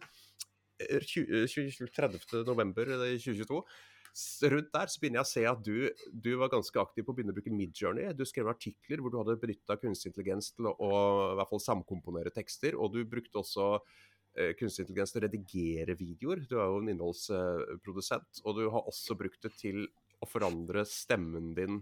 eh, 0.86 1.02
30. 1.02 2.22
Eh, 2.22 2.46
november 2.46 2.94
2022, 3.18 3.64
Rundt 4.52 4.70
der 4.74 4.92
så 4.92 5.02
begynner 5.02 5.22
jeg 5.22 5.28
å 5.28 5.30
se 5.30 5.44
at 5.50 5.64
du, 5.66 6.06
du 6.12 6.30
var 6.40 6.52
ganske 6.52 6.82
aktiv 6.82 7.06
på 7.06 7.14
å 7.14 7.18
begynne 7.18 7.34
å 7.34 7.38
bruke 7.38 7.54
Midjourney. 7.54 8.12
Du 8.18 8.26
skrev 8.28 8.50
artikler 8.52 9.04
hvor 9.04 9.14
du 9.14 9.20
hadde 9.22 9.40
benytta 9.42 9.78
kunstig 9.82 10.12
intelligens 10.12 10.52
til 10.56 10.70
å, 10.70 10.76
å 10.76 10.92
i 11.34 11.40
hvert 11.40 11.52
fall 11.52 11.64
samkomponere 11.64 12.34
tekster. 12.36 12.78
Og 12.80 12.94
du 12.96 13.04
brukte 13.10 13.42
også 13.42 13.70
eh, 13.76 14.56
kunstig 14.60 14.86
intelligens 14.86 15.14
til 15.14 15.22
å 15.22 15.26
redigere 15.28 15.98
videoer. 16.00 16.44
Du 16.50 16.58
er 16.58 16.68
jo 16.68 16.82
en 16.82 16.94
innholdsprodusent. 16.96 18.44
Og 18.46 18.60
du 18.60 18.66
har 18.68 18.90
også 18.92 19.18
brukt 19.20 19.42
det 19.46 19.54
til 19.60 19.86
å 20.20 20.28
forandre 20.28 20.84
stemmen 20.88 21.54
din, 21.56 21.80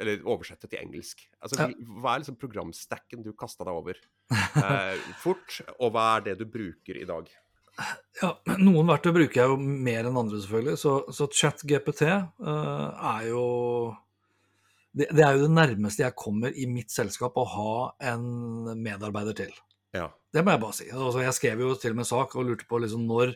eller 0.00 0.24
oversette 0.28 0.68
til 0.68 0.80
engelsk. 0.82 1.24
Altså. 1.40 1.70
Hva 2.00 2.14
er 2.14 2.24
liksom 2.24 2.40
programstacken 2.40 3.24
du 3.24 3.32
kasta 3.38 3.64
deg 3.68 3.78
over 3.78 4.00
eh, 4.32 5.08
fort, 5.22 5.60
og 5.78 5.94
hva 5.94 6.08
er 6.16 6.28
det 6.30 6.36
du 6.42 6.46
bruker 6.48 7.00
i 7.00 7.08
dag? 7.08 7.30
Ja, 8.20 8.28
Noen 8.60 8.88
verktøy 8.90 9.14
bruker 9.16 9.40
jeg 9.40 9.50
jo 9.50 9.58
mer 9.58 10.06
enn 10.06 10.18
andre, 10.18 10.40
selvfølgelig. 10.42 10.78
Så, 10.80 10.94
så 11.14 11.28
ChatGPT 11.32 12.04
uh, 12.06 12.88
er 13.16 13.28
jo 13.30 13.44
det, 14.92 15.08
det 15.08 15.24
er 15.24 15.36
jo 15.36 15.46
det 15.46 15.54
nærmeste 15.56 16.04
jeg 16.04 16.18
kommer 16.20 16.52
i 16.52 16.66
mitt 16.68 16.92
selskap 16.92 17.38
å 17.40 17.46
ha 17.54 17.76
en 18.12 18.74
medarbeider 18.82 19.38
til. 19.44 19.54
Ja. 19.96 20.10
Det 20.32 20.40
må 20.44 20.54
jeg 20.54 20.62
bare 20.62 20.76
si. 20.76 20.86
Altså, 20.92 21.20
jeg 21.24 21.36
skrev 21.36 21.62
jo 21.64 21.72
til 21.76 21.92
og 21.92 21.98
med 22.00 22.08
sak 22.08 22.36
og 22.36 22.46
lurte 22.48 22.68
på 22.68 22.80
liksom 22.80 23.04
når, 23.08 23.34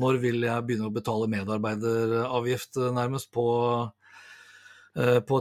når 0.00 0.18
vil 0.24 0.42
jeg 0.44 0.66
begynne 0.66 0.88
å 0.90 0.94
betale 0.94 1.28
medarbeideravgift 1.32 2.80
eh, 2.80 2.90
nærmest 2.96 3.30
på, 3.32 3.46
uh, 4.96 5.20
på 5.28 5.40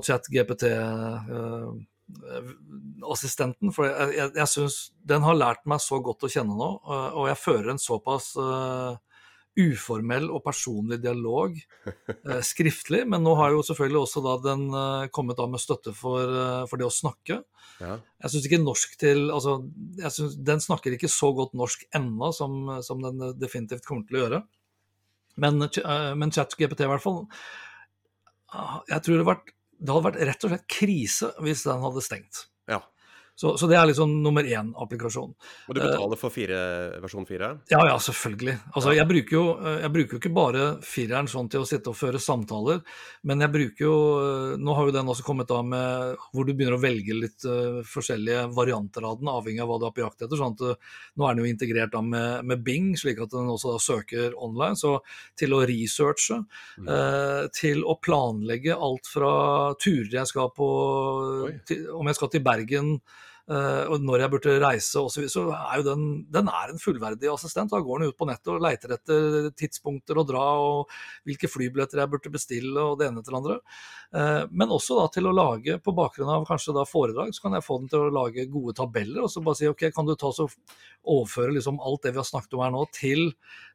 chat-GPT-assistenten. 2.04 3.74
For 3.76 3.88
jeg, 3.88 4.14
jeg, 4.18 4.34
jeg 4.40 4.52
syns 4.52 4.78
den 5.06 5.26
har 5.26 5.38
lært 5.38 5.66
meg 5.70 5.82
så 5.84 6.00
godt 6.04 6.24
å 6.26 6.32
kjenne 6.32 6.56
nå, 6.58 6.70
eh, 6.84 7.10
og 7.18 7.28
jeg 7.32 7.42
fører 7.42 7.74
en 7.74 7.82
såpass 7.82 8.34
uh, 8.40 8.96
uformell 9.54 10.32
og 10.34 10.42
personlig 10.46 10.98
dialog 11.04 11.58
uh, 11.88 12.42
skriftlig. 12.52 13.04
Men 13.10 13.24
nå 13.26 13.36
har 13.40 13.54
jo 13.54 13.64
selvfølgelig 13.66 14.02
også 14.02 14.24
da 14.26 14.38
den 14.50 14.68
uh, 14.74 15.08
kommet 15.14 15.40
av 15.40 15.52
med 15.54 15.62
støtte 15.62 15.94
for, 15.98 16.24
eh, 16.24 16.64
for 16.70 16.82
det 16.82 16.90
å 16.90 16.94
snakke. 16.94 17.44
ja. 17.84 18.00
Jeg 18.24 18.32
syns 18.32 18.46
ikke 18.48 18.64
norsk 18.64 18.98
til 19.00 19.32
Altså, 19.34 19.58
jeg 20.00 20.12
synes, 20.16 20.36
den 20.40 20.62
snakker 20.64 20.96
ikke 20.96 21.12
så 21.12 21.34
godt 21.36 21.56
norsk 21.58 21.84
ennå 21.96 22.32
som, 22.36 22.78
som 22.86 23.02
den 23.04 23.34
definitivt 23.40 23.86
kommer 23.88 24.08
til 24.08 24.20
å 24.20 24.24
gjøre. 24.26 24.44
Men, 25.36 25.62
eh, 25.62 26.14
men 26.16 26.32
ChatGPT 26.32 26.86
i 26.86 26.90
hvert 26.92 27.04
fall 27.04 27.24
ah, 28.54 28.82
Jeg 28.90 29.02
tror 29.02 29.16
det, 29.16 29.24
har 29.24 29.32
vært, 29.32 29.54
det 29.84 29.92
hadde 29.92 30.08
vært 30.08 30.22
rett 30.30 30.46
og 30.48 30.54
slett 30.54 30.68
krise 30.72 31.30
hvis 31.44 31.66
den 31.68 31.84
hadde 31.84 32.04
stengt. 32.06 32.46
Så, 33.36 33.56
så 33.58 33.66
det 33.66 33.78
er 33.80 33.88
liksom 33.90 34.12
nummer 34.22 34.46
én-applikasjon. 34.46 35.32
Og 35.68 35.74
du 35.74 35.80
betaler 35.82 36.20
for 36.22 36.34
fire, 36.34 36.58
versjon 37.02 37.26
fire? 37.26 37.48
Ja, 37.72 37.80
ja, 37.90 37.96
selvfølgelig. 37.98 38.54
Altså, 38.76 38.92
jeg, 38.94 39.08
bruker 39.10 39.36
jo, 39.36 39.46
jeg 39.82 39.90
bruker 39.96 40.16
jo 40.16 40.20
ikke 40.22 40.32
bare 40.36 40.68
fireren 40.86 41.30
sånn 41.32 41.50
til 41.50 41.64
å 41.64 41.68
sitte 41.68 41.90
og 41.90 41.98
føre 41.98 42.22
samtaler, 42.22 42.84
men 43.26 43.42
jeg 43.42 43.54
bruker 43.56 43.88
jo 43.88 43.96
Nå 44.64 44.76
har 44.78 44.88
jo 44.88 44.94
den 44.94 45.10
også 45.10 45.26
kommet 45.26 45.50
av 45.54 45.64
med 45.66 46.22
hvor 46.34 46.46
du 46.46 46.52
begynner 46.54 46.76
å 46.78 46.82
velge 46.82 47.16
litt 47.18 47.46
uh, 47.50 47.82
forskjellige 47.88 48.46
varianter 48.54 49.06
av 49.08 49.18
den, 49.20 49.32
avhengig 49.32 49.64
av 49.64 49.72
hva 49.72 49.80
du 49.82 49.88
er 49.88 49.96
på 49.96 50.04
jakt 50.04 50.22
etter. 50.26 50.38
sånn 50.38 50.54
at 50.54 50.64
uh, 50.76 50.94
Nå 51.18 51.26
er 51.28 51.34
den 51.34 51.44
jo 51.44 51.50
integrert 51.50 51.94
da 51.96 52.04
med, 52.06 52.46
med 52.50 52.64
Bing, 52.66 52.94
slik 53.00 53.22
at 53.24 53.34
den 53.34 53.50
også 53.50 53.74
da 53.74 53.82
søker 53.82 54.38
online. 54.38 54.78
Så 54.80 55.00
til 55.40 55.58
å 55.58 55.64
researche, 55.66 56.44
Mm. 56.74 56.88
uh, 56.90 57.48
til 57.54 57.84
å 57.86 57.94
planlegge 58.02 58.74
alt 58.74 59.08
fra 59.10 59.74
turer 59.82 60.20
jeg 60.20 60.30
skal 60.30 60.50
på 60.56 60.68
til, 61.68 61.86
Om 61.94 62.10
jeg 62.10 62.18
skal 62.18 62.32
til 62.34 62.44
Bergen 62.46 62.96
Eh, 62.98 63.33
og 63.44 64.00
når 64.00 64.22
jeg 64.24 64.32
burde 64.32 64.54
reise 64.64 65.02
osv., 65.02 65.26
så, 65.28 65.32
så 65.34 65.42
er 65.52 65.82
jo 65.82 65.88
den, 65.90 66.04
den 66.32 66.48
er 66.48 66.72
en 66.72 66.80
fullverdig 66.80 67.28
assistent. 67.28 67.74
Da 67.74 67.82
går 67.84 68.00
den 68.00 68.14
ut 68.14 68.18
på 68.20 68.28
nettet 68.30 68.54
og 68.54 68.62
leiter 68.64 68.94
etter 68.96 69.50
tidspunkter 69.60 70.20
å 70.20 70.26
dra, 70.28 70.44
og 70.64 70.94
hvilke 71.28 71.50
flybilletter 71.52 72.00
jeg 72.00 72.12
burde 72.14 72.32
bestille, 72.32 72.78
og 72.80 73.02
det 73.02 73.10
ene 73.10 73.24
til 73.24 73.36
det 73.36 73.42
andre. 73.42 73.58
Eh, 74.16 74.44
men 74.52 74.72
også 74.72 75.00
da 75.02 75.10
til 75.12 75.28
å 75.28 75.36
lage, 75.36 75.76
på 75.84 75.96
bakgrunn 75.98 76.32
av 76.32 76.48
kanskje 76.48 76.76
da 76.78 76.86
foredrag, 76.88 77.34
så 77.36 77.48
kan 77.48 77.58
jeg 77.58 77.66
få 77.66 77.80
den 77.82 77.92
til 77.92 78.06
å 78.06 78.14
lage 78.14 78.48
gode 78.52 78.76
tabeller, 78.78 79.24
og 79.26 79.32
så 79.34 79.44
bare 79.44 79.60
si 79.60 79.70
ok, 79.70 79.88
kan 79.96 80.08
du 80.08 80.16
ta 80.20 80.32
så 80.36 80.48
overføre 81.04 81.56
liksom 81.58 81.82
alt 81.84 82.06
det 82.06 82.14
vi 82.14 82.22
har 82.22 82.30
snakket 82.30 82.56
om 82.56 82.64
her 82.64 82.74
nå, 82.76 82.86
til 82.96 83.32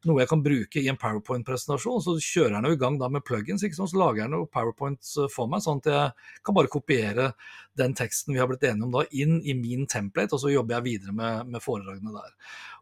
noe 0.07 0.23
jeg 0.23 0.31
kan 0.31 0.43
bruke 0.45 0.81
i 0.81 0.89
en 0.91 0.99
powerpoint-presentasjon. 1.01 2.03
Så 2.05 2.15
kjører 2.23 2.59
han 2.59 2.69
jo 2.69 2.75
i 2.77 2.81
gang 2.81 2.99
da 3.01 3.09
med 3.13 3.25
plugins, 3.27 3.65
ikke 3.67 3.79
sant? 3.79 3.93
så 3.93 4.01
lager 4.01 4.27
han 4.27 4.37
jo 4.37 4.45
powerpoints 4.53 5.17
eh, 5.19 5.31
for 5.33 5.51
meg, 5.51 5.65
sånn 5.65 5.83
at 5.83 5.91
jeg 5.91 6.43
kan 6.47 6.57
bare 6.59 6.73
kopiere 6.73 7.31
den 7.79 7.95
teksten 7.99 8.35
vi 8.35 8.43
har 8.43 8.51
blitt 8.51 8.67
enige 8.69 8.87
om 8.87 8.95
da, 8.95 9.05
inn 9.11 9.39
i 9.43 9.57
min 9.59 9.87
template, 9.91 10.35
og 10.35 10.43
så 10.43 10.53
jobber 10.53 10.79
jeg 10.79 10.87
videre 10.89 11.15
med, 11.17 11.51
med 11.55 11.65
foredragene 11.65 12.15
der. 12.15 12.35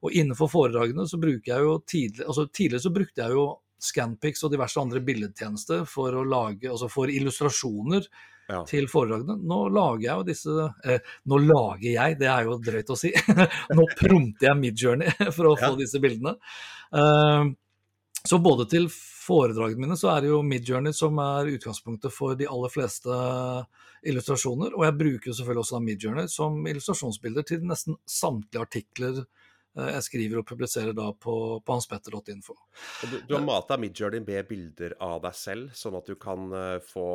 Og 0.04 0.16
innenfor 0.16 0.52
foredragene 0.52 1.08
så 1.08 1.20
bruker 1.20 1.54
jeg 1.54 1.68
jo 1.68 1.78
tidlig, 1.88 2.26
altså 2.26 2.48
Tidligere 2.56 2.84
så 2.86 2.92
brukte 2.94 3.24
jeg 3.24 3.36
jo 3.36 3.46
Scanpix 3.86 4.40
og 4.46 4.54
diverse 4.54 4.80
andre 4.80 5.02
billedtjenester 5.04 5.84
for 5.88 6.14
å 6.16 6.24
lage, 6.24 6.70
altså 6.70 6.88
for 6.88 7.12
illustrasjoner 7.12 8.06
Ja. 8.48 8.60
til 8.68 8.86
foredragene. 8.86 9.34
Nå 9.42 9.56
lager 9.74 10.04
jeg 10.04 10.12
jo 10.20 10.24
disse 10.28 10.56
eh, 10.86 11.00
Nå 11.26 11.38
lager 11.42 11.88
jeg, 11.90 12.18
det 12.20 12.28
er 12.30 12.44
jo 12.46 12.58
drøyt 12.62 12.92
å 12.94 12.98
si. 13.00 13.10
nå 13.78 13.86
prompter 13.98 14.50
jeg 14.52 14.60
Midjourney 14.60 15.10
for 15.36 15.50
å 15.50 15.56
Ja. 15.58 15.70
få 15.70 15.78
disse 15.80 15.98
bildene. 16.02 16.36
Eh, 16.94 17.48
så 18.26 18.38
både 18.42 18.68
til 18.70 18.86
foredragene 18.90 19.82
mine 19.86 19.96
så 19.98 20.12
er 20.14 20.22
det 20.22 20.30
jo 20.30 20.40
Midjourney 20.46 20.94
som 20.94 21.18
er 21.22 21.50
utgangspunktet 21.56 22.14
for 22.14 22.34
de 22.38 22.46
aller 22.50 22.70
fleste 22.70 23.10
illustrasjoner. 24.06 24.74
Og 24.76 24.84
jeg 24.86 24.96
bruker 25.00 25.30
jo 25.30 25.36
selvfølgelig 25.38 25.64
også 25.64 25.80
Midjourney 25.82 26.30
som 26.30 26.58
illustrasjonsbilder 26.70 27.46
til 27.48 27.66
nesten 27.66 27.98
samtlige 28.10 28.62
artikler 28.66 29.20
jeg 29.76 30.04
skriver 30.06 30.40
og 30.40 30.46
publiserer 30.48 30.94
da 30.96 31.10
på, 31.12 31.34
på 31.60 31.74
hanspetter.info. 31.74 32.54
Du, 33.10 33.16
du 33.28 33.34
har 33.36 33.44
mata 33.44 33.76
Midjourney 33.80 34.22
med 34.24 34.48
bilder 34.48 34.94
av 35.04 35.18
deg 35.24 35.36
selv, 35.36 35.74
sånn 35.76 35.98
at 35.98 36.08
du 36.08 36.16
kan 36.20 36.48
uh, 36.54 36.76
få 36.84 37.06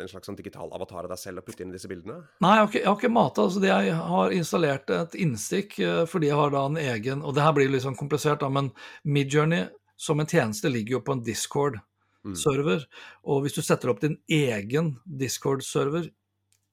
en 0.00 0.10
slags 0.10 0.30
sånn 0.30 0.38
digital 0.38 0.72
avatar 0.76 1.04
av 1.04 1.12
deg 1.12 1.20
selv 1.20 1.42
og 1.42 1.50
putte 1.50 1.66
inn 1.66 1.74
disse 1.74 1.90
bildene? 1.90 2.22
Nei, 2.44 2.54
jeg 2.56 2.62
har 2.62 2.70
ikke, 2.70 2.80
jeg 2.80 2.88
har 2.88 2.98
ikke 3.02 3.12
mata. 3.18 3.44
Altså, 3.46 3.64
jeg 3.68 3.98
har 4.12 4.36
installert 4.36 4.94
et 4.96 5.18
innstikk 5.26 5.76
uh, 5.84 6.04
fordi 6.10 6.30
jeg 6.30 6.40
har 6.40 6.54
da 6.54 6.64
en 6.70 6.80
egen 6.80 7.26
Og 7.26 7.36
det 7.36 7.44
her 7.44 7.54
blir 7.56 7.70
litt 7.72 7.84
sånn 7.84 7.98
komplisert, 7.98 8.40
da, 8.40 8.48
men 8.52 8.72
Midjourney 9.04 9.68
som 10.00 10.20
en 10.20 10.30
tjeneste 10.30 10.70
ligger 10.72 10.96
jo 10.96 11.02
på 11.04 11.12
en 11.12 11.24
Discord-server. 11.24 12.86
Mm. 12.86 13.02
Og 13.28 13.44
hvis 13.44 13.58
du 13.58 13.60
setter 13.60 13.92
opp 13.92 14.00
din 14.00 14.16
egen 14.32 14.94
Discord-server 15.04 16.08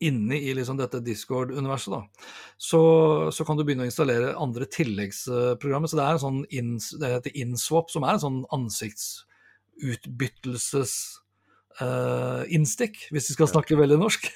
inne 0.03 0.35
i 0.37 0.53
liksom 0.53 0.77
dette 0.77 0.99
Discord-universet, 1.05 1.93
da, 1.93 2.01
så, 2.57 2.81
så, 3.33 3.45
kan 3.47 3.57
du 3.57 3.63
begynne 3.65 3.83
å 3.85 3.89
installere 3.89 4.35
andre 4.37 4.65
tilleggsprogrammer. 4.69 5.87
Så 5.89 5.97
det 5.97 6.05
er 6.05 6.11
en 6.13 6.25
sånn 6.25 6.45
in, 6.53 6.79
det 7.01 7.13
heter 7.15 7.37
InSwap, 7.41 7.87
som 7.93 8.03
er 8.05 8.11
en 8.13 8.25
sånn 8.25 8.41
ansiktsutbyttelses 8.57 10.93
uh, 11.81 12.43
innstikk, 12.53 12.95
hvis 13.13 13.29
vi 13.31 13.35
skal 13.37 13.49
snakke 13.51 13.73
ja. 13.75 13.81
veldig 13.81 13.99
norsk. 14.01 14.21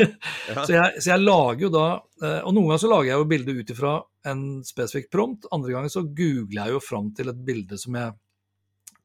Ja. 0.51 0.65
så, 0.65 0.71
jeg, 0.73 0.87
så, 0.97 1.07
jeg, 1.13 1.21
lager 1.21 1.61
jo 1.63 1.69
da 1.71 1.85
uh, 2.01 2.41
Og 2.47 2.53
noen 2.55 2.71
ganger 2.71 2.81
så 2.81 2.91
lager 2.91 3.09
jeg 3.11 3.19
jo 3.21 3.29
bildet 3.29 3.59
ut 3.61 3.71
ifra 3.71 3.91
en 4.27 4.41
spesifikk 4.65 5.07
prompt, 5.13 5.45
andre 5.53 5.71
ganger 5.75 5.91
så 5.93 6.01
googler 6.03 6.59
jeg 6.59 6.69
jo 6.75 6.79
fram 6.83 7.07
til 7.17 7.31
et 7.31 7.41
bilde 7.45 7.75
som 7.79 7.95
jeg 7.97 8.09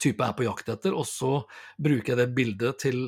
type 0.03 0.25
er 0.25 0.35
på 0.37 0.45
jakt 0.45 0.69
etter, 0.73 0.97
og 0.97 1.07
så 1.09 1.33
bruker 1.81 2.13
jeg 2.13 2.21
det 2.21 2.37
bildet 2.37 2.81
til 2.83 2.99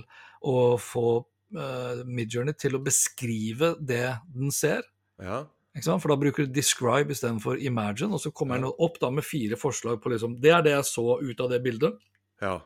å 0.46 0.78
få 0.80 1.09
uh, 1.57 2.03
Midjourney 2.05 2.57
til 2.59 2.76
å 2.76 2.82
beskrive 2.82 3.74
det 3.80 4.18
den 4.34 4.53
ser. 4.55 4.84
Ja. 5.22 5.44
For 5.78 6.11
da 6.11 6.16
bruker 6.18 6.46
du 6.46 6.53
'describe' 6.53 7.14
istedenfor 7.14 7.61
'imagine', 7.61 8.12
og 8.12 8.20
så 8.20 8.32
kommer 8.34 8.57
ja. 8.57 8.62
den 8.62 8.72
opp 8.78 8.99
da 9.01 9.11
med 9.11 9.24
fire 9.24 9.57
forslag 9.57 10.03
på 10.03 10.11
liksom 10.11 10.40
Det 10.40 10.51
er 10.51 10.62
det 10.62 10.74
jeg 10.74 10.84
så 10.84 11.20
ut 11.22 11.40
av 11.40 11.51
det 11.51 11.62
bildet. 11.62 11.94
Ja. 12.40 12.61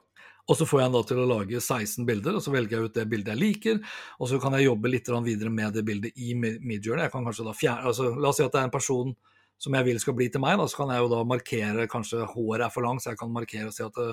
Og 0.50 0.56
så 0.58 0.66
får 0.66 0.80
jeg 0.80 0.92
da 0.92 1.02
til 1.06 1.18
å 1.22 1.26
lage 1.28 1.60
16 1.60 2.06
bilder, 2.06 2.34
og 2.34 2.42
så 2.42 2.50
velger 2.50 2.78
jeg 2.78 2.88
ut 2.88 2.94
det 2.94 3.08
bildet 3.10 3.34
jeg 3.34 3.40
liker. 3.40 3.82
Og 4.18 4.28
så 4.28 4.40
kan 4.42 4.56
jeg 4.56 4.66
jobbe 4.66 4.90
litt 4.90 5.10
videre 5.22 5.50
med 5.50 5.72
det 5.72 5.84
bildet 5.86 6.16
i 6.18 6.34
Midjourney. 6.34 7.04
Jeg 7.04 7.12
kan 7.12 7.24
kanskje 7.24 7.46
da 7.46 7.54
fjerne, 7.54 7.86
altså, 7.86 8.08
La 8.18 8.32
oss 8.32 8.40
si 8.40 8.42
at 8.46 8.52
det 8.52 8.60
er 8.60 8.66
en 8.66 8.74
person 8.74 9.14
som 9.62 9.76
jeg 9.78 9.86
vil 9.86 10.00
skal 10.02 10.16
bli 10.18 10.26
til 10.32 10.42
meg, 10.42 10.56
da, 10.58 10.66
så 10.66 10.80
kan 10.80 10.90
jeg 10.90 11.04
jo 11.04 11.10
da 11.12 11.20
markere 11.28 11.86
Kanskje 11.90 12.24
håret 12.32 12.66
er 12.66 12.72
for 12.74 12.82
langt, 12.82 13.04
så 13.04 13.12
jeg 13.12 13.20
kan 13.20 13.30
markere 13.30 13.68
og 13.70 13.76
si 13.76 13.84
at 13.86 13.94
det, 13.94 14.08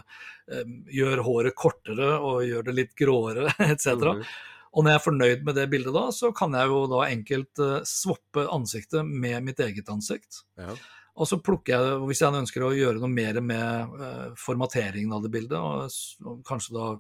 eh, 0.53 0.76
gjør 0.99 1.24
håret 1.26 1.57
kortere 1.57 2.11
og 2.20 2.43
gjør 2.45 2.67
det 2.67 2.76
litt 2.78 2.93
gråere, 2.99 3.47
etc. 3.72 3.95
Mm. 4.20 4.22
Og 4.70 4.86
når 4.86 4.93
jeg 4.93 4.99
er 4.99 5.05
fornøyd 5.07 5.43
med 5.47 5.57
det 5.57 5.67
bildet 5.72 5.95
da, 5.95 6.05
så 6.13 6.30
kan 6.36 6.53
jeg 6.53 6.70
jo 6.70 6.84
da 6.91 7.03
enkelt 7.07 7.61
uh, 7.63 7.80
swappe 7.88 8.45
ansiktet 8.53 9.07
med 9.07 9.41
mitt 9.47 9.61
eget 9.65 9.89
ansikt. 9.89 10.43
Ja. 10.59 10.76
Og 11.20 11.28
så 11.28 11.39
plukker 11.43 11.74
jeg, 11.74 11.95
hvis 12.07 12.22
jeg 12.24 12.41
ønsker 12.41 12.63
å 12.63 12.76
gjøre 12.76 13.01
noe 13.01 13.11
mer 13.11 13.41
med 13.43 13.95
uh, 13.99 14.28
formateringen 14.39 15.15
av 15.15 15.26
det 15.26 15.34
bildet, 15.34 15.57
og, 15.57 15.89
og, 16.24 16.43
kanskje 16.47 16.78
da 16.78 16.91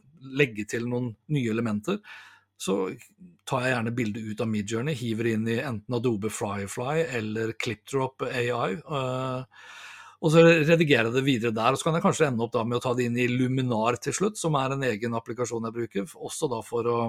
legge 0.41 0.65
til 0.69 0.89
noen 0.89 1.13
nye 1.31 1.53
elementer, 1.53 2.01
så 2.59 2.89
tar 3.47 3.63
jeg 3.63 3.71
gjerne 3.71 3.93
bildet 3.95 4.25
ut 4.33 4.41
av 4.43 4.49
Midjourney, 4.51 4.97
hiver 4.99 5.29
inn 5.31 5.45
i 5.47 5.61
enten 5.63 5.95
Adobe 5.95 6.31
Firefly 6.33 7.05
eller 7.21 7.53
ClipDrop 7.55 8.25
AI. 8.27 8.73
Uh, 8.83 8.97
eh, 8.99 9.69
og 10.19 10.33
så 10.33 10.43
redigerer 10.43 11.07
jeg 11.07 11.15
det 11.15 11.23
videre 11.23 11.55
der. 11.55 11.71
og 11.71 11.79
Så 11.79 11.87
kan 11.87 11.95
jeg 11.95 12.03
kanskje 12.03 12.27
ende 12.27 12.43
opp 12.43 12.51
da 12.51 12.65
med 12.67 12.81
å 12.81 12.83
ta 12.83 12.91
det 12.97 13.05
inn 13.07 13.15
i 13.15 13.29
Luminar 13.31 13.95
til 14.03 14.17
slutt, 14.17 14.35
som 14.41 14.57
er 14.59 14.75
en 14.75 14.83
egen 14.89 15.15
applikasjon 15.15 15.69
jeg 15.69 15.77
bruker, 15.77 16.11
også 16.19 16.51
da 16.51 16.59
for 16.65 16.91
å 16.91 16.99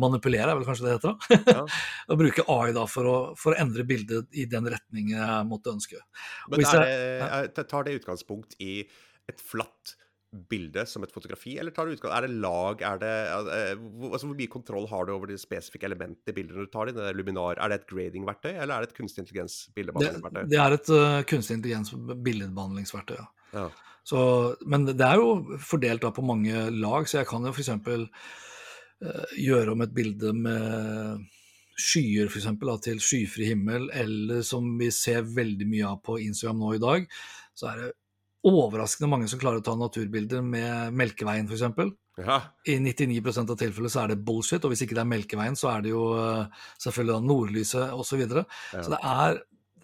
manipulere, 0.00 0.50
er 0.50 0.58
vel 0.58 0.66
kanskje 0.66 0.88
det 0.88 0.94
heter. 0.96 1.42
Ja. 1.54 1.64
og 2.10 2.20
bruke 2.20 2.44
AI 2.50 2.70
da 2.76 2.86
for 2.90 3.10
å, 3.10 3.16
for 3.38 3.54
å, 3.54 3.58
endre 3.62 3.86
bildet 3.86 4.30
i 4.34 4.46
den 4.50 4.68
retning 4.70 5.12
jeg 5.14 5.50
måtte 5.50 5.74
ønske. 5.74 6.00
Men 6.50 6.64
er 6.66 6.80
det, 6.80 6.96
jeg, 7.54 7.68
tar 7.70 7.86
det 7.86 7.98
utgangspunkt 8.00 8.56
i 8.64 8.80
et 9.30 9.40
flatt 9.40 9.94
bilde 10.50 10.82
som 10.90 11.04
et 11.06 11.12
fotografi, 11.14 11.54
eller 11.62 11.70
tar 11.70 11.86
det 11.86 11.94
utgang 11.94 12.10
Er 12.16 12.26
det 12.26 12.40
lag, 12.42 12.80
er 12.82 12.96
det 12.98 13.12
eh, 13.54 13.84
altså, 14.08 14.26
Hvor 14.26 14.38
mye 14.40 14.50
kontroll 14.50 14.88
har 14.90 15.06
du 15.06 15.12
over 15.14 15.30
de 15.30 15.36
spesifikke 15.38 15.86
elementene 15.86 16.32
i 16.32 16.34
bildet 16.34 16.58
når 16.58 16.66
du 16.66 16.72
tar 16.72 16.88
det 16.88 16.94
inn? 16.94 17.02
Er 17.06 17.18
luminar, 17.18 17.60
er 17.62 17.70
det 17.70 17.78
et 17.78 17.88
grading-verktøy, 17.92 18.50
eller 18.50 18.74
er 18.74 18.82
det 18.82 18.90
et 18.90 18.96
kunstig 18.98 19.22
intelligens-bildebehandlingsverktøy? 19.22 20.40
Det, 20.40 20.50
det, 20.50 20.60
er 20.64 20.76
et 20.78 20.90
uh, 20.90 21.20
kunstig 21.30 21.58
intelligens-bildebehandlingsverktøy, 21.60 23.20
ja. 23.20 23.28
ja. 23.60 23.68
Så, 24.04 24.18
men 24.68 24.88
det 24.90 25.06
er 25.06 25.22
jo 25.22 25.58
fordelt 25.64 26.02
da 26.02 26.10
på 26.12 26.26
mange 26.26 26.66
lag, 26.74 27.06
så 27.08 27.22
jeg 27.22 27.30
kan 27.30 27.46
jo 27.46 27.54
f.eks. 27.54 27.70
Uh, 29.04 29.34
gjøre 29.36 29.74
om 29.74 29.84
et 29.84 29.94
bilde 29.94 30.32
med 30.36 31.24
skyer 31.74 32.30
for 32.30 32.38
eksempel, 32.38 32.70
da, 32.70 32.78
til 32.82 33.02
skyfri 33.02 33.50
himmel, 33.50 33.88
eller 33.94 34.44
som 34.46 34.66
vi 34.78 34.90
ser 34.94 35.26
veldig 35.26 35.66
mye 35.68 35.90
av 35.90 36.00
på 36.06 36.20
Instagram 36.22 36.62
nå 36.62 36.72
i 36.76 36.82
dag, 36.82 37.06
så 37.58 37.70
er 37.70 37.80
det 37.80 37.90
overraskende 38.44 39.10
mange 39.10 39.28
som 39.30 39.40
klarer 39.40 39.62
å 39.62 39.64
ta 39.64 39.74
naturbilder 39.78 40.44
med 40.44 40.94
Melkeveien, 40.94 41.48
f.eks. 41.48 41.94
Ja. 42.20 42.38
I 42.70 42.76
99 42.78 43.40
av 43.42 43.56
tilfellet 43.58 43.90
så 43.90 44.04
er 44.04 44.12
det 44.12 44.22
bullshit, 44.22 44.62
og 44.62 44.70
hvis 44.70 44.84
ikke 44.84 44.94
det 44.94 45.02
er 45.02 45.10
Melkeveien, 45.10 45.58
så 45.58 45.72
er 45.72 45.84
det 45.84 45.94
jo 45.94 46.04
uh, 46.14 46.46
selvfølgelig 46.82 47.26
Nordlyset 47.26 47.90
osv. 47.90 48.06
Så, 48.12 48.20
videre. 48.20 48.44
ja. 48.70 48.84
så 48.84 48.94
det 48.94 49.00
er, 49.02 49.40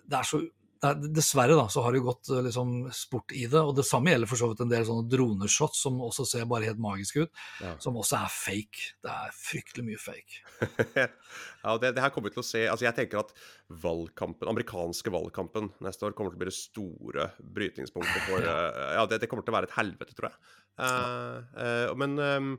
det 0.07 0.21
er 0.21 0.29
så 0.29 0.43
dessverre 0.81 1.57
da, 1.59 1.67
så 1.69 1.83
har 1.85 1.93
det 1.93 2.03
gått 2.05 2.31
eh, 2.33 2.41
liksom, 2.47 2.89
sport 2.95 3.35
i 3.37 3.45
det. 3.51 3.61
Og 3.61 3.75
det 3.77 3.85
samme 3.89 4.15
gjelder 4.15 4.31
for 4.31 4.41
så 4.41 4.49
vidt 4.51 4.63
en 4.65 4.73
del 4.73 4.87
sånne 4.89 5.09
droneshots 5.13 5.83
som 5.85 6.01
også 6.07 6.27
ser 6.29 6.49
bare 6.51 6.71
helt 6.71 6.81
magiske 6.81 7.27
ut. 7.27 7.43
Ja. 7.61 7.75
Som 7.85 7.99
også 8.01 8.17
er 8.21 8.33
fake. 8.33 8.87
Det 9.05 9.13
er 9.13 9.37
fryktelig 9.37 9.87
mye 9.91 10.01
fake. 10.01 10.41
ja, 11.05 11.75
det, 11.83 11.93
det, 11.97 12.05
her 12.05 12.13
kommer 12.15 12.31
vi 12.31 12.37
til 12.37 12.43
å 12.43 12.47
se 12.47 12.61
altså 12.69 12.85
Jeg 12.85 12.97
tenker 12.99 13.23
at 13.23 13.31
valgkampen, 13.83 14.49
amerikanske 14.51 15.13
valgkampen 15.13 15.71
neste 15.85 16.09
år 16.09 16.17
kommer 16.17 16.35
til 16.35 16.41
å 16.41 16.43
bli 16.43 16.51
det 16.51 16.57
store 16.57 17.31
brytningspunktet 17.57 18.27
for 18.29 18.45
ja. 18.49 18.59
Ja, 18.99 19.07
det, 19.09 19.23
det, 19.23 19.31
kommer 19.31 19.47
til 19.47 19.55
å 19.55 19.61
være 19.61 19.71
et 19.71 19.77
helvete, 19.77 20.17
tror 20.17 20.31
jeg. 20.31 20.41
Uh, 20.81 21.41
uh, 21.61 21.91
men 22.01 22.17
um, 22.17 22.55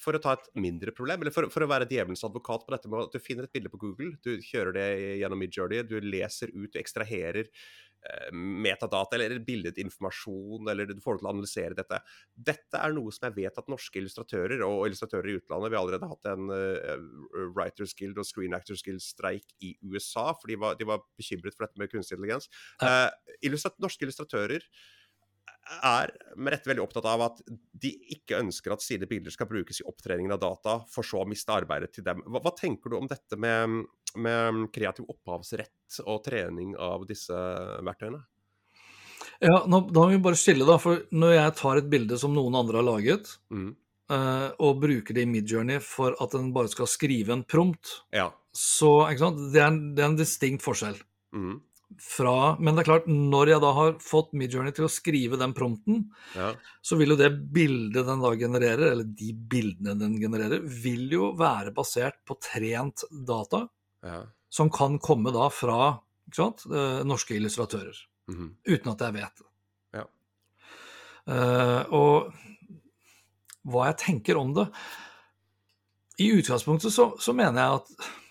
for 0.00 0.16
å 0.16 0.20
ta 0.22 0.34
et 0.38 0.50
mindre 0.60 0.92
problem, 0.96 1.22
eller 1.22 1.34
for, 1.34 1.48
for 1.52 1.64
å 1.64 1.70
være 1.70 1.88
djevelens 1.90 2.24
advokat 2.26 2.64
på 2.66 2.74
dette 2.74 2.90
med 2.90 3.06
at 3.06 3.14
du 3.14 3.22
finner 3.22 3.48
et 3.48 3.54
bilde 3.54 3.72
på 3.72 3.80
Google, 3.82 4.16
du 4.24 4.34
kjører 4.44 4.76
det 4.76 4.90
gjennom 5.20 5.40
Midjourney, 5.42 5.82
du 5.86 5.98
leser 6.00 6.52
ut, 6.54 6.70
du 6.72 6.78
ekstraherer 6.80 7.50
eh, 7.50 8.30
metadata 8.32 9.18
eller 9.18 9.42
bildeinformasjon, 9.44 10.70
eller 10.72 10.88
du 10.88 11.02
får 11.04 11.20
til 11.20 11.28
å 11.28 11.32
analysere 11.34 11.76
dette. 11.78 12.00
Dette 12.32 12.80
er 12.80 12.96
noe 12.96 13.12
som 13.12 13.28
jeg 13.28 13.36
vet 13.42 13.60
at 13.60 13.68
norske 13.72 14.00
illustratører 14.00 14.64
og 14.66 14.86
illustratører 14.88 15.28
i 15.28 15.36
utlandet 15.42 15.74
Vi 15.74 15.78
har 15.78 15.84
allerede 15.84 16.10
hatt 16.14 16.32
en 16.32 16.48
uh, 16.48 17.52
Writers 17.52 17.94
Guild 17.98 18.18
og 18.22 18.28
Screen 18.28 18.56
Actors 18.56 18.84
Guild-streik 18.86 19.54
i 19.60 19.74
USA, 19.84 20.30
for 20.32 20.48
de 20.48 20.58
var, 20.64 20.80
de 20.80 20.88
var, 20.88 21.04
bekymret 21.20 21.54
for 21.54 21.66
dette 21.66 21.80
med 21.80 21.92
kunstig 21.92 22.16
intelligens. 22.16 22.48
Eh, 22.82 23.36
illustrat 23.44 23.76
norske 23.82 24.08
illustratører 24.08 24.64
er 25.82 26.12
med 26.36 26.54
rette 26.54 26.70
veldig 26.70 26.82
opptatt 26.82 27.06
av 27.08 27.22
at 27.28 27.42
de 27.82 27.92
ikke 28.14 28.40
ønsker 28.42 28.74
at 28.74 28.84
sine 28.84 29.06
bilder 29.10 29.34
skal 29.34 29.48
brukes 29.50 29.80
i 29.80 29.86
opptreningen 29.88 30.34
av 30.34 30.40
data, 30.42 30.76
for 30.90 31.06
så 31.06 31.22
å 31.22 31.28
miste 31.28 31.54
arbeidet 31.54 31.92
til 31.96 32.06
dem. 32.06 32.22
Hva, 32.26 32.42
hva 32.44 32.52
tenker 32.56 32.92
du 32.92 32.98
om 32.98 33.08
dette 33.10 33.38
med, 33.40 33.82
med, 34.16 34.66
kreativ 34.74 35.08
opphavsrett 35.12 36.02
og 36.04 36.22
trening 36.26 36.74
av 36.76 37.06
disse 37.08 37.36
verktøyene? 37.86 38.22
Ja, 39.42 39.62
nå, 39.66 39.84
Da 39.90 40.04
må 40.04 40.10
vi 40.12 40.22
bare 40.22 40.38
skille, 40.38 40.66
da. 40.68 40.78
For 40.82 41.06
når 41.14 41.36
jeg 41.36 41.56
tar 41.58 41.80
et 41.80 41.90
bilde 41.90 42.18
som 42.20 42.34
noen 42.34 42.58
andre 42.58 42.78
har 42.78 42.86
laget, 42.86 43.32
mm. 43.54 43.72
uh, 44.12 44.48
og 44.62 44.82
bruker 44.84 45.18
det 45.18 45.26
i 45.26 45.30
Midjourney 45.30 45.82
for 45.82 46.18
at 46.22 46.36
den 46.36 46.52
bare 46.54 46.70
skal 46.70 46.90
skrive 46.90 47.34
en 47.34 47.46
prompt, 47.46 48.00
ja. 48.14 48.30
så 48.54 48.94
det 49.10 49.18
er, 49.18 49.42
det, 49.54 50.02
er 50.02 50.08
en, 50.10 50.18
distinkt 50.18 50.66
forskjell. 50.66 50.98
Mm 51.34 51.60
fra 52.00 52.56
Men 52.58 52.74
det 52.74 52.82
er 52.82 52.88
klart, 52.88 53.08
når 53.08 53.52
jeg 53.54 53.62
da 53.64 53.72
har 53.76 53.96
fått 54.02 54.32
Midjourney 54.38 54.74
til 54.76 54.86
å 54.86 54.92
skrive 54.92 55.38
den 55.40 55.54
prompten, 55.56 56.04
ja. 56.36 56.52
så 56.84 56.98
vil 57.00 57.14
jo 57.14 57.18
det 57.20 57.30
bildet 57.54 58.06
den 58.08 58.22
da 58.24 58.32
genererer, 58.38 58.92
eller 58.92 59.08
de 59.08 59.32
bildene 59.32 59.96
den 60.00 60.16
genererer, 60.20 60.64
vil 60.64 61.10
jo 61.12 61.32
være 61.38 61.74
basert 61.76 62.20
på 62.28 62.38
trent 62.42 63.04
data 63.10 63.66
ja. 64.04 64.22
som 64.52 64.70
kan 64.72 64.98
komme 65.02 65.34
da 65.34 65.48
fra 65.52 65.94
sant, 66.32 66.66
eh, 66.70 67.02
norske 67.04 67.36
illustratører. 67.36 67.96
Mm 68.28 68.38
-hmm. 68.38 68.74
Uten 68.74 68.92
at 68.92 69.00
jeg 69.00 69.12
vet 69.12 69.36
det. 69.38 69.48
Ja. 69.98 70.04
Uh, 71.26 71.92
og 71.92 72.32
hva 73.62 73.86
jeg 73.86 73.98
tenker 73.98 74.36
om 74.36 74.54
det 74.54 74.64
I 76.18 76.32
utgangspunktet 76.32 76.92
så, 76.92 77.12
så 77.18 77.32
mener 77.32 77.62
jeg 77.62 77.74
at 77.74 78.21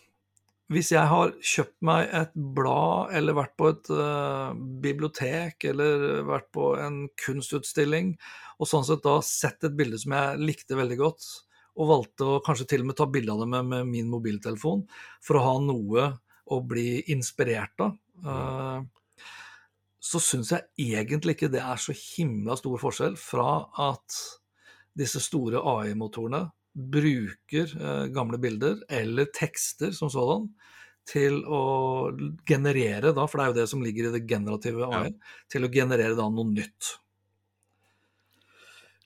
hvis 0.71 0.93
jeg 0.93 1.03
har 1.11 1.33
kjøpt 1.43 1.77
meg 1.83 2.11
et 2.15 2.31
blad, 2.55 3.11
eller 3.17 3.35
vært 3.35 3.55
på 3.59 3.71
et 3.73 3.89
uh, 3.91 4.53
bibliotek, 4.83 5.65
eller 5.67 6.21
vært 6.27 6.47
på 6.55 6.71
en 6.79 7.03
kunstutstilling, 7.19 8.13
og 8.61 8.69
sånn 8.69 8.85
sett 8.87 9.03
da 9.03 9.17
sett 9.25 9.67
et 9.67 9.75
bilde 9.75 9.99
som 9.99 10.15
jeg 10.15 10.39
likte 10.39 10.79
veldig 10.79 10.99
godt, 11.01 11.27
og 11.75 11.89
valgte 11.89 12.27
å 12.27 12.39
kanskje 12.45 12.69
til 12.71 12.85
og 12.85 12.91
med 12.91 12.99
ta 12.99 13.07
bilde 13.11 13.35
av 13.35 13.43
det 13.43 13.49
med, 13.51 13.67
med, 13.67 13.91
min 13.91 14.11
mobiltelefon, 14.11 14.85
for 15.23 15.39
å 15.39 15.45
ha 15.49 15.53
noe 15.63 16.07
å 16.51 16.61
bli 16.67 17.01
inspirert 17.11 17.83
av, 17.83 17.97
uh, 18.23 18.79
så 20.01 20.23
syns 20.23 20.53
jeg 20.55 20.95
egentlig 20.95 21.35
ikke 21.35 21.51
det 21.51 21.61
er 21.61 21.79
så 21.79 21.93
himla 21.93 22.55
stor 22.59 22.79
forskjell 22.81 23.19
fra 23.19 23.51
at 23.91 24.21
disse 24.97 25.19
store 25.23 25.61
AI-motorene 25.61 26.45
bruker 26.73 27.73
eh, 27.75 28.05
gamle 28.15 28.39
bilder 28.41 28.79
eller 28.89 29.31
tekster 29.35 29.91
som 29.95 30.11
sådan 30.11 30.47
til 31.07 31.41
å 31.49 31.61
generere, 32.47 33.11
da, 33.15 33.25
for 33.25 33.39
det 33.39 33.43
er 33.43 33.51
jo 33.51 33.57
det 33.57 33.69
som 33.71 33.81
ligger 33.83 34.07
i 34.07 34.13
det 34.13 34.27
generative 34.29 34.87
AI, 34.93 35.09
til 35.51 35.65
å 35.65 35.71
generere 35.73 36.15
da 36.15 36.27
noe 36.29 36.53
nytt. 36.53 36.91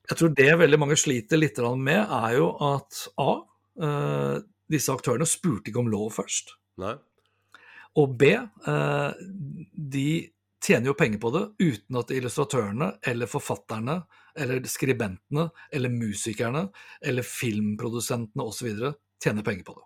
Jeg 0.06 0.20
tror 0.20 0.36
det 0.38 0.52
veldig 0.60 0.80
mange 0.82 0.98
sliter 1.00 1.40
litt 1.40 1.58
med, 1.80 2.04
er 2.04 2.36
jo 2.38 2.52
at 2.62 3.00
A. 3.22 3.32
Eh, 3.82 4.36
disse 4.70 4.94
aktørene 4.94 5.26
spurte 5.30 5.72
ikke 5.72 5.82
om 5.82 5.90
lov 5.90 6.12
først. 6.20 6.54
Nei. 6.82 6.94
Og 8.02 8.14
B. 8.20 8.30
Eh, 8.36 9.26
de 9.96 10.10
tjener 10.66 10.92
jo 10.92 10.98
penger 10.98 11.22
på 11.22 11.32
det 11.34 11.44
uten 11.62 12.00
at 12.02 12.14
illustratørene 12.14 12.92
eller 13.08 13.30
forfatterne 13.30 14.00
eller 14.36 14.64
skribentene 14.70 15.50
eller 15.72 15.94
musikerne 15.94 16.68
eller 17.02 17.26
filmprodusentene 17.28 18.46
osv. 18.46 18.72
tjener 19.24 19.46
penger 19.46 19.68
på 19.68 19.78
det. 19.78 19.86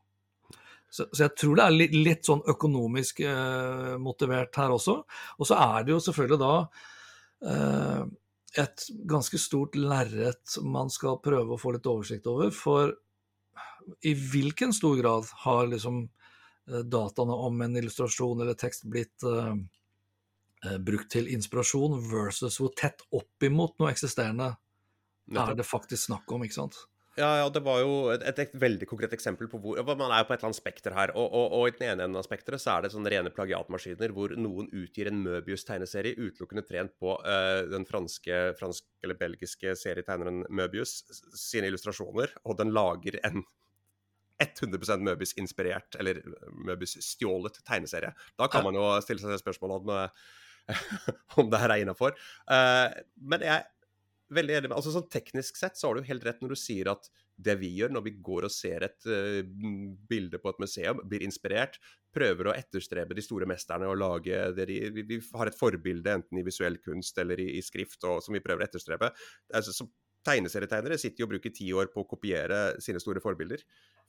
Så, 0.90 1.06
så, 1.12 1.28
jeg 1.28 1.36
tror 1.38 1.58
det 1.58 1.66
er 1.66 1.76
litt, 1.76 1.98
litt 2.08 2.26
sånn 2.26 2.42
økonomisk 2.50 3.22
eh, 3.22 3.94
motivert 4.02 4.58
her 4.58 4.74
også. 4.74 4.96
Og 5.38 5.50
så 5.50 5.60
er 5.62 5.86
det 5.86 5.94
jo 5.94 6.02
selvfølgelig 6.02 6.40
da 6.42 6.54
eh, 7.52 8.08
et 8.64 8.86
ganske 9.10 9.38
stort 9.38 9.78
lerret 9.78 10.58
man 10.66 10.90
skal 10.90 11.22
prøve 11.22 11.54
å 11.54 11.62
få 11.62 11.76
litt 11.76 11.90
oversikt 11.90 12.26
over. 12.32 12.50
For 12.56 12.96
i 14.06 14.16
hvilken 14.18 14.74
stor 14.74 14.98
grad 14.98 15.30
har 15.46 15.70
liksom 15.70 16.02
eh, 16.72 16.82
dataene 16.90 17.38
om 17.48 17.62
en 17.62 17.78
illustrasjon 17.84 18.42
eller 18.42 18.58
tekst 18.58 18.90
blitt 18.90 19.28
uh, 19.30 19.54
brukt 20.84 21.12
til 21.14 21.30
inspirasjon, 21.32 22.00
versus 22.12 22.60
hvor 22.60 22.74
tett 22.76 23.06
oppimot 23.16 23.78
noe 23.80 23.94
eksisterende 23.94 24.54
er 25.30 25.54
det 25.56 25.68
faktisk 25.68 26.10
snakk 26.10 26.32
om, 26.34 26.44
ikke 26.44 26.58
sant? 26.58 26.80
Ja, 27.20 27.30
ja, 27.42 27.48
det 27.52 27.60
var 27.66 27.82
jo 27.82 27.94
et, 28.14 28.22
et, 28.30 28.38
et, 28.46 28.54
veldig 28.62 28.88
konkret 28.88 29.12
eksempel 29.16 29.50
på 29.52 29.60
hvor 29.60 29.80
Man 29.98 30.14
er 30.14 30.22
jo 30.22 30.28
på 30.30 30.34
et 30.36 30.40
eller 30.40 30.50
annet 30.52 30.60
spekter 30.60 30.96
her. 30.96 31.12
Og, 31.18 31.26
og, 31.26 31.56
og 31.58 31.68
i 31.68 31.74
den 31.76 31.88
ene 31.90 32.06
enden 32.06 32.20
av 32.22 32.24
spekteret 32.24 32.64
så 32.64 32.78
er 32.78 32.86
det 32.86 32.94
sånne 32.94 33.12
rene 33.12 33.34
plagiatmaskiner 33.36 34.14
hvor 34.16 34.34
noen 34.40 34.70
utgir 34.72 35.10
en 35.12 35.20
Møbius-tegneserie 35.26 36.16
utelukkende 36.16 36.64
trent 36.68 36.96
på 37.02 37.18
uh, 37.26 37.66
den 37.72 37.88
franske, 37.90 38.40
franske 38.60 38.88
eller 39.04 39.20
belgiske 39.20 39.76
serietegneren 39.82 40.46
Møbius 40.48 41.02
sine 41.36 41.72
illustrasjoner, 41.72 42.38
og 42.46 42.60
den 42.62 42.72
lager 42.76 43.20
en 43.28 43.44
100% 44.40 45.04
Møbius-inspirert 45.04 46.00
eller 46.00 46.22
Møbius-stjålet 46.56 47.60
tegneserie. 47.68 48.14
Da 48.40 48.48
kan 48.52 48.64
man 48.64 48.80
jo 48.80 48.94
stille 49.04 49.20
seg 49.20 49.42
spørsmål 49.42 49.76
om, 49.82 49.92
om 51.40 51.50
det 51.52 51.62
her 51.62 51.74
er 51.74 51.84
innafor. 51.84 52.16
Uh, 52.50 52.88
men 53.20 53.46
jeg 53.46 53.56
er 53.58 53.68
veldig 54.36 54.56
enig 54.60 54.70
med 54.70 54.78
altså 54.78 54.94
sånn 54.94 55.08
Teknisk 55.10 55.58
sett 55.58 55.80
så 55.80 55.90
har 55.90 55.98
du 55.98 56.06
helt 56.06 56.26
rett 56.26 56.42
når 56.44 56.54
du 56.54 56.60
sier 56.62 56.92
at 56.92 57.10
det 57.40 57.56
vi 57.62 57.72
gjør 57.78 57.94
når 57.96 58.04
vi 58.06 58.14
går 58.26 58.46
og 58.46 58.54
ser 58.54 58.86
et 58.86 59.08
uh, 59.10 59.40
bilde 60.10 60.42
på 60.42 60.52
et 60.52 60.62
museum, 60.62 61.02
blir 61.10 61.24
inspirert, 61.26 61.80
prøver 62.16 62.50
å 62.50 62.58
etterstrebe 62.58 63.18
de 63.18 63.24
store 63.26 63.48
mesterne 63.50 63.90
og 63.90 64.00
lage 64.02 64.44
det 64.58 64.68
de, 64.70 64.80
vi, 65.00 65.22
har 65.34 65.50
et 65.50 65.58
forbilde 65.58 66.20
enten 66.20 66.42
i 66.42 66.46
visuell 66.46 66.78
kunst 66.84 67.18
eller 67.22 67.42
i, 67.42 67.58
skrift 67.66 68.06
og, 68.06 68.22
som 68.26 68.36
vi 68.36 68.44
prøver 68.44 68.66
å 68.66 68.70
etterstrebe. 68.70 69.12
Altså, 69.54 69.76
så 69.76 69.90
Tegneserietegnere 70.28 70.98
sitter 71.00 71.24
jo 71.24 71.30
og 71.30 71.32
bruker 71.32 71.54
ti 71.56 71.70
år 71.72 71.88
på 71.94 72.04
å 72.04 72.08
kopiere 72.10 72.58
sine 72.84 73.00
store 73.00 73.22
forbilder, 73.24 73.62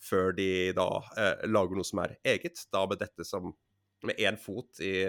før 0.03 0.35
de 0.35 0.73
da 0.75 0.89
uh, 0.99 1.45
lager 1.47 1.79
noe 1.79 1.87
som 1.87 2.01
er 2.03 2.17
eget. 2.27 2.65
Da 2.75 2.83
med 2.91 2.99
dette 2.99 3.27
som 3.27 3.53
med 4.03 4.19
én 4.19 4.39
fot 4.41 4.81
i 4.83 5.05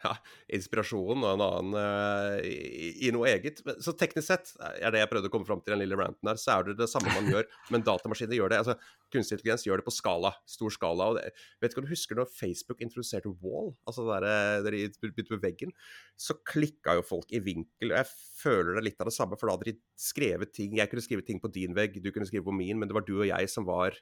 ja, 0.06 0.14
inspirasjon 0.56 1.24
og 1.24 1.30
en 1.34 1.42
annen 1.44 1.76
uh, 1.76 2.38
i, 2.46 2.90
i, 3.06 3.10
noe 3.14 3.28
eget. 3.28 3.60
Så 3.84 3.94
teknisk 3.98 4.30
sett 4.30 4.52
er 4.80 4.94
det 4.94 5.02
jeg 5.02 5.10
prøvde 5.10 5.28
å 5.28 5.32
komme 5.34 5.48
fram 5.48 5.60
til 5.60 5.74
den 5.74 5.82
lille 5.82 5.98
ranten 5.98 6.30
her, 6.30 6.40
så 6.40 6.56
er 6.56 6.70
det 6.70 6.78
det 6.80 6.88
samme 6.90 7.12
man 7.12 7.28
gjør, 7.30 7.48
men 7.74 7.84
datamaskiner 7.86 8.38
gjør 8.38 8.54
det. 8.54 8.62
altså 8.64 8.76
Kunstig 9.10 9.36
intelligens 9.36 9.66
gjør 9.66 9.82
det 9.82 9.86
på 9.88 9.94
skala, 9.94 10.32
stor 10.48 10.72
skala. 10.74 11.10
og 11.10 11.18
det, 11.18 11.32
Vet 11.60 11.74
ikke 11.74 11.82
om 11.82 11.88
du 11.88 11.92
husker 11.92 12.20
når 12.20 12.30
Facebook 12.32 12.84
introduserte 12.84 13.32
Wall, 13.42 13.74
altså 13.90 14.06
der, 14.08 14.28
der 14.64 14.76
de 14.76 14.84
begynte 15.10 15.34
med 15.34 15.44
veggen, 15.44 15.74
så 16.20 16.36
klikka 16.46 16.94
jo 16.98 17.06
folk 17.06 17.34
i 17.34 17.42
vinkel. 17.42 17.90
og 17.90 17.98
Jeg 17.98 18.10
føler 18.40 18.78
det 18.78 18.86
litt 18.86 19.02
av 19.02 19.10
det 19.10 19.16
samme, 19.16 19.36
for 19.40 19.50
da 19.50 19.58
hadde 19.58 19.72
de 19.72 19.78
skrevet 20.00 20.54
ting 20.56 20.78
Jeg 20.78 20.88
kunne 20.90 21.04
skrive 21.04 21.26
ting 21.26 21.42
på 21.42 21.50
din 21.52 21.76
vegg, 21.76 21.98
du 22.00 22.12
kunne 22.14 22.28
skrive 22.28 22.46
på 22.46 22.56
min, 22.56 22.78
men 22.78 22.88
det 22.88 22.96
var 22.96 23.04
du 23.06 23.18
og 23.18 23.28
jeg 23.28 23.52
som 23.52 23.68
var 23.68 23.98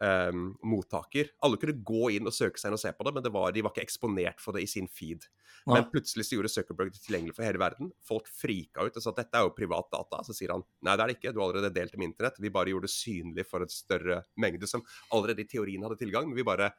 um, 0.00 0.52
mottaker. 0.62 1.30
Alle 1.44 1.58
kunne 1.60 1.76
gå 1.84 2.10
inn 2.16 2.28
og 2.28 2.34
søke 2.34 2.60
seg 2.60 2.70
inn 2.70 2.78
og 2.78 2.82
se 2.82 2.92
på 2.96 3.06
det, 3.06 3.14
men 3.16 3.24
det 3.24 3.32
var, 3.34 3.52
de 3.54 3.64
var 3.64 3.74
ikke 3.74 3.84
eksponert 3.84 4.42
for 4.42 4.56
det 4.56 4.64
i 4.64 4.70
sin 4.70 4.88
feed. 4.90 5.26
Ja. 5.64 5.76
Men 5.76 5.88
plutselig 5.92 6.26
så 6.26 6.36
gjorde 6.36 6.52
Zuckerberg 6.52 6.92
det 6.94 7.02
tilgjengelig 7.04 7.36
for 7.36 7.46
hele 7.46 7.60
verden. 7.62 7.92
Folk 8.06 8.30
frika 8.30 8.86
ut 8.86 8.96
og 8.98 9.04
sa 9.04 9.12
at 9.12 9.20
dette 9.22 9.38
er 9.38 9.46
jo 9.46 9.54
privat 9.56 9.90
data. 9.92 10.22
Så 10.26 10.36
sier 10.36 10.54
han 10.54 10.64
nei, 10.80 10.96
det 10.96 11.04
er 11.04 11.12
det 11.12 11.18
ikke, 11.18 11.34
du 11.34 11.42
har 11.42 11.50
allerede 11.50 11.74
delt 11.76 11.94
det 11.94 12.00
med 12.00 12.12
internett. 12.12 12.40
Vi 12.42 12.54
bare 12.54 12.72
gjorde 12.72 12.88
det 12.88 12.96
synlig 12.96 13.46
for 13.48 13.64
en 13.64 13.72
større 13.72 14.22
mengde 14.40 14.70
som 14.70 14.84
allerede 15.14 15.44
i 15.44 15.50
teorien 15.50 15.84
hadde 15.86 16.00
tilgang, 16.00 16.28
men 16.30 16.38
vi 16.38 16.46
bare 16.46 16.72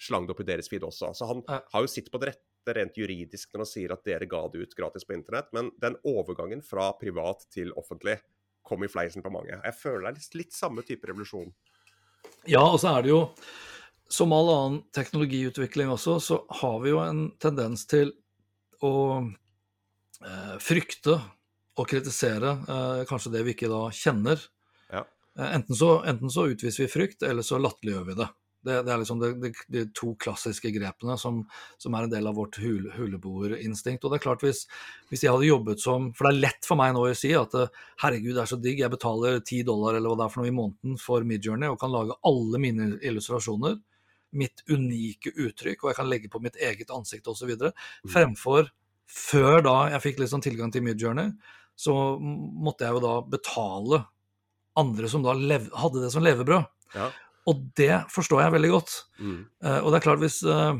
slang 0.00 0.26
det 0.26 0.34
opp 0.34 0.42
i 0.42 0.48
deres 0.48 0.70
feed 0.70 0.84
også. 0.86 1.12
Så 1.14 1.28
han 1.28 1.42
ja. 1.48 1.60
har 1.72 1.84
jo 1.84 1.90
sitt 1.90 2.10
på 2.12 2.20
det 2.22 2.32
rette 2.32 2.76
rent 2.76 2.96
juridisk 2.96 3.52
når 3.52 3.64
han 3.64 3.70
sier 3.70 3.92
at 3.94 4.06
dere 4.06 4.28
ga 4.28 4.40
det 4.52 4.62
ut 4.64 4.76
gratis 4.78 5.04
på 5.06 5.16
internett, 5.16 5.50
men 5.56 5.70
den 5.82 5.98
overgangen 6.08 6.64
fra 6.64 6.90
privat 7.00 7.44
til 7.52 7.74
offentlig 7.78 8.18
kom 8.64 8.84
i 8.84 8.88
fleisen 8.88 9.22
på 9.24 9.32
mange. 9.32 9.58
Jeg 9.58 9.76
føler 9.76 10.06
det 10.06 10.10
er 10.14 10.18
litt, 10.18 10.36
litt 10.40 10.56
samme 10.56 10.84
type 10.86 11.08
revolusjon. 11.10 11.52
Ja, 12.50 12.64
og 12.66 12.80
så 12.82 12.96
er 12.96 13.04
det 13.04 13.12
jo 13.12 13.20
som 14.14 14.32
all 14.36 14.50
annen 14.52 14.82
teknologiutvikling 14.94 15.88
også, 15.90 16.18
så 16.20 16.40
har 16.60 16.76
vi 16.84 16.92
jo 16.92 17.00
en 17.02 17.24
tendens 17.42 17.86
til 17.90 18.12
å 18.84 18.94
eh, 19.24 20.54
frykte 20.62 21.16
og 21.74 21.88
kritisere 21.90 22.52
eh, 22.62 23.00
kanskje 23.08 23.32
det 23.34 23.42
vi 23.46 23.54
ikke 23.56 23.70
da 23.72 23.88
kjenner. 23.94 24.42
Ja. 24.92 25.02
Eh, 25.38 25.48
enten, 25.56 25.74
så, 25.74 25.96
enten, 26.06 26.30
så, 26.30 26.46
utviser 26.52 26.84
vi 26.84 26.92
frykt, 26.92 27.24
eller 27.26 27.46
så 27.46 27.58
latterliggjør 27.58 28.06
vi 28.10 28.18
det. 28.20 28.28
Det, 28.64 28.78
det 28.86 28.92
er 28.92 29.00
liksom 29.00 29.20
de, 29.20 29.30
de, 29.42 29.50
de, 29.74 29.82
to 29.96 30.14
klassiske 30.20 30.70
grepene 30.74 31.16
som, 31.20 31.42
som, 31.80 31.94
er 31.94 32.06
en 32.06 32.12
del 32.14 32.28
av 32.30 32.38
vårt 32.38 32.58
hul, 32.62 32.90
huleboerinstinkt. 32.96 34.04
Og 34.04 34.12
det 34.12 34.18
er 34.18 34.24
klart 34.24 34.44
hvis, 34.44 34.64
hvis, 35.10 35.24
jeg 35.26 35.34
hadde 35.34 35.50
jobbet 35.50 35.82
som 35.84 36.10
For 36.16 36.28
det 36.28 36.32
er 36.32 36.44
lett 36.46 36.68
for 36.68 36.80
meg 36.80 36.94
nå 36.96 37.06
å 37.06 37.16
si 37.18 37.34
at 37.36 37.56
herregud, 38.02 38.34
det 38.34 38.44
er 38.44 38.52
så 38.54 38.60
digg, 38.60 38.80
jeg 38.80 38.94
betaler 38.94 39.42
ti 39.46 39.62
dollar 39.66 39.98
eller 39.98 40.12
hva 40.12 40.22
det 40.22 40.28
er 40.28 40.36
for 40.36 40.42
noe 40.42 40.52
i 40.52 40.56
måneden 40.56 41.00
for 41.00 41.26
Midjourney 41.28 41.72
og 41.72 41.80
kan 41.82 41.92
lage 41.92 42.16
alle 42.30 42.62
mine 42.62 42.94
illustrasjoner, 43.02 43.76
mitt 44.34 44.64
unike 44.66 45.30
uttrykk, 45.30 45.84
og 45.84 45.92
jeg 45.92 45.98
kan 46.00 46.08
legge 46.10 46.30
på 46.32 46.40
mitt 46.42 46.56
eget 46.58 46.90
ansikt 46.94 47.28
osv. 47.30 47.52
Mm. 47.54 48.10
Fremfor 48.10 48.72
før 49.10 49.60
da 49.62 49.76
jeg 49.92 50.02
fikk 50.08 50.24
liksom 50.24 50.42
tilgang 50.42 50.72
til 50.74 50.82
Midjourney, 50.86 51.34
så 51.76 51.94
måtte 52.18 52.86
jeg 52.86 52.96
jo 52.96 53.04
da 53.04 53.14
betale 53.26 54.04
andre 54.78 55.10
som 55.10 55.22
da 55.22 55.34
hadde 55.34 56.02
det 56.02 56.10
som 56.14 56.24
levebrød. 56.24 56.66
Ja. 56.94 57.10
Og 57.50 57.62
det 57.76 57.92
forstår 58.12 58.44
jeg 58.44 58.56
veldig 58.56 58.72
godt. 58.72 58.98
Mm. 59.20 59.38
Uh, 59.64 59.80
og 59.82 59.92
det 59.92 59.98
er 59.98 60.06
klart, 60.06 60.22
hvis, 60.22 60.38
uh, 60.48 60.78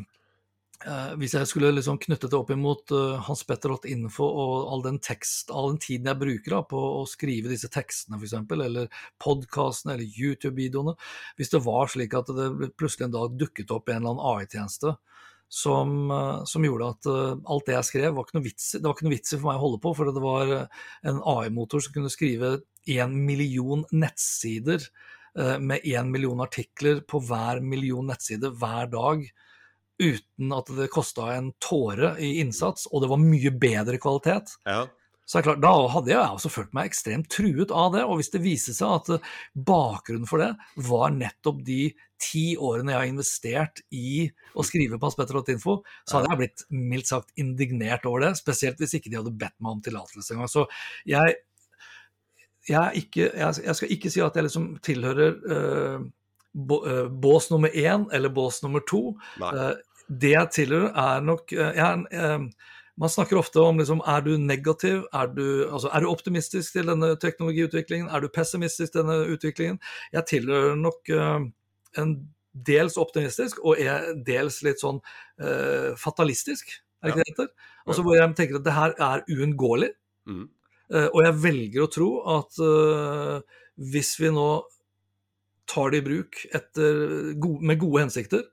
uh, 0.87 1.13
hvis 1.21 1.37
jeg 1.37 1.49
skulle 1.51 1.73
liksom 1.77 2.01
knyttet 2.01 2.33
det 2.33 2.39
opp 2.39 2.53
imot 2.55 2.95
Hans 3.27 3.45
Petter 3.49 3.73
Lott 3.73 3.89
Info 3.89 4.27
og 4.27 4.69
all 4.73 4.85
den 4.87 5.01
tekst, 5.05 5.53
all 5.53 5.75
den 5.75 5.81
tiden 5.85 6.09
jeg 6.09 6.21
bruker 6.23 6.57
da, 6.57 6.63
på 6.71 6.85
å 7.03 7.07
skrive 7.11 7.53
disse 7.53 7.69
tekstene, 7.73 8.21
f.eks., 8.21 8.37
eller 8.57 8.93
podkastene 9.23 9.97
eller 9.97 10.21
YouTube-videoene 10.21 10.97
Hvis 11.39 11.53
det 11.53 11.65
var 11.67 11.93
slik 11.93 12.17
at 12.17 12.33
det 12.33 12.71
plutselig 12.79 13.11
en 13.11 13.19
dag 13.19 13.41
dukket 13.41 13.75
opp 13.75 13.93
en 13.93 14.01
eller 14.01 14.15
annen 14.15 14.29
AI-tjeneste 14.35 14.97
som, 15.55 16.09
som, 16.49 16.65
gjorde 16.65 16.87
at 16.89 17.07
alt 17.53 17.67
det 17.69 17.75
jeg 17.77 17.87
skrev, 17.87 18.15
var 18.17 18.25
ikke 18.25 18.39
noe 18.39 18.47
vits, 18.47 18.71
det 18.75 18.83
var 18.83 18.97
ikke 18.97 19.05
noe 19.07 19.13
vits 19.13 19.35
for 19.37 19.45
meg 19.45 19.59
å 19.61 19.63
holde 19.63 19.79
på, 19.85 19.93
for 19.95 20.09
det 20.09 20.23
var 20.25 20.53
en 20.57 21.21
AI-motor 21.21 21.85
som 21.85 21.95
kunne 21.95 22.11
skrive 22.11 22.57
én 22.91 23.13
million 23.29 23.85
nettsider 23.93 24.89
Eh, 24.89 25.13
med 25.35 25.83
én 25.83 26.11
million 26.15 26.41
artikler 26.45 27.01
på 27.11 27.19
hver 27.27 27.59
million 27.65 28.07
nettsider 28.07 28.53
hver 28.55 28.87
dag 28.93 29.25
uten 29.99 30.53
at 30.55 30.71
det 30.77 30.91
kosta 30.93 31.31
en 31.37 31.53
tåre 31.63 32.15
i 32.23 32.37
innsats, 32.43 32.89
og 32.91 33.05
det 33.05 33.11
var 33.11 33.23
mye 33.23 33.53
bedre 33.59 33.99
kvalitet. 34.03 34.57
Ja. 34.67 34.85
Så 35.27 35.41
klart, 35.41 35.63
Da 35.63 35.73
hadde 35.89 36.13
jeg 36.13 36.21
også 36.21 36.51
følt 36.53 36.75
meg 36.77 36.91
ekstremt 36.91 37.31
truet 37.33 37.71
av 37.73 37.95
det. 37.95 38.03
Og 38.05 38.19
hvis 38.21 38.29
det 38.35 38.43
viste 38.45 38.75
seg 38.77 38.91
at 38.99 39.31
bakgrunnen 39.57 40.29
for 40.29 40.43
det 40.43 40.51
var 40.85 41.15
nettopp 41.15 41.63
de 41.65 41.95
ti 42.21 42.45
årene 42.61 42.93
jeg 42.93 43.01
har 43.01 43.09
investert 43.09 43.81
i 43.89 44.27
å 44.53 44.65
skrive 44.67 44.99
på 45.01 45.09
aspetter.info, 45.09 45.79
så 46.05 46.19
hadde 46.19 46.31
jeg 46.33 46.41
blitt 46.43 46.67
mildt 46.69 47.09
sagt 47.09 47.33
indignert 47.41 48.05
over 48.11 48.27
det. 48.27 48.35
Spesielt 48.41 48.81
hvis 48.83 48.99
ikke 48.99 49.09
de 49.09 49.21
hadde 49.23 49.33
bedt 49.33 49.57
meg 49.65 49.79
om 49.79 49.83
tillatelse 49.85 50.37
engang. 50.37 50.53
Så 50.53 50.67
jeg 51.09 51.39
jeg, 52.69 53.05
ikke, 53.05 53.31
jeg, 53.37 53.77
skal 53.77 53.91
ikke 53.93 54.11
si 54.13 54.23
at 54.25 54.37
jeg 54.37 54.47
liksom 54.47 54.69
tilhører 54.85 55.35
uh, 55.51 56.05
bås 56.55 57.51
nummer 57.51 57.73
én 57.75 58.07
eller 58.15 58.33
bås 58.33 58.63
nummer 58.65 58.85
to. 58.89 59.17
Uh, 59.41 59.75
det 60.09 60.35
jeg 60.35 60.53
tilhører, 60.59 60.93
er 60.93 61.25
nok 61.25 61.53
jeg, 61.53 62.51
Man 62.97 63.11
snakker 63.11 63.41
ofte 63.41 63.59
om 63.59 63.79
liksom, 63.81 64.03
er 64.07 64.21
du 64.23 64.37
negativ, 64.39 65.07
er 65.13 65.27
du, 65.27 65.67
altså, 65.73 65.89
er 65.89 66.05
du 66.05 66.11
optimistisk 66.11 66.77
til 66.77 66.87
denne 66.87 67.17
teknologiutviklingen, 67.19 68.07
er 68.09 68.21
du 68.21 68.29
pessimistisk 68.29 68.93
til 68.93 69.03
denne 69.03 69.33
utviklingen? 69.35 69.81
Jeg 70.13 70.25
tilhører 70.29 70.77
nok 70.79 71.11
en 71.99 72.13
dels 72.55 72.97
optimistisk 73.01 73.59
og 73.65 73.81
er 73.83 74.13
dels 74.27 74.61
litt 74.63 74.85
sånn 74.85 75.01
fatalistisk, 75.99 76.71
er 77.05 77.11
det 77.11 77.17
ikke 77.17 77.25
det 77.25 77.33
heter? 77.33 77.49
Altså, 77.85 78.05
hvor 78.05 78.17
jeg 78.17 78.37
tenker 78.39 78.61
at 78.61 78.65
det 78.65 78.75
her 78.77 78.95
er 79.09 79.25
uunngåelig. 79.29 79.91
Mm. 80.31 80.47
Eh, 80.95 81.09
og 81.11 81.21
jeg 81.27 81.41
velger 81.43 81.85
å 81.85 81.91
tro 81.91 82.09
at 82.37 82.61
uh, 82.63 83.41
hvis 83.91 84.15
vi 84.21 84.31
nå 84.35 84.49
tar 85.71 85.91
det 85.91 86.03
i 86.03 86.07
bruk 86.07 86.43
etter, 86.55 87.01
med 87.41 87.81
gode 87.81 88.05
hensikter, 88.05 88.45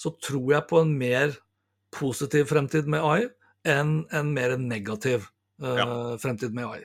så 0.00 0.14
tror 0.24 0.56
jeg 0.56 0.68
på 0.70 0.80
en 0.82 0.94
mer 0.98 1.36
positiv 1.94 2.48
fremtid 2.50 2.88
med 2.90 3.04
AI 3.04 3.28
enn 3.70 4.00
en 4.16 4.32
mer 4.34 4.56
negativ 4.58 5.28
ja. 5.62 6.16
fremtid 6.18 6.56
med 6.56 6.66
AI. 6.66 6.80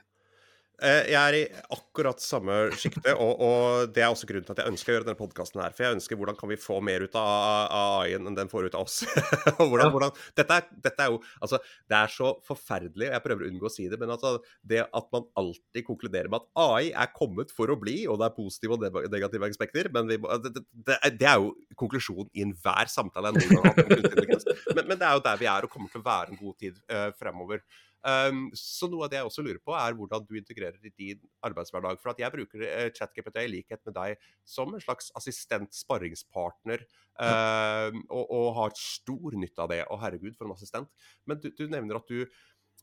Eh, 0.80 1.09
jeg 1.11 1.19
er 1.19 1.36
i 1.36 1.41
akkurat 1.75 2.21
samme 2.23 2.55
sjiktet, 2.80 3.11
og, 3.15 3.41
og, 3.43 3.89
det 3.95 4.03
er 4.03 4.11
også 4.11 4.27
grunnen 4.30 4.45
til 4.47 4.55
at 4.55 4.61
jeg 4.61 4.71
ønsker 4.71 4.91
å 4.91 4.95
gjøre 4.95 5.07
denne 5.09 5.19
podkasten 5.19 5.61
her. 5.63 5.73
For 5.75 5.86
jeg 5.86 5.97
ønsker 5.97 6.19
hvordan 6.19 6.38
kan 6.39 6.51
vi 6.51 6.59
få 6.59 6.77
mer 6.86 7.03
ut 7.03 7.17
av 7.19 7.73
AI-en 7.75 8.30
enn 8.30 8.38
den 8.38 8.51
får 8.51 8.69
ut 8.69 8.77
av 8.80 8.86
oss. 8.88 9.01
hvordan, 9.59 9.91
hvordan, 9.91 10.15
dette, 10.39 10.59
er, 10.61 10.69
dette, 10.71 10.95
er, 11.03 11.11
jo 11.11 11.19
Altså, 11.43 11.59
det 11.91 11.97
er 11.99 12.13
så 12.13 12.32
forferdelig, 12.47 13.09
og 13.09 13.17
jeg 13.17 13.25
prøver 13.25 13.45
å 13.45 13.51
unngå 13.51 13.67
å 13.67 13.73
si 13.73 13.89
det, 13.91 13.99
men 13.99 14.13
altså, 14.15 14.38
det 14.63 14.86
at 14.86 15.11
man 15.15 15.27
alltid 15.39 15.88
konkluderer 15.88 16.32
med 16.32 16.43
at 16.45 16.63
AI 16.63 16.93
er 16.93 17.11
kommet 17.15 17.51
for 17.55 17.71
å 17.73 17.80
bli, 17.80 17.97
og 18.07 18.21
det 18.21 18.30
er 18.30 18.38
positive 18.38 18.77
og 18.77 19.11
negative 19.11 19.51
aspekter, 19.51 19.91
men 19.95 20.07
vi, 20.09 20.19
det, 20.45 20.53
det, 20.55 20.99
det, 21.19 21.27
er 21.27 21.43
jo 21.43 21.53
konklusjonen 21.80 22.32
i 22.34 22.45
enhver 22.47 22.91
samtale 22.91 23.34
jeg 23.34 23.39
noen 23.39 23.55
gang 23.55 23.67
har 23.67 23.75
hatt 23.75 24.49
men, 24.75 24.84
men, 24.86 24.97
det 24.99 25.05
er 25.05 25.17
jo 25.17 25.25
der 25.25 25.39
vi 25.39 25.47
er 25.51 25.65
og 25.65 25.71
kommer 25.73 25.91
til 25.91 26.01
å 26.01 26.07
være 26.07 26.34
en 26.34 26.39
god 26.39 26.57
tid 26.61 26.80
uh, 26.91 27.09
fremover. 27.19 27.63
Um, 28.00 28.45
så 28.56 28.88
noe 28.88 29.06
av 29.06 29.12
det 29.12 29.20
jeg 29.20 29.28
også 29.28 29.43
lurer 29.43 29.60
på, 29.64 29.74
er 29.76 29.95
hvordan 29.97 30.24
du 30.28 30.38
integrerer 30.39 30.80
i 30.88 30.91
din 30.93 31.24
arbeidshverdag. 31.45 32.00
For 32.00 32.14
at 32.14 32.22
jeg 32.22 32.32
bruker 32.36 32.64
uh, 32.64 32.86
ChatGPT 32.95 33.41
i 33.43 33.50
likhet 33.52 33.84
med 33.88 33.97
deg 33.97 34.30
som 34.47 34.72
en 34.72 34.84
slags 34.84 35.12
assistent, 35.20 35.74
sparringspartner, 35.76 36.86
uh, 37.20 37.89
og, 38.08 38.24
og, 38.24 38.47
har 38.60 38.78
stor 38.80 39.36
nytte 39.39 39.66
av 39.66 39.74
det. 39.74 39.82
Og 39.91 40.00
herregud, 40.04 40.38
for 40.38 40.47
en 40.47 40.56
assistent. 40.56 41.12
Men 41.28 41.43
du, 41.43 41.52
du 41.52 41.68
nevner 41.68 42.00
at 42.00 42.08
du 42.08 42.24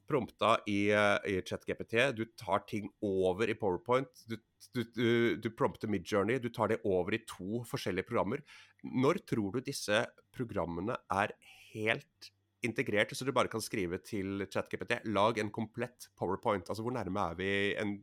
prompta 0.07 0.59
i, 0.71 0.93
uh, 0.93 1.17
i 1.27 1.41
ChatGPT. 1.41 1.99
Du 2.19 2.27
tar 2.39 2.67
ting 2.69 2.93
over 3.05 3.49
i 3.51 3.57
PowerPoint. 3.59 4.25
Du, 4.29 4.37
du, 4.77 4.85
du, 4.93 5.11
du 5.41 5.51
prompter 5.57 5.91
Midjourney. 5.91 6.39
Du 6.43 6.51
tar 6.53 6.75
det 6.75 6.83
over 6.85 7.17
i 7.17 7.25
to 7.25 7.65
forskjellige 7.67 8.11
programmer. 8.13 8.45
Når 8.85 9.25
tror 9.33 9.57
du 9.57 9.65
disse 9.65 10.05
programmene 10.37 11.01
er 11.09 11.33
helt 11.73 12.36
integrert, 12.67 13.15
så 13.17 13.27
du 13.27 13.33
bare 13.37 13.51
kan 13.53 13.63
skrive 13.65 14.01
til 14.05 14.45
ChatGPT 14.51 15.01
lag 15.15 15.39
en 15.41 15.53
komplett 15.55 16.11
powerpoint. 16.19 16.69
Altså 16.69 16.85
Hvor 16.85 16.95
nærme 16.95 17.31
er 17.31 17.39
vi 17.39 17.51
en 17.81 17.99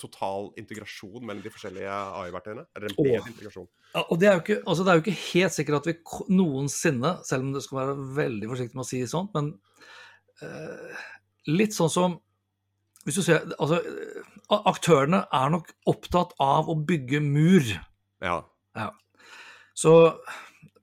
total 0.00 0.50
integrasjon 0.60 1.24
mellom 1.24 1.42
de 1.44 1.52
forskjellige 1.52 1.90
AI-verktøyene? 1.90 2.66
Eller 2.76 2.92
en 2.92 2.98
bedre 3.00 3.32
integrasjon? 3.32 3.68
Ja, 3.94 4.02
og 4.04 4.20
det 4.20 4.28
er, 4.28 4.40
ikke, 4.42 4.60
altså 4.66 4.84
det 4.84 4.92
er, 4.92 4.98
jo 4.98 5.04
ikke, 5.04 5.20
helt 5.32 5.56
sikkert 5.56 5.80
at 5.80 5.90
vi 5.90 5.96
noensinne, 6.36 7.16
selv 7.24 7.46
om 7.46 7.54
du 7.54 7.62
skal 7.64 7.80
være 7.82 7.96
veldig 8.20 8.50
forsiktig 8.52 8.76
med 8.76 8.84
å 8.84 8.88
si 8.90 9.02
sånt, 9.10 9.36
men 9.36 9.54
uh, 10.42 11.04
litt 11.48 11.76
sånn 11.76 11.92
som 11.92 12.20
hvis 13.06 13.20
du 13.20 13.22
ser, 13.22 13.44
altså, 13.62 13.78
Aktørene 14.50 15.20
er 15.34 15.50
nok 15.54 15.68
opptatt 15.90 16.32
av 16.42 16.68
å 16.70 16.74
bygge 16.86 17.20
mur. 17.22 17.68
Ja. 18.22 18.40
ja. 18.74 18.88
Så 19.78 19.92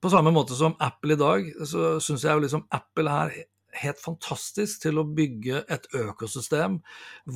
på 0.04 0.12
samme 0.12 0.34
måte 0.34 0.56
som 0.58 0.76
Apple 0.84 1.16
i 1.16 1.20
dag, 1.20 1.50
så 1.64 1.96
syns 2.04 2.26
jeg 2.26 2.36
jo 2.36 2.44
liksom 2.44 2.66
Apple 2.76 3.12
er 3.24 3.36
helt 3.74 3.98
fantastisk 3.98 4.84
til 4.84 5.00
å 5.00 5.06
bygge 5.16 5.62
et 5.72 5.86
økosystem 5.98 6.76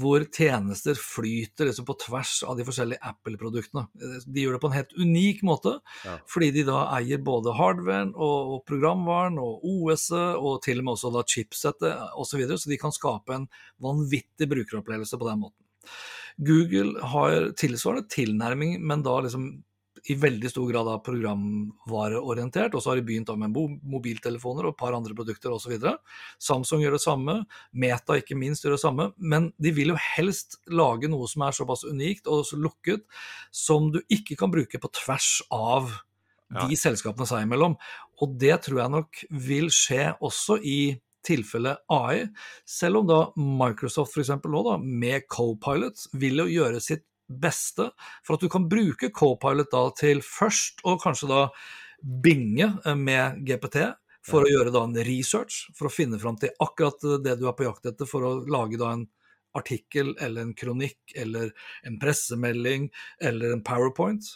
hvor 0.00 0.22
tjenester 0.26 0.98
flyter 0.98 1.68
liksom 1.68 1.86
på 1.88 1.96
tvers 2.04 2.34
av 2.46 2.58
de 2.58 2.66
forskjellige 2.68 3.02
Apple-produktene. 3.10 3.86
De 4.26 4.44
gjør 4.44 4.56
det 4.56 4.62
på 4.62 4.70
en 4.70 4.76
helt 4.76 4.94
unik 4.98 5.42
måte, 5.48 5.74
ja. 6.04 6.18
fordi 6.30 6.52
de 6.58 6.66
da 6.68 6.84
eier 6.98 7.22
både 7.24 7.56
hardwaren 7.58 8.12
og, 8.14 8.54
og 8.54 8.62
programvaren 8.68 9.40
og 9.42 9.64
OS-et, 9.66 10.38
og 10.38 10.60
til 10.66 10.82
og 10.82 10.86
med 10.86 10.94
også 10.94 11.14
da 11.16 11.24
chipsettet 11.26 12.04
osv., 12.14 12.28
så, 12.28 12.40
videre, 12.42 12.60
så 12.60 12.70
de 12.70 12.80
kan 12.80 12.94
skape 12.94 13.34
en 13.34 13.48
vanvittig 13.82 14.46
brukeropplevelse 14.52 15.18
på 15.18 15.30
den 15.30 15.42
måten. 15.46 15.64
Google 16.38 17.02
har 17.02 17.48
tilsvarende 17.58 18.06
tilnærming, 18.12 18.76
men 18.86 19.02
da 19.02 19.16
liksom 19.24 19.48
i 20.08 20.16
veldig 20.16 20.50
stor 20.50 20.68
grad 20.70 20.88
av 20.88 21.02
programvareorientert, 21.04 22.74
og 22.74 22.82
så 22.82 22.92
har 22.92 23.00
de 23.00 23.04
begynt 23.08 23.30
med 23.36 23.52
mobiltelefoner 23.52 24.66
og 24.66 24.72
et 24.72 24.80
par 24.80 24.96
andre 24.96 25.16
produkter 25.16 25.52
osv. 25.52 25.74
Samsung 26.40 26.84
gjør 26.84 26.96
det 26.96 27.02
samme, 27.04 27.34
Meta 27.72 28.16
ikke 28.16 28.38
minst 28.38 28.64
gjør 28.64 28.78
det 28.78 28.82
samme, 28.82 29.10
men 29.18 29.50
de 29.60 29.72
vil 29.76 29.92
jo 29.92 29.98
helst 30.16 30.60
lage 30.72 31.10
noe 31.12 31.28
som 31.28 31.44
er 31.44 31.56
såpass 31.56 31.84
unikt 31.88 32.30
og 32.30 32.46
så 32.48 32.60
lukket 32.60 33.04
som 33.52 33.90
du 33.92 34.00
ikke 34.08 34.38
kan 34.40 34.52
bruke 34.54 34.80
på 34.80 34.92
tvers 35.02 35.32
av 35.52 35.92
de 36.48 36.72
ja. 36.72 36.80
selskapene 36.80 37.28
seg 37.28 37.44
imellom. 37.44 37.76
Og 38.24 38.32
det 38.40 38.56
tror 38.64 38.82
jeg 38.82 38.94
nok 38.94 39.22
vil 39.44 39.68
skje 39.74 40.14
også 40.24 40.56
i 40.64 40.80
tilfelle 41.28 41.74
AI, 41.92 42.24
selv 42.64 43.02
om 43.02 43.08
da 43.08 43.20
Microsoft 43.36 44.16
f.eks. 44.16 44.32
nå 44.48 44.64
da, 44.64 44.78
med 44.80 45.26
Copilot 45.28 46.08
vil 46.16 46.44
jo 46.44 46.48
gjøre 46.48 46.80
sitt 46.80 47.04
beste 47.28 47.90
for 48.24 48.36
at 48.36 48.44
du 48.44 48.48
kan 48.52 48.68
bruke 48.70 49.12
Copilot 49.14 49.70
da 49.72 49.84
til 49.98 50.22
først 50.24 50.82
og 50.88 51.02
kanskje 51.02 51.30
da 51.30 51.42
binge 52.02 52.70
eh, 52.84 52.96
med 52.98 53.42
GPT 53.46 53.82
for 54.28 54.44
ja. 54.44 54.48
å 54.48 54.52
gjøre 54.56 54.74
da 54.74 54.84
en 54.84 54.98
research, 55.06 55.68
for 55.76 55.88
å 55.88 55.92
finne 55.92 56.18
fram 56.20 56.36
til 56.40 56.52
akkurat 56.62 57.04
det 57.24 57.38
du 57.40 57.46
er 57.48 57.56
på 57.56 57.66
jakt 57.68 57.88
etter, 57.88 58.08
for 58.08 58.26
å 58.26 58.34
lage 58.50 58.80
da 58.80 58.92
en 58.96 59.06
artikkel 59.56 60.12
eller 60.20 60.44
en 60.44 60.54
kronikk 60.54 61.16
eller 61.16 61.52
en 61.88 61.98
pressemelding 62.00 62.90
eller 63.24 63.56
en 63.56 63.64
powerpoint. 63.64 64.26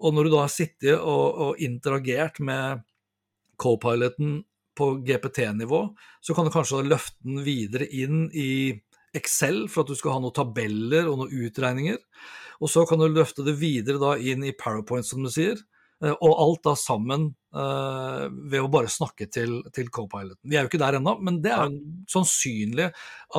Og 0.00 0.14
når 0.14 0.26
du 0.26 0.34
da 0.34 0.44
har 0.44 0.52
sittet 0.52 0.96
og, 0.96 1.40
og 1.46 1.62
interagert 1.62 2.40
med 2.44 2.84
co-piloten 3.60 4.40
på 4.76 4.90
GPT-nivå, 5.06 5.82
så 6.20 6.36
kan 6.36 6.48
du 6.48 6.52
kanskje 6.52 6.82
løfte 6.84 7.24
den 7.24 7.40
videre 7.46 7.88
inn 7.88 8.26
i 8.32 8.76
Excel 9.18 9.64
for 9.72 9.84
at 9.84 9.92
du 9.92 9.98
skal 9.98 10.16
ha 10.16 10.22
noen 10.22 10.36
tabeller 10.36 11.08
og 11.10 11.22
noen 11.22 11.46
utregninger. 11.46 11.98
Og 12.62 12.72
så 12.72 12.84
kan 12.88 13.00
du 13.00 13.08
løfte 13.10 13.44
det 13.46 13.56
videre 13.60 14.00
da 14.00 14.14
inn 14.16 14.44
i 14.46 14.54
PowerPoint, 14.56 15.06
som 15.06 15.24
du 15.24 15.30
sier. 15.32 15.58
Eh, 16.04 16.12
og 16.12 16.42
alt 16.42 16.62
da 16.66 16.74
sammen 16.76 17.30
uh, 17.56 18.26
ved 18.28 18.60
å 18.60 18.70
bare 18.72 18.92
snakke 18.92 19.28
til, 19.32 19.58
til 19.76 19.88
co-piloten. 19.92 20.44
Vi 20.44 20.58
er 20.58 20.66
jo 20.66 20.72
ikke 20.72 20.82
der 20.82 20.98
ennå, 20.98 21.16
men 21.24 21.40
det 21.44 21.54
er 21.56 21.72
sannsynlig 22.12 22.90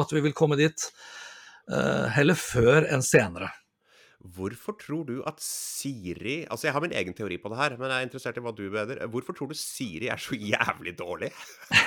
at 0.01 0.13
vi 0.15 0.25
vil 0.25 0.35
komme 0.37 0.57
dit 0.59 0.89
uh, 1.69 2.09
heller 2.15 2.37
før 2.37 2.89
enn 2.89 3.05
senere. 3.05 3.51
Hvorfor 4.17 4.73
tror 4.81 5.03
du 5.07 5.19
at 5.29 5.37
Siri 5.39 6.41
Altså, 6.49 6.65
jeg 6.67 6.73
har 6.75 6.81
min 6.83 6.95
egen 6.97 7.13
teori 7.15 7.37
på 7.39 7.51
det 7.53 7.59
her, 7.59 7.75
men 7.77 7.91
jeg 7.91 8.01
er 8.01 8.07
interessert 8.07 8.39
i 8.39 8.43
hva 8.43 8.51
du 8.55 8.65
mener. 8.73 9.03
Hvorfor 9.13 9.37
tror 9.37 9.51
du 9.53 9.57
Siri 9.57 10.09
er 10.11 10.19
så 10.19 10.35
jævlig 10.35 10.97
dårlig? 10.97 11.29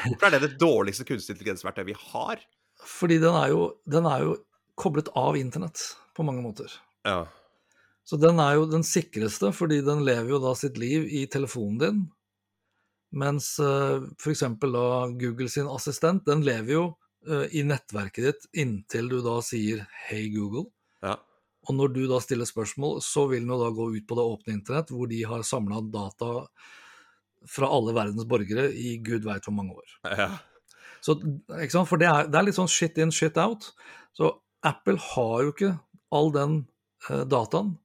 Hvorfor 0.06 0.28
er 0.28 0.36
det 0.36 0.42
det 0.46 0.60
dårligste 0.62 1.04
kunstig 1.08 1.34
intelligensverktøyet 1.34 1.90
vi 1.90 1.98
har? 2.12 2.46
Fordi 2.86 3.18
den 3.22 3.36
er, 3.36 3.50
jo, 3.52 3.66
den 3.88 4.06
er 4.08 4.24
jo 4.24 4.38
koblet 4.80 5.10
av 5.18 5.36
internett 5.36 5.82
på 6.16 6.24
mange 6.26 6.42
måter. 6.44 6.72
Ja. 7.04 7.26
Så 8.04 8.18
den 8.20 8.40
er 8.42 8.56
jo 8.58 8.66
den 8.70 8.84
sikreste, 8.86 9.52
fordi 9.54 9.80
den 9.86 10.04
lever 10.06 10.34
jo 10.34 10.40
da 10.42 10.54
sitt 10.58 10.80
liv 10.80 11.06
i 11.06 11.26
telefonen 11.30 11.78
din. 11.82 12.00
Mens 13.20 13.52
uh, 13.62 13.98
eh, 13.98 14.08
f.eks. 14.18 14.44
da 14.62 14.86
Google 15.18 15.48
sin 15.50 15.68
assistent, 15.70 16.24
den 16.26 16.44
lever 16.46 16.74
jo 16.74 16.84
uh, 17.28 17.46
i 17.50 17.64
nettverket 17.66 18.26
ditt 18.26 18.46
inntil 18.62 19.10
du 19.10 19.18
da 19.24 19.40
sier 19.44 19.84
'Hei, 19.86 20.28
Google'. 20.34 20.70
Ja. 21.02 21.16
Og 21.68 21.76
når 21.76 21.94
du 21.94 22.04
da 22.08 22.20
stiller 22.22 22.48
spørsmål, 22.48 23.00
så 23.04 23.26
vil 23.30 23.44
den 23.44 23.52
jo 23.52 23.58
da 23.60 23.70
gå 23.74 23.90
ut 23.94 24.06
på 24.08 24.16
det 24.16 24.28
åpne 24.34 24.54
internett, 24.56 24.92
hvor 24.94 25.10
de 25.10 25.22
har 25.28 25.42
samla 25.46 25.82
data 25.92 26.30
fra 27.48 27.68
alle 27.72 27.94
verdens 27.96 28.26
borgere 28.28 28.68
i 28.72 28.96
gud 29.04 29.26
veit 29.28 29.46
hvor 29.46 29.56
mange 29.56 29.76
år. 29.76 29.98
Ja. 30.04 30.30
Så, 31.04 31.16
For 31.88 32.00
det 32.00 32.08
er, 32.08 32.28
det 32.28 32.38
er, 32.38 32.46
litt 32.48 32.58
sånn 32.58 32.70
shit 32.70 32.98
in, 33.00 33.12
shit 33.14 33.38
out. 33.40 33.70
Så 34.16 34.34
Apple 34.66 35.00
har 35.14 35.46
jo 35.46 35.54
ikke 35.54 35.72
all 36.14 36.32
den 36.34 36.58
eh, 37.08 37.24
dataen 37.28 37.76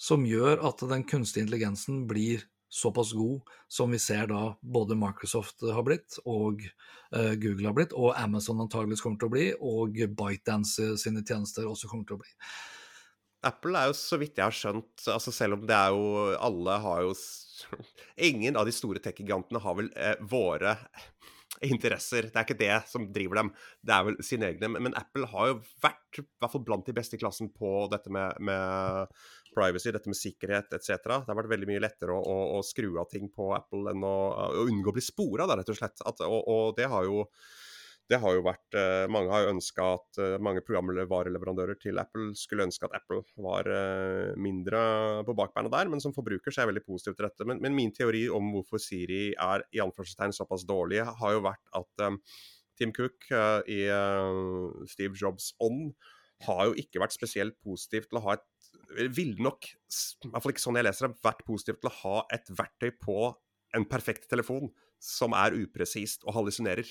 som 0.00 0.24
gjør 0.24 0.62
at 0.68 0.80
den 0.88 1.04
kunstige 1.08 1.44
intelligensen 1.44 2.06
blir 2.08 2.46
såpass 2.70 3.12
god 3.12 3.40
som 3.68 3.90
vi 3.90 3.98
ser 3.98 4.28
da 4.30 4.54
både 4.62 4.96
Microsoft 4.96 5.64
har 5.66 5.82
blitt, 5.84 6.20
og 6.24 6.62
eh, 6.62 7.34
Google 7.34 7.66
har 7.68 7.76
blitt, 7.76 7.94
og 7.98 8.14
Amazon 8.16 8.62
antageligvis 8.62 9.02
kommer 9.02 9.20
til 9.20 9.30
å 9.30 9.34
bli, 9.34 9.46
og 9.58 9.98
ByteDance 9.98 10.94
sine 11.02 11.24
tjenester 11.26 11.66
også 11.68 11.90
kommer 11.90 12.06
til 12.06 12.16
å 12.16 12.22
bli. 12.22 12.30
Apple 13.50 13.78
er 13.80 13.90
jo, 13.90 13.96
så 13.96 14.18
vidt 14.20 14.38
jeg 14.38 14.44
har 14.44 14.56
skjønt, 14.56 15.06
altså 15.08 15.32
selv 15.32 15.56
om 15.56 15.62
det 15.68 15.72
er 15.72 15.94
jo 15.96 16.26
Alle 16.36 16.74
har 16.84 17.06
jo 17.06 17.14
Ingen 18.28 18.58
av 18.60 18.68
de 18.68 18.74
store 18.76 19.00
tech-gigantene 19.00 19.62
har 19.64 19.78
vel 19.78 19.88
eh, 19.96 20.20
våre 20.28 20.74
interesser. 21.66 22.28
Det 22.30 22.38
er 22.38 22.46
ikke 22.46 22.60
det 22.60 22.76
som 22.88 23.06
driver 23.12 23.42
dem, 23.42 23.52
det 23.84 23.94
er 23.94 24.06
vel 24.08 24.18
sine 24.24 24.48
egne. 24.50 24.70
Men 24.76 24.96
Apple 24.98 25.28
har 25.30 25.50
jo 25.50 25.58
vært 25.82 26.20
i 26.20 26.24
hvert 26.24 26.54
fall 26.54 26.64
blant 26.66 26.88
de 26.88 26.96
beste 26.96 27.18
i 27.18 27.20
klassen 27.20 27.50
på 27.52 27.72
dette 27.92 28.12
med, 28.12 28.40
med 28.46 29.10
privacy, 29.54 29.92
dette 29.94 30.10
med 30.10 30.18
sikkerhet 30.18 30.72
etc. 30.76 30.94
Det 31.04 31.30
har 31.30 31.40
vært 31.42 31.52
veldig 31.52 31.70
mye 31.70 31.82
lettere 31.84 32.16
å, 32.16 32.20
å, 32.20 32.38
å 32.58 32.62
skru 32.66 32.94
av 33.00 33.10
ting 33.12 33.28
på 33.34 33.50
Apple 33.56 33.92
enn 33.92 34.06
å, 34.06 34.16
å 34.50 34.66
unngå 34.66 34.92
å 34.92 34.96
bli 34.96 35.04
spora, 35.04 35.48
rett 35.50 35.72
og 35.72 35.80
slett. 35.80 36.00
At, 36.06 36.22
og, 36.26 36.40
og 36.40 36.78
det 36.78 36.88
har 36.90 37.08
jo 37.08 37.26
det 38.10 38.18
har 38.18 38.34
jo 38.34 38.42
vært 38.44 38.76
eh, 38.78 39.06
Mange 39.12 39.30
har 39.32 39.44
jo 39.44 39.54
ønska 39.54 39.86
at 39.94 40.20
eh, 40.22 40.36
mange 40.42 40.62
programvareleverandører 40.66 41.78
til 41.80 42.00
Apple 42.02 42.32
skulle 42.38 42.66
ønske 42.66 42.88
at 42.88 42.96
Apple 42.98 43.22
var 43.42 43.68
eh, 43.70 44.32
mindre 44.40 44.80
på 45.26 45.36
bakbeina 45.38 45.70
der, 45.72 45.90
men 45.92 46.02
som 46.02 46.14
forbruker 46.16 46.50
så 46.50 46.60
er 46.60 46.66
jeg 46.66 46.72
veldig 46.72 46.86
positiv 46.88 47.16
til 47.16 47.28
dette. 47.28 47.46
Men, 47.46 47.60
men 47.62 47.76
min 47.76 47.94
teori 47.94 48.24
om 48.34 48.50
hvorfor 48.56 48.82
Siri 48.82 49.30
er 49.32 49.66
i 49.74 49.82
anførselstegn 49.84 50.34
såpass 50.34 50.66
dårlig, 50.68 51.04
har 51.04 51.36
jo 51.36 51.44
vært 51.44 51.76
at 51.78 52.06
um, 52.06 52.18
Tim 52.78 52.94
Cook 52.96 53.28
uh, 53.30 53.60
i 53.70 53.84
uh, 53.92 54.82
Steve 54.90 55.18
Jobs 55.18 55.52
ånd 55.62 55.92
har 56.46 56.70
jo 56.70 56.76
ikke 56.80 57.02
vært 57.02 57.14
spesielt 57.14 57.58
positiv 57.62 58.08
til 58.08 58.20
å 58.20 58.26
ha 58.28 58.38
et 58.38 58.48
Ville 59.14 59.38
nok, 59.42 59.66
i 59.66 60.28
hvert 60.30 60.42
fall 60.42 60.52
ikke 60.52 60.62
sånn 60.62 60.78
jeg 60.78 60.86
leser 60.86 61.06
det, 61.06 61.18
vært 61.22 61.42
positiv 61.46 61.76
til 61.78 61.90
å 61.90 61.96
ha 62.00 62.14
et 62.34 62.48
verktøy 62.58 62.88
på 62.98 63.16
en 63.78 63.86
perfekt 63.86 64.26
telefon 64.30 64.70
som 65.02 65.34
er 65.38 65.54
upresist 65.58 66.24
og 66.26 66.34
hallusinerer. 66.36 66.86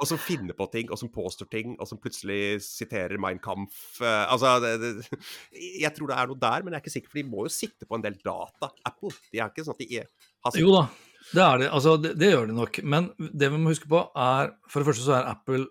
Og 0.00 0.06
som 0.10 0.18
finner 0.18 0.56
på 0.58 0.66
ting, 0.72 0.88
og 0.90 0.98
som 0.98 1.10
påstår 1.12 1.46
ting, 1.52 1.74
og 1.78 1.86
som 1.86 2.00
plutselig 2.02 2.60
siterer 2.64 3.20
Mein 3.22 3.38
Kampf. 3.42 4.00
Uh, 4.02 4.26
altså, 4.26 4.56
det, 4.64 4.72
det, 4.82 5.20
jeg 5.84 5.92
tror 5.96 6.10
det 6.10 6.16
er 6.18 6.30
noe 6.30 6.42
der, 6.42 6.64
men 6.64 6.74
jeg 6.74 6.80
er 6.80 6.84
ikke 6.84 6.94
sikker, 6.96 7.12
for 7.12 7.20
de 7.20 7.28
må 7.30 7.46
jo 7.46 7.54
sitte 7.54 7.86
på 7.86 7.98
en 7.98 8.06
del 8.06 8.18
data. 8.18 8.72
Apple. 8.90 9.12
De 9.30 9.38
er 9.38 9.52
ikke 9.52 9.66
sånn 9.66 9.78
at 9.78 9.84
de 9.84 10.00
har 10.02 10.58
Jo 10.58 10.72
da, 10.74 10.86
det 11.30 11.44
er 11.44 11.60
det. 11.62 11.68
Altså, 11.70 11.96
det, 12.00 12.14
det 12.18 12.32
gjør 12.32 12.48
de 12.50 12.56
nok. 12.56 12.80
Men 12.82 13.12
det 13.18 13.52
vi 13.52 13.60
må 13.60 13.74
huske 13.74 13.90
på, 13.90 14.02
er 14.18 14.54
For 14.70 14.82
det 14.82 14.90
første 14.90 15.06
så 15.06 15.18
er 15.20 15.30
Apple 15.30 15.68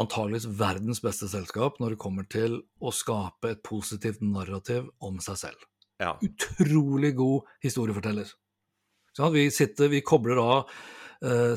antageligvis 0.00 0.48
verdens 0.56 1.02
beste 1.04 1.28
selskap 1.28 1.76
når 1.78 1.94
det 1.94 2.00
kommer 2.00 2.24
til 2.32 2.62
å 2.80 2.90
skape 2.96 3.50
et 3.52 3.60
positivt 3.66 4.22
narrativ 4.24 4.88
om 5.04 5.20
seg 5.22 5.36
selv. 5.42 5.66
Ja. 6.00 6.14
Utrolig 6.24 7.12
god 7.18 7.50
historieforteller. 7.62 8.30
Sånn, 9.12 9.34
vi 9.34 9.50
sitter, 9.52 9.92
vi 9.92 10.00
kobler 10.00 10.40
av 10.40 10.72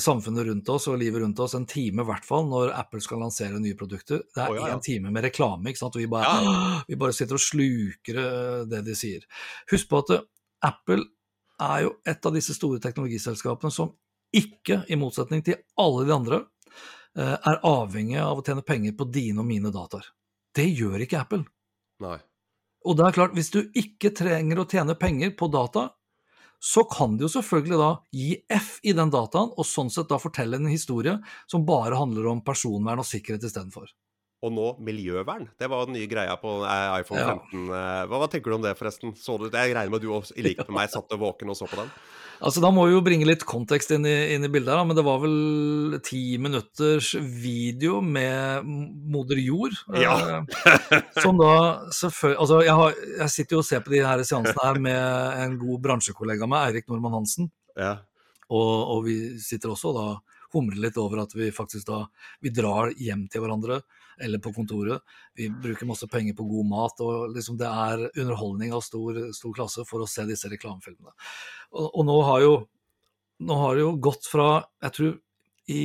samfunnet 0.01 0.45
rundt 0.45 0.70
oss 0.70 0.86
og 0.91 0.99
livet 1.01 1.24
rundt 1.24 1.39
oss 1.41 1.55
en 1.57 1.66
time 1.66 2.03
i 2.03 2.05
hvert 2.05 2.26
fall 2.28 2.43
når 2.49 2.70
Apple 2.78 3.01
skal 3.01 3.24
lansere 3.24 3.57
nye 3.61 3.78
produkter. 3.78 4.22
Det 4.30 4.43
er 4.43 4.51
Å, 4.51 4.57
ja, 4.59 4.68
ja. 4.70 4.76
en 4.76 4.84
time 4.86 5.09
med 5.13 5.26
reklame, 5.26 5.72
ikke 5.72 5.82
sant? 5.82 5.97
og 5.97 6.03
vi 6.03 6.09
bare, 6.11 6.53
vi 6.89 6.97
bare 7.01 7.16
sitter 7.18 7.39
og 7.39 7.41
sluker 7.41 8.20
eh, 8.22 8.59
det 8.70 8.84
de 8.86 8.97
sier. 8.97 9.26
Husk 9.72 9.89
på 9.89 10.03
at 10.03 10.13
eh, 10.18 10.26
Apple 10.70 11.07
er 11.66 11.86
jo 11.86 11.95
et 12.05 12.28
av 12.28 12.36
disse 12.36 12.53
store 12.55 12.82
teknologiselskapene 12.84 13.74
som 13.74 13.93
ikke, 14.36 14.84
i 14.91 14.99
motsetning 14.99 15.43
til 15.45 15.57
alle 15.82 16.05
de 16.05 16.16
andre, 16.16 16.41
eh, 17.18 17.36
er 17.36 17.61
avhengig 17.66 18.20
av 18.22 18.41
å 18.41 18.45
tjene 18.45 18.66
penger 18.66 18.95
på 18.99 19.09
dine 19.09 19.41
og 19.41 19.49
mine 19.49 19.74
dataer. 19.74 20.07
Det 20.55 20.68
gjør 20.70 21.05
ikke 21.05 21.22
Apple. 21.22 21.45
Nei. 22.03 22.18
Og 22.86 22.97
det 22.99 23.07
er 23.07 23.16
klart, 23.16 23.34
hvis 23.34 23.49
du 23.53 23.63
ikke 23.74 24.13
trenger 24.13 24.61
å 24.61 24.68
tjene 24.70 24.97
penger 24.99 25.34
på 25.38 25.49
data, 25.49 25.89
så 26.66 26.82
kan 26.89 27.18
de 27.18 27.28
jo 27.28 27.30
selvfølgelig 27.30 27.78
da 27.78 27.91
gi 28.16 28.30
F 28.57 28.80
i 28.82 28.95
den 28.97 29.11
dataen, 29.13 29.51
og 29.53 29.68
sånn 29.70 29.91
sett 29.93 30.09
da 30.09 30.18
fortelle 30.22 30.57
en 30.57 30.72
historie 30.72 31.20
som 31.51 31.68
bare 31.68 31.99
handler 31.99 32.32
om 32.32 32.41
personvern 32.45 33.03
og 33.03 33.07
sikkerhet 33.07 33.45
istedenfor. 33.45 33.91
Og 34.46 34.52
nå 34.54 34.66
miljøvern. 34.86 35.48
Det 35.58 35.70
var 35.72 35.88
den 35.88 35.98
nye 35.98 36.10
greia 36.12 36.36
på 36.38 36.60
eh, 36.68 37.00
iPhone 37.00 37.24
15. 37.24 37.64
Ja. 37.72 37.86
Hva, 38.06 38.20
hva 38.22 38.28
tenker 38.30 38.54
du 38.54 38.60
om 38.60 38.66
det, 38.66 38.76
forresten? 38.78 39.16
Så 39.18 39.39
du, 39.41 39.48
jeg 39.50 39.74
regner 39.74 39.89
med 39.89 40.02
at 40.02 40.06
du 40.06 40.12
også, 40.14 40.36
i 40.38 40.46
likhet 40.46 40.70
med 40.70 40.78
meg 40.84 40.91
satt 40.93 41.18
våken 41.18 41.50
og 41.54 41.58
så 41.58 41.70
på 41.72 41.80
den? 41.82 41.89
Altså 42.43 42.62
Da 42.64 42.72
må 42.74 42.86
vi 42.88 42.96
jo 42.96 43.04
bringe 43.06 43.28
litt 43.28 43.46
kontekst 43.48 43.93
inn 43.96 44.06
i, 44.08 44.16
inn 44.36 44.46
i 44.46 44.52
bildet, 44.52 44.74
her, 44.74 44.82
da, 44.82 44.88
men 44.88 44.98
det 44.98 45.06
var 45.08 45.22
vel 45.24 46.00
ti 46.06 46.38
minutters 46.41 47.14
video 47.16 48.02
med 48.04 48.68
moder 48.68 49.39
jord. 49.39 49.78
Ja. 49.96 50.16
eh, 50.43 51.00
som 51.24 51.39
da 51.39 51.54
selvfølgelig 51.96 52.41
Altså, 52.43 52.62
jeg, 52.66 52.76
har, 52.82 53.00
jeg 53.22 53.34
sitter 53.38 53.58
jo 53.58 53.64
og 53.64 53.70
ser 53.70 53.86
på 53.86 53.96
de 53.96 54.04
her 54.04 54.24
seansene 54.28 54.68
her 54.68 54.82
med 54.84 55.41
en 55.46 55.58
god 55.62 55.84
bransjekollega 55.88 56.50
meg, 56.50 56.70
Eirik 56.70 56.91
Normann 56.91 57.22
Hansen. 57.22 57.52
Ja. 57.80 57.98
Og, 58.52 58.72
og 58.93 59.06
vi 59.08 59.18
sitter 59.41 59.74
også 59.74 59.93
og 59.93 60.00
da 60.00 60.08
humrer 60.56 60.80
litt 60.86 60.98
over 61.02 61.24
at 61.24 61.34
vi 61.36 61.50
faktisk 61.56 61.88
da 61.89 62.04
vi 62.43 62.52
drar 62.54 62.91
hjem 63.02 63.26
til 63.32 63.43
hverandre 63.43 63.82
eller 64.22 64.41
på 64.43 64.53
kontoret. 64.55 65.03
Vi 65.36 65.49
bruker 65.49 65.89
masse 65.89 66.07
penger 66.11 66.38
på 66.38 66.47
god 66.49 66.70
mat, 66.70 67.01
og 67.03 67.36
liksom 67.36 67.57
det 67.59 67.68
er 67.70 68.05
underholdning 68.13 68.74
av 68.76 68.84
stor, 68.86 69.20
stor 69.36 69.55
klasse 69.57 69.86
for 69.89 70.03
å 70.03 70.09
se 70.09 70.26
disse 70.30 70.49
reklamefilmene. 70.51 71.16
Og, 71.76 71.89
og 71.89 72.07
nå 72.07 72.20
har 72.30 72.45
jo 72.45 72.55
nå 73.45 73.55
har 73.59 73.76
det 73.76 73.82
jo 73.84 73.95
gått 73.99 74.30
fra 74.32 74.45
Jeg 74.86 74.95
tror 74.95 75.16
i 75.68 75.82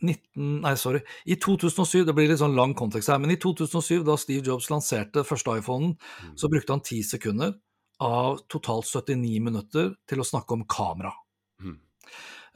19, 0.00 0.60
nei, 0.64 0.74
sorry, 0.80 1.02
I 1.28 1.36
2007, 1.36 2.06
det 2.08 2.14
blir 2.16 2.30
litt 2.30 2.40
sånn 2.40 2.56
lang 2.56 2.72
kontekst 2.78 3.10
her, 3.12 3.18
men 3.20 3.34
i 3.34 3.38
2007, 3.40 4.00
da 4.06 4.16
Steve 4.16 4.46
Jobs 4.46 4.70
lanserte 4.72 5.26
første 5.28 5.58
iPhonen, 5.60 5.92
så 6.40 6.48
brukte 6.48 6.72
han 6.72 6.84
ti 6.86 7.02
sekunder 7.04 7.52
av 8.00 8.40
totalt 8.48 8.88
79 8.88 9.42
minutter 9.44 9.90
til 10.08 10.22
å 10.22 10.26
snakke 10.26 10.56
om 10.56 10.64
kamera. 10.64 11.12
Mhm. 11.60 11.76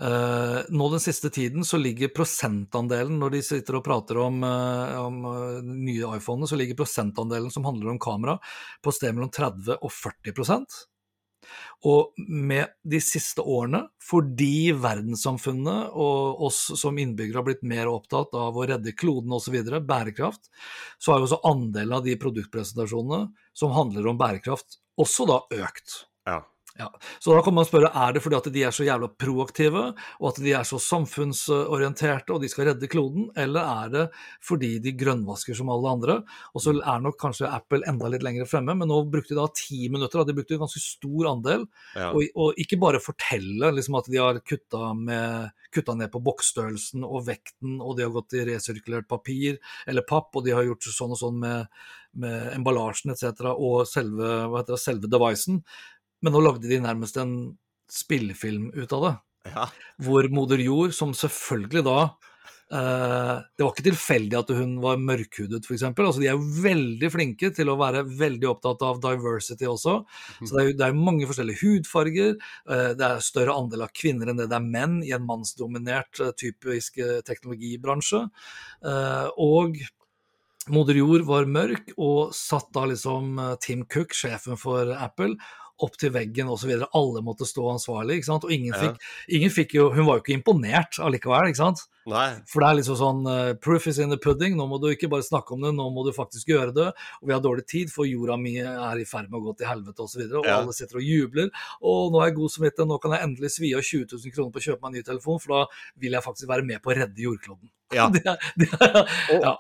Eh, 0.03 0.61
nå 0.75 0.89
den 0.91 1.03
siste 1.03 1.31
tiden 1.31 1.65
så 1.65 1.79
ligger 1.79 2.11
prosentandelen, 2.15 3.19
når 3.21 3.37
de 3.37 3.43
sitter 3.47 3.79
og 3.79 3.85
prater 3.87 4.19
om, 4.19 4.41
eh, 4.43 4.97
om 4.99 5.21
eh, 5.31 5.61
nye 5.63 6.17
iPhoner, 6.19 6.51
så 6.51 6.59
ligger 6.59 6.81
prosentandelen 6.81 7.53
som 7.55 7.67
handler 7.69 7.93
om 7.93 8.01
kamera, 8.03 8.39
på 8.83 8.91
et 8.91 8.99
sted 8.99 9.15
mellom 9.15 9.31
30 9.31 9.79
og 9.79 9.95
40% 9.95 10.83
og 11.85 12.15
med 12.17 12.73
de 12.89 13.01
siste 13.05 13.43
årene, 13.43 13.83
fordi 14.03 14.73
verdenssamfunnet 14.81 15.93
og 15.93 16.45
oss 16.49 16.63
som 16.81 16.99
innbyggere 17.01 17.43
har 17.43 17.47
blitt 17.49 17.67
mer 17.69 17.91
opptatt 17.91 18.33
av 18.39 18.57
å 18.57 18.65
redde 18.69 18.95
kloden 18.97 19.35
osv., 19.37 19.59
bærekraft, 19.85 20.49
så 20.99 21.13
har 21.13 21.21
jo 21.21 21.29
også 21.29 21.43
andelen 21.51 21.99
av 21.99 22.07
de 22.07 22.17
produktpresentasjonene 22.21 23.29
som 23.53 23.77
handler 23.77 24.09
om 24.11 24.21
bærekraft, 24.21 24.81
også 25.01 25.29
da 25.29 25.43
økt. 25.61 26.01
ja. 26.25 26.41
Ja. 26.79 26.89
Så 27.19 27.35
da 27.35 27.43
kan 27.47 27.55
man 27.55 27.67
spørre 27.69 27.93
er 27.95 28.17
det 28.17 28.21
fordi 28.25 28.37
at 28.41 28.47
de 28.51 28.63
er 28.67 28.75
så 28.75 28.83
jævla 28.87 29.07
proaktive, 29.21 29.83
og 30.19 30.27
at 30.33 30.41
de 30.43 30.55
er 30.59 30.67
så 30.67 30.81
samfunnsorienterte 30.83 32.35
og 32.35 32.43
de 32.43 32.51
skal 32.51 32.69
redde 32.73 32.91
kloden, 32.91 33.29
eller 33.39 33.63
er 33.85 33.93
det 33.93 34.05
fordi 34.43 34.73
de 34.83 34.95
grønnvasker 34.99 35.55
som 35.55 35.71
alle 35.71 35.93
andre? 35.95 36.19
Og 36.51 36.65
så 36.65 36.75
er 36.75 37.05
nok 37.05 37.19
kanskje 37.21 37.51
Apple 37.51 37.87
enda 37.91 38.11
litt 38.11 38.27
lenger 38.27 38.51
fremme, 38.51 38.75
men 38.81 38.91
nå 38.91 39.05
brukte 39.07 39.37
de 39.37 39.39
da 39.39 39.47
ti 39.55 39.87
minutter, 39.87 40.27
de 40.27 40.35
brukte 40.35 40.59
en 40.59 40.65
ganske 40.67 40.83
stor 40.83 41.31
andel. 41.37 41.69
ja. 41.95 42.11
Og, 42.11 42.27
og 42.35 42.59
ikke 42.61 42.81
bare 42.83 43.03
fortelle 43.03 43.71
liksom, 43.77 44.01
at 44.01 44.11
de 44.11 44.19
har 44.19 44.43
kutta, 44.43 44.91
med, 44.99 45.55
kutta 45.75 45.95
ned 45.99 46.11
på 46.11 46.23
boksstørrelsen 46.27 47.07
og 47.07 47.29
vekten, 47.29 47.79
og 47.79 47.95
de 47.97 48.09
har 48.09 48.15
gått 48.15 48.35
i 48.35 48.49
resirkulert 48.51 49.07
papir 49.11 49.61
eller 49.87 50.07
papp, 50.09 50.35
og 50.35 50.47
de 50.47 50.59
har 50.59 50.67
gjort 50.67 50.91
sånn 50.91 51.15
og 51.15 51.23
sånn 51.23 51.39
med, 51.39 51.71
med 52.19 52.51
emballasjen 52.55 53.15
etc., 53.15 53.47
og 53.55 53.85
selve, 53.89 54.31
hva 54.51 54.63
heter 54.63 54.77
det, 54.77 54.83
selve 54.83 55.11
devicen. 55.11 55.63
Men 56.25 56.33
nå 56.35 56.41
lagde 56.45 56.71
de 56.71 56.81
nærmest 56.83 57.19
en 57.21 57.35
spillefilm 57.93 58.71
ut 58.75 58.93
av 58.97 59.09
det. 59.09 59.15
ja. 59.53 59.67
Hvor 60.01 60.29
moder 60.33 60.63
jord, 60.65 60.95
som 60.97 61.13
selvfølgelig 61.13 61.83
da 61.85 61.99
eh, 62.73 63.43
Det 63.45 63.61
var 63.61 63.73
ikke 63.75 63.85
tilfeldig 63.91 64.39
at 64.39 64.53
hun 64.57 64.79
var 64.83 64.97
mørkhudet, 65.03 65.61
f.eks. 65.69 65.85
Altså, 65.93 66.23
de 66.23 66.31
er 66.31 66.39
jo 66.39 66.63
veldig 66.65 67.11
flinke 67.13 67.51
til 67.55 67.69
å 67.71 67.77
være 67.79 68.07
veldig 68.09 68.49
opptatt 68.55 68.83
av 68.89 69.03
diversity 69.05 69.69
også. 69.69 69.99
Så 70.41 70.49
det 70.55 70.63
er 70.63 70.71
jo 70.71 70.77
det 70.81 70.87
er 70.89 70.97
mange 70.97 71.29
forskjellige 71.29 71.61
hudfarger. 71.61 72.39
eh, 72.71 72.95
det 72.97 73.11
er 73.11 73.27
større 73.27 73.59
andel 73.61 73.85
av 73.85 73.93
kvinner 73.93 74.33
enn 74.33 74.41
det 74.41 74.49
det 74.49 74.57
er 74.59 74.71
menn 74.79 75.03
i 75.05 75.13
en 75.17 75.29
mannsdominert 75.29 76.25
eh, 76.25 76.33
typisk 76.41 76.99
eh, 77.05 77.21
teknologibransje. 77.29 78.25
Eh, 78.89 79.29
og 79.45 79.77
Moder 80.73 80.97
Jord 80.97 81.27
var 81.29 81.45
mørk 81.45 81.91
og 82.01 82.33
satt 82.33 82.71
da 82.73 82.87
liksom 82.89 83.37
eh, 83.37 83.55
Tim 83.61 83.85
Cook, 83.85 84.17
sjefen 84.17 84.57
for 84.57 84.95
Apple, 84.97 85.37
opp 85.83 85.97
til 85.99 86.13
veggen 86.15 86.47
osv. 86.53 86.71
Alle 86.95 87.23
måtte 87.27 87.47
stå 87.49 87.65
ansvarlig. 87.73 88.21
ikke 88.21 88.29
sant? 88.31 88.45
Og 88.45 88.53
ingen 88.55 88.75
Ja. 88.75 88.81
fikk, 88.81 89.01
ingen 89.29 89.51
fikk 89.51 89.75
jo 89.75 89.91
Hun 89.95 90.07
var 90.07 90.19
jo 90.19 90.23
ikke 90.23 90.39
imponert 90.39 90.99
allikevel, 91.03 91.49
ikke 91.51 91.57
sant? 91.57 91.81
Nei. 92.07 92.37
For 92.47 92.61
det 92.61 92.69
er 92.69 92.77
liksom 92.79 92.97
sånn 93.01 93.27
uh, 93.27 93.55
Proof 93.55 93.87
is 93.89 93.99
in 93.99 94.11
the 94.11 94.19
pudding. 94.19 94.57
Nå 94.57 94.67
må 94.69 94.79
du 94.81 94.89
ikke 94.93 95.09
bare 95.11 95.23
snakke 95.25 95.53
om 95.57 95.63
det, 95.65 95.73
nå 95.75 95.87
må 95.91 96.05
du 96.05 96.13
faktisk 96.13 96.47
gjøre 96.53 96.75
det. 96.77 96.87
Og 97.23 97.27
vi 97.29 97.33
har 97.33 97.41
dårlig 97.41 97.67
tid, 97.67 97.91
for 97.91 98.05
jorda 98.05 98.37
mi 98.39 98.57
er 98.61 99.01
i 99.01 99.05
ferd 99.09 99.31
med 99.31 99.41
å 99.41 99.45
gå 99.49 99.57
til 99.59 99.67
helvete 99.67 99.99
osv. 99.99 100.05
Og, 100.05 100.11
så 100.15 100.19
videre, 100.23 100.39
og 100.39 100.47
Ja. 100.47 100.59
alle 100.61 100.73
sitter 100.77 101.01
og 101.01 101.03
jubler. 101.03 101.51
Og 101.83 102.13
nå 102.13 102.21
er 102.23 102.29
jeg 102.31 102.37
god 102.37 102.51
som 102.51 102.65
vite, 102.69 102.87
nå 102.87 103.01
kan 103.01 103.17
jeg 103.17 103.23
endelig 103.25 103.51
svi 103.57 103.75
av 103.75 103.83
20 103.83 104.07
000 104.13 104.35
kroner 104.37 104.53
på 104.53 104.61
å 104.63 104.67
kjøpe 104.69 104.83
meg 104.83 104.91
en 104.93 104.99
ny 105.01 105.03
telefon, 105.03 105.41
for 105.41 105.49
da 105.57 105.67
vil 105.99 106.13
jeg 106.13 106.23
faktisk 106.23 106.49
være 106.49 106.63
med 106.65 106.83
på 106.83 106.93
å 106.93 106.99
redde 107.01 107.25
jordkloden. 107.25 107.71
Ja. 107.93 108.09
Det 108.15 108.23
er, 108.27 108.37
det 108.57 108.69
er, 108.81 109.07
ja. 109.41 109.51
og 109.53 109.59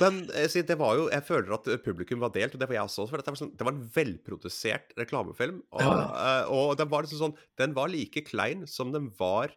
den, 0.00 0.22
eh, 0.32 0.48
det 0.48 0.76
var 0.80 0.96
jo, 0.96 1.08
jeg 1.12 1.24
føler 1.26 1.54
at 1.58 1.68
eh, 1.68 1.80
publikum 1.84 2.22
var 2.24 2.32
delt, 2.34 2.54
og 2.56 2.60
det 2.62 2.68
var 2.70 2.78
jeg 2.78 2.88
også. 2.88 3.06
For 3.10 3.20
Det 3.20 3.32
var 3.32 3.40
sånn, 3.40 3.54
det 3.56 3.66
var 3.66 3.74
en 3.74 3.86
velprodusert 3.96 4.94
reklamefilm. 5.00 5.60
Og, 5.76 5.82
Ja. 5.84 5.94
eh, 6.24 6.44
og 6.48 6.76
den 6.80 6.88
var 6.88 7.04
liksom 7.04 7.20
sånn 7.20 7.38
Den 7.60 7.74
var 7.76 7.88
like 7.92 8.24
klein 8.24 8.66
som 8.66 8.92
den 8.92 9.10
var 9.18 9.52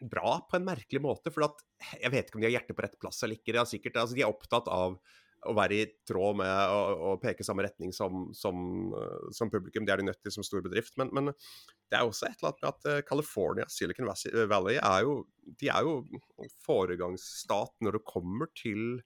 bra 0.00 0.38
på 0.50 0.56
en 0.58 0.66
merkelig 0.68 1.00
måte. 1.02 1.32
For 1.32 1.42
at, 1.48 1.62
jeg 2.00 2.12
vet 2.12 2.28
ikke 2.28 2.38
om 2.38 2.44
de 2.44 2.50
har 2.50 2.60
hjertet 2.60 2.76
på 2.76 2.84
rett 2.86 2.98
plass 3.00 3.22
eller 3.22 3.36
ikke. 3.38 3.52
Det 3.52 3.60
er 3.62 3.70
sikkert, 3.72 3.96
altså, 3.96 4.14
de 4.14 4.22
er 4.22 4.30
opptatt 4.30 4.68
av 4.68 4.98
å 5.46 5.54
være 5.56 5.78
i 5.78 5.86
tråd 6.08 6.40
med 6.40 6.50
å, 6.72 6.80
å 7.10 7.14
peke 7.22 7.46
samme 7.46 7.64
retning 7.66 7.94
som, 7.94 8.28
som, 8.36 8.58
eh, 8.98 9.30
som 9.36 9.52
publikum. 9.52 9.86
Det 9.86 9.94
er 9.94 10.02
de 10.02 10.08
nødt 10.10 10.22
til 10.24 10.34
som 10.34 10.46
stor 10.46 10.64
bedrift. 10.64 10.96
Men, 11.00 11.12
men 11.16 11.30
det 11.32 11.98
er 11.98 12.04
også 12.06 12.28
et 12.28 12.36
eller 12.40 12.52
annet 12.52 12.64
med 12.64 12.72
at 12.72 12.90
eh, 12.92 13.04
California, 13.08 13.68
Silicon 13.72 14.10
Valley, 14.50 14.80
er 14.80 15.06
jo, 15.06 15.20
de 15.60 15.70
er 15.72 15.86
jo 15.86 15.96
foregangsstat 16.66 17.76
når 17.84 17.98
det 17.98 18.06
kommer 18.08 18.50
til 18.58 19.00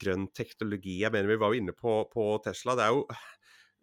grønn 0.00 0.30
teknologi. 0.36 1.00
Jeg 1.02 1.12
mener 1.12 1.34
Vi 1.34 1.42
var 1.42 1.52
jo 1.52 1.60
inne 1.60 1.76
på, 1.76 2.00
på 2.12 2.30
Tesla. 2.44 2.78
Det 2.78 2.88
er 2.88 2.96
jo 2.96 3.04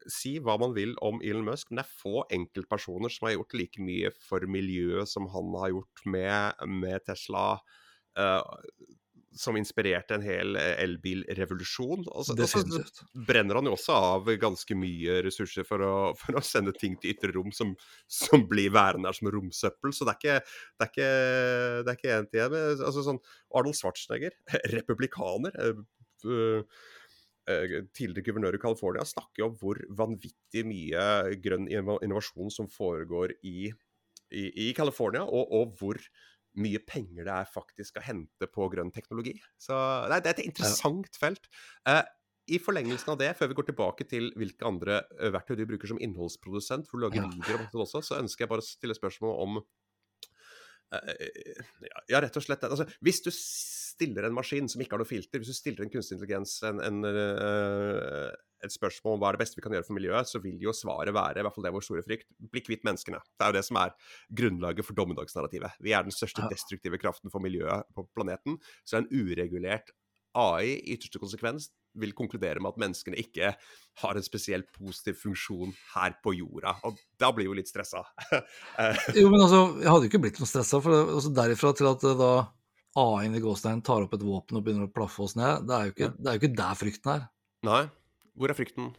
Si 0.07 0.37
hva 0.39 0.53
man 0.61 0.71
vil 0.75 0.93
om 1.03 1.17
Elon 1.25 1.43
Musk, 1.49 1.67
men 1.67 1.81
det 1.81 1.83
er 1.87 1.97
få 1.99 2.21
enkeltpersoner 2.31 3.11
som 3.11 3.27
har 3.27 3.33
gjort 3.33 3.55
like 3.59 3.81
mye 3.83 4.11
for 4.23 4.45
miljøet 4.47 5.09
som 5.09 5.27
han 5.33 5.49
har 5.59 5.73
gjort 5.73 6.03
med, 6.07 6.61
med 6.83 7.03
Tesla. 7.09 7.47
eh, 8.15 8.53
som 9.39 9.57
inspirerte 9.59 10.17
en 10.17 10.25
hel 10.25 10.57
eh, 10.59 10.73
elbilrevolusjon. 10.83 12.05
Og 12.11 12.25
så- 12.27 12.35
og 12.35 12.49
så 12.49 13.23
brenner 13.27 13.59
han 13.59 13.69
jo 13.69 13.75
også 13.77 13.95
av 13.95 14.31
ganske 14.41 14.75
mye 14.77 15.21
ressurser 15.25 15.65
for 15.67 15.79
å, 15.85 15.93
for 16.21 16.38
å 16.39 16.43
sende 16.43 16.73
ting 16.77 16.97
til 16.97 17.15
ytre 17.15 17.33
rom 17.35 17.51
som, 17.51 17.75
som 18.07 18.47
blir 18.49 18.71
værende 18.75 19.09
der 19.09 19.17
som 19.17 19.31
romsøppel. 19.31 19.93
Så 19.93 20.05
det 20.07 20.15
er 20.15 20.21
ikke 20.21 20.38
det 20.77 20.85
er 20.85 20.91
ikke, 20.91 21.09
det 21.85 21.93
er 21.93 21.97
ikke 22.01 22.17
en 22.17 22.29
til 22.33 22.45
en. 22.45 22.59
Altså 22.89 23.05
sånn 23.05 23.23
Arnold 23.53 23.79
Schwarzenegger, 23.79 24.38
republikaner 24.77 25.57
eh, 25.63 26.79
Tidligere 27.95 28.25
guvernør 28.25 28.57
i 28.57 28.59
California 28.59 29.05
snakker 29.07 29.39
jo 29.39 29.45
om 29.47 29.53
hvor 29.55 29.77
vanvittig 29.95 30.65
mye 30.67 31.03
grønn 31.39 31.69
innovasjon 31.71 32.51
som 32.51 32.67
foregår 32.67 33.38
i 33.47 33.69
i, 34.31 34.47
i 34.67 34.73
California, 34.75 35.23
og, 35.23 35.51
og, 35.55 35.75
hvor 35.79 35.99
mye 36.57 36.81
penger 36.85 37.27
det 37.27 37.33
er 37.33 37.49
faktisk 37.49 37.99
å 37.99 38.05
hente 38.05 38.49
på 38.51 38.67
grønn 38.73 38.91
teknologi. 38.93 39.35
Så 39.61 39.75
nei, 40.09 40.21
det 40.21 40.31
er 40.31 40.37
et 40.37 40.47
interessant 40.49 41.19
felt. 41.19 41.49
Uh, 41.87 42.03
I 42.49 42.59
forlengelsen 42.63 43.13
av 43.13 43.19
det, 43.21 43.33
før 43.37 43.51
vi 43.51 43.57
går 43.59 43.69
tilbake 43.71 44.07
til 44.09 44.31
hvilke 44.39 44.67
andre 44.67 45.01
verktøy 45.33 45.57
du 45.59 45.65
bruker 45.69 45.91
som 45.91 46.01
innholdsprodusent 46.01 46.89
for 46.89 46.99
å 46.99 47.07
lage 47.07 47.23
videoer 47.23 47.59
om 47.59 47.65
dette 47.67 47.83
også, 47.83 48.03
så 48.05 48.21
ønsker 48.21 48.45
jeg 48.45 48.53
bare 48.53 48.65
å 48.65 48.69
stille 48.69 48.97
spørsmål 48.97 49.35
om 49.43 49.59
ja, 52.07 52.21
rett 52.23 52.38
og 52.39 52.43
slett 52.45 52.63
altså, 52.63 52.85
Hvis 53.03 53.19
du 53.25 53.27
stiller 53.33 54.27
en 54.27 54.35
maskin 54.35 54.69
som 54.71 54.81
ikke 54.81 54.95
har 54.95 55.01
noe 55.01 55.09
filter, 55.09 55.41
hvis 55.41 55.51
du 55.51 55.57
stiller 55.57 55.83
en 55.83 55.91
kunstig 55.91 56.15
intelligens 56.15 56.53
en, 56.67 56.79
en, 56.85 57.01
uh, 57.03 58.29
et 58.63 58.73
spørsmål 58.73 59.17
om 59.17 59.21
hva 59.21 59.31
er 59.31 59.38
det 59.38 59.43
beste 59.43 59.59
vi 59.59 59.65
kan 59.65 59.75
gjøre 59.75 59.88
for 59.88 59.97
miljøet, 59.97 60.29
så 60.29 60.41
vil 60.41 60.61
jo 60.61 60.73
svaret 60.75 61.13
være, 61.15 61.41
i 61.41 61.45
hvert 61.45 61.55
fall 61.55 61.65
det 61.65 61.71
er 61.71 61.77
vår 61.77 61.85
store 61.85 62.05
frykt, 62.07 62.27
bli 62.53 62.63
kvitt 62.65 62.85
menneskene. 62.88 63.19
Det 63.35 63.45
er 63.45 63.51
jo 63.51 63.57
det 63.57 63.65
som 63.67 63.81
er 63.81 63.93
grunnlaget 64.41 64.88
for 64.88 64.97
dommedagsnarrativet. 64.97 65.77
Vi 65.83 65.93
er 65.93 66.07
den 66.07 66.15
største 66.15 66.47
destruktive 66.51 66.99
kraften 67.01 67.33
for 67.33 67.43
miljøet 67.43 67.89
på 67.97 68.07
planeten. 68.17 68.57
Så 68.88 69.01
en 69.01 69.09
uregulert 69.11 69.93
AI 70.38 70.77
i 70.77 70.95
ytterste 70.95 71.21
konsekvens 71.21 71.69
vil 71.99 72.13
konkludere 72.17 72.61
med 72.61 72.73
at 72.73 72.81
menneskene 72.81 73.19
ikke 73.21 73.53
har 74.01 74.17
en 74.17 74.25
spesielt 74.25 74.69
positiv 74.75 75.17
funksjon 75.21 75.73
her 75.95 76.17
på 76.23 76.35
jorda. 76.37 76.75
Og 76.87 76.99
da 77.19 77.31
blir 77.35 77.49
jo 77.49 77.57
litt 77.57 77.69
stressa. 77.71 78.03
jo, 79.17 79.27
men 79.31 79.41
altså, 79.41 79.63
jeg 79.81 79.89
hadde 79.89 80.05
jo 80.05 80.11
ikke 80.11 80.23
blitt 80.27 80.41
noe 80.41 80.49
stressa. 80.49 80.81
For 80.83 80.93
det, 80.93 81.01
altså 81.17 81.33
derifra 81.41 81.73
til 81.77 81.89
at 81.91 82.05
da 82.21 82.31
AI-en 82.97 83.37
i 83.37 83.41
Gåstein 83.43 83.83
tar 83.85 84.05
opp 84.05 84.15
et 84.17 84.25
våpen 84.25 84.57
og 84.57 84.65
begynner 84.65 84.87
å 84.87 84.93
plaffe 84.93 85.25
oss 85.25 85.35
ned, 85.37 85.67
det 85.69 85.75
er 85.75 85.89
jo 85.89 85.93
ikke, 85.95 86.13
det 86.17 86.29
er 86.29 86.37
jo 86.37 86.41
ikke 86.41 86.57
der 86.61 86.79
frykten 86.79 87.13
er. 87.13 87.27
Nei. 87.67 87.83
Hvor 88.37 88.53
er 88.53 88.57
frykten? 88.57 88.89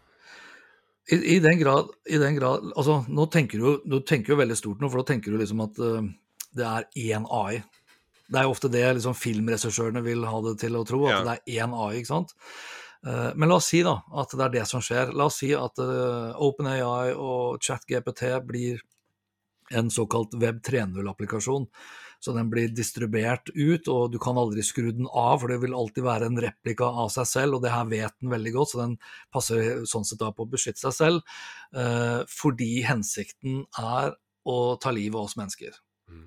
I, 1.08 1.16
i, 1.36 1.38
den 1.40 1.58
grad, 1.58 1.88
i 2.04 2.18
den 2.20 2.34
grad 2.36 2.66
Altså, 2.76 2.98
nå 3.08 3.24
tenker 3.32 3.62
du, 3.62 3.68
du 3.88 4.00
tenker 4.04 4.34
jo 4.34 4.40
veldig 4.42 4.56
stort 4.58 4.82
nå, 4.82 4.90
for 4.92 5.00
da 5.00 5.08
tenker 5.14 5.32
du 5.32 5.38
liksom 5.40 5.62
at 5.64 5.78
uh, 5.80 6.02
det 6.58 6.66
er 6.68 6.88
én 7.14 7.24
AI. 7.32 7.62
Det 8.28 8.40
er 8.40 8.44
jo 8.44 8.52
ofte 8.52 8.70
det 8.72 8.84
liksom, 8.98 9.16
filmregissørene 9.16 10.02
vil 10.04 10.26
ha 10.28 10.42
det 10.44 10.58
til 10.60 10.76
å 10.76 10.84
tro, 10.88 11.06
at 11.08 11.14
ja. 11.14 11.22
det 11.24 11.36
er 11.38 11.64
én 11.64 11.76
AI. 11.76 11.94
ikke 12.00 12.12
sant? 12.12 12.34
Uh, 13.08 13.30
men 13.34 13.48
la 13.48 13.56
oss 13.56 13.70
si 13.72 13.80
da 13.86 13.96
at 14.20 14.34
det 14.36 14.44
er 14.44 14.54
det 14.58 14.66
som 14.68 14.84
skjer. 14.84 15.14
La 15.16 15.30
oss 15.30 15.40
si 15.40 15.54
at 15.56 15.80
uh, 15.80 16.36
OpenAI 16.44 17.14
og 17.14 17.62
ChatGPT 17.64 18.26
blir 18.48 18.84
en 19.72 19.90
såkalt 19.92 20.36
Web 20.40 20.60
3.0-applikasjon 20.64 21.66
så 22.20 22.32
den 22.32 22.50
blir 22.50 22.70
distribuert 22.74 23.50
ut, 23.54 23.88
og 23.88 24.12
du 24.12 24.18
kan 24.22 24.38
aldri 24.40 24.62
skru 24.66 24.90
den 24.90 25.06
av, 25.06 25.38
for 25.40 25.52
det 25.52 25.60
vil 25.62 25.76
alltid 25.76 26.06
være 26.06 26.28
en 26.28 26.40
replika 26.42 26.88
av 27.04 27.12
seg 27.14 27.28
selv, 27.30 27.58
og 27.58 27.64
det 27.64 27.72
her 27.72 27.90
vet 27.90 28.16
den 28.18 28.32
veldig 28.32 28.54
godt, 28.56 28.72
så 28.72 28.80
den 28.82 28.96
passer 29.34 29.84
sånn 29.88 30.06
sett 30.08 30.22
da 30.22 30.32
på 30.34 30.46
å 30.46 30.50
beskytte 30.50 30.82
seg 30.82 30.96
selv, 30.96 31.36
eh, 31.78 32.22
fordi 32.32 32.72
hensikten 32.86 33.62
er 33.78 34.16
å 34.48 34.58
ta 34.82 34.94
livet 34.94 35.18
av 35.18 35.28
oss 35.28 35.38
mennesker. 35.38 35.78
Mm. 36.10 36.24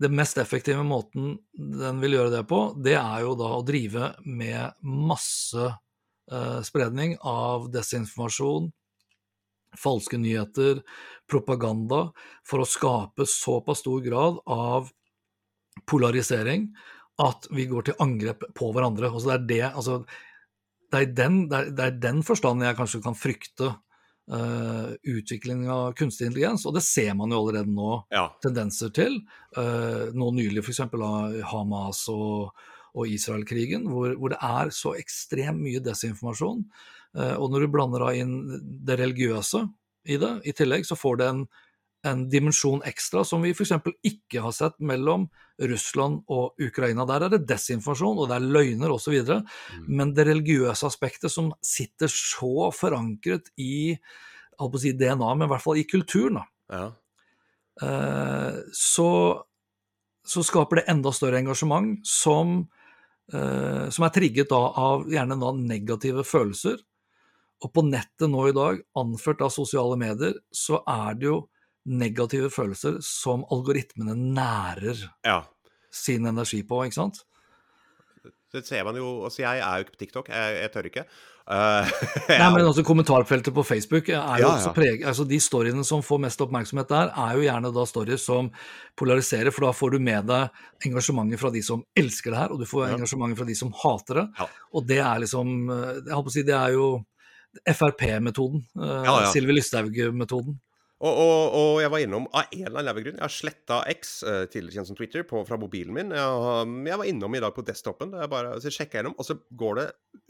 Det 0.00 0.10
mest 0.16 0.40
effektive 0.40 0.82
måten 0.86 1.36
den 1.54 2.02
vil 2.02 2.16
gjøre 2.16 2.34
det 2.38 2.42
på, 2.50 2.60
det 2.82 2.96
er 2.98 3.22
jo 3.26 3.36
da 3.38 3.52
å 3.54 3.64
drive 3.66 4.14
med 4.24 4.82
masse 4.82 5.68
eh, 5.68 5.78
spredning 6.66 7.16
av 7.26 7.70
desinformasjon, 7.74 8.68
falske 9.78 10.18
nyheter, 10.18 10.80
propaganda, 11.30 12.10
for 12.46 12.62
å 12.62 12.68
skape 12.68 13.26
såpass 13.28 13.82
stor 13.84 14.00
grad 14.04 14.40
av 14.50 14.90
polarisering 15.90 16.70
at 17.20 17.46
vi 17.54 17.66
går 17.70 17.90
til 17.90 18.02
angrep 18.02 18.46
på 18.56 18.72
hverandre. 18.74 19.10
Altså 19.10 19.30
det, 19.30 19.36
er 19.36 19.46
det, 19.50 19.62
altså, 19.70 20.00
det, 20.90 21.02
er 21.02 21.14
den, 21.14 21.38
det, 21.50 21.60
er, 21.60 21.70
det 21.76 21.86
er 21.86 22.02
den 22.08 22.24
forstanden 22.26 22.66
jeg 22.66 22.78
kanskje 22.78 23.02
kan 23.04 23.18
frykte 23.18 23.70
uh, 24.32 24.90
utvikling 25.14 25.66
av 25.70 25.92
kunstig 25.98 26.30
intelligens, 26.30 26.66
og 26.66 26.76
det 26.78 26.84
ser 26.86 27.12
man 27.18 27.34
jo 27.34 27.42
allerede 27.42 27.72
nå 27.74 27.92
ja. 28.12 28.26
tendenser 28.42 28.92
til. 28.96 29.20
Uh, 29.56 30.10
nå 30.16 30.32
nylig 30.38 30.64
f.eks. 30.64 30.84
av 30.88 31.40
Hamas 31.52 32.06
og, 32.12 32.50
og 32.94 33.10
Israel-krigen, 33.10 33.88
hvor, 33.90 34.14
hvor, 34.18 34.34
det 34.34 34.40
er 34.42 34.72
så 34.74 34.94
ekstremt 34.98 35.62
mye 35.62 35.82
desinformasjon. 35.84 36.64
Uh, 37.16 37.34
og 37.36 37.50
når 37.50 37.64
du 37.66 37.72
blander 37.74 38.06
da 38.06 38.12
inn 38.18 38.36
det 38.86 39.00
religiøse 39.00 39.64
i 40.10 40.18
det, 40.20 40.36
i 40.48 40.54
tillegg, 40.56 40.86
så 40.88 40.98
får 40.98 41.20
det 41.20 41.28
en 41.32 41.44
en 42.06 42.22
dimensjon 42.32 42.80
ekstra 42.88 43.22
som 43.28 43.42
vi 43.44 43.52
f.eks. 43.52 43.74
ikke 44.06 44.40
har 44.44 44.54
sett 44.56 44.78
mellom 44.84 45.26
Russland 45.60 46.22
og 46.32 46.60
Ukraina. 46.62 47.04
Der 47.08 47.26
er 47.26 47.34
det 47.34 47.44
desinformasjon, 47.50 48.22
og 48.22 48.30
det 48.30 48.38
er 48.38 48.48
løgner 48.56 48.94
osv. 48.94 49.18
Mm. 49.20 49.84
Men 49.88 50.14
det 50.16 50.26
religiøse 50.30 50.88
aspektet 50.88 51.32
som 51.32 51.52
sitter 51.64 52.10
så 52.12 52.70
forankret 52.76 53.52
i 53.60 53.98
si 54.80 54.92
DNA, 54.92 55.34
men 55.34 55.46
i 55.46 55.52
hvert 55.52 55.64
fall 55.64 55.80
i 55.80 55.86
kulturen, 55.88 56.40
ja. 56.68 56.90
eh, 57.80 58.58
så, 58.76 59.10
så, 60.20 60.42
skaper 60.44 60.80
det 60.80 60.88
enda 60.92 61.12
større 61.16 61.40
engasjement 61.40 62.04
som, 62.04 62.58
eh, 62.60 62.79
som 63.30 64.06
er 64.06 64.12
trigget 64.14 64.50
da, 64.50 64.58
av 64.58 65.06
gjerne 65.10 65.38
negative 65.60 66.24
følelser. 66.26 66.80
Og 67.60 67.72
på 67.76 67.84
nettet 67.84 68.30
nå 68.32 68.46
i 68.48 68.56
dag, 68.56 68.80
anført 68.96 69.42
av 69.44 69.52
sosiale 69.52 69.98
medier, 70.00 70.38
så 70.50 70.80
er 70.88 71.18
det 71.20 71.28
jo 71.28 71.40
negative 71.90 72.50
følelser 72.52 72.98
som 73.04 73.44
algoritmene 73.52 74.14
nærer 74.16 75.04
ja. 75.26 75.42
sin 75.92 76.28
energi 76.28 76.62
på, 76.66 76.82
ikke 76.86 76.98
sant? 76.98 77.22
Det 78.50 78.64
ser 78.66 78.82
man 78.84 78.96
jo 78.98 79.22
Altså, 79.24 79.44
jeg 79.44 79.60
er 79.62 79.76
jo 79.78 79.86
ikke 79.86 79.94
på 79.94 80.02
TikTok, 80.04 80.32
jeg, 80.32 80.56
jeg 80.60 80.72
tør 80.74 80.88
ikke. 80.90 81.04
Uh, 81.50 81.82
Nei, 82.30 82.48
men 82.54 82.62
altså 82.62 82.84
Kommentarfeltet 82.86 83.50
på 83.56 83.64
Facebook 83.66 84.06
er 84.12 84.38
jo 84.38 84.44
ja, 84.44 84.50
også 84.52 84.70
preget 84.70 85.02
altså 85.10 85.24
De 85.26 85.40
storyene 85.42 85.82
som 85.82 85.98
får 86.06 86.20
mest 86.22 86.44
oppmerksomhet 86.44 86.92
der, 86.92 87.10
er 87.10 87.34
jo 87.34 87.42
gjerne 87.42 87.72
da 87.74 87.86
stories 87.90 88.22
som 88.22 88.52
polariserer, 89.00 89.50
for 89.50 89.66
da 89.66 89.72
får 89.74 89.96
du 89.96 89.98
med 90.06 90.28
deg 90.30 90.86
engasjementet 90.86 91.42
fra 91.42 91.50
de 91.50 91.64
som 91.66 91.82
elsker 91.98 92.30
det 92.30 92.38
her, 92.38 92.54
og 92.54 92.62
du 92.62 92.68
får 92.70 92.86
ja. 92.86 92.94
engasjementet 92.94 93.40
fra 93.40 93.48
de 93.48 93.58
som 93.58 93.74
hater 93.82 94.20
det. 94.22 94.26
Ja. 94.38 94.48
Og 94.78 94.86
det 94.86 95.00
er 95.02 95.22
liksom 95.24 95.52
eh, 95.74 95.86
Jeg 95.98 96.14
holdt 96.14 96.28
på 96.28 96.32
å 96.32 96.36
si, 96.36 96.46
det 96.46 96.56
er 96.60 96.76
jo 96.76 96.88
Frp-metoden. 97.66 98.62
Uh, 98.78 99.10
Sylvi 99.34 99.56
Lysthaug-metoden. 99.56 100.54
Og, 101.00 101.16
og, 101.16 101.54
og, 101.56 101.74
jeg 101.80 101.90
var 101.94 102.02
innom 102.04 102.26
av 102.36 102.50
en 102.52 102.66
eller 102.68 102.82
annen 102.82 103.04
grunn 103.06 103.16
Jeg 103.16 103.24
har 103.24 103.32
sletta 103.32 103.78
X, 103.88 104.10
uh, 104.26 104.42
tidligere 104.52 104.80
kjent 104.80 104.90
som 104.90 104.98
Twitter, 104.98 105.24
på, 105.24 105.40
fra 105.48 105.56
mobilen 105.60 105.96
min. 105.96 106.12
Jeg, 106.12 106.74
jeg, 106.90 106.98
var 107.00 107.08
innom 107.08 107.36
i 107.36 107.40
dag 107.40 107.54
på 107.56 107.64
desktopen. 107.64 108.12
Bare, 108.30 108.58
så 108.60 108.72
jeg 108.72 108.90
gjennom, 108.92 109.16
og 109.16 109.26
så 109.26 109.38
går 109.62 109.80
det 109.80 109.86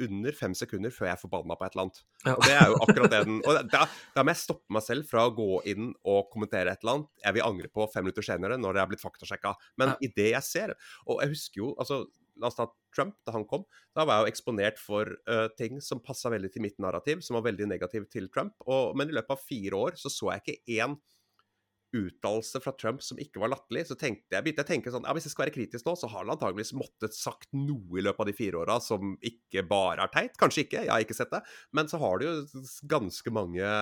under 0.07 0.37
fem 0.37 0.55
sekunder 0.57 0.95
før 0.95 1.09
jeg 1.09 1.17
er 1.17 1.23
forbanna 1.25 1.57
på 1.59 1.67
et 1.67 1.75
eller 1.75 1.89
annet. 1.89 2.01
Ja. 2.23 2.37
Og 2.37 2.47
det 2.47 2.55
er 2.55 2.71
jo 2.71 2.79
akkurat 2.87 3.15
det 3.17 3.23
den 3.27 3.41
Og 3.49 3.59
da, 3.73 3.83
da, 4.15 4.23
må 4.23 4.35
jeg 4.35 4.43
stoppe 4.45 4.77
meg 4.77 4.87
selv 4.87 5.11
fra 5.11 5.27
å 5.27 5.35
gå 5.35 5.49
inn 5.73 5.91
og 6.07 6.31
kommentere 6.31 6.75
et 6.75 6.85
eller 6.85 7.01
annet 7.01 7.27
jeg 7.27 7.37
vil 7.37 7.47
angre 7.49 7.71
på 7.75 7.91
fem 7.91 8.07
minutter 8.07 8.27
senere, 8.31 8.59
når 8.61 8.77
det 8.77 8.85
er 8.85 8.91
blitt 8.93 9.03
faktasjekka. 9.03 9.57
Men 9.81 9.97
ja. 9.97 10.13
det 10.21 10.31
jeg 10.37 10.47
ser 10.47 10.77
Og 11.09 11.19
jeg 11.25 11.35
husker 11.35 11.65
jo 11.65 11.75
altså 11.81 12.05
La 12.41 12.51
oss 12.51 12.59
ta 12.59 12.67
Trump, 12.97 13.17
da 13.27 13.35
han 13.37 13.47
kom. 13.49 13.67
Da 13.97 14.07
var 14.09 14.21
jeg 14.21 14.27
jo 14.27 14.35
eksponert 14.35 14.81
for 14.81 15.13
uh, 15.31 15.47
ting 15.59 15.79
som 15.85 16.03
passa 16.05 16.33
veldig 16.33 16.51
til 16.55 16.65
mitt 16.65 16.81
narrativ, 16.83 17.23
som 17.27 17.39
var 17.39 17.47
veldig 17.47 17.69
negativ 17.71 18.09
til 18.13 18.29
Trump. 18.33 18.57
Og, 18.67 18.97
men 18.99 19.13
i 19.13 19.17
løpet 19.17 19.37
av 19.37 19.47
fire 19.47 19.87
år 19.89 19.99
så 20.01 20.13
så 20.13 20.33
jeg 20.35 20.45
ikke 20.45 20.79
én 20.81 20.99
uttalelse 21.97 22.61
fra 22.63 22.73
Trump 22.79 23.03
som 23.03 23.19
ikke 23.21 23.41
var 23.43 23.51
latterlig. 23.53 23.85
Så 23.89 23.97
tenkte 23.99 24.37
jeg, 24.37 24.45
begynte 24.45 24.63
jeg 24.63 24.69
å 24.69 24.71
tenke 24.71 24.93
sånn 24.95 25.07
ja, 25.09 25.15
Hvis 25.17 25.27
jeg 25.27 25.35
skal 25.35 25.47
være 25.47 25.55
kritisk 25.57 25.89
nå, 25.89 25.97
så 25.99 26.11
har 26.11 26.25
han 26.25 26.33
antageligvis 26.35 26.75
måttet 26.79 27.17
sagt 27.17 27.51
noe 27.57 27.99
i 27.99 28.05
løpet 28.05 28.25
av 28.25 28.31
de 28.31 28.37
fire 28.37 28.61
åra 28.63 28.79
som 28.85 29.17
ikke 29.27 29.65
bare 29.71 30.07
er 30.07 30.15
teit. 30.15 30.37
Kanskje 30.41 30.67
ikke, 30.67 30.85
jeg 30.87 30.93
har 30.93 31.07
ikke 31.07 31.19
sett 31.19 31.35
det. 31.35 31.43
Men 31.77 31.91
så 31.91 32.01
har 32.03 32.21
det 32.21 32.29
jo 32.29 32.67
ganske 32.91 33.35
mange 33.35 33.73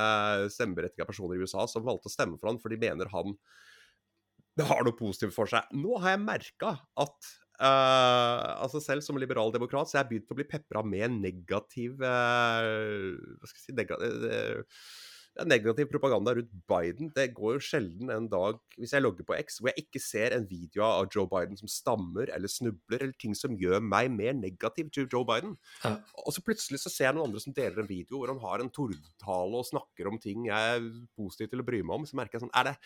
stemmeberettiga 0.54 1.08
personer 1.08 1.36
i 1.36 1.44
USA 1.44 1.66
som 1.70 1.86
valgte 1.86 2.10
å 2.10 2.14
stemme 2.14 2.40
for 2.40 2.52
han, 2.52 2.62
for 2.62 2.72
de 2.72 2.80
mener 2.80 3.12
han 3.12 3.36
det 4.58 4.66
har 4.66 4.82
noe 4.82 4.96
positivt 4.98 5.36
for 5.36 5.46
seg. 5.46 5.68
Nå 5.78 6.00
har 6.02 6.16
jeg 6.16 6.24
merka 6.24 6.72
at 6.98 7.28
Uh, 7.58 8.62
altså 8.62 8.78
Selv 8.78 9.02
som 9.02 9.18
liberaldemokrat 9.18 9.90
så 9.90 9.96
jeg 9.96 10.04
har 10.04 10.10
begynt 10.12 10.30
å 10.30 10.38
bli 10.38 10.46
pepra 10.46 10.84
med 10.86 11.16
negativ 11.18 11.96
uh, 11.98 13.16
Hva 13.34 13.48
skal 13.50 13.58
jeg 13.58 13.64
si 13.64 13.74
negativ, 13.74 14.28
uh, 14.30 15.46
negativ 15.46 15.88
propaganda 15.90 16.34
rundt 16.34 16.50
Biden. 16.70 17.10
Det 17.14 17.28
går 17.34 17.56
jo 17.56 17.62
sjelden 17.62 18.10
en 18.10 18.28
dag 18.30 18.58
hvis 18.78 18.94
jeg 18.94 19.04
logger 19.04 19.26
på 19.26 19.36
X 19.38 19.58
hvor 19.60 19.70
jeg 19.70 19.84
ikke 19.84 20.02
ser 20.02 20.34
en 20.34 20.46
video 20.48 20.82
av 20.86 21.10
Joe 21.14 21.28
Biden 21.30 21.58
som 21.58 21.70
stammer 21.70 22.30
eller 22.34 22.50
snubler, 22.50 23.02
eller 23.02 23.14
ting 23.20 23.36
som 23.38 23.54
gjør 23.58 23.82
meg 23.84 24.10
mer 24.14 24.34
negativ 24.38 24.90
til 24.94 25.06
Joe 25.10 25.26
Biden. 25.28 25.54
Ja. 25.84 25.96
Og 26.24 26.34
så 26.34 26.42
plutselig 26.46 26.82
så 26.82 26.90
ser 26.94 27.10
jeg 27.10 27.18
noen 27.18 27.30
andre 27.30 27.42
som 27.44 27.54
deler 27.54 27.82
en 27.82 27.90
video 27.90 28.18
hvor 28.18 28.32
han 28.32 28.42
har 28.42 28.64
en 28.64 28.72
tordentale 28.74 29.62
og 29.62 29.68
snakker 29.68 30.10
om 30.10 30.18
ting 30.22 30.48
jeg 30.48 30.74
er 30.78 30.90
positiv 31.18 31.52
til 31.52 31.62
å 31.62 31.68
bry 31.70 31.82
meg 31.82 32.00
om. 32.00 32.08
Så 32.08 32.18
merker 32.18 32.38
jeg 32.38 32.46
sånn 32.46 32.54
Er 32.58 32.72
det 32.72 32.76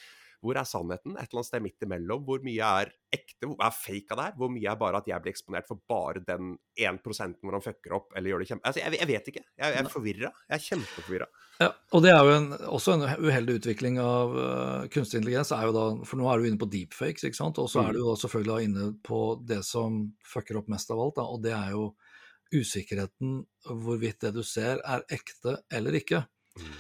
hvor 0.43 0.59
er 0.59 0.67
sannheten? 0.67 1.15
Et 1.15 1.29
eller 1.29 1.39
annet 1.39 1.49
sted 1.49 1.63
midt 1.63 1.85
imellom. 1.87 2.25
Hvor 2.27 2.43
mye 2.43 2.71
er 2.83 2.91
ekte? 3.15 3.47
Hvor 3.47 3.61
er 3.63 3.75
fake 3.77 4.11
av 4.11 4.19
det 4.19 4.25
her? 4.27 4.37
Hvor 4.41 4.51
mye 4.51 4.73
er 4.73 4.79
bare 4.81 4.99
at 4.99 5.11
jeg 5.11 5.23
blir 5.23 5.31
eksponert 5.31 5.69
for 5.69 5.79
bare 5.89 6.23
den 6.27 6.57
1 6.75 6.99
hvor 7.07 7.55
han 7.55 7.63
fucker 7.63 7.95
opp 7.95 8.17
eller 8.17 8.33
gjør 8.33 8.43
det 8.43 8.49
kjempe... 8.51 8.67
Altså, 8.67 8.83
jeg, 8.83 8.99
jeg 8.99 9.09
vet 9.13 9.29
ikke. 9.33 9.43
Jeg, 9.47 9.75
jeg 9.77 9.85
er 9.85 9.91
forvirra. 9.93 10.31
Jeg 10.49 10.57
er 10.57 10.65
kjempeforvirra. 10.67 11.29
Ja, 11.63 11.69
og 11.95 12.03
det 12.03 12.11
er 12.11 12.27
jo 12.27 12.33
en, 12.41 12.49
også 12.75 12.97
en 12.97 13.07
uheldig 13.23 13.59
utvikling 13.61 14.01
av 14.03 14.35
uh, 14.35 14.89
kunstig 14.91 15.21
intelligens. 15.21 15.53
er 15.55 15.69
jo 15.69 15.77
da, 15.77 15.85
For 16.09 16.19
nå 16.19 16.27
er 16.27 16.43
du 16.43 16.49
inne 16.51 16.63
på 16.63 16.71
deepfakes, 16.73 17.29
ikke 17.29 17.39
sant. 17.39 17.61
Og 17.63 17.71
så 17.71 17.85
er 17.85 17.93
mm. 17.93 17.99
du 18.01 18.03
da 18.09 18.17
selvfølgelig 18.25 18.71
inne 18.71 18.89
på 19.07 19.21
det 19.47 19.61
som 19.69 20.01
fucker 20.27 20.59
opp 20.59 20.73
mest 20.73 20.91
av 20.91 21.05
alt, 21.05 21.21
da, 21.21 21.29
og 21.29 21.45
det 21.47 21.55
er 21.55 21.77
jo 21.77 21.93
usikkerheten 22.53 23.39
hvorvidt 23.65 24.27
det 24.27 24.35
du 24.35 24.43
ser 24.45 24.83
er 24.83 25.07
ekte 25.15 25.61
eller 25.73 26.03
ikke. 26.03 26.25
Mm. 26.59 26.75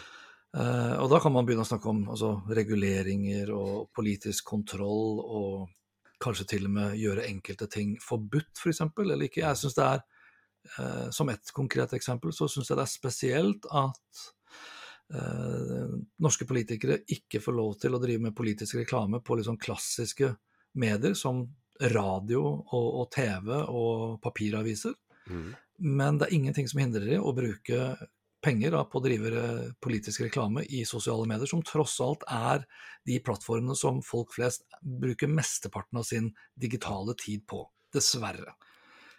Uh, 0.53 0.99
og 1.01 1.09
da 1.09 1.17
kan 1.23 1.33
man 1.33 1.47
begynne 1.49 1.65
å 1.65 1.69
snakke 1.69 1.89
om 1.89 2.03
altså, 2.13 2.35
reguleringer 2.53 3.49
og 3.57 3.87
politisk 3.97 4.51
kontroll, 4.51 5.23
og 5.23 5.71
kanskje 6.23 6.47
til 6.51 6.69
og 6.69 6.75
med 6.75 6.99
gjøre 7.01 7.25
enkelte 7.31 7.71
ting 7.73 7.95
forbudt, 8.03 8.53
f.eks., 8.61 8.83
for 8.93 9.07
eller 9.07 9.25
ikke. 9.29 9.41
Jeg 9.47 9.61
synes 9.63 9.79
det 9.79 9.89
er, 9.89 10.05
uh, 10.77 11.09
Som 11.15 11.33
et 11.33 11.55
konkret 11.57 11.97
eksempel, 11.97 12.37
så 12.37 12.51
syns 12.53 12.71
jeg 12.71 12.79
det 12.79 12.85
er 12.85 12.93
spesielt 12.93 13.67
at 13.73 14.23
uh, 15.17 15.97
norske 16.21 16.47
politikere 16.49 17.01
ikke 17.09 17.41
får 17.41 17.57
lov 17.57 17.75
til 17.81 17.97
å 17.97 18.03
drive 18.03 18.29
med 18.29 18.37
politisk 18.37 18.77
reklame 18.83 19.23
på 19.25 19.41
liksom 19.41 19.57
klassiske 19.57 20.35
medier 20.77 21.17
som 21.17 21.47
radio 21.93 22.45
og, 22.45 22.89
og 23.01 23.07
TV 23.11 23.55
og 23.57 24.21
papiraviser. 24.23 24.95
Mm. 25.33 25.53
Men 25.83 26.19
det 26.21 26.29
er 26.29 26.37
ingenting 26.37 26.69
som 26.69 26.83
hindrer 26.83 27.09
dem 27.09 27.25
å 27.25 27.33
bruke 27.35 27.95
penger 28.43 28.75
da, 28.75 28.83
på 28.89 28.99
å 28.99 29.05
drive 29.05 29.45
politisk 29.83 30.25
reklame 30.27 30.65
i 30.69 30.83
sosiale 30.89 31.29
medier, 31.31 31.49
som 31.51 31.63
tross 31.67 31.99
alt 32.05 32.27
er 32.27 32.67
de 33.09 33.21
plattformene 33.25 33.77
som 33.79 34.03
folk 34.05 34.35
flest 34.37 34.67
bruker 34.83 35.31
mesteparten 35.31 36.01
av 36.03 36.07
sin 36.09 36.33
digitale 36.59 37.17
tid 37.19 37.47
på. 37.49 37.65
Dessverre. 37.93 38.55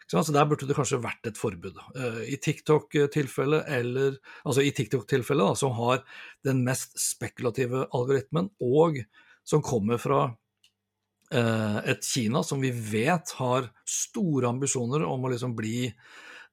Så 0.07 0.21
Der 0.34 0.45
burde 0.45 0.67
det 0.67 0.76
kanskje 0.76 1.01
vært 1.01 1.26
et 1.26 1.39
forbud. 1.39 1.78
Eh, 1.95 2.34
I 2.36 2.38
TikTok-tilfellet, 2.38 3.69
altså 4.45 4.61
TikTok-tilfellet, 4.61 5.57
som 5.57 5.74
har 5.80 6.03
den 6.43 6.63
mest 6.65 6.97
spekulative 6.99 7.88
algoritmen, 7.93 8.51
og 8.61 8.99
som 9.43 9.63
kommer 9.63 9.97
fra 9.97 10.36
eh, 11.32 11.80
et 11.93 12.03
Kina 12.03 12.43
som 12.43 12.61
vi 12.61 12.71
vet 12.71 13.34
har 13.39 13.71
store 13.88 14.51
ambisjoner 14.51 15.05
om 15.07 15.24
å 15.24 15.34
liksom 15.34 15.55
bli 15.55 15.88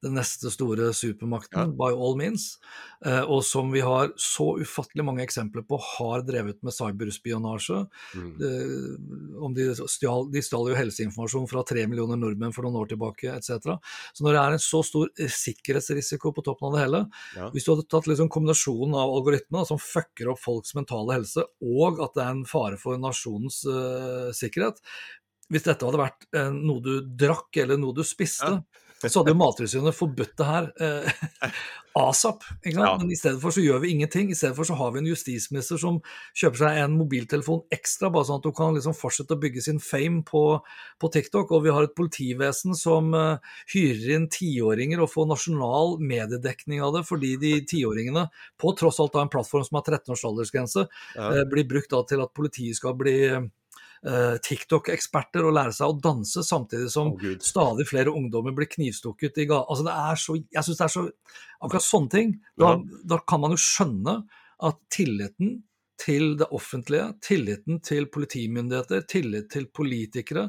den 0.02 0.16
neste 0.16 0.50
store 0.52 0.90
supermakten, 0.96 1.60
ja. 1.60 1.76
by 1.76 1.90
all 1.92 2.16
means, 2.16 2.54
eh, 3.06 3.20
og 3.20 3.42
som 3.44 3.68
vi 3.72 3.82
har 3.84 4.12
så 4.20 4.54
ufattelig 4.60 5.04
mange 5.04 5.24
eksempler 5.26 5.64
på 5.68 5.78
har 5.84 6.24
drevet 6.28 6.62
med 6.64 6.74
cyberspionasje. 6.74 7.82
Mm. 8.16 8.30
Eh, 8.48 9.52
de, 9.58 9.68
stjal, 9.92 10.28
de 10.32 10.42
stjal 10.44 10.72
jo 10.72 10.78
helseinformasjon 10.78 11.48
fra 11.50 11.64
tre 11.68 11.84
millioner 11.90 12.20
nordmenn 12.20 12.56
for 12.56 12.64
noen 12.64 12.80
år 12.80 12.90
tilbake, 12.94 13.34
etc. 13.36 13.76
Så 14.16 14.24
når 14.24 14.36
det 14.36 14.42
er 14.42 14.56
en 14.56 14.64
så 14.64 14.82
stor 14.86 15.12
eh, 15.12 15.32
sikkerhetsrisiko 15.36 16.32
på 16.36 16.46
toppen 16.48 16.70
av 16.70 16.76
det 16.78 16.84
hele, 16.86 17.04
ja. 17.36 17.52
hvis 17.52 17.68
du 17.68 17.74
hadde 17.74 17.88
tatt 17.92 18.08
liksom 18.08 18.32
kombinasjonen 18.32 18.96
av 18.96 19.14
algoritmer 19.20 19.68
som 19.68 19.80
fucker 19.80 20.32
opp 20.32 20.40
folks 20.40 20.76
mentale 20.78 21.20
helse, 21.20 21.44
og 21.60 22.00
at 22.00 22.16
det 22.16 22.24
er 22.24 22.36
en 22.38 22.44
fare 22.48 22.80
for 22.80 22.96
nasjonens 23.00 23.62
uh, 23.68 24.30
sikkerhet, 24.36 24.80
hvis 25.50 25.64
dette 25.66 25.84
hadde 25.84 25.98
vært 25.98 26.26
noe 26.54 26.78
du 26.84 26.92
drakk 27.18 27.58
eller 27.58 27.78
noe 27.80 27.96
du 27.96 28.04
spiste, 28.06 28.46
ja 28.46 28.86
så 29.08 29.22
hadde 29.22 29.32
jo 29.32 29.38
Mattilsynet 29.40 29.96
forbudt 29.96 30.34
det 30.36 30.46
her 30.46 30.66
eh, 30.84 31.20
asap. 31.96 32.44
ikke 32.60 32.74
sant? 32.76 32.84
Ja. 32.84 32.96
Men 33.00 33.12
i 33.14 33.16
stedet 33.16 33.40
for 33.40 33.54
så 33.54 33.62
gjør 33.64 33.80
vi 33.80 33.92
ingenting. 33.94 34.28
I 34.30 34.36
stedet 34.36 34.52
for 34.58 34.68
så 34.68 34.76
har 34.76 34.92
vi 34.92 35.00
en 35.00 35.08
justisminister 35.08 35.80
som 35.80 36.00
kjøper 36.36 36.60
seg 36.60 36.80
en 36.82 36.98
mobiltelefon 36.98 37.62
ekstra, 37.72 38.10
bare 38.12 38.28
sånn 38.28 38.42
at 38.42 38.48
hun 38.50 38.56
kan 38.58 38.76
liksom 38.76 38.96
fortsette 38.98 39.36
å 39.36 39.40
bygge 39.40 39.64
sin 39.64 39.80
fame 39.80 40.20
på, 40.28 40.42
på 41.00 41.12
TikTok. 41.16 41.54
Og 41.56 41.64
vi 41.64 41.72
har 41.72 41.86
et 41.86 41.96
politivesen 41.96 42.76
som 42.78 43.14
eh, 43.16 43.54
hyrer 43.72 44.16
inn 44.18 44.28
tiåringer 44.32 45.00
og 45.00 45.12
får 45.14 45.30
nasjonal 45.32 45.96
mediedekning 46.04 46.84
av 46.84 46.98
det, 46.98 47.06
fordi 47.08 47.36
de 47.40 47.54
tiåringene, 47.72 48.26
på 48.60 48.74
tross 48.76 49.00
alt 49.00 49.16
av 49.16 49.24
en 49.24 49.32
plattform 49.32 49.64
som 49.64 49.80
har 49.80 49.88
13 49.88 50.12
års 50.12 50.26
aldersgrense, 50.28 50.84
uh, 51.16 51.42
blir 51.48 51.66
brukt 51.68 51.90
da 51.92 52.02
til 52.08 52.20
at 52.22 52.32
politiet 52.36 52.76
skal 52.76 52.94
bli 52.98 53.16
uh, 54.08 54.36
TikTok-eksperter 54.44 55.46
og 55.46 55.56
lære 55.56 55.74
seg 55.76 55.92
å 55.92 55.98
danse, 56.02 56.44
samtidig 56.46 56.90
som 56.92 57.12
oh, 57.14 57.30
stadig 57.44 57.86
flere 57.90 58.14
ungdommer 58.14 58.54
blir 58.56 58.70
knivstukket 58.70 59.42
i 59.42 59.48
gata. 59.50 59.66
Altså, 59.68 59.86
det 59.88 59.96
er 59.96 60.22
så, 60.24 60.36
jeg 60.40 60.66
syns 60.68 60.82
det 60.82 60.88
er 60.88 60.96
så 60.98 61.06
Akkurat 61.60 61.84
sånne 61.84 62.08
ting. 62.08 62.30
Da, 62.56 62.70
ja. 62.72 63.00
da 63.04 63.18
kan 63.28 63.42
man 63.42 63.52
jo 63.52 63.58
skjønne 63.60 64.14
at 64.64 64.78
tilliten 64.88 65.58
til 66.00 66.34
det 66.40 66.48
offentlige, 66.54 67.06
tilliten 67.24 67.80
til 67.84 68.06
politimyndigheter, 68.12 69.02
tillit 69.10 69.50
til 69.52 69.66
politikere, 69.74 70.46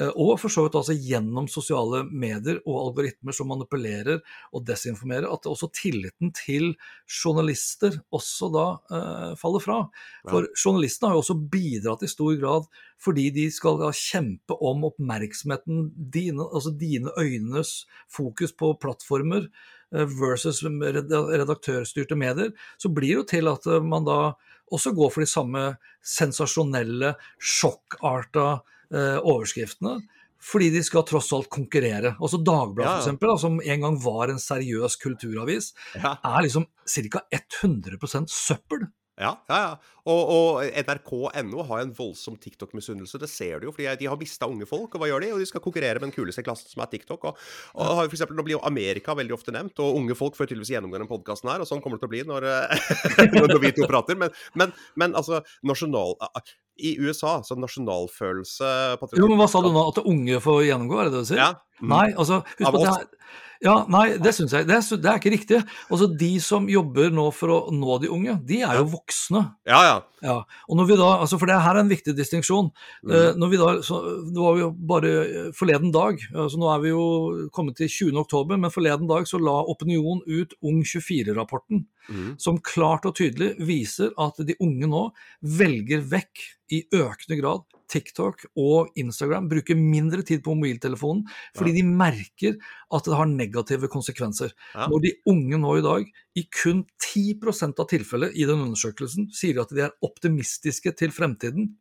eh, 0.00 0.10
og 0.10 0.38
for 0.40 0.52
så 0.52 0.64
vidt 0.64 0.78
også 0.80 0.96
gjennom 0.96 1.48
sosiale 1.50 2.04
medier 2.08 2.60
og 2.64 2.80
algoritmer 2.86 3.36
som 3.36 3.50
manipulerer 3.52 4.22
og 4.52 4.64
desinformerer, 4.66 5.28
at 5.28 5.50
også 5.50 5.68
tilliten 5.76 6.32
til 6.36 6.72
journalister 7.08 8.00
også 8.14 8.50
da 8.54 8.66
eh, 8.96 9.30
faller 9.40 9.64
fra. 9.64 9.78
For 10.30 10.48
journalistene 10.56 11.12
har 11.12 11.18
jo 11.18 11.24
også 11.24 11.38
bidratt 11.52 12.04
i 12.06 12.10
stor 12.10 12.34
grad 12.40 12.68
fordi 13.04 13.28
de 13.34 13.48
skal 13.52 13.76
da 13.82 13.90
kjempe 13.92 14.56
om 14.64 14.86
oppmerksomheten 14.88 15.90
dine, 16.14 16.46
altså 16.46 16.72
dine 16.80 17.12
øynes 17.20 17.82
fokus 18.08 18.54
på 18.56 18.72
plattformer 18.80 19.50
versus 19.94 20.62
redaktørstyrte 20.64 22.18
medier, 22.18 22.50
så 22.80 22.90
blir 22.90 23.12
det 23.12 23.20
jo 23.20 23.28
til 23.30 23.50
at 23.52 23.68
man 23.86 24.06
da 24.08 24.18
også 24.74 24.94
går 24.96 25.12
for 25.14 25.24
de 25.24 25.30
samme 25.30 25.62
sensasjonelle, 26.04 27.14
sjokkarta 27.38 28.48
eh, 28.94 29.18
overskriftene. 29.20 30.00
Fordi 30.44 30.68
de 30.74 30.82
skal 30.84 31.06
tross 31.08 31.30
alt 31.32 31.48
konkurrere. 31.52 32.14
Også 32.20 32.40
Dagbladet, 32.44 32.84
ja, 32.84 32.90
ja. 32.90 32.98
For 32.98 33.06
eksempel, 33.06 33.32
som 33.40 33.60
en 33.62 33.86
gang 33.86 33.96
var 34.02 34.32
en 34.32 34.42
seriøs 34.42 34.98
kulturavis, 35.00 35.70
ja. 35.96 36.18
er 36.20 36.44
liksom 36.44 36.66
ca. 36.84 37.22
100% 37.62 38.28
søppel. 38.28 38.84
Ja, 39.14 39.30
ja, 39.46 39.58
ja. 39.62 39.74
Og, 40.10 40.30
og 40.34 40.80
nrk.no 40.82 41.64
har 41.68 41.82
en 41.84 41.92
voldsom 41.94 42.34
TikTok-misunnelse. 42.42 43.20
Det 43.22 43.28
ser 43.30 43.62
du 43.62 43.68
jo, 43.68 43.74
fordi 43.76 43.86
de 44.00 44.08
har 44.10 44.18
mista 44.20 44.48
unge 44.50 44.66
folk. 44.68 44.96
Og 44.96 45.00
hva 45.00 45.08
gjør 45.08 45.22
de? 45.24 45.30
Og 45.36 45.40
de 45.40 45.46
skal 45.48 45.62
konkurrere 45.64 46.00
med 46.00 46.08
den 46.08 46.16
kuleste 46.16 46.42
klassen, 46.44 46.68
som 46.72 46.82
er 46.82 46.90
TikTok. 46.92 47.28
Og, 47.30 47.38
og 47.78 48.02
for 48.02 48.16
eksempel, 48.16 48.36
Nå 48.36 48.44
blir 48.46 48.56
jo 48.56 48.64
Amerika 48.66 49.14
veldig 49.16 49.36
ofte 49.36 49.54
nevnt, 49.54 49.78
og 49.84 50.00
unge 50.00 50.18
folk 50.18 50.36
får 50.36 50.50
tydeligvis 50.50 50.74
gjennomgå 50.74 50.98
denne 50.98 51.10
podkasten 51.10 51.52
her. 51.52 51.62
Og 51.62 51.70
sånn 51.70 51.80
kommer 51.84 52.00
det 52.00 52.04
til 52.04 52.10
å 52.10 52.14
bli 52.16 52.24
når, 52.28 52.48
når 53.38 53.56
vi 53.62 53.72
to 53.78 53.88
prater. 53.90 54.18
Men, 54.18 54.34
men, 54.58 54.76
men 55.00 55.16
altså, 55.20 55.44
nasjonal... 55.66 56.18
I 56.74 56.96
USA, 56.98 57.36
så 57.46 57.54
nasjonalfølelse 57.54 58.68
Jo, 59.14 59.28
men 59.30 59.38
Hva 59.38 59.46
sa 59.46 59.60
du 59.62 59.68
nå? 59.70 59.84
At 59.92 60.00
unge 60.10 60.40
får 60.42 60.64
gjennomgå, 60.66 60.96
er 60.98 61.06
det 61.06 61.12
det 61.14 61.20
du 61.22 61.28
sier? 61.28 61.38
Ja. 61.38 61.52
Mm. 61.80 61.90
Nei, 61.90 62.06
altså, 62.14 62.42
husk 62.58 62.70
på 62.70 62.80
det 62.80 62.90
her. 62.92 63.06
ja, 63.64 63.74
nei, 63.90 64.04
det 64.22 64.32
syns 64.36 64.52
jeg. 64.54 64.66
Det 64.68 64.76
er, 64.76 64.84
det 65.00 65.08
er, 65.10 65.18
ikke 65.18 65.32
riktig. 65.32 65.60
Altså, 65.88 66.06
De 66.20 66.30
som 66.42 66.68
jobber 66.70 67.10
nå 67.14 67.24
for 67.34 67.50
å 67.54 67.58
nå 67.74 67.98
de 68.02 68.10
unge, 68.14 68.36
de 68.46 68.60
er 68.66 68.78
jo 68.78 68.86
voksne. 68.92 69.42
Ja, 69.66 69.80
ja. 69.88 69.96
ja. 70.22 70.36
Og 70.68 70.78
når 70.78 70.90
vi 70.90 70.98
da, 71.00 71.10
altså 71.24 71.38
For 71.40 71.50
det 71.50 71.58
her 71.64 71.74
er 71.74 71.82
en 71.82 71.90
viktig 71.90 72.14
distinksjon. 72.18 72.70
Mm. 73.02 73.10
Uh, 73.10 73.30
når 73.40 73.52
vi 73.52 73.60
da, 73.62 73.72
så, 73.86 74.00
Det 74.28 74.44
var 74.44 74.60
jo 74.60 74.70
bare 74.94 75.12
forleden 75.56 75.94
dag, 75.94 76.22
altså 76.30 76.62
nå 76.62 76.70
er 76.74 76.84
vi 76.84 76.94
jo 76.94 77.04
kommet 77.56 77.78
til 77.80 77.90
20. 77.90 78.22
oktober, 78.22 78.60
men 78.60 78.74
forleden 78.74 79.10
dag 79.10 79.26
så 79.30 79.42
la 79.42 79.58
Opinion 79.74 80.22
ut 80.28 80.54
Ung24-rapporten. 80.62 81.86
Mm. 82.04 82.34
Som 82.38 82.62
klart 82.62 83.06
og 83.08 83.16
tydelig 83.18 83.54
viser 83.64 84.12
at 84.20 84.38
de 84.44 84.58
unge 84.62 84.90
nå 84.90 85.06
velger 85.40 86.04
vekk 86.04 86.50
i 86.74 86.84
økende 86.94 87.40
grad 87.40 87.64
TikTok 87.94 88.46
og 88.60 88.90
Instagram 89.00 89.48
bruker 89.50 89.78
mindre 89.78 90.24
tid 90.26 90.42
på 90.44 90.56
mobiltelefonen 90.56 91.24
fordi 91.56 91.74
ja. 91.74 91.78
de 91.78 91.94
merker 92.02 92.58
at 92.94 93.06
det 93.08 93.18
har 93.18 93.30
negative 93.30 93.90
konsekvenser. 93.92 94.52
Ja. 94.74 94.88
Når 94.90 95.06
de 95.06 95.14
unge 95.30 95.60
nå 95.62 95.78
i 95.78 95.86
dag, 95.86 96.10
i 96.34 96.44
kun 96.50 96.84
10% 96.98 97.80
av 97.80 97.88
tilfellet 97.90 98.34
i 98.34 98.46
den 98.48 98.66
undersøkelsen, 98.66 99.30
sier 99.34 99.62
at 99.62 99.72
de 99.74 99.86
er 99.86 99.96
optimistiske 100.04 100.94
til 100.98 101.14
fremtiden, 101.14 101.72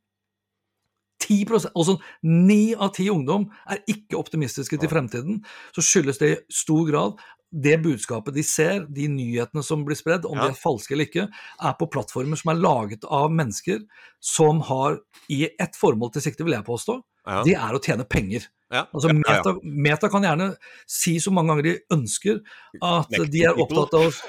10% 1.23 1.71
altså 1.71 1.97
9 2.27 2.57
av 2.75 2.91
10 2.91 3.09
ungdom 3.13 3.45
er 3.71 3.79
ikke 3.87 4.19
optimistiske 4.19 4.79
til 4.79 4.91
fremtiden, 4.91 5.39
så 5.75 5.83
skyldes 5.85 6.19
det 6.19 6.31
i 6.33 6.41
stor 6.51 6.83
grad 6.89 7.21
det 7.53 7.77
budskapet 7.83 8.33
de 8.33 8.43
ser, 8.45 8.87
de 8.89 9.07
nyhetene 9.11 9.63
som 9.65 9.83
blir 9.85 9.97
spredd, 9.97 10.25
om 10.25 10.39
ja. 10.39 10.47
de 10.47 10.55
er 10.55 10.59
falske 10.59 10.95
eller 10.95 11.09
ikke, 11.09 11.27
er 11.29 11.75
på 11.77 11.89
plattformer 11.93 12.39
som 12.39 12.53
er 12.53 12.61
laget 12.61 13.05
av 13.05 13.29
mennesker 13.33 13.83
som 14.23 14.63
har 14.69 14.97
i 15.31 15.45
ett 15.51 15.77
formål 15.77 16.15
til 16.15 16.25
sikte, 16.25 16.45
vil 16.47 16.57
jeg 16.57 16.67
påstå. 16.67 16.97
Ja. 17.23 17.43
Det 17.45 17.55
er 17.55 17.75
å 17.75 17.81
tjene 17.83 18.07
penger. 18.09 18.49
Ja. 18.73 18.87
Altså 18.89 19.11
Meta, 19.13 19.53
Meta, 19.61 20.09
kan 20.09 20.25
gjerne 20.25 20.47
si 20.89 21.15
så 21.21 21.31
mange 21.33 21.51
ganger 21.51 21.67
de 21.67 21.73
ønsker 21.93 22.39
at 22.81 23.11
de 23.29 23.43
er 23.45 23.59
opptatt 23.61 23.93
av, 23.99 24.21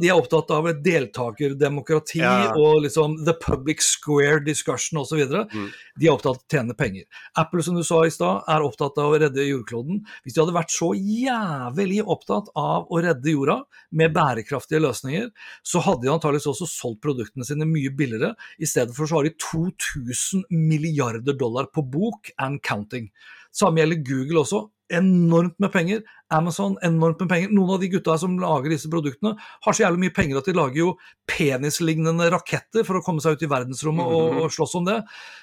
De 0.00 0.08
er 0.08 0.16
opptatt 0.16 0.52
av 0.56 0.68
et 0.70 0.78
deltakerdemokrati 0.84 2.22
ja. 2.22 2.54
og 2.56 2.80
liksom 2.86 3.18
the 3.26 3.34
public 3.42 3.84
square 3.84 4.40
discussion 4.44 5.02
osv. 5.02 5.20
Mm. 5.52 5.66
De 6.00 6.08
er 6.08 6.14
opptatt 6.14 6.38
av 6.38 6.40
å 6.40 6.54
tjene 6.54 6.76
penger. 6.78 7.04
Apple, 7.40 7.64
som 7.66 7.76
du 7.76 7.84
sa 7.84 8.00
i 8.06 8.14
stad, 8.14 8.46
er 8.48 8.64
opptatt 8.64 8.96
av 9.02 9.12
å 9.12 9.20
redde 9.20 9.44
jordkloden. 9.44 10.00
Hvis 10.24 10.36
de 10.36 10.42
hadde 10.42 10.56
vært 10.56 10.72
så 10.72 10.92
jævlig 10.96 12.00
opptatt 12.00 12.48
av 12.58 12.88
å 12.88 13.02
redde 13.04 13.34
jorda 13.34 13.58
med 14.00 14.14
bærekraftige 14.16 14.80
løsninger, 14.80 15.28
så 15.66 15.82
hadde 15.84 16.06
de 16.06 16.14
antakeligvis 16.14 16.48
også 16.54 16.70
solgt 16.70 17.02
produktene 17.04 17.44
sine 17.46 17.68
mye 17.68 17.92
billigere. 17.92 18.32
I 18.56 18.68
stedet 18.70 18.96
for 18.96 19.10
så 19.10 19.20
har 19.20 19.28
de 19.28 19.36
2000 19.36 20.48
milliarder 20.50 21.36
dollar 21.36 21.68
på 21.68 21.84
bok 21.84 22.32
and 22.40 22.62
counting. 22.64 23.10
Samme 23.54 23.82
gjelder 23.82 24.04
Google 24.06 24.44
også. 24.44 24.60
Enormt 24.90 25.56
med 25.62 25.70
penger. 25.74 26.00
Amazon, 26.34 26.76
enormt 26.86 27.20
med 27.22 27.30
penger. 27.30 27.52
Noen 27.54 27.74
av 27.76 27.82
de 27.82 27.90
gutta 27.92 28.16
som 28.18 28.38
lager 28.42 28.74
disse 28.74 28.90
produktene, 28.90 29.36
har 29.38 29.76
så 29.76 29.84
jævlig 29.84 30.06
mye 30.06 30.14
penger 30.14 30.40
at 30.40 30.50
de 30.50 30.54
lager 30.56 30.80
jo 30.82 30.94
penislignende 31.30 32.30
raketter 32.34 32.86
for 32.86 32.98
å 32.98 33.04
komme 33.06 33.22
seg 33.22 33.36
ut 33.36 33.44
i 33.46 33.50
verdensrommet 33.50 34.06
og, 34.06 34.24
mhm. 34.30 34.40
og 34.44 34.56
slåss 34.56 34.78
om 34.80 34.88
det. 34.88 35.00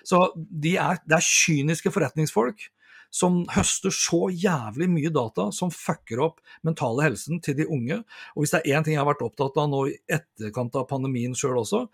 Så 0.08 0.24
de 0.36 0.76
er, 0.82 1.00
det 1.08 1.20
er 1.20 1.30
kyniske 1.30 1.94
forretningsfolk 1.96 2.68
som 3.14 3.42
høster 3.56 3.94
så 3.94 4.28
jævlig 4.34 4.90
mye 4.92 5.12
data 5.14 5.48
som 5.56 5.72
fucker 5.74 6.22
opp 6.26 6.42
mentale 6.68 7.06
helsen 7.08 7.42
til 7.44 7.56
de 7.60 7.68
unge. 7.72 8.02
Og 8.36 8.44
hvis 8.44 8.54
det 8.54 8.62
er 8.62 8.78
én 8.78 8.86
ting 8.86 8.98
jeg 8.98 9.04
har 9.04 9.10
vært 9.10 9.26
opptatt 9.26 9.60
av 9.62 9.70
nå 9.72 9.86
i 9.92 9.98
etterkant 10.12 10.76
av 10.76 10.90
pandemien 10.90 11.36
sjøl 11.38 11.62
også, 11.64 11.86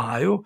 er 0.00 0.26
jo 0.26 0.38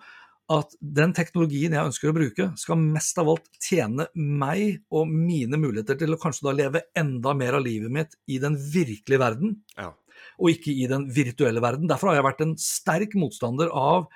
at 0.49 0.75
den 0.79 1.11
teknologien 1.13 1.73
jeg 1.75 1.89
ønsker 1.89 2.09
å 2.11 2.15
bruke, 2.15 2.57
skal 2.57 2.79
mest 2.79 3.17
av 3.19 3.27
alt 3.33 3.47
tjene 3.59 4.07
meg 4.15 4.81
og 4.91 5.09
mine 5.11 5.59
muligheter 5.59 5.97
til 5.99 6.15
å 6.15 6.19
kanskje 6.21 6.47
da 6.47 6.53
leve 6.55 6.81
enda 6.95 7.33
mer 7.35 7.57
av 7.57 7.65
livet 7.65 7.91
mitt 7.91 8.15
i 8.31 8.37
den 8.39 8.55
virkelige 8.55 9.19
verden, 9.19 9.57
Ja. 9.77 9.91
og 10.39 10.49
ikke 10.49 10.71
i 10.71 10.87
den 10.87 11.09
virtuelle 11.11 11.59
verden. 11.59 11.87
Derfor 11.87 12.07
har 12.09 12.15
jeg 12.15 12.23
vært 12.23 12.41
en 12.41 12.55
sterk 12.55 13.13
motstander 13.15 13.69
av 13.73 14.07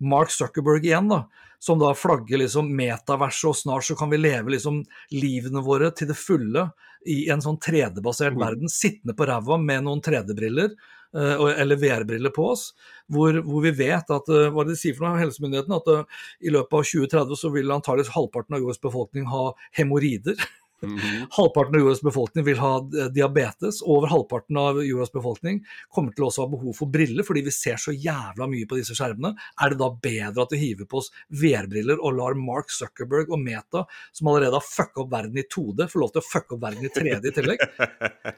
Mark 0.00 0.30
Zuckerberg 0.30 0.84
igjen, 0.84 1.08
da, 1.08 1.26
som 1.58 1.78
da 1.78 1.92
flagger 1.94 2.38
liksom 2.38 2.70
metaverset, 2.70 3.48
og 3.48 3.56
snart 3.56 3.82
så 3.86 3.96
kan 3.98 4.10
vi 4.10 4.18
leve 4.18 4.50
liksom 4.50 4.84
livene 5.10 5.62
våre 5.62 5.90
til 5.94 6.08
det 6.08 6.16
fulle 6.16 6.72
i 7.06 7.28
en 7.30 7.40
sånn 7.40 7.58
3D-basert 7.58 8.34
Mm. 8.34 8.38
verden, 8.38 8.68
sittende 8.68 9.14
på 9.16 9.26
ræva 9.26 9.58
med 9.60 9.82
noen 9.82 10.00
3D-briller, 10.00 10.70
eh, 10.70 10.74
og- 10.74 10.78
eller 11.14 11.76
VR-briller 11.76 12.32
på 12.34 12.46
oss, 12.54 12.70
hvor, 13.12 13.36
hvor 13.44 13.64
vi 13.64 13.74
vet 13.82 14.12
at 14.14 14.30
eh, 14.32 14.48
hva 14.52 14.64
de 14.68 14.76
sier 14.78 14.96
for 14.96 15.06
noe, 15.06 15.20
helsemyndighetene, 15.20 15.80
at 15.82 15.92
eh, 15.92 16.24
i 16.48 16.54
løpet 16.54 16.78
av 16.78 16.88
2030 16.88 17.40
så 17.40 17.52
vil 17.54 17.74
antakeligvis 17.74 18.14
halvparten 18.14 18.56
av 18.56 18.64
jordas 18.64 18.82
befolkning 18.82 19.28
ha 19.32 19.50
hemoroider. 19.78 20.40
Mhm. 20.82 21.26
Halvparten 21.30 21.76
av 21.76 21.80
jordas 21.80 22.02
befolkning 22.02 22.44
vil 22.44 22.58
ha 22.58 22.72
eh, 22.78 23.10
diabetes. 23.14 23.82
Over 23.82 24.10
halvparten 24.10 24.56
av 24.58 24.80
jordas 24.84 25.12
befolkning 25.14 25.60
kommer 25.94 26.14
til 26.16 26.26
å 26.26 26.30
ha 26.34 26.46
behov 26.50 26.74
for 26.76 26.90
briller, 26.92 27.26
fordi 27.26 27.44
vi 27.46 27.54
ser 27.54 27.78
så 27.80 27.94
jævla 27.94 28.48
mye 28.50 28.68
på 28.68 28.78
disse 28.80 28.96
skjermene. 28.98 29.32
Er 29.62 29.72
det 29.72 29.80
da 29.82 29.90
bedre 30.08 30.46
at 30.46 30.54
vi 30.54 30.60
hiver 30.64 30.88
på 30.90 31.02
oss 31.02 31.12
VR-briller 31.30 32.02
og 32.02 32.16
lar 32.18 32.38
Mark 32.38 32.72
Zuckerberg 32.74 33.30
og 33.30 33.40
Meta, 33.42 33.84
som 34.12 34.32
allerede 34.32 34.58
har 34.58 34.66
fucka 34.66 35.04
opp 35.04 35.12
verden 35.12 35.38
i 35.38 35.46
2D, 35.46 35.86
få 35.92 36.02
lov 36.02 36.14
til 36.14 36.22
å 36.22 36.26
fucke 36.26 36.56
opp 36.56 36.64
verden 36.66 36.88
i 36.88 36.92
3D 36.92 37.30
i 37.30 37.36
tillegg? 37.36 37.62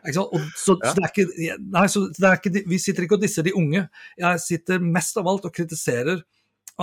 Og 0.05 0.13
så, 0.15 0.25
så 0.57 0.75
det 0.95 1.01
er 1.01 1.11
ikke, 1.11 1.57
nei, 1.75 1.85
så 1.91 2.05
det 2.13 2.29
er 2.29 2.39
ikke, 2.39 2.63
vi 2.69 2.79
sitter 2.81 3.07
ikke 3.07 3.17
og 3.17 3.23
disser 3.25 3.47
de 3.47 3.55
unge. 3.57 3.87
Jeg 4.21 4.43
sitter 4.43 4.83
mest 4.85 5.17
av 5.21 5.29
alt 5.31 5.47
og 5.49 5.55
kritiserer 5.55 6.21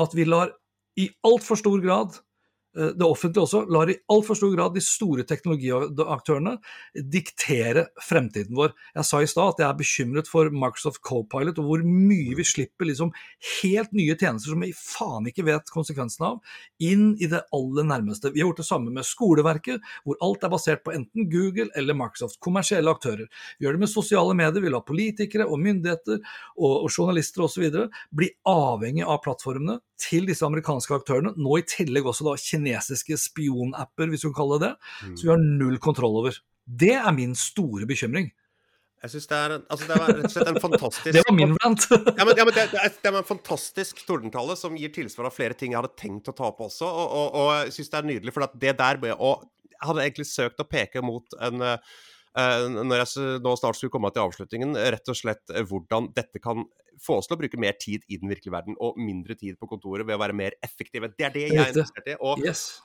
at 0.01 0.15
vi 0.17 0.25
lar 0.27 0.51
i 0.99 1.07
altfor 1.27 1.59
stor 1.59 1.81
grad 1.83 2.17
det 2.71 3.03
offentlige 3.03 3.43
også 3.43 3.65
lar 3.71 3.89
i 3.91 3.97
altfor 4.11 4.37
stor 4.37 4.53
grad 4.55 4.75
de 4.75 4.83
store 4.83 5.25
teknologiaktørene 5.27 6.53
diktere 7.11 7.87
fremtiden 7.99 8.55
vår. 8.55 8.71
Jeg 8.95 9.07
sa 9.07 9.19
i 9.19 9.27
stad 9.29 9.53
at 9.53 9.59
jeg 9.63 9.67
er 9.67 9.79
bekymret 9.81 10.29
for 10.31 10.47
Microsoft 10.55 11.01
Copilot 11.03 11.59
og 11.59 11.67
hvor 11.67 11.83
mye 11.83 12.37
vi 12.37 12.45
slipper 12.47 12.87
liksom 12.87 13.11
helt 13.61 13.91
nye 13.97 14.15
tjenester 14.15 14.53
som 14.53 14.63
vi 14.63 14.71
faen 14.77 15.27
ikke 15.27 15.45
vet 15.49 15.73
konsekvensen 15.73 16.27
av, 16.29 16.39
inn 16.79 17.11
i 17.19 17.29
det 17.31 17.43
aller 17.55 17.87
nærmeste. 17.91 18.31
Vi 18.31 18.41
har 18.41 18.49
gjort 18.49 18.63
det 18.63 18.69
samme 18.69 18.95
med 18.95 19.07
skoleverket, 19.07 19.83
hvor 20.07 20.19
alt 20.23 20.47
er 20.47 20.53
basert 20.55 20.85
på 20.85 20.95
enten 20.95 21.27
Google 21.31 21.69
eller 21.75 21.97
Microsoft, 21.97 22.39
kommersielle 22.43 22.91
aktører. 22.91 23.27
Vi 23.59 23.67
gjør 23.67 23.77
det 23.77 23.83
med 23.83 23.91
sosiale 23.91 24.37
medier, 24.37 24.63
vi 24.63 24.71
lar 24.71 24.87
politikere 24.87 25.47
og 25.47 25.59
myndigheter 25.59 26.21
og, 26.55 26.85
og 26.85 26.89
journalister 26.89 27.43
osv. 27.47 27.67
bli 28.15 28.31
avhengig 28.47 29.03
av 29.03 29.19
plattformene 29.25 29.81
til 30.01 30.25
disse 30.25 30.45
amerikanske 30.47 30.95
aktørene, 30.97 31.35
nå 31.37 31.59
i 31.59 31.65
tillegg 31.67 32.07
også 32.09 32.25
da 32.25 32.33
kinesiske 32.39 32.60
spionapper, 33.17 34.11
hvis 34.11 34.21
du 34.21 34.29
kan 34.31 34.37
kalle 34.41 34.59
det 34.59 34.69
det, 34.71 34.75
Mm. 35.01 35.17
som 35.17 35.27
vi 35.27 35.31
har 35.31 35.41
null 35.41 35.77
kontroll 35.79 36.17
over. 36.21 36.37
Det 36.65 36.93
er 36.93 37.11
min 37.11 37.35
store 37.35 37.85
bekymring. 37.85 38.31
Jeg 39.01 39.09
syns 39.15 39.27
det 39.27 39.37
er 39.37 39.53
altså 39.57 39.87
det 39.89 39.95
var 39.97 40.11
rett 40.13 40.27
og 40.27 40.33
slett 40.35 40.49
en 40.51 40.61
fantastisk 40.61 41.13
Det 41.15 41.23
var 41.25 41.33
min 41.33 41.55
rant. 41.57 41.87
ja, 42.19 42.25
men, 42.25 42.37
ja, 42.37 42.45
men 42.45 42.53
det, 42.53 42.67
det, 42.71 42.83
er, 42.85 43.15
en 43.17 43.25
fantastisk 43.25 44.03
tordentale 44.05 44.55
som 44.59 44.77
gir 44.77 44.93
tilsvar 44.93 45.31
av 45.31 45.33
flere 45.33 45.57
ting 45.57 45.73
jeg 45.73 45.81
hadde 45.81 45.97
tenkt 45.97 46.29
å 46.29 46.35
ta 46.37 46.51
opp 46.51 46.61
også. 46.67 46.85
Og, 46.85 47.07
og, 47.09 47.39
og 47.41 47.49
jeg 47.63 47.73
syns 47.79 47.89
det 47.89 47.97
er 47.97 48.09
nydelig, 48.11 48.35
for 48.35 48.45
at 48.45 48.53
det 48.61 48.77
der 48.77 49.01
med 49.01 49.17
å 49.17 49.41
Jeg 49.71 49.87
hadde 49.89 50.01
egentlig 50.05 50.27
søkt 50.29 50.61
å 50.61 50.69
peke 50.69 51.01
mot 51.01 51.33
en 51.41 51.63
eh, 51.65 51.77
når 52.37 53.01
jeg 53.01 53.41
nå 53.41 53.55
snart 53.57 53.75
skulle 53.79 53.91
komme 53.91 54.11
til 54.13 54.21
avslutningen, 54.21 54.77
rett 54.77 55.09
og 55.09 55.17
slett 55.17 55.49
hvordan 55.49 56.11
dette 56.15 56.39
kan 56.39 56.63
få 57.01 57.17
oss 57.21 57.29
til 57.29 57.37
å 57.37 57.41
bruke 57.41 57.59
mer 57.61 57.77
tid 57.79 58.03
i 58.11 58.17
den 58.21 58.31
virkelige 58.31 58.53
verden 58.53 58.77
og 58.83 58.99
mindre 58.99 59.35
tid 59.39 59.57
på 59.59 59.69
kontoret 59.69 60.07
ved 60.07 60.17
å 60.17 60.21
være 60.21 60.35
mer 60.37 60.57
effektive. 60.65 61.11
Det 61.17 61.27
er 61.27 61.35
det 61.35 61.45
jeg 61.47 61.57
er 61.57 61.71
interessert 61.71 62.11
i. 62.11 62.17
Og 62.19 62.41
Yes. 62.41 62.81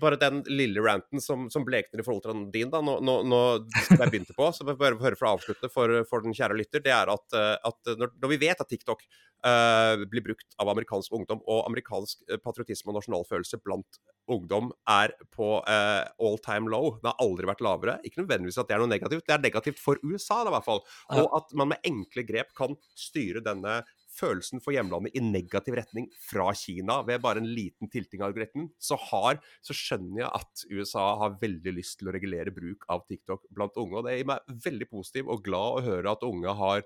bare 0.00 0.18
den 0.20 0.42
lille 0.48 0.82
ranten 0.84 1.22
som, 1.22 1.48
som 1.52 1.66
blekner 1.66 2.02
i 2.02 2.06
forhold 2.06 2.24
til 2.24 2.44
din, 2.54 2.72
da, 2.72 2.80
nå, 2.84 2.98
nå, 3.04 3.20
nå 3.28 3.40
jeg 3.68 4.10
begynte 4.10 4.36
på, 4.36 4.50
så 4.54 4.66
jeg 4.66 4.78
bare 4.80 4.98
høre 5.00 5.18
fra 5.18 5.34
avslutte 5.36 5.70
for, 5.72 5.92
for 6.08 6.24
den 6.24 6.36
kjære 6.36 6.58
lytter, 6.58 6.84
det 6.84 6.94
er 6.94 7.12
at, 7.12 7.26
eh, 7.36 7.54
at 7.68 7.94
når, 8.00 8.14
når 8.22 8.34
vi 8.34 8.40
vet 8.46 8.62
at 8.64 8.70
TikTok 8.70 9.04
uh, 9.46 10.04
blir 10.10 10.24
brukt 10.24 10.56
av 10.58 10.70
amerikansk 10.72 11.14
ungdom, 11.14 11.42
og 11.46 11.66
amerikansk 11.68 12.24
eh, 12.28 12.40
patriotisme 12.42 12.92
og 12.92 12.98
nasjonalfølelse 12.98 13.60
blant 13.62 14.00
ungdom 14.28 14.70
er 14.90 15.14
på 15.32 15.50
uh, 15.62 16.04
all 16.20 16.38
time 16.44 16.70
low, 16.72 16.96
det 17.00 17.10
har 17.10 17.22
aldri 17.24 17.48
vært 17.48 17.62
lavere, 17.64 17.96
ikke 18.04 18.22
nødvendigvis 18.22 18.60
at 18.60 18.68
det 18.68 18.76
er 18.76 18.82
noe 18.82 18.92
negativt, 18.92 19.26
det 19.28 19.36
er 19.36 19.44
negativt 19.44 19.80
for 19.80 20.00
USA 20.04 20.42
da, 20.42 20.52
i 20.52 20.56
hvert 20.56 20.68
fall, 20.68 20.82
og 21.16 21.38
at 21.38 21.54
man 21.58 21.72
med 21.72 21.88
enkle 21.88 22.26
grep 22.28 22.52
kan 22.58 22.76
styre 22.98 23.27
denne 23.44 23.80
følelsen 24.18 24.62
for 24.64 24.74
hjemlandet 24.74 25.14
i 25.16 25.22
negativ 25.22 25.76
retning 25.78 26.08
fra 26.16 26.48
Kina 26.56 27.00
ved 27.06 27.22
bare 27.22 27.42
en 27.42 27.50
liten 27.50 27.90
tilting 27.92 28.22
av 28.22 28.32
algoritmen, 28.32 28.70
så, 28.80 28.98
har, 29.10 29.38
så 29.62 29.76
skjønner 29.76 30.24
jeg 30.24 30.30
at 30.40 30.64
USA 30.72 31.06
har 31.22 31.38
veldig 31.42 31.76
lyst 31.76 32.00
til 32.00 32.10
å 32.10 32.14
regulere 32.16 32.54
bruk 32.54 32.86
av 32.90 33.04
TikTok 33.08 33.46
blant 33.54 33.78
unge. 33.78 34.00
Og 34.00 34.08
det 34.08 34.18
gir 34.18 34.30
meg 34.32 34.58
veldig 34.66 34.90
positiv 34.90 35.30
og 35.30 35.44
glad 35.46 35.78
å 35.78 35.86
høre 35.86 36.14
at 36.14 36.26
unge 36.26 36.56
har 36.62 36.84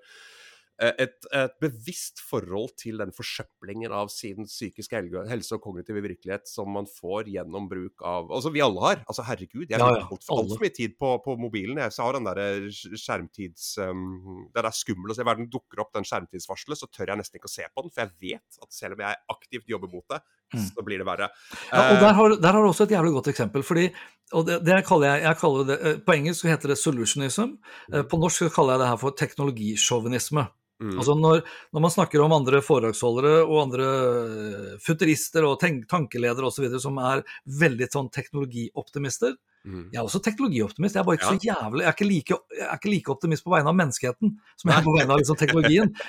et, 0.82 1.28
et 1.36 1.54
bevisst 1.62 2.20
forhold 2.26 2.74
til 2.80 2.98
den 3.00 3.12
forsøplingen 3.14 3.92
av 3.94 4.10
sin 4.12 4.48
psykiske 4.48 5.02
helse 5.30 5.54
og 5.56 5.62
kognitive 5.64 6.02
virkelighet 6.04 6.48
som 6.50 6.70
man 6.74 6.88
får 6.90 7.30
gjennom 7.32 7.68
bruk 7.70 8.02
av 8.02 8.30
Altså, 8.32 8.52
vi 8.54 8.62
alle 8.64 8.82
har. 8.82 9.02
Altså, 9.06 9.24
herregud, 9.28 9.66
jeg 9.68 9.78
Ja, 9.78 9.86
bruker 9.86 10.02
ja, 10.02 10.08
altfor 10.16 10.42
alt 10.42 10.64
mye 10.64 10.74
tid 10.74 10.96
på, 10.98 11.12
på 11.24 11.36
mobilen. 11.40 11.78
Jeg 11.84 11.94
så 11.94 12.08
har 12.08 12.18
den 12.18 12.28
der 12.28 12.68
skjermtids... 12.72 13.72
Um, 13.78 14.48
det 14.52 14.64
er 14.64 14.74
skummelt 14.76 15.14
å 15.14 15.18
se 15.18 15.26
hver 15.26 15.38
den 15.40 15.50
dukker 15.52 15.84
opp, 15.84 15.92
den 15.96 16.06
skjermtidsvarselet, 16.08 16.80
så 16.80 16.90
tør 16.90 17.12
jeg 17.14 17.22
nesten 17.22 17.38
ikke 17.40 17.50
å 17.50 17.56
se 17.56 17.68
på 17.68 17.84
den. 17.84 17.92
For 17.94 18.04
jeg 18.04 18.32
vet 18.32 18.62
at 18.66 18.76
selv 18.76 18.98
om 18.98 19.04
jeg 19.06 19.22
aktivt 19.36 19.74
jobber 19.76 19.92
mot 19.92 20.06
det, 20.12 20.22
Mm. 20.52 20.64
så 20.68 20.82
blir 20.84 21.00
det 21.00 21.06
verre. 21.08 21.30
Ja, 21.72 21.80
og 21.80 21.94
Eh, 21.96 22.00
der 22.00 22.12
har, 22.12 22.36
der 22.36 22.52
har 22.52 22.62
du 22.62 22.68
også 22.68 22.84
et 22.84 22.90
jævlig 22.92 23.12
godt 23.12 23.28
eksempel. 23.32 23.62
fordi, 23.64 23.86
og 24.32 24.46
det, 24.46 24.58
det 24.66 24.84
kaller 24.84 25.14
jeg, 25.14 25.22
jeg 25.22 25.36
kaller 25.40 25.64
det, 25.64 25.78
eh, 25.80 25.96
På 26.04 26.12
engelsk 26.12 26.44
heter 26.44 26.68
det 26.68 26.78
solutionism. 26.78 27.54
Eh, 27.92 28.02
På 28.02 28.18
norsk 28.20 28.52
kaller 28.52 28.74
jeg 28.74 28.80
det 28.80 28.88
her 28.88 28.96
for 29.00 29.10
teknologisjåvinisme. 29.16 30.46
Mm, 30.82 30.98
Altså 30.98 31.16
når, 31.18 31.42
når 31.72 31.84
man 31.86 31.94
snakker 31.94 32.24
om 32.24 32.34
andre 32.36 32.62
foredragsholdere 32.64 33.40
og 33.44 33.62
andre 33.64 33.88
eh, 33.92 34.68
futurister 34.82 35.46
og 35.48 35.58
tankeledere 35.62 36.50
osv. 36.50 36.68
som 36.82 37.00
er 37.02 37.24
veldig 37.62 37.90
sånn 37.92 38.12
teknologioptimister 38.12 39.38
mm. 39.64 39.88
Jeg 39.92 40.00
er 40.00 40.04
også 40.04 40.22
teknologioptimist, 40.24 40.96
jeg 40.96 41.02
er 41.02 41.08
bare 41.08 41.20
ikke 41.20 41.32
så 41.32 41.48
jævlig 41.48 41.84
Jeg 41.84 41.90
er 41.90 41.96
ikke 41.96 42.08
like, 42.08 42.38
jeg 42.58 42.68
er 42.68 42.80
ikke 42.80 42.92
like 42.92 43.14
optimist 43.16 43.46
på 43.46 43.54
vegne 43.54 43.72
av 43.72 43.78
menneskeheten 43.78 44.36
som 44.60 44.70
jeg 44.70 44.78
er 44.78 44.86
på 44.86 44.96
vegne 44.98 45.10
av 45.10 45.22
liksom, 45.22 45.38
teknologien. 45.40 45.92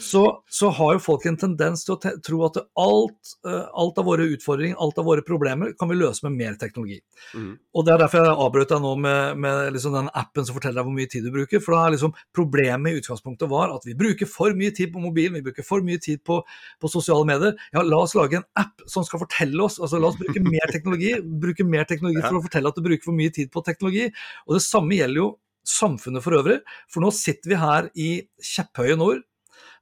Så, 0.00 0.22
så 0.48 0.70
har 0.72 0.94
jo 0.96 1.00
folk 1.04 1.26
en 1.28 1.36
tendens 1.36 1.82
til 1.84 1.92
å 1.92 2.12
tro 2.24 2.38
at 2.46 2.54
alt, 2.80 3.32
eh, 3.44 3.66
alt 3.82 3.98
av 4.00 4.06
våre 4.08 4.24
utfordringer, 4.32 4.78
alt 4.80 4.96
av 4.98 5.04
våre 5.04 5.20
problemer, 5.26 5.74
kan 5.78 5.90
vi 5.90 5.98
løse 5.98 6.24
med 6.24 6.38
mer 6.38 6.56
teknologi. 6.56 6.96
Mm. 7.36 7.50
Og 7.76 7.84
Det 7.84 7.92
er 7.92 8.00
derfor 8.00 8.24
jeg 8.24 8.38
avbrøt 8.46 8.72
deg 8.72 8.80
nå 8.80 8.94
med, 9.04 9.36
med 9.44 9.74
liksom 9.74 9.98
den 9.98 10.08
appen 10.16 10.46
som 10.48 10.56
forteller 10.56 10.80
deg 10.80 10.88
hvor 10.88 10.96
mye 10.96 11.10
tid 11.12 11.28
du 11.28 11.32
bruker. 11.34 11.60
For 11.60 11.76
da 11.76 11.82
er 11.84 11.96
liksom 11.98 12.16
Problemet 12.36 12.94
i 12.94 13.00
utgangspunktet 13.02 13.50
var 13.50 13.74
at 13.74 13.84
vi 13.84 13.92
bruker 13.98 14.28
for 14.28 14.54
mye 14.56 14.72
tid 14.72 14.92
på 14.94 15.02
mobilen, 15.02 15.36
vi 15.36 15.44
bruker 15.50 15.66
for 15.66 15.84
mye 15.84 16.00
tid 16.00 16.22
på, 16.24 16.40
på 16.80 16.90
sosiale 16.90 17.26
medier. 17.28 17.56
Ja, 17.74 17.84
la 17.84 18.00
oss 18.00 18.16
lage 18.16 18.40
en 18.40 18.46
app 18.58 18.80
som 18.88 19.04
skal 19.04 19.20
fortelle 19.26 19.60
oss 19.64 19.76
altså 19.80 20.00
La 20.00 20.10
oss 20.10 20.18
bruke 20.18 20.40
mer 20.44 20.72
teknologi 20.72 21.12
bruke 21.20 21.66
mer 21.66 21.86
teknologi 21.90 22.22
for 22.26 22.38
å 22.38 22.44
fortelle 22.44 22.70
at 22.70 22.78
du 22.78 22.84
bruker 22.84 22.99
for 23.06 23.16
mye 23.16 23.32
tid 23.34 23.52
på 23.52 23.64
teknologi. 23.66 24.10
Og 24.48 24.58
det 24.58 24.64
samme 24.66 24.98
gjelder 24.98 25.22
jo 25.22 25.30
samfunnet 25.66 26.24
for 26.24 26.38
øvrig. 26.40 26.60
For 26.90 27.04
nå 27.04 27.10
sitter 27.14 27.52
vi 27.52 27.58
her 27.60 27.90
i 27.98 28.12
kjepphøye 28.52 28.96
nord 28.98 29.20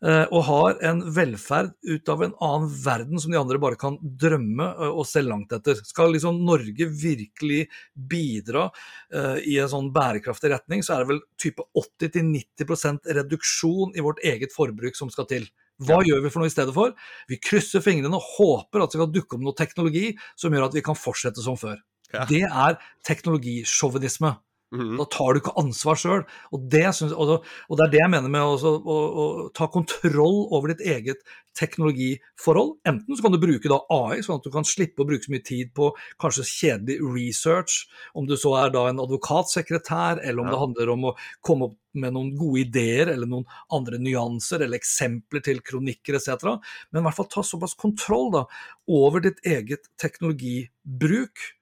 eh, 0.05 0.25
og 0.25 0.43
har 0.49 0.81
en 0.91 1.03
velferd 1.15 1.75
ut 1.87 2.13
av 2.13 2.25
en 2.25 2.35
annen 2.45 2.73
verden 2.85 3.23
som 3.23 3.33
de 3.33 3.41
andre 3.41 3.61
bare 3.63 3.79
kan 3.81 3.99
drømme 4.01 4.67
eh, 4.75 4.91
og 4.91 5.07
se 5.09 5.23
langt 5.25 5.55
etter. 5.55 5.81
Skal 5.87 6.13
liksom 6.15 6.43
Norge 6.47 6.91
virkelig 6.91 7.65
bidra 7.95 8.69
eh, 9.13 9.39
i 9.55 9.59
en 9.63 9.71
sånn 9.71 9.93
bærekraftig 9.95 10.53
retning, 10.55 10.85
så 10.85 10.97
er 10.97 11.05
det 11.05 11.13
vel 11.15 11.25
type 11.41 11.67
80-90% 11.79 13.15
reduksjon 13.21 13.97
i 13.97 14.05
vårt 14.05 14.23
eget 14.27 14.55
forbruk 14.55 14.99
som 14.99 15.13
skal 15.15 15.31
til. 15.31 15.49
Hva 15.87 16.01
gjør 16.03 16.25
vi 16.25 16.31
for 16.35 16.43
noe 16.43 16.51
i 16.51 16.53
stedet 16.53 16.75
for? 16.75 16.95
Vi 17.31 17.39
krysser 17.39 17.83
fingrene 17.85 18.19
og 18.19 18.33
håper 18.35 18.83
at 18.83 18.91
det 18.91 18.99
skal 18.99 19.13
dukke 19.15 19.37
opp 19.37 19.45
noe 19.47 19.59
teknologi 19.59 20.09
som 20.35 20.51
gjør 20.51 20.67
at 20.67 20.75
vi 20.75 20.83
kan 20.83 20.99
fortsette 20.99 21.45
som 21.45 21.59
før. 21.61 21.79
Ja. 22.15 22.27
Det 22.29 22.45
er 22.49 22.79
teknologisjåvinisme. 23.09 24.37
Mm. 24.69 24.99
Da 24.99 25.07
tar 25.09 25.33
du 25.33 25.41
ikke 25.41 25.55
ansvar 25.61 25.97
sjøl. 25.97 26.25
Og, 26.53 26.65
det 26.73 26.85
og, 27.09 27.31
og 27.41 27.79
det 27.79 27.85
er 27.87 27.93
det 27.95 28.03
jeg 28.03 28.13
mener 28.13 28.33
med 28.33 28.45
også, 28.45 28.75
å, 28.77 28.97
å 29.09 29.27
ta 29.57 29.69
kontroll 29.73 30.43
over 30.53 30.75
ditt 30.75 30.85
eget 30.85 31.25
teknologiforhold. 31.59 32.75
Enten 32.89 33.17
så 33.17 33.25
kan 33.25 33.35
du 33.35 33.41
bruke 33.41 33.73
da 33.73 33.81
AI, 33.95 34.21
sånn 34.23 34.39
at 34.39 34.47
du 34.47 34.53
kan 34.55 34.69
slippe 34.69 35.03
å 35.03 35.09
bruke 35.09 35.25
så 35.25 35.33
mye 35.33 35.47
tid 35.47 35.73
på 35.77 35.91
kanskje 36.21 36.47
kjedelig 36.51 36.99
research, 37.17 37.81
om 38.13 38.29
du 38.29 38.37
så 38.39 38.55
er 38.61 38.73
da 38.77 38.85
en 38.91 39.03
advokatsekretær, 39.03 40.21
eller 40.21 40.45
om 40.45 40.51
Ja. 40.51 40.55
det 40.55 40.63
handler 40.67 40.95
om 40.95 41.11
å 41.11 41.17
komme 41.41 41.71
opp 41.71 41.79
med 41.99 42.13
noen 42.15 42.35
gode 42.39 42.61
ideer, 42.69 43.09
eller 43.09 43.27
noen 43.27 43.49
andre 43.75 43.99
nyanser, 43.99 44.63
eller 44.63 44.79
eksempler 44.79 45.43
til 45.43 45.65
kronikker 45.65 46.21
etc. 46.21 46.61
Men 46.93 47.01
i 47.01 47.07
hvert 47.09 47.17
fall 47.17 47.33
ta 47.33 47.43
såpass 47.43 47.75
kontroll 47.75 48.31
da, 48.37 48.45
over 48.87 49.25
ditt 49.25 49.41
eget 49.49 49.89
teknologibruk 49.99 51.57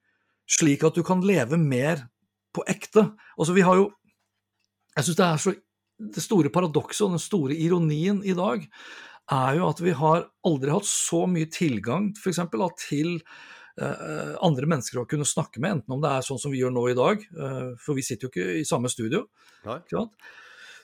slik 0.47 0.85
at 0.87 0.97
du 0.97 1.03
kan 1.05 1.23
leve 1.25 1.59
mer 1.59 2.07
på 2.55 2.63
ekte. 2.69 3.09
Altså, 3.37 3.55
vi 3.57 3.65
har 3.67 3.79
jo 3.79 3.91
Jeg 4.97 5.05
syns 5.05 5.17
det 5.17 5.25
er 5.25 5.37
så 5.43 5.53
Det 6.15 6.23
store 6.23 6.49
paradokset 6.53 7.05
og 7.05 7.13
den 7.15 7.21
store 7.21 7.57
ironien 7.57 8.23
i 8.23 8.33
dag 8.37 8.65
er 9.33 9.57
jo 9.57 9.67
at 9.67 9.79
vi 9.81 9.91
har 9.91 10.27
aldri 10.45 10.71
hatt 10.71 10.85
så 10.87 11.25
mye 11.27 11.49
tilgang 11.51 12.11
f.eks. 12.15 12.37
til 12.79 13.15
eh, 13.81 14.35
andre 14.45 14.69
mennesker 14.69 15.01
å 15.01 15.07
kunne 15.09 15.25
snakke 15.27 15.59
med, 15.59 15.79
enten 15.79 15.95
om 15.97 16.03
det 16.03 16.11
er 16.13 16.27
sånn 16.27 16.39
som 16.39 16.53
vi 16.53 16.61
gjør 16.61 16.71
nå 16.71 16.85
i 16.91 16.95
dag, 16.95 17.25
eh, 17.25 17.73
for 17.81 17.97
vi 17.97 18.05
sitter 18.05 18.27
jo 18.27 18.31
ikke 18.31 18.59
i 18.61 18.63
samme 18.69 18.87
studio. 18.93 19.25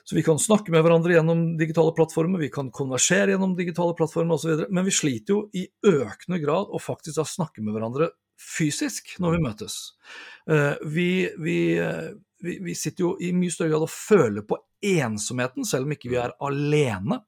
Så 0.04 0.18
vi 0.18 0.26
kan 0.26 0.36
snakke 0.36 0.74
med 0.74 0.84
hverandre 0.84 1.14
gjennom 1.14 1.46
digitale 1.56 1.94
plattformer, 1.96 2.42
vi 2.42 2.50
kan 2.52 2.68
konversere 2.74 3.32
gjennom 3.32 3.54
digitale 3.56 3.94
plattformer 3.96 4.36
osv. 4.36 4.66
Men 4.68 4.84
vi 4.84 4.92
sliter 4.92 5.38
jo 5.38 5.40
i 5.56 5.64
økende 5.88 6.42
grad 6.42 6.68
å 6.68 6.82
faktisk 6.82 7.22
da 7.22 7.24
snakke 7.24 7.64
med 7.64 7.72
hverandre 7.72 8.10
fysisk 8.40 9.14
når 9.22 9.36
vi 9.36 9.42
møtes. 9.44 9.76
Eh, 10.50 10.74
vi, 10.90 11.08
vi, 11.40 11.58
eh, 11.80 12.10
vi, 12.44 12.58
vi 12.64 12.74
sitter 12.78 13.06
jo 13.06 13.12
i 13.20 13.32
mye 13.36 13.52
større 13.52 13.74
grad 13.74 13.86
og 13.86 13.92
føler 13.92 14.46
på 14.48 14.58
ensomheten, 14.84 15.66
selv 15.68 15.88
om 15.88 15.94
ikke 15.94 16.12
vi 16.12 16.20
er 16.20 16.34
alene. 16.44 17.20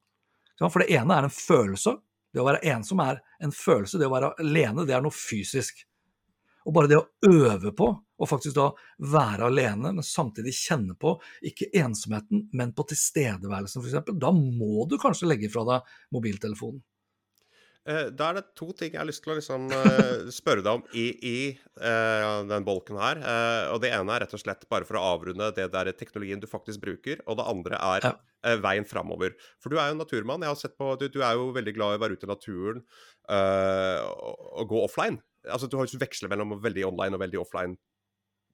For 0.59 0.81
det 0.81 0.91
ene 0.97 1.17
er 1.17 1.27
en 1.27 1.33
følelse. 1.33 1.97
Det 2.33 2.41
å 2.41 2.47
være 2.47 2.65
ensom 2.73 3.01
er 3.01 3.21
en 3.43 3.53
følelse. 3.53 3.99
Det 3.99 4.09
å 4.09 4.13
være 4.13 4.33
alene, 4.41 4.85
det 4.85 4.97
er 4.97 5.05
noe 5.05 5.15
fysisk. 5.15 5.85
Og 6.67 6.75
bare 6.75 6.91
det 6.91 6.99
å 6.99 7.07
øve 7.29 7.71
på 7.77 7.87
å 8.17 8.27
faktisk 8.27 8.57
da 8.57 8.67
være 9.13 9.47
alene, 9.47 9.93
men 9.93 10.05
samtidig 10.05 10.55
kjenne 10.57 10.97
på 10.99 11.13
ikke 11.45 11.69
ensomheten, 11.79 12.47
men 12.57 12.73
på 12.75 12.85
tilstedeværelsen 12.89 13.83
f.eks., 13.83 14.11
da 14.19 14.31
må 14.33 14.87
du 14.89 14.97
kanskje 14.99 15.29
legge 15.29 15.51
fra 15.53 15.63
deg 15.69 15.93
mobiltelefonen. 16.17 16.81
Eh, 17.87 18.09
Da 18.11 18.29
er 18.29 18.39
det 18.39 18.45
to 18.59 18.67
ting 18.75 18.91
jeg 18.93 18.99
har 18.99 19.07
lyst 19.07 19.23
til 19.23 19.33
å 19.33 19.37
liksom, 19.37 19.67
eh, 19.71 20.27
spørre 20.33 20.63
deg 20.65 20.79
om 20.79 20.83
i, 20.91 21.05
i 21.23 21.37
uh, 21.79 22.43
den 22.49 22.65
bolken 22.67 22.99
her. 22.99 23.21
Uh, 23.23 23.73
og 23.73 23.81
Det 23.83 23.93
ene 23.95 24.11
er 24.15 24.25
rett 24.25 24.35
og 24.35 24.41
slett 24.43 24.65
bare 24.69 24.87
for 24.87 24.99
å 24.99 25.05
avrunde 25.15 25.49
det 25.55 25.69
der 25.71 25.91
teknologien 25.95 26.41
du 26.43 26.47
faktisk 26.51 26.83
bruker. 26.83 27.23
Og 27.27 27.39
det 27.39 27.47
andre 27.47 27.79
er 27.79 28.07
Ja. 28.09 28.13
uh, 28.45 28.57
veien 28.63 28.87
framover. 28.87 29.37
For 29.63 29.69
du 29.71 29.77
er 29.79 29.87
jo 29.87 29.95
en 29.95 30.03
naturmann. 30.03 30.43
Jeg 30.43 30.51
har 30.51 30.59
sett 30.59 30.77
på, 30.77 30.97
du, 30.99 31.07
du 31.07 31.21
er 31.23 31.39
jo 31.39 31.53
veldig 31.55 31.75
glad 31.75 31.95
i 31.95 31.99
å 31.99 32.03
være 32.03 32.19
ute 32.19 32.27
i 32.27 32.33
naturen 32.33 32.83
og, 33.27 34.37
og 34.61 34.69
gå 34.69 34.83
offline. 34.85 35.17
Altså 35.47 35.67
Du 35.69 35.75
har 35.77 35.87
jo 35.87 35.99
veksler 35.99 36.29
mellom 36.31 36.55
veldig 36.63 36.85
online 36.87 37.15
og 37.15 37.23
veldig 37.23 37.39
offline. 37.41 37.77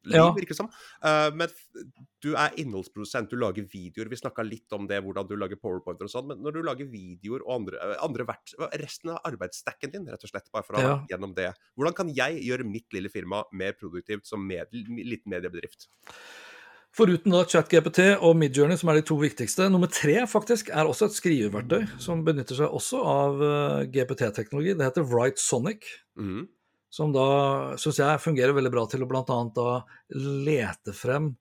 Liv, 0.06 0.16
Ja. 0.20 0.34
virker 0.36 0.52
det 0.52 0.58
som. 0.58 0.70
Uh, 1.04 1.32
men 1.36 1.48
du 2.22 2.34
er 2.36 2.52
innholdsprodusent, 2.60 3.30
du 3.30 3.38
lager 3.40 3.64
videoer. 3.72 4.10
Vi 4.12 4.20
snakka 4.20 4.44
litt 4.48 4.72
om 4.76 4.88
det, 4.88 5.02
hvordan 5.04 5.28
du 5.28 5.36
lager 5.40 5.56
powerpointer 5.60 6.08
og 6.08 6.12
sånn. 6.12 6.28
Men 6.28 6.42
når 6.44 6.54
du 6.58 6.62
lager 6.64 6.86
videoer 6.92 7.42
og 7.46 7.56
andre, 7.62 7.78
eh, 7.80 7.98
andre 8.04 8.26
vert, 8.28 8.54
resten 8.80 9.12
av 9.12 9.20
arbeidsstacken 9.28 9.92
din, 9.92 10.06
rett 10.08 10.24
og 10.24 10.30
slett, 10.30 10.52
bare 10.52 10.64
for 10.64 10.76
å 10.76 10.82
Ja. 10.84 11.06
gjennom 11.10 11.34
det, 11.36 11.54
hvordan 11.78 11.96
kan 11.96 12.10
jeg 12.14 12.44
gjøre 12.44 12.66
mitt 12.70 12.92
lille 12.94 13.10
firma 13.10 13.44
mer 13.52 13.74
produktivt 13.74 14.26
som 14.26 14.46
med, 14.46 14.68
liten 14.72 15.30
mediebedrift? 15.32 15.88
Foruten 16.94 17.32
da 17.32 17.44
ChatGPT 17.44 18.22
og 18.22 18.36
Midjourney, 18.38 18.78
som 18.78 18.90
er 18.90 19.00
de 19.00 19.02
to 19.02 19.16
viktigste. 19.18 19.66
Nummer 19.72 19.88
tre 19.90 20.14
faktisk 20.30 20.70
er 20.70 20.86
også 20.86 21.08
et 21.10 21.16
skriveverktøy 21.18 21.88
som 22.00 22.24
benytter 22.24 22.56
seg 22.56 22.70
også 22.70 23.00
av 23.04 23.42
eh, 23.42 23.86
GPT-teknologi. 23.90 24.76
Det 24.78 24.86
heter 24.86 25.04
Write 25.10 25.42
Sonic. 25.42 25.88
Som 26.94 27.14
da 27.14 27.74
syns 27.82 27.98
jeg 27.98 28.22
fungerer 28.22 28.54
veldig 28.54 28.72
bra 28.74 28.84
til 28.90 29.02
å 29.02 29.08
bl.a. 29.10 29.38
da 29.56 29.70
lete 30.46 30.94
frem 30.94 31.32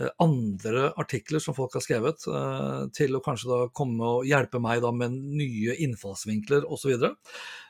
eh, 0.00 0.08
andre 0.24 0.86
artikler 1.00 1.42
som 1.44 1.56
folk 1.56 1.76
har 1.76 1.84
skrevet, 1.84 2.24
eh, 2.32 2.78
til 2.96 3.18
å 3.18 3.20
kanskje 3.24 3.50
da 3.50 3.58
komme 3.76 4.08
og 4.08 4.28
hjelpe 4.28 4.62
meg 4.62 4.80
da 4.84 4.92
med 4.96 5.12
nye 5.12 5.76
innfallsvinkler 5.84 6.64
osv. 6.64 7.04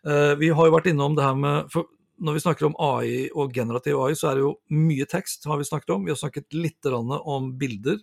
Uh, 0.07 0.33
vi 0.39 0.53
har 0.55 0.69
jo 0.69 0.77
vært 0.77 0.93
innom 0.93 1.19
det 1.19 1.27
her 1.27 1.37
med 1.39 1.75
for 1.75 1.91
Når 2.23 2.37
vi 2.37 2.41
snakker 2.45 2.67
om 2.69 2.77
AI 2.79 3.15
og 3.35 3.55
generativ 3.57 3.99
AI, 3.99 4.15
så 4.15 4.29
er 4.29 4.37
det 4.39 4.43
jo 4.45 4.53
mye 4.71 5.07
tekst 5.11 5.49
har 5.51 5.59
vi 5.59 5.65
snakket 5.67 5.91
om. 5.97 6.05
Vi 6.07 6.13
har 6.13 6.19
snakket 6.21 6.55
litt 6.55 6.87
om 6.87 7.49
bilder, 7.59 7.97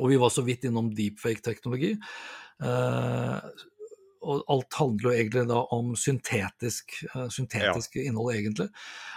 og 0.00 0.08
vi 0.10 0.16
var 0.18 0.32
så 0.34 0.42
vidt 0.42 0.64
innom 0.66 0.88
deepfake-teknologi. 0.90 1.92
Og 4.24 4.42
alt 4.50 4.78
handler 4.78 5.10
jo 5.10 5.14
egentlig 5.14 5.44
da 5.50 5.60
om 5.74 5.92
syntetisk, 5.98 6.96
eh, 7.10 7.26
syntetisk 7.32 7.98
innhold, 8.00 8.34
egentlig. 8.34 8.68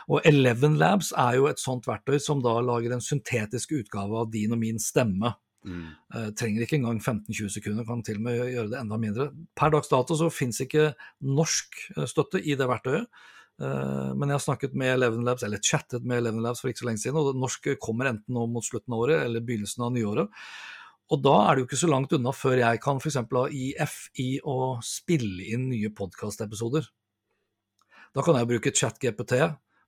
Og 0.08 0.26
Eleven 0.28 0.78
Labs 0.80 1.14
er 1.18 1.40
jo 1.40 1.48
et 1.50 1.62
sånt 1.62 1.88
verktøy 1.88 2.20
som 2.24 2.44
da 2.44 2.58
lager 2.62 2.94
en 2.94 3.04
syntetisk 3.04 3.76
utgave 3.80 4.20
av 4.20 4.32
din 4.32 4.54
og 4.56 4.62
min 4.62 4.80
stemme. 4.80 5.34
Mm. 5.68 5.88
Uh, 6.14 6.28
trenger 6.38 6.64
ikke 6.64 6.78
engang 6.78 7.00
15-20 7.02 7.50
sekunder, 7.58 7.84
kan 7.88 8.04
til 8.06 8.22
og 8.22 8.28
med 8.28 8.38
gjøre 8.54 8.70
det 8.72 8.78
enda 8.80 9.00
mindre. 9.02 9.32
Per 9.58 9.74
dags 9.74 9.90
dato 9.92 10.16
så 10.16 10.30
fins 10.32 10.62
ikke 10.64 10.94
norsk 11.28 11.82
eh, 11.98 12.06
støtte 12.08 12.40
i 12.44 12.56
det 12.60 12.70
verktøyet. 12.70 13.10
Men 13.58 14.30
jeg 14.30 14.38
har 14.38 14.42
snakket 14.44 14.76
med 14.78 14.92
Eleven 14.92 15.24
Labs, 15.26 15.42
eller 15.42 15.58
chattet 15.58 16.04
med 16.06 16.20
Eleven 16.20 16.44
Labs 16.46 16.60
for 16.62 16.70
ikke 16.70 16.84
så 16.84 16.88
lenge 16.92 17.02
siden, 17.02 17.16
og 17.18 17.32
det 17.32 17.40
norsk 17.42 17.72
kommer 17.82 18.06
enten 18.06 18.36
nå 18.38 18.44
mot 18.54 18.62
slutten 18.62 18.94
av 18.94 19.00
året 19.02 19.24
eller 19.24 19.42
begynnelsen 19.42 19.82
av 19.88 19.96
nyåret. 19.96 20.44
Og 21.14 21.22
da 21.24 21.36
er 21.46 21.56
det 21.56 21.64
jo 21.64 21.70
ikke 21.70 21.80
så 21.84 21.92
langt 21.92 22.14
unna 22.18 22.34
før 22.36 22.60
jeg 22.60 22.82
kan 22.84 23.00
f.eks. 23.00 23.20
ha 23.22 23.44
i 23.54 23.70
FI 23.80 24.30
og 24.44 24.84
spille 24.86 25.48
inn 25.54 25.70
nye 25.72 25.92
podkastepisoder. 25.96 26.90
Da 28.16 28.24
kan 28.26 28.40
jeg 28.40 28.50
bruke 28.50 28.74
ChatGPT 28.76 29.38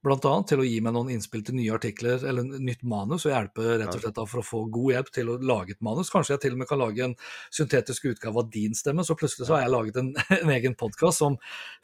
annet, 0.08 0.48
til 0.48 0.62
å 0.62 0.64
gi 0.64 0.78
meg 0.80 0.94
noen 0.96 1.10
innspill 1.12 1.42
til 1.44 1.58
nye 1.58 1.74
artikler 1.76 2.22
eller 2.24 2.46
nytt 2.46 2.84
manus, 2.88 3.26
og 3.26 3.34
hjelpe 3.34 3.66
rett 3.82 3.92
og 3.92 4.00
slett 4.00 4.16
da 4.16 4.26
for 4.30 4.40
å 4.40 4.46
få 4.48 4.62
god 4.72 4.94
hjelp 4.94 5.10
til 5.12 5.32
å 5.32 5.38
lage 5.44 5.76
et 5.76 5.82
manus. 5.84 6.12
Kanskje 6.14 6.36
jeg 6.36 6.44
til 6.46 6.56
og 6.56 6.62
med 6.62 6.70
kan 6.70 6.80
lage 6.80 7.04
en 7.04 7.16
syntetisk 7.52 8.08
utgave 8.14 8.40
av 8.40 8.52
din 8.54 8.78
stemme, 8.78 9.04
så 9.04 9.18
plutselig 9.20 9.50
så 9.50 9.58
har 9.58 9.66
jeg 9.66 9.74
laget 9.74 10.00
en, 10.00 10.14
en 10.40 10.54
egen 10.56 10.78
podkast 10.80 11.20
som 11.20 11.36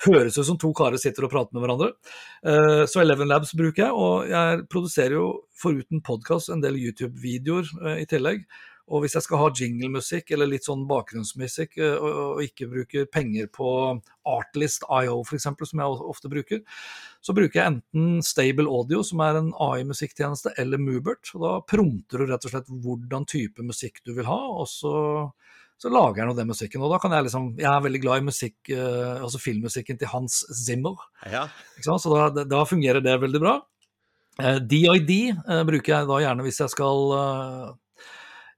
høres 0.07 0.39
ut 0.39 0.47
som 0.47 0.59
to 0.61 0.71
karer 0.77 1.01
sitter 1.01 1.27
og 1.27 1.33
prater 1.33 1.57
med 1.57 1.65
hverandre. 1.65 1.91
Eh, 2.47 2.85
Så 2.87 3.03
Eleven 3.03 3.27
Labs 3.27 3.51
bruker 3.57 3.87
jeg, 3.89 3.91
og 3.91 4.31
jeg 4.31 4.63
produserer 4.71 5.17
jo 5.17 5.27
foruten 5.59 6.03
podkast 6.05 6.53
en 6.53 6.63
del 6.63 6.79
YouTube-videoer 6.79 7.75
eh, 7.83 7.99
i 8.05 8.07
tillegg. 8.07 8.47
Og 8.85 9.01
hvis 9.01 9.15
jeg 9.17 9.25
skal 9.25 9.39
ha 9.41 9.47
jinglemusikk 9.49 10.29
eller 10.35 10.49
litt 10.49 10.67
sånn 10.67 10.83
bakgrunnsmusikk, 10.89 11.77
eh, 11.81 11.95
og, 11.97 12.19
og 12.35 12.43
ikke 12.45 12.69
bruker 12.69 13.07
penger 13.09 13.49
på 13.53 13.69
Artlist 14.29 14.85
IO 14.85 15.21
f.eks., 15.25 15.47
som 15.71 15.81
jeg 15.81 16.05
ofte 16.13 16.31
bruker, 16.31 16.61
så 17.25 17.33
bruker 17.37 17.59
jeg 17.59 17.71
enten 17.73 18.21
Stable 18.25 18.69
Audio, 18.69 19.01
som 19.05 19.23
er 19.25 19.41
en 19.41 19.51
AI-musikktjeneste, 19.67 20.53
eller 20.61 20.81
Mubert. 20.81 21.33
Og 21.33 21.45
da 21.45 21.53
prompter 21.65 22.21
du 22.21 22.29
rett 22.29 22.45
og 22.45 22.53
slett 22.53 22.69
hvordan 22.69 23.25
type 23.29 23.65
musikk 23.65 24.03
du 24.05 24.13
vil 24.19 24.29
ha, 24.29 24.39
og 24.53 24.69
så, 24.69 24.95
så 25.81 25.89
lager 25.89 26.21
jeg 26.21 26.29
nå 26.29 26.35
den 26.37 26.51
musikken. 26.53 26.85
Og 26.85 26.93
da 26.93 27.01
kan 27.01 27.15
jeg 27.17 27.25
liksom 27.25 27.53
Jeg 27.57 27.71
er 27.71 27.85
veldig 27.87 28.03
glad 28.05 28.21
i 28.21 28.27
musikk, 28.29 28.59
eh, 28.69 29.15
altså 29.17 29.41
filmmusikken 29.41 29.97
til 29.97 30.13
Hans 30.13 30.43
Zimmer. 30.61 31.01
Ja. 31.25 31.47
Så 31.81 31.97
da, 32.05 32.45
da 32.45 32.67
fungerer 32.69 33.01
det 33.01 33.17
veldig 33.25 33.41
bra. 33.41 33.63
Eh, 34.41 34.59
DID 34.61 35.11
eh, 35.31 35.63
bruker 35.63 35.93
jeg 35.93 36.07
da 36.09 36.19
gjerne 36.19 36.43
hvis 36.43 36.59
jeg 36.59 36.71
skal 36.73 37.11
eh, 37.15 37.67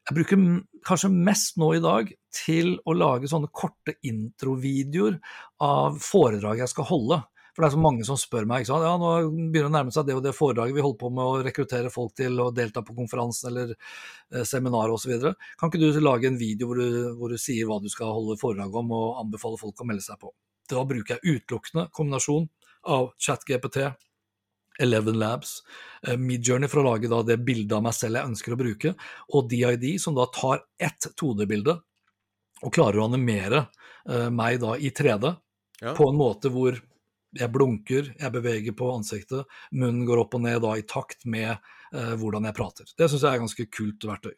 Jeg 0.08 0.16
bruker 0.16 0.44
kanskje 0.88 1.10
mest 1.12 1.58
nå 1.60 1.74
i 1.76 1.82
dag 1.84 2.12
til 2.32 2.78
å 2.88 2.94
lage 2.96 3.28
sånne 3.28 3.50
korte 3.52 3.98
introvideoer 4.08 5.18
av 5.64 5.98
foredrag 6.00 6.62
jeg 6.64 6.72
skal 6.72 6.88
holde. 6.88 7.18
For 7.52 7.66
det 7.66 7.72
er 7.72 7.74
så 7.74 7.82
mange 7.82 8.06
som 8.06 8.20
spør 8.22 8.46
meg 8.46 8.62
ikke 8.62 8.70
sant? 8.70 8.86
ja, 8.86 8.94
nå 9.02 9.12
begynner 9.50 9.66
det 9.66 9.72
å 9.72 9.74
nærme 9.74 9.94
seg 9.96 10.06
det 10.08 10.16
og 10.16 10.22
det 10.24 10.36
foredraget 10.38 10.78
vi 10.78 10.84
holder 10.86 11.00
på 11.02 11.10
med 11.18 11.26
å 11.26 11.40
rekruttere 11.42 11.90
folk 11.90 12.14
til 12.20 12.38
å 12.40 12.52
delta 12.54 12.84
på 12.86 12.94
konferansen 12.96 13.50
eller 13.50 13.74
eh, 13.74 14.44
seminar 14.46 14.94
osv. 14.94 15.16
Kan 15.58 15.72
ikke 15.72 15.82
du 15.82 15.98
lage 16.06 16.30
en 16.30 16.38
video 16.38 16.70
hvor 16.70 16.80
du, 16.80 17.00
hvor 17.18 17.34
du 17.34 17.42
sier 17.42 17.66
hva 17.68 17.80
du 17.82 17.90
skal 17.90 18.14
holde 18.14 18.38
foredrag 18.40 18.78
om 18.78 18.94
og 18.94 19.24
anbefale 19.26 19.58
folk 19.60 19.82
å 19.82 19.90
melde 19.90 20.06
seg 20.06 20.22
på? 20.22 20.32
Da 20.70 20.86
bruker 20.86 21.18
jeg 21.18 21.42
utelukkende 21.42 21.88
kombinasjon 21.98 22.46
av 22.94 23.10
ChatGPT, 23.18 23.90
Eleven 24.80 25.18
Labs, 25.20 25.62
eh, 26.08 26.18
Midjourney 26.18 26.70
for 26.72 26.82
å 26.82 26.92
lage 26.92 27.10
da 27.12 27.22
det 27.26 27.40
bildet 27.46 27.76
av 27.78 27.84
meg 27.86 27.96
selv 27.98 28.20
jeg 28.20 28.32
ønsker 28.32 28.54
å 28.56 28.60
bruke, 28.60 28.94
og 29.34 29.50
DID 29.52 29.98
som 30.02 30.18
da 30.18 30.28
tar 30.34 30.64
ett 30.80 31.10
2D-bilde 31.20 31.80
og 32.64 32.74
klarer 32.74 33.02
å 33.02 33.08
animere 33.10 33.66
eh, 34.10 34.30
meg 34.34 34.62
da 34.64 34.76
i 34.78 34.92
3D 34.92 35.36
Ja. 35.82 35.94
på 35.94 36.08
en 36.10 36.18
måte 36.18 36.50
hvor 36.50 36.74
jeg 37.38 37.52
blunker, 37.54 38.08
jeg 38.18 38.34
beveger 38.34 38.74
på 38.74 38.88
ansiktet, 38.96 39.46
munnen 39.72 40.08
går 40.08 40.24
opp 40.24 40.34
og 40.34 40.42
ned 40.42 40.62
da 40.64 40.74
i 40.80 40.86
takt 40.88 41.26
med 41.30 41.52
eh, 41.52 42.14
hvordan 42.18 42.48
jeg 42.50 42.58
prater. 42.58 42.88
Det 42.98 43.10
syns 43.12 43.22
jeg 43.22 43.36
er 43.36 43.44
ganske 43.44 43.66
kult 43.70 44.08
verktøy. 44.10 44.34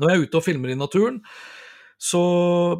Når 0.00 0.10
jeg 0.10 0.16
er 0.18 0.24
ute 0.26 0.40
og 0.40 0.46
filmer 0.46 0.72
i 0.72 0.78
naturen, 0.80 1.20
så 2.00 2.20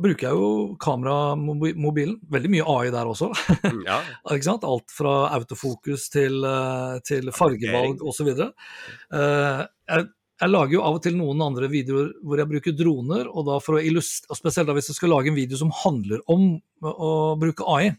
bruker 0.01 0.31
jeg 0.31 0.39
jo 0.39 0.77
kameramobilen. 0.81 2.17
Veldig 2.33 2.51
mye 2.55 2.65
AI 2.73 2.93
der 2.95 3.11
også. 3.11 3.29
Mm, 3.67 3.83
ja. 3.85 3.99
ikke 4.33 4.47
sant? 4.47 4.65
Alt 4.65 4.95
fra 4.97 5.13
autofokus 5.37 6.09
til, 6.09 6.41
eh, 6.49 6.95
til 7.05 7.29
fargevalg 7.37 8.01
osv. 8.01 8.31
Uh, 8.33 9.61
jeg, 9.93 10.07
jeg 10.41 10.55
lager 10.55 10.79
jo 10.79 10.85
av 10.89 10.97
og 10.97 11.05
til 11.05 11.19
noen 11.19 11.45
andre 11.45 11.69
videoer 11.69 12.15
hvor 12.25 12.41
jeg 12.41 12.49
bruker 12.55 12.77
droner, 12.79 13.29
og 13.29 13.45
da 13.51 13.61
for 13.61 13.77
å 13.77 13.85
illustre, 13.85 14.31
og 14.33 14.41
spesielt 14.41 14.71
da 14.71 14.79
hvis 14.79 14.89
jeg 14.95 15.03
skal 15.03 15.13
lage 15.13 15.29
en 15.29 15.37
video 15.37 15.61
som 15.61 15.75
handler 15.83 16.25
om 16.33 16.55
å 16.81 17.13
bruke 17.41 17.69
AI. 17.69 17.93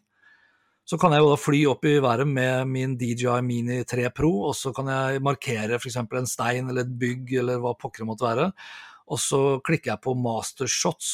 Så 0.89 0.97
kan 0.97 1.13
jeg 1.13 1.21
jo 1.21 1.29
da 1.29 1.37
fly 1.37 1.59
opp 1.69 1.85
i 1.85 1.99
været 2.01 2.27
med 2.27 2.65
min 2.67 2.97
DJI 2.97 3.43
Mini 3.45 3.83
3 3.85 4.09
Pro, 4.17 4.31
og 4.49 4.57
så 4.57 4.73
kan 4.73 4.89
jeg 4.89 5.21
markere 5.21 5.77
f.eks. 5.77 6.01
en 6.01 6.27
stein 6.27 6.65
eller 6.65 6.87
et 6.87 6.97
bygg 7.03 7.37
eller 7.43 7.61
hva 7.61 7.77
pokker 7.77 8.01
det 8.01 8.09
måtte 8.09 8.25
være. 8.25 8.49
Og 9.11 9.19
så 9.19 9.41
klikker 9.65 9.93
jeg 9.93 10.03
på 10.05 10.15
master 10.15 10.69
shots. 10.71 11.11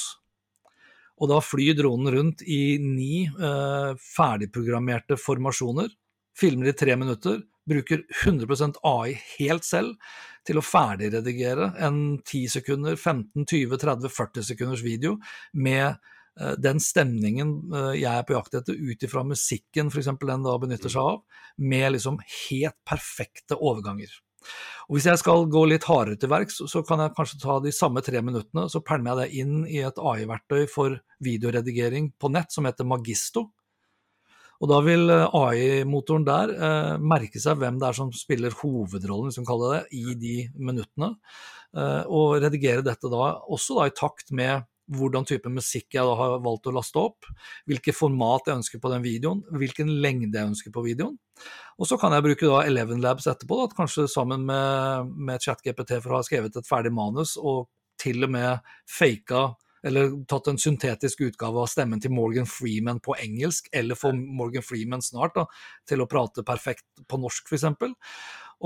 Og 1.17 1.31
da 1.31 1.39
flyr 1.41 1.77
dronen 1.79 2.13
rundt 2.13 2.43
i 2.45 2.77
ni 2.81 3.25
eh, 3.25 3.91
ferdigprogrammerte 4.13 5.17
formasjoner. 5.17 5.89
Filmer 6.37 6.69
i 6.69 6.75
tre 6.77 6.93
minutter, 6.99 7.39
bruker 7.67 8.03
100% 8.23 8.77
AI 8.85 9.15
helt 9.37 9.65
selv 9.67 9.95
til 10.47 10.59
å 10.59 10.63
ferdigredigere 10.63 11.73
en 11.83 11.97
10 12.21 12.53
sekunder, 12.59 12.95
15, 12.95 13.43
20, 13.43 13.81
30, 13.81 14.13
40 14.13 14.47
sekunders 14.51 14.83
video 14.85 15.17
med 15.57 15.89
eh, 15.89 16.53
den 16.61 16.79
stemningen 16.83 17.57
eh, 17.73 17.97
jeg 18.03 18.13
er 18.13 18.27
på 18.27 18.37
jakt 18.37 18.61
etter, 18.61 18.77
ut 18.77 19.03
ifra 19.03 19.25
musikken 19.27 19.91
f.eks. 19.91 20.13
den 20.21 20.47
da 20.47 20.55
benytter 20.61 20.93
seg 20.93 21.11
av, 21.15 21.43
med 21.57 21.89
liksom 21.97 22.21
helt 22.45 22.77
perfekte 22.87 23.57
overganger. 23.57 24.13
Og 24.87 24.95
Hvis 24.95 25.07
jeg 25.09 25.19
skal 25.19 25.49
gå 25.51 25.65
litt 25.67 25.87
hardere 25.89 26.15
til 26.19 26.31
verks, 26.31 26.61
så 26.71 26.81
kan 26.87 27.01
jeg 27.03 27.15
kanskje 27.17 27.41
ta 27.41 27.57
de 27.63 27.73
samme 27.75 28.03
tre 28.05 28.21
minuttene, 28.23 28.67
så 28.71 28.83
pælmer 28.85 29.11
jeg 29.11 29.19
det 29.19 29.41
inn 29.43 29.55
i 29.67 29.81
et 29.83 29.99
AI-verktøy 29.99 30.67
for 30.71 30.95
videoredigering 31.23 32.13
på 32.19 32.31
nett 32.31 32.55
som 32.55 32.69
heter 32.69 32.87
Magisto. 32.87 33.49
Og 34.57 34.71
da 34.71 34.79
vil 34.85 35.11
eh, 35.13 35.35
AI-motoren 35.37 36.25
der 36.27 36.53
eh, 36.55 36.93
merke 36.97 37.41
seg 37.41 37.59
hvem 37.61 37.77
det 37.81 37.89
er 37.89 37.97
som 37.99 38.13
spiller 38.15 38.55
hovedrollen, 38.57 39.33
som 39.33 39.45
kaller 39.45 39.75
det, 39.75 39.99
i 39.99 40.15
de 40.17 40.37
minuttene. 40.55 41.13
Eh, 41.77 42.03
og 42.07 42.39
redigere 42.41 42.85
dette 42.85 43.11
da 43.11 43.35
også 43.45 43.77
da 43.81 43.89
i 43.89 43.95
takt 43.97 44.33
med 44.35 44.65
hvordan 44.93 45.27
type 45.27 45.51
musikk 45.51 45.97
jeg 45.97 46.07
da 46.07 46.15
har 46.19 46.37
valgt 46.43 46.69
å 46.69 46.73
laste 46.75 47.01
opp, 47.01 47.27
hvilket 47.67 47.97
format 47.97 48.47
jeg 48.47 48.61
ønsker 48.61 48.81
på 48.83 48.91
den 48.93 49.03
videoen, 49.03 49.43
hvilken 49.59 49.91
lengde 50.03 50.37
jeg 50.37 50.51
ønsker 50.53 50.73
på 50.75 50.83
videoen. 50.85 51.17
Og 51.77 51.89
så 51.89 51.99
kan 52.01 52.15
jeg 52.15 52.25
bruke 52.25 52.49
da 52.49 52.63
Eleven 52.65 53.03
Labs 53.03 53.27
etterpå, 53.29 53.59
da, 53.61 53.69
kanskje 53.77 54.07
sammen 54.11 54.45
med, 54.47 55.13
med 55.13 55.43
ChatGPT 55.43 55.99
for 55.99 56.13
å 56.13 56.21
ha 56.21 56.27
skrevet 56.27 56.57
et 56.57 56.69
ferdig 56.69 56.93
manus, 56.95 57.35
og 57.37 57.67
til 58.01 58.23
og 58.27 58.33
med 58.33 58.75
faka 58.89 59.49
eller 59.87 60.09
tatt 60.29 60.49
en 60.49 60.59
syntetisk 60.59 61.21
utgave 61.27 61.61
av 61.61 61.69
stemmen 61.71 62.01
til 62.01 62.11
Morgan 62.11 62.47
Freeman 62.49 62.99
på 63.03 63.15
engelsk, 63.21 63.69
eller 63.75 63.99
få 63.99 64.11
Morgan 64.15 64.65
Freeman 64.65 65.03
snart 65.05 65.37
da, 65.37 65.45
til 65.87 66.01
å 66.03 66.09
prate 66.09 66.43
perfekt 66.47 66.87
på 67.07 67.19
norsk, 67.21 67.47
f.eks. 67.47 67.67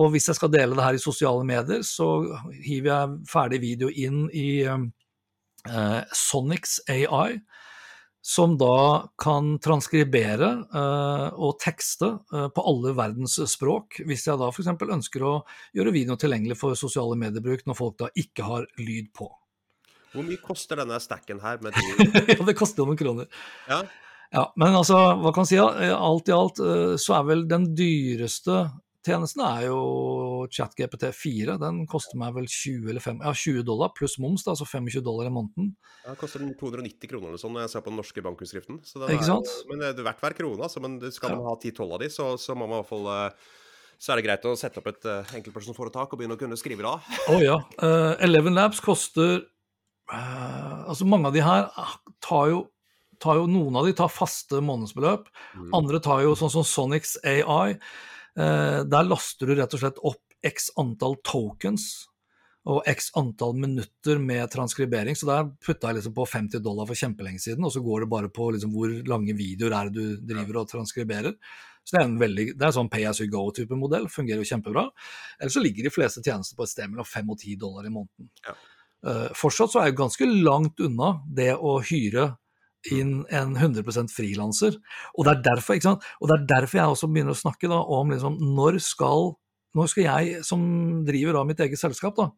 Og 0.02 0.14
hvis 0.14 0.30
jeg 0.32 0.40
skal 0.40 0.52
dele 0.54 0.78
det 0.78 0.86
her 0.86 0.98
i 0.98 1.04
sosiale 1.04 1.44
medier, 1.48 1.84
så 1.84 2.08
hiver 2.64 2.92
jeg 2.94 3.32
ferdig 3.32 3.60
video 3.64 3.92
inn 3.92 4.24
i 4.32 4.64
eh, 5.70 6.00
Sonics 6.16 6.80
AI, 6.90 7.42
som 8.22 8.54
da 8.58 9.10
kan 9.18 9.56
transkribere 9.64 10.50
eh, 10.70 11.28
og 11.34 11.58
tekste 11.62 12.14
eh, 12.34 12.48
på 12.54 12.66
alle 12.70 12.94
verdens 12.98 13.40
språk, 13.50 14.04
hvis 14.06 14.28
jeg 14.30 14.38
da 14.42 14.52
f.eks. 14.54 14.70
ønsker 14.70 15.26
å 15.26 15.36
gjøre 15.78 15.94
video 15.96 16.18
tilgjengelig 16.22 16.60
for 16.60 16.78
sosiale 16.78 17.18
mediebruk 17.18 17.66
når 17.66 17.78
folk 17.78 17.98
da 18.04 18.12
ikke 18.14 18.46
har 18.46 18.68
lyd 18.78 19.10
på. 19.18 19.32
Hvor 20.12 20.28
mye 20.28 20.42
koster 20.44 20.78
denne 20.82 21.00
stacken 21.02 21.40
her? 21.42 21.58
Med 21.64 21.76
ja, 22.36 22.40
det 22.46 22.58
koster 22.60 22.86
noen 22.86 23.00
kroner. 23.00 23.30
Ja. 23.70 23.82
ja. 24.36 24.46
Men 24.60 24.76
altså, 24.76 25.00
hva 25.18 25.32
kan 25.32 25.46
man 25.46 25.50
si? 25.50 25.58
Ja? 25.58 25.98
Alt 25.98 26.30
i 26.30 26.36
alt 26.36 26.62
eh, 26.62 26.96
så 27.02 27.18
er 27.18 27.28
vel 27.32 27.46
den 27.50 27.72
dyreste 27.78 28.66
tjenesten 29.06 29.42
er 29.46 29.66
jo 29.68 29.78
ChatGPT 30.52 31.08
4. 31.16 31.56
Den 31.62 31.84
koster 31.90 32.20
meg 32.22 32.36
vel 32.36 32.50
20 32.50 32.92
eller 32.94 33.04
5, 33.04 33.24
ja, 33.26 33.34
20 33.44 33.66
dollar 33.68 33.94
pluss 33.98 34.18
moms, 34.22 34.46
da, 34.46 34.54
altså 34.54 34.68
25 34.70 35.04
dollar 35.06 35.30
i 35.30 35.34
måneden. 35.34 35.72
Ja, 36.04 36.14
det 36.14 36.20
koster 36.22 36.44
290 36.44 37.12
kroner 37.12 37.32
eller 37.32 37.42
sånn 37.42 37.56
når 37.56 37.66
jeg 37.66 37.74
ser 37.76 37.86
på 37.86 37.94
den 37.94 38.02
norske 38.02 38.26
bankutskriften. 38.26 38.82
Så 38.88 39.02
Ikke 39.08 39.28
sant? 39.28 39.50
men 39.70 39.82
det 39.84 39.94
er 39.94 40.06
verdt 40.06 40.22
hver 40.24 40.38
krone, 40.38 40.62
altså. 40.68 40.84
Men 40.84 41.00
skal 41.14 41.38
man 41.38 41.50
ha 41.50 41.56
10-12 41.58 41.88
av 41.88 42.04
de, 42.04 42.12
så, 42.14 42.30
så 42.42 42.58
må 42.58 42.68
man 42.68 42.80
i 42.80 42.84
hvert 42.84 42.92
fall 42.92 43.10
uh, 43.12 43.50
så 44.02 44.14
er 44.14 44.18
det 44.18 44.26
greit 44.26 44.46
å 44.50 44.58
sette 44.58 44.82
opp 44.82 44.90
et 44.90 45.08
uh, 45.10 45.34
enkeltpersonforetak 45.38 46.14
og 46.14 46.20
begynne 46.20 46.38
å 46.38 46.42
kunne 46.42 46.58
skrive 46.58 46.82
det 46.82 46.90
av. 46.90 47.10
Å 47.30 47.36
oh, 47.36 47.42
ja. 47.44 47.58
Uh, 47.78 48.14
Eleven 48.26 48.58
Labs 48.58 48.82
koster 48.84 49.42
altså 50.12 51.06
Mange 51.08 51.30
av 51.30 51.36
de 51.38 51.40
her 51.40 51.70
ah, 51.80 51.92
tar 52.20 52.50
jo, 52.52 52.58
tar 53.22 53.38
jo, 53.40 53.46
Noen 53.48 53.78
av 53.80 53.86
de 53.88 53.94
tar 53.96 54.10
faste 54.12 54.60
månedsbeløp. 54.60 55.30
Mm. 55.56 55.70
Andre 55.78 56.02
tar 56.04 56.26
jo 56.26 56.34
sånn 56.36 56.52
som 56.52 56.66
Sonics 56.68 57.14
AI. 57.24 57.78
Uh, 58.40 58.82
der 58.88 59.08
laster 59.08 59.50
du 59.50 59.58
rett 59.58 59.74
og 59.76 59.82
slett 59.82 60.00
opp 60.08 60.24
x 60.42 60.72
antall 60.80 61.18
tokens 61.28 62.08
og 62.70 62.86
x 62.86 63.10
antall 63.18 63.56
minutter 63.58 64.20
med 64.22 64.46
transkribering. 64.54 65.18
Så 65.18 65.28
der 65.30 65.50
putta 65.66 65.90
jeg 65.90 66.00
liksom 66.00 66.14
på 66.18 66.28
50 66.30 66.62
dollar 66.62 66.90
for 66.90 66.98
kjempelenge 66.98 67.42
siden, 67.42 67.66
og 67.66 67.74
så 67.74 67.82
går 67.82 68.04
det 68.04 68.12
bare 68.12 68.30
på 68.34 68.52
liksom 68.54 68.74
hvor 68.76 68.94
lange 69.10 69.36
videoer 69.38 69.78
er 69.78 69.90
det 69.90 69.98
du 69.98 70.34
driver 70.34 70.62
og 70.62 70.70
transkriberer. 70.70 71.38
Så 71.82 71.96
det 71.96 72.02
er 72.04 72.10
en 72.10 72.20
veldig, 72.22 72.46
det 72.60 72.68
er 72.68 72.76
sånn 72.76 72.92
pay 72.94 73.08
as 73.10 73.24
you 73.24 73.30
go-type 73.32 73.78
modell, 73.78 74.06
fungerer 74.14 74.44
jo 74.44 74.52
kjempebra. 74.52 74.86
Eller 75.40 75.54
så 75.54 75.64
ligger 75.64 75.88
de 75.88 75.94
fleste 75.94 76.22
tjenester 76.22 76.58
på 76.58 76.68
et 76.68 76.74
sted 76.76 76.92
mellom 76.92 77.08
5 77.08 77.34
og 77.34 77.40
10 77.40 77.58
dollar 77.64 77.88
i 77.90 77.94
måneden. 77.94 78.30
Ja. 78.46 78.54
Uh, 79.02 79.30
fortsatt 79.34 79.74
så 79.74 79.82
er 79.82 79.90
jeg 79.90 79.98
ganske 79.98 80.28
langt 80.30 80.82
unna 80.86 81.16
det 81.26 81.56
å 81.58 81.80
hyre 81.82 82.36
inn 82.90 83.22
en 83.30 83.54
100% 83.56 84.12
frilanser. 84.14 84.78
Og, 85.16 85.26
det 85.28 85.36
er 85.36 85.44
derfor, 85.52 85.78
og 85.78 86.32
det 86.32 86.38
er 86.38 86.48
derfor 86.50 86.80
jeg 86.80 86.96
også 86.96 87.10
begynner 87.12 87.36
å 87.36 87.42
snakke 87.42 87.70
da, 87.72 87.82
om 87.82 88.14
liksom, 88.14 88.40
når, 88.58 88.80
skal, 88.84 89.34
når 89.78 89.92
skal 89.92 90.08
jeg, 90.08 90.46
som 90.48 90.64
driver 91.08 91.42
av 91.42 91.50
mitt 91.50 91.62
eget 91.64 91.82
selskap, 91.82 92.18
da, 92.18 92.30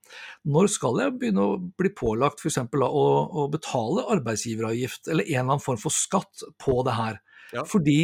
når 0.56 0.72
skal 0.74 1.00
jeg 1.04 1.16
begynne 1.22 1.48
å 1.48 1.60
bli 1.80 1.94
pålagt 1.96 2.44
f.eks. 2.44 2.60
Å, 2.64 3.06
å 3.44 3.48
betale 3.54 4.08
arbeidsgiveravgift 4.18 5.12
eller 5.12 5.28
en 5.28 5.34
eller 5.38 5.56
annen 5.56 5.64
form 5.64 5.80
for 5.82 5.96
skatt 5.96 6.46
på 6.62 6.82
det 6.88 6.98
her? 7.00 7.22
Ja. 7.54 7.66
Fordi 7.70 8.00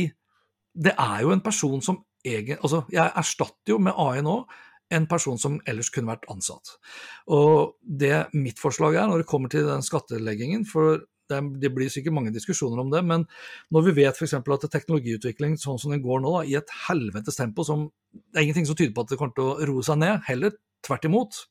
det 0.79 0.95
er 0.95 1.25
jo 1.25 1.33
en 1.33 1.43
person 1.43 1.81
som 1.83 2.03
egen, 2.27 2.59
altså 2.59 2.83
Jeg 2.91 3.13
erstatter 3.15 3.73
jo 3.73 3.77
med 3.81 3.95
AI 3.95 4.19
nå 4.23 4.41
en 4.93 5.05
person 5.09 5.37
som 5.39 5.59
ellers 5.69 5.91
kunne 5.93 6.09
vært 6.09 6.27
ansatt. 6.33 6.73
Og 7.29 7.75
det 7.81 8.29
mitt 8.33 8.59
forslag 8.61 8.97
er, 8.97 9.07
når 9.09 9.21
det 9.21 9.29
kommer 9.29 9.51
til 9.51 9.67
den 9.67 9.85
skatteleggingen, 9.85 10.65
for 10.65 11.03
det, 11.31 11.39
det 11.61 11.71
blir 11.75 11.91
sikkert 11.91 12.15
mange 12.17 12.33
diskusjoner 12.35 12.81
om 12.83 12.91
det, 12.93 13.03
men 13.05 13.25
når 13.73 13.87
vi 13.87 13.95
vet 14.01 14.17
f.eks. 14.17 14.35
at 14.39 14.67
teknologiutvikling 14.73 15.57
sånn 15.61 15.79
som 15.81 15.93
den 15.93 16.03
går 16.05 16.23
nå, 16.23 16.33
da, 16.39 16.45
i 16.45 16.57
et 16.59 16.73
helvetes 16.87 17.39
tempo 17.39 17.65
som 17.67 17.89
Det 18.09 18.39
er 18.39 18.47
ingenting 18.47 18.65
som 18.65 18.77
tyder 18.77 18.93
på 18.95 19.03
at 19.05 19.11
det 19.11 19.19
kommer 19.19 19.35
til 19.37 19.45
å 19.45 19.67
roe 19.69 19.85
seg 19.85 19.99
ned, 20.01 20.23
heller 20.25 20.55
tvert 20.85 21.03
imot, 21.05 21.43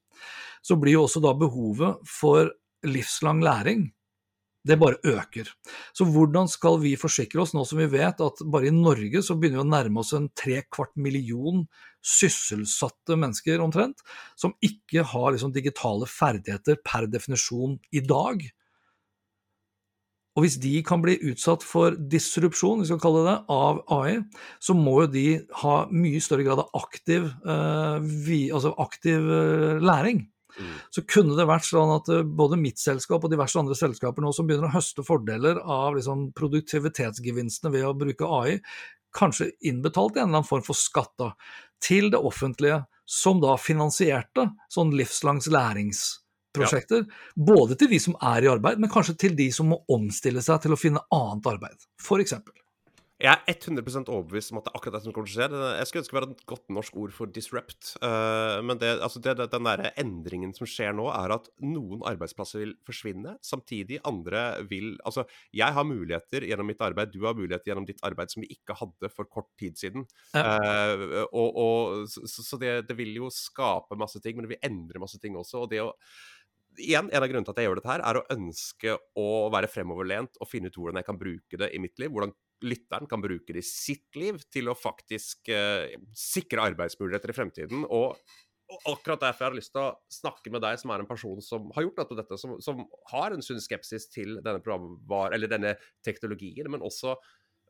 så 0.67 0.75
blir 0.75 0.97
jo 0.97 1.05
også 1.07 1.23
da 1.23 1.31
behovet 1.39 2.03
for 2.11 2.51
livslang 2.83 3.45
læring 3.47 3.87
det 4.69 4.77
bare 4.81 4.99
øker. 5.07 5.49
Så 5.97 6.05
hvordan 6.09 6.49
skal 6.51 6.79
vi 6.83 6.97
forsikre 6.99 7.43
oss, 7.43 7.55
nå 7.55 7.65
som 7.67 7.81
vi 7.81 7.89
vet 7.93 8.21
at 8.25 8.43
bare 8.53 8.69
i 8.69 8.75
Norge 8.75 9.23
så 9.25 9.37
begynner 9.39 9.63
vi 9.63 9.67
å 9.67 9.71
nærme 9.71 10.03
oss 10.03 10.13
en 10.17 10.29
tre 10.37 10.61
kvart 10.67 10.95
million 10.99 11.65
sysselsatte 12.05 13.17
mennesker 13.19 13.63
omtrent, 13.65 14.03
som 14.37 14.57
ikke 14.65 15.07
har 15.13 15.33
liksom 15.33 15.55
digitale 15.55 16.09
ferdigheter 16.11 16.81
per 16.85 17.09
definisjon 17.11 17.79
i 17.93 18.03
dag. 18.05 18.43
Og 20.39 20.45
hvis 20.45 20.55
de 20.63 20.77
kan 20.87 21.03
bli 21.03 21.17
utsatt 21.33 21.65
for 21.67 21.97
disrupsjon, 21.99 22.85
vi 22.85 22.87
skal 22.87 23.01
kalle 23.03 23.25
det, 23.27 23.37
av 23.51 23.81
AI, 23.91 24.21
så 24.63 24.77
må 24.79 25.01
jo 25.03 25.09
de 25.11 25.29
ha 25.65 25.73
mye 25.91 26.21
større 26.23 26.45
grad 26.47 26.63
av 26.63 26.69
aktiv, 26.79 27.27
eh, 27.27 27.97
vi, 28.29 28.45
altså 28.55 28.71
aktiv 28.79 29.19
eh, 29.19 29.83
læring. 29.83 30.29
Mm. 30.59 30.77
Så 30.95 31.03
kunne 31.11 31.35
det 31.39 31.49
vært 31.51 31.67
sånn 31.67 31.91
at 31.97 32.13
eh, 32.15 32.23
både 32.23 32.59
mitt 32.61 32.79
selskap 32.79 33.27
og 33.27 33.35
diverse 33.35 33.59
andre 33.59 33.75
selskaper 33.79 34.23
nå 34.23 34.31
som 34.35 34.47
begynner 34.47 34.71
å 34.71 34.77
høste 34.77 35.03
fordeler 35.07 35.59
av 35.59 35.99
liksom 35.99 36.29
produktivitetsgevinstene 36.39 37.75
ved 37.75 37.89
å 37.89 37.97
bruke 37.99 38.31
AI, 38.39 38.61
kanskje 39.19 39.51
innbetalt 39.67 40.15
i 40.15 40.23
en 40.23 40.29
eller 40.29 40.45
annen 40.45 40.53
form 40.53 40.63
for 40.71 40.79
skatt 40.79 41.17
da, 41.19 41.33
til 41.83 42.13
det 42.15 42.23
offentlige, 42.23 42.85
som 43.11 43.43
da 43.43 43.59
finansierte 43.59 44.51
sånn 44.71 44.95
livslangs 44.95 45.51
læringsprosjekter. 46.59 47.05
Ja. 47.05 47.45
Både 47.51 47.79
til 47.79 47.93
de 47.93 48.01
som 48.03 48.17
er 48.21 48.47
i 48.47 48.53
arbeid, 48.53 48.81
men 48.83 48.93
kanskje 48.93 49.17
til 49.27 49.37
de 49.39 49.51
som 49.55 49.71
må 49.73 49.83
omstille 49.95 50.45
seg 50.45 50.65
til 50.65 50.75
å 50.75 50.81
finne 50.81 51.05
annet 51.15 51.53
arbeid, 51.57 51.87
f.eks. 52.03 52.37
Jeg 53.19 53.35
er 53.35 53.57
100% 53.59 54.13
overbevist 54.15 54.53
om 54.53 54.61
at 54.61 54.69
det 54.69 54.71
er 54.71 54.77
akkurat 54.79 54.95
det 54.95 55.01
som 55.03 55.15
kommer 55.15 55.27
til 55.27 55.41
å 55.41 55.47
skje. 55.49 55.63
Jeg 55.75 55.89
skulle 55.91 56.03
ønske 56.05 56.15
det 56.15 56.19
var 56.21 56.27
et 56.29 56.45
godt 56.53 56.69
norsk 56.77 56.99
ord 57.03 57.15
for 57.17 57.33
disrupt. 57.35 57.89
Uh, 57.99 58.61
men 58.63 58.79
det, 58.79 58.93
altså 59.03 59.19
det, 59.25 59.35
den 59.51 59.67
der 59.67 59.83
endringen 59.99 60.53
som 60.55 60.69
skjer 60.71 60.95
nå, 60.95 61.09
er 61.11 61.35
at 61.35 61.49
noen 61.65 62.05
arbeidsplasser 62.07 62.63
vil 62.63 62.77
forsvinne. 62.87 63.35
Samtidig 63.43 63.99
andre 64.07 64.45
vil 64.71 64.95
Altså, 65.09 65.25
jeg 65.55 65.75
har 65.75 65.87
muligheter 65.87 66.47
gjennom 66.47 66.71
mitt 66.71 66.83
arbeid, 66.85 67.11
du 67.11 67.27
har 67.27 67.35
muligheter 67.35 67.73
gjennom 67.73 67.89
ditt 67.89 68.03
arbeid 68.07 68.31
som 68.31 68.45
vi 68.45 68.53
ikke 68.55 68.79
hadde 68.79 69.11
for 69.11 69.27
kort 69.27 69.51
tid 69.59 69.75
siden. 69.81 70.07
Ja. 70.31 70.55
Uh, 70.63 71.27
og, 71.27 71.59
og, 71.59 72.09
så, 72.15 72.47
så 72.47 72.63
det, 72.63 72.85
det, 72.87 72.95
vil 72.99 73.17
jo 73.19 73.33
skape 73.35 73.99
masse 73.99 74.23
ting, 74.23 74.39
men 74.39 74.47
det 74.47 74.55
vil 74.55 74.67
endre 74.71 75.03
masse 75.03 75.19
ting 75.19 75.35
også. 75.35 75.65
og 75.65 75.73
det 75.75 75.83
å 75.83 75.91
igjen, 76.79 77.11
En 77.13 77.23
av 77.23 77.29
grunnene 77.29 77.47
til 77.47 77.55
at 77.55 77.63
jeg 77.63 77.69
gjør 77.69 77.81
dette, 77.81 77.93
her, 77.93 78.05
er 78.07 78.19
å 78.19 78.27
ønske 78.35 78.99
å 79.19 79.29
være 79.55 79.71
fremoverlent 79.71 80.39
og 80.41 80.51
finne 80.51 80.71
ut 80.71 80.79
hvordan 80.79 81.01
jeg 81.01 81.09
kan 81.09 81.21
bruke 81.21 81.61
det 81.61 81.73
i 81.75 81.81
mitt 81.83 81.99
liv. 82.01 82.13
Hvordan 82.15 82.35
lytteren 82.67 83.09
kan 83.11 83.23
bruke 83.23 83.55
det 83.55 83.63
i 83.63 83.67
sitt 83.67 84.19
liv 84.19 84.41
til 84.53 84.71
å 84.71 84.77
faktisk 84.79 85.51
eh, 85.55 85.97
sikre 86.17 86.65
arbeidsmuligheter 86.73 87.33
i 87.33 87.37
fremtiden. 87.37 87.85
Og, 87.87 88.17
og, 88.69 88.79
akkurat 88.95 89.23
derfor 89.23 89.47
jeg 89.47 89.53
har 89.53 89.59
lyst 89.59 89.75
til 89.75 89.85
å 89.85 89.97
snakke 90.13 90.53
med 90.55 90.65
deg, 90.65 90.79
som 90.81 90.93
er 90.95 91.05
en 91.05 91.11
person 91.11 91.43
som 91.45 91.69
har 91.77 91.87
gjort 91.87 92.15
dette, 92.19 92.41
som, 92.41 92.57
som 92.65 92.83
har 93.13 93.35
en 93.35 93.45
sunn 93.45 93.63
skepsis 93.63 94.09
til 94.13 94.41
denne, 94.45 94.63
denne 95.47 95.77
teknologien, 96.07 96.71
men 96.73 96.85
også 96.85 97.17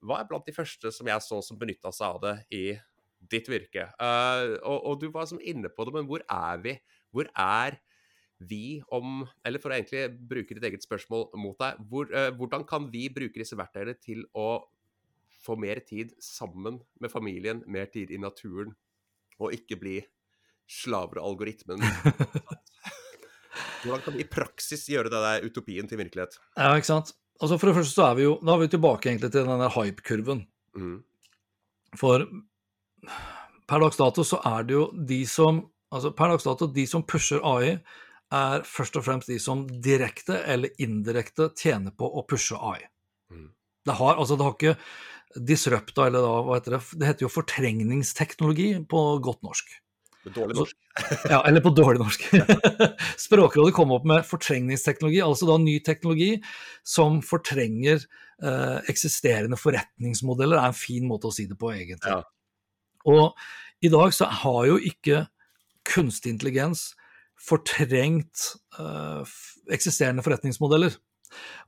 var 0.09 0.29
blant 0.31 0.47
de 0.47 0.55
første 0.55 0.93
som 0.95 1.09
jeg 1.11 1.25
så 1.25 1.41
som 1.43 1.59
benytta 1.59 1.91
seg 1.95 2.15
av 2.15 2.23
det 2.23 2.35
i 2.55 2.65
ditt 3.19 3.49
virke. 3.51 3.89
Uh, 3.99 4.55
og, 4.63 4.79
og, 4.79 5.01
du 5.03 5.09
var 5.15 5.27
som 5.31 5.41
inne 5.43 5.71
på 5.75 5.87
det, 5.87 5.95
men 5.97 6.07
hvor 6.07 6.23
er 6.23 6.61
vi? 6.63 6.77
Hvor 7.15 7.31
er 7.35 7.81
vi 8.39 8.81
om 8.95 9.25
Eller 9.45 9.59
for 9.59 9.73
å 9.73 9.79
egentlig 9.79 10.05
bruke 10.31 10.55
ditt 10.55 10.67
eget 10.69 10.85
spørsmål 10.85 11.29
mot 11.41 11.59
deg, 11.59 11.79
hvor, 11.91 12.11
uh, 12.15 12.31
hvordan 12.39 12.67
kan 12.69 12.87
vi 12.93 13.09
bruke 13.11 13.41
disse 13.41 13.59
verktøyene 13.59 13.97
til 13.99 14.25
å 14.37 14.63
få 15.43 15.57
mer 15.59 15.81
tid 15.87 16.13
sammen 16.23 16.81
med 17.01 17.13
familien, 17.13 17.63
mer 17.67 17.87
tid 17.91 18.11
i 18.11 18.21
naturen. 18.21 18.77
og 19.39 19.53
ikke 19.55 19.77
bli 19.79 20.01
slaver 20.67 21.21
av 21.21 21.29
algoritmen. 21.31 21.79
Hvordan 23.85 24.01
kan 24.03 24.17
vi 24.17 24.25
i 24.25 24.27
praksis 24.27 24.83
gjøre 24.91 25.13
det 25.13 25.21
der 25.23 25.47
utopien 25.47 25.87
til 25.87 26.01
virkelighet? 26.01 26.41
Ja, 26.59 26.73
ikke 26.75 26.91
sant. 26.91 27.13
Altså 27.39 27.59
For 27.59 27.71
det 27.71 27.77
første 27.79 27.95
så 27.95 28.07
er 28.09 28.17
vi 28.19 28.25
jo 28.25 28.33
Da 28.43 28.57
er 28.57 28.65
vi 28.65 28.71
tilbake 28.73 29.13
egentlig 29.13 29.31
til 29.31 29.47
den 29.47 29.63
der 29.63 29.71
hype-kurven. 29.71 30.41
Mm. 30.75 30.97
For 31.97 32.27
per 33.69 33.85
dags 33.85 34.01
dato 34.01 34.25
så 34.27 34.41
er 34.43 34.67
det 34.67 34.75
jo 34.75 34.89
de 35.09 35.23
som 35.31 35.63
Altså 35.95 36.11
per 36.13 36.29
dags 36.29 36.45
dato, 36.45 36.67
de 36.69 36.83
som 36.85 37.01
pusher 37.01 37.41
AI, 37.49 37.79
er 38.35 38.65
først 38.69 38.99
og 39.01 39.07
fremst 39.07 39.31
de 39.31 39.39
som 39.41 39.65
direkte 39.85 40.37
eller 40.45 40.75
indirekte 40.83 41.51
tjener 41.57 41.95
på 41.97 42.09
å 42.09 42.25
pushe 42.29 42.57
AI. 42.57 42.83
Mm. 43.33 43.51
Det 43.89 43.97
har 43.97 44.19
altså 44.19 44.37
det 44.37 44.47
har 44.47 44.57
ikke 44.57 44.77
disrupta, 45.49 46.07
eller 46.09 46.25
da, 46.25 46.39
hva 46.45 46.57
heter 46.57 46.77
det 46.77 46.81
Det 47.01 47.09
heter 47.09 47.27
jo 47.27 47.33
fortrengningsteknologi 47.33 48.71
på 48.89 49.03
godt 49.25 49.45
norsk. 49.47 49.71
På 50.25 50.33
dårlig 50.35 50.59
norsk. 50.59 50.77
Ja, 51.31 51.43
eller 51.47 51.63
på 51.63 51.73
dårlig 51.77 52.03
norsk. 52.03 52.25
Språkrådet 53.27 53.75
kom 53.77 53.93
opp 53.95 54.09
med 54.09 54.27
fortrengningsteknologi, 54.27 55.21
altså 55.25 55.49
da 55.49 55.59
ny 55.63 55.79
teknologi 55.85 56.33
som 56.87 57.21
fortrenger 57.25 58.03
eh, 58.03 58.79
eksisterende 58.91 59.61
forretningsmodeller, 59.61 60.59
er 60.59 60.73
en 60.73 60.77
fin 60.77 61.07
måte 61.09 61.31
å 61.31 61.35
si 61.35 61.47
det 61.49 61.59
på, 61.61 61.71
egentlig. 61.77 62.19
Ja. 62.19 62.25
Og 63.09 63.39
i 63.85 63.93
dag 63.93 64.13
så 64.17 64.27
har 64.43 64.65
jo 64.67 64.81
ikke 64.83 65.29
kunstig 65.89 66.35
intelligens 66.35 66.91
fortrengt 67.43 68.49
eh, 68.79 69.37
eksisterende 69.75 70.25
forretningsmodeller. 70.27 70.97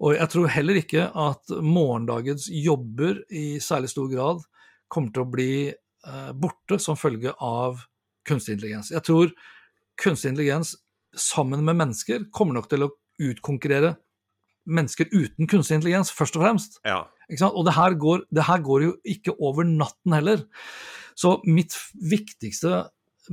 Og 0.01 0.17
jeg 0.17 0.33
tror 0.33 0.51
heller 0.51 0.81
ikke 0.81 1.07
at 1.09 1.53
morgendagens 1.61 2.49
jobber 2.53 3.21
i 3.29 3.61
særlig 3.63 3.93
stor 3.93 4.09
grad 4.13 4.43
kommer 4.91 5.15
til 5.15 5.25
å 5.25 5.31
bli 5.31 5.53
eh, 5.71 6.31
borte 6.35 6.81
som 6.83 6.99
følge 6.99 7.35
av 7.37 7.83
kunstig 8.27 8.57
intelligens. 8.57 8.93
Jeg 8.95 9.05
tror 9.07 9.33
kunstig 10.01 10.33
intelligens 10.33 10.75
sammen 11.17 11.65
med 11.67 11.79
mennesker 11.79 12.29
kommer 12.35 12.57
nok 12.57 12.71
til 12.71 12.87
å 12.87 12.93
utkonkurrere 13.21 13.95
mennesker 14.71 15.09
uten 15.13 15.49
kunstig 15.51 15.79
intelligens, 15.79 16.13
først 16.15 16.37
og 16.39 16.45
fremst. 16.45 16.79
Ja. 16.87 17.03
Og 17.51 17.65
det 17.67 17.75
her, 17.77 17.95
går, 17.99 18.25
det 18.35 18.47
her 18.49 18.63
går 18.65 18.85
jo 18.85 18.95
ikke 19.07 19.37
over 19.39 19.67
natten 19.67 20.15
heller. 20.17 20.45
Så 21.19 21.39
mitt 21.47 21.77
viktigste 21.95 22.89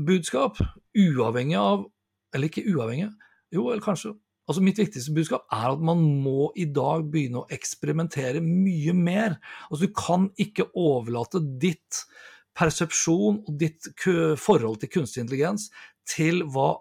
budskap, 0.08 0.60
uavhengig 0.98 1.58
av 1.60 1.86
Eller 2.36 2.50
ikke 2.50 2.66
uavhengig, 2.74 3.12
jo, 3.54 3.70
eller 3.72 3.84
kanskje 3.84 4.16
Altså 4.48 4.64
Mitt 4.64 4.78
viktigste 4.80 5.12
budskap 5.12 5.44
er 5.52 5.74
at 5.74 5.82
man 5.84 6.00
må 6.24 6.54
i 6.56 6.64
dag 6.72 7.04
begynne 7.12 7.42
å 7.42 7.50
eksperimentere 7.52 8.40
mye 8.40 8.94
mer. 8.96 9.36
Altså 9.68 9.90
Du 9.90 9.96
kan 9.96 10.30
ikke 10.40 10.70
overlate 10.72 11.42
ditt 11.60 12.06
persepsjon 12.58 13.42
og 13.44 13.58
ditt 13.60 13.90
forhold 14.40 14.80
til 14.82 14.94
kunstig 14.94 15.26
intelligens 15.26 15.68
til 16.08 16.46
hva 16.48 16.78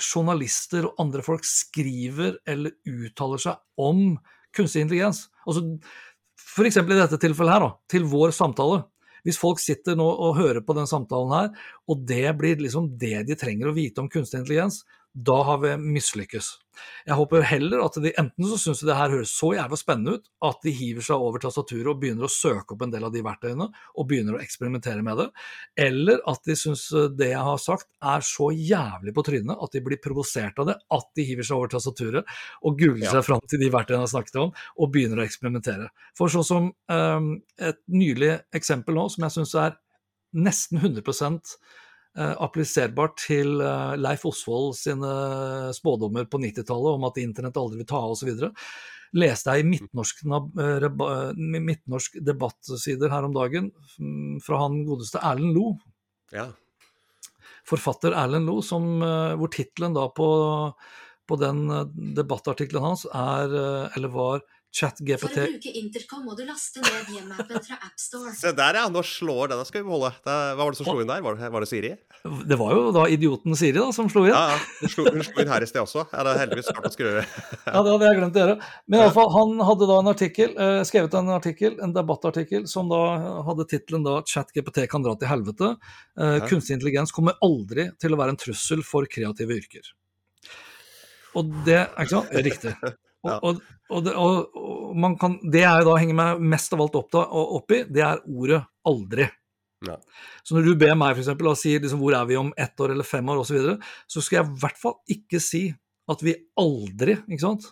journalister 0.00 0.88
og 0.88 1.04
andre 1.04 1.22
folk 1.24 1.44
skriver 1.48 2.40
eller 2.48 2.74
uttaler 2.88 3.44
seg 3.44 3.60
om 3.80 4.16
kunstig 4.56 4.86
intelligens. 4.86 5.26
Altså, 5.46 5.76
eksempel 6.64 6.96
i 6.96 7.00
dette 7.02 7.20
tilfellet 7.20 7.56
her, 7.56 7.64
da, 7.64 7.70
til 7.92 8.08
vår 8.08 8.32
samtale. 8.36 8.82
Hvis 9.26 9.40
folk 9.40 9.58
sitter 9.62 9.98
nå 9.98 10.06
og 10.06 10.38
hører 10.38 10.62
på 10.62 10.76
den 10.78 10.86
samtalen 10.86 11.34
her, 11.34 11.48
og 11.90 12.04
det 12.06 12.30
blir 12.38 12.62
liksom 12.62 12.92
det 13.00 13.26
de 13.26 13.38
trenger 13.38 13.72
å 13.72 13.76
vite 13.76 14.02
om 14.02 14.10
kunstig 14.12 14.44
intelligens, 14.44 14.84
da 15.16 15.36
har 15.48 15.58
vi 15.62 15.70
mislykkes. 15.80 16.48
Jeg 17.08 17.16
håper 17.16 17.44
heller 17.48 17.80
at 17.86 17.94
de 18.04 18.10
enten 18.20 18.48
så 18.50 18.58
syns 18.60 18.82
de 18.82 18.88
det 18.90 18.96
her 18.98 19.12
høres 19.14 19.30
så 19.32 19.54
jævla 19.56 19.78
spennende 19.80 20.18
ut 20.18 20.26
at 20.44 20.58
de 20.66 20.74
hiver 20.76 21.06
seg 21.06 21.22
over 21.24 21.40
tastaturet 21.40 21.88
og 21.88 22.02
begynner 22.02 22.26
å 22.26 22.32
søke 22.32 22.74
opp 22.74 22.84
en 22.84 22.92
del 22.92 23.06
av 23.08 23.14
de 23.14 23.22
verktøyene 23.24 23.68
og 23.70 24.08
begynner 24.10 24.36
å 24.36 24.42
eksperimentere 24.44 25.00
med 25.06 25.22
det, 25.22 25.26
eller 25.86 26.20
at 26.28 26.42
de 26.44 26.58
syns 26.60 26.84
det 27.16 27.30
jeg 27.30 27.46
har 27.48 27.62
sagt 27.62 27.88
er 28.04 28.26
så 28.28 28.50
jævlig 28.52 29.16
på 29.16 29.24
trynet 29.24 29.64
at 29.64 29.72
de 29.78 29.82
blir 29.88 30.02
provosert 30.04 30.60
av 30.60 30.68
det, 30.68 30.76
at 30.98 31.08
de 31.16 31.26
hiver 31.30 31.48
seg 31.48 31.62
over 31.62 31.72
tastaturet 31.72 32.36
og 32.60 32.76
googler 32.76 33.06
Ja. 33.08 33.16
seg 33.16 33.24
fram 33.30 33.40
til 33.48 33.64
de 33.64 33.72
verktøyene 33.72 34.02
jeg 34.02 34.10
har 34.10 34.14
snakket 34.18 34.38
om, 34.42 34.52
og 34.76 34.92
begynner 34.92 35.22
å 35.22 35.24
eksperimentere. 35.24 35.88
For 36.18 36.28
sånn 36.28 36.44
som 36.44 36.70
um, 36.92 37.32
et 37.56 37.80
nylig 37.88 38.34
eksempel 38.52 39.00
nå, 39.00 39.08
som 39.14 39.24
jeg 39.24 39.38
syns 39.38 39.56
er 39.64 39.80
nesten 40.36 40.82
100 40.82 41.00
eh, 41.00 41.40
appliserbart 42.16 43.18
til 43.20 43.60
eh, 43.60 43.94
Leif 44.00 44.24
Osvold 44.28 44.74
sine 44.78 45.12
spådommer 45.76 46.28
på 46.30 46.40
90-tallet 46.40 46.98
om 46.98 47.08
at 47.08 47.18
internett 47.20 47.58
aldri 47.60 47.82
vil 47.82 47.88
ta 47.90 48.00
av 48.00 48.14
osv. 48.14 48.46
Leste 49.16 49.54
jeg 49.54 49.64
i 49.64 49.68
midtnorsk, 49.68 50.22
eh, 50.26 50.86
eh, 50.86 51.26
midtnorsk 51.70 52.18
debattsider 52.24 53.12
her 53.12 53.28
om 53.28 53.34
dagen 53.36 53.70
mm, 54.00 54.38
fra 54.44 54.62
han 54.64 54.82
godeste 54.88 55.22
Erlend 55.22 55.56
Lo, 55.56 55.74
ja. 56.34 56.48
forfatter 57.68 58.16
Erlend 58.16 58.50
Lo, 58.50 58.58
som, 58.64 58.96
eh, 59.04 59.36
hvor 59.38 59.52
tittelen 59.52 59.96
da 59.96 60.08
på, 60.16 60.28
på 61.28 61.40
den 61.40 61.64
eh, 61.70 61.86
debattartikkelen 62.18 62.90
hans 62.90 63.06
er, 63.12 63.56
eh, 63.60 63.96
eller 63.96 64.14
var, 64.14 64.44
For 64.76 65.30
å 65.32 65.44
bruke 65.54 65.70
intercom 65.80 66.24
må 66.28 66.34
du 66.36 66.42
laste 66.44 66.82
ned 66.84 67.06
hjem-appen 67.14 67.62
fra 67.64 67.78
AppStore. 67.86 68.32
Se 68.36 68.50
der, 68.52 68.76
ja. 68.76 68.82
Nå 68.92 69.00
slår 69.08 69.48
det. 69.52 69.56
Da 69.56 69.64
skal 69.64 69.80
vi 69.80 69.86
beholde. 69.88 70.10
Det, 70.26 70.34
hva 70.58 70.58
var 70.60 70.74
det 70.74 70.80
som 70.82 70.88
slo 70.90 71.00
inn 71.00 71.08
der? 71.08 71.22
Var 71.24 71.38
det, 71.40 71.48
var 71.54 71.64
det 71.64 71.68
Siri? 71.70 71.92
Det 72.50 72.58
var 72.60 72.74
jo 72.76 72.90
da 72.92 73.06
idioten 73.08 73.56
Siri 73.56 73.78
da, 73.78 73.86
som 73.96 74.10
slo 74.12 74.26
inn. 74.26 74.34
Ja, 74.34 74.52
ja. 74.52 74.58
Hun 74.82 74.92
slo, 74.92 75.06
hun 75.14 75.24
slo 75.24 75.40
inn 75.44 75.52
her 75.54 75.64
i 75.64 75.70
sted 75.70 75.80
også. 75.80 76.04
Ja, 76.12 76.26
det 76.26 76.34
er 76.34 76.42
heldigvis 76.44 76.68
klart 76.74 76.90
å 76.90 76.92
skru 76.92 77.08
Ja, 77.16 77.22
det 77.24 77.94
hadde 77.94 78.10
jeg 78.10 78.18
glemt 78.20 78.36
å 78.36 78.42
gjøre. 78.44 78.56
Men 78.86 78.98
i 79.00 79.02
alle 79.06 79.14
fall, 79.16 79.32
han 79.38 79.64
hadde 79.70 79.88
da 79.92 79.98
en 80.02 80.12
artikkel, 80.12 80.52
eh, 80.66 80.80
skrevet 80.90 81.16
en 81.22 81.32
artikkel, 81.38 81.78
en 81.86 81.96
debattartikkel, 81.96 82.68
som 82.68 82.92
da 82.92 83.00
hadde 83.48 83.68
tittelen 83.72 84.04
da 84.04 84.18
'ChatGPT 84.26 84.84
kan 84.92 85.06
dra 85.06 85.16
til 85.16 85.32
helvete'. 85.32 85.72
Eh, 86.20 86.36
Ja. 86.36 86.44
Kunstig 86.50 86.76
intelligens 86.76 87.12
kommer 87.16 87.32
aldri 87.40 87.88
til 87.96 88.12
å 88.12 88.20
være 88.20 88.34
en 88.36 88.40
trussel 88.44 88.84
for 88.84 89.06
kreative 89.08 89.56
yrker. 89.56 89.88
Og 91.36 91.50
det 91.64 91.80
er 91.82 91.90
ikke 92.04 92.12
sant? 92.12 92.30
Riktig. 92.44 92.74
Og, 93.26 93.32
Ja. 93.32 93.38
og, 93.42 93.60
og, 93.90 94.04
det, 94.06 94.14
og, 94.14 94.60
og 94.60 94.96
man 95.02 95.16
kan, 95.20 95.36
det 95.42 95.64
jeg 95.64 95.86
da 95.88 95.96
henger 95.98 96.18
meg 96.18 96.44
mest 96.54 96.74
av 96.74 96.84
alt 96.84 96.98
opp, 96.98 97.18
opp 97.18 97.74
i, 97.74 97.82
det 97.90 98.04
er 98.06 98.22
ordet 98.26 98.62
'aldri'. 98.86 99.28
Ja. 99.84 99.96
Så 100.46 100.56
når 100.56 100.70
du 100.70 100.74
ber 100.80 100.94
meg 100.96 101.14
for 101.14 101.22
eksempel, 101.22 101.50
og 101.50 101.58
sier 101.60 101.82
liksom, 101.82 102.00
hvor 102.00 102.16
er 102.16 102.28
vi 102.28 102.38
om 102.40 102.52
ett 102.56 102.80
år 102.80 102.94
eller 102.94 103.06
fem 103.06 103.28
år 103.28 103.42
osv., 103.42 103.50
så, 103.50 103.56
videre, 103.58 103.76
så 104.08 104.22
skal 104.24 104.38
jeg 104.38 104.46
i 104.48 104.60
hvert 104.62 104.80
fall 104.80 104.96
ikke 105.18 105.42
si 105.42 105.64
at 106.08 106.22
vi 106.24 106.36
aldri 106.62 107.18
ikke 107.26 107.42
sant? 107.42 107.66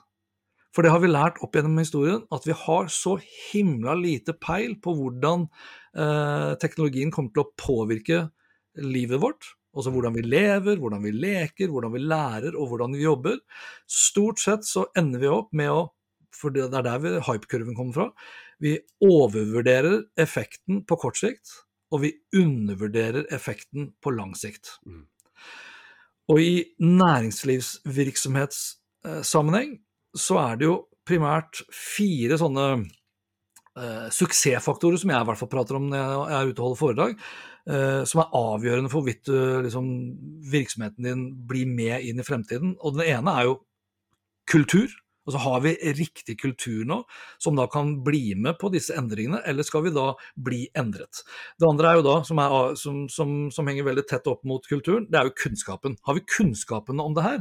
For 0.74 0.82
det 0.82 0.90
har 0.90 1.02
vi 1.04 1.10
lært 1.10 1.38
opp 1.44 1.54
gjennom 1.54 1.78
historien, 1.78 2.22
at 2.34 2.46
vi 2.48 2.54
har 2.64 2.88
så 2.90 3.14
himla 3.22 3.94
lite 3.94 4.34
peil 4.34 4.74
på 4.82 4.94
hvordan 4.98 5.46
eh, 5.46 6.54
teknologien 6.62 7.14
kommer 7.14 7.30
til 7.30 7.44
å 7.44 7.52
påvirke 7.54 8.24
livet 8.82 9.22
vårt. 9.22 9.54
Altså 9.74 9.90
hvordan 9.94 10.14
vi 10.16 10.22
lever, 10.22 10.78
hvordan 10.80 11.02
vi 11.04 11.12
leker, 11.12 11.72
hvordan 11.72 11.92
vi 11.94 12.04
lærer 12.04 12.54
og 12.54 12.68
hvordan 12.70 12.94
vi 12.94 13.04
jobber. 13.04 13.36
Stort 13.90 14.38
sett 14.42 14.62
så 14.68 14.86
ender 14.98 15.18
vi 15.22 15.28
opp 15.32 15.52
med 15.52 15.70
å 15.72 15.82
For 16.34 16.50
det 16.50 16.64
er 16.66 16.82
der 16.82 17.20
hypekurven 17.22 17.76
kommer 17.78 17.94
fra. 17.94 18.08
Vi 18.58 18.74
overvurderer 19.06 20.00
effekten 20.18 20.82
på 20.86 20.96
kort 20.98 21.16
sikt, 21.20 21.46
og 21.94 22.00
vi 22.02 22.10
undervurderer 22.34 23.26
effekten 23.34 23.92
på 24.02 24.10
lang 24.10 24.34
sikt. 24.34 24.80
Mm. 24.82 25.06
Og 26.32 26.40
i 26.40 26.64
næringslivsvirksomhetssammenheng 26.80 29.78
så 30.16 30.38
er 30.42 30.56
det 30.58 30.64
jo 30.66 30.88
primært 31.04 31.62
fire 31.74 32.38
sånne 32.40 32.66
eh, 32.80 34.08
suksessfaktorer 34.14 34.96
som 35.00 35.10
jeg 35.12 35.20
i 35.20 35.26
hvert 35.28 35.40
fall 35.42 35.52
prater 35.52 35.74
om 35.78 35.86
når 35.90 35.98
jeg 36.00 36.08
er 36.38 36.48
ute 36.48 36.60
og 36.60 36.66
holder 36.66 36.80
foredrag, 36.80 37.12
eh, 37.14 37.20
som 37.64 38.20
er 38.20 38.34
avgjørende 38.36 38.90
for 38.92 39.00
hvorvidt 39.00 39.24
du, 39.24 39.36
liksom, 39.64 39.86
virksomheten 40.52 41.06
din 41.06 41.22
blir 41.48 41.64
med 41.64 42.04
inn 42.04 42.20
i 42.20 42.26
fremtiden. 42.26 42.74
Og 42.84 42.98
den 42.98 43.06
ene 43.08 43.32
er 43.32 43.48
jo 43.48 43.54
kultur. 44.50 44.92
Altså 45.24 45.40
Har 45.40 45.62
vi 45.64 45.74
riktig 45.96 46.36
kultur 46.40 46.84
nå, 46.88 47.00
som 47.40 47.56
da 47.56 47.64
kan 47.70 47.94
bli 48.04 48.34
med 48.36 48.58
på 48.60 48.68
disse 48.72 48.94
endringene, 48.98 49.40
eller 49.48 49.64
skal 49.66 49.86
vi 49.86 49.92
da 49.94 50.10
bli 50.36 50.66
endret? 50.76 51.22
Det 51.60 51.68
andre 51.68 51.90
er 51.90 52.00
jo 52.00 52.04
da, 52.06 52.16
som, 52.28 52.42
er, 52.42 52.74
som, 52.80 52.98
som, 53.12 53.32
som 53.54 53.70
henger 53.70 53.88
veldig 53.88 54.04
tett 54.10 54.28
opp 54.30 54.44
mot 54.48 54.64
kulturen, 54.68 55.06
det 55.08 55.20
er 55.20 55.30
jo 55.30 55.36
kunnskapen. 55.40 55.96
Har 56.04 56.18
vi 56.18 56.24
kunnskapen 56.28 57.00
om 57.00 57.16
det 57.16 57.24
her? 57.24 57.40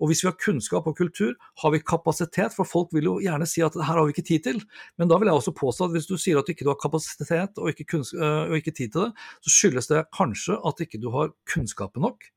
Og 0.00 0.10
hvis 0.10 0.24
vi 0.24 0.30
har 0.30 0.38
kunnskap 0.42 0.90
og 0.90 0.98
kultur, 0.98 1.36
har 1.62 1.74
vi 1.74 1.82
kapasitet? 1.92 2.56
For 2.56 2.68
folk 2.68 2.90
vil 2.96 3.06
jo 3.12 3.16
gjerne 3.22 3.48
si 3.48 3.62
at 3.62 3.78
det 3.78 3.86
her 3.86 4.00
har 4.00 4.08
vi 4.08 4.16
ikke 4.16 4.26
tid 4.32 4.48
til. 4.48 4.60
Men 4.98 5.12
da 5.12 5.20
vil 5.20 5.30
jeg 5.30 5.42
også 5.42 5.54
påstå 5.56 5.86
at 5.86 5.96
hvis 5.96 6.10
du 6.10 6.16
sier 6.18 6.40
at 6.40 6.48
du 6.48 6.54
ikke 6.54 6.68
har 6.68 6.80
kapasitet 6.82 7.62
og 7.62 7.70
ikke, 7.70 8.02
øh, 8.18 8.50
og 8.50 8.58
ikke 8.58 8.74
tid 8.74 8.90
til 8.90 9.06
det, 9.06 9.30
så 9.46 9.54
skyldes 9.54 9.90
det 9.92 10.04
kanskje 10.16 10.58
at 10.66 10.82
ikke 10.82 11.02
du 11.02 11.10
har 11.14 11.34
kunnskapen 11.54 12.06
nok. 12.08 12.30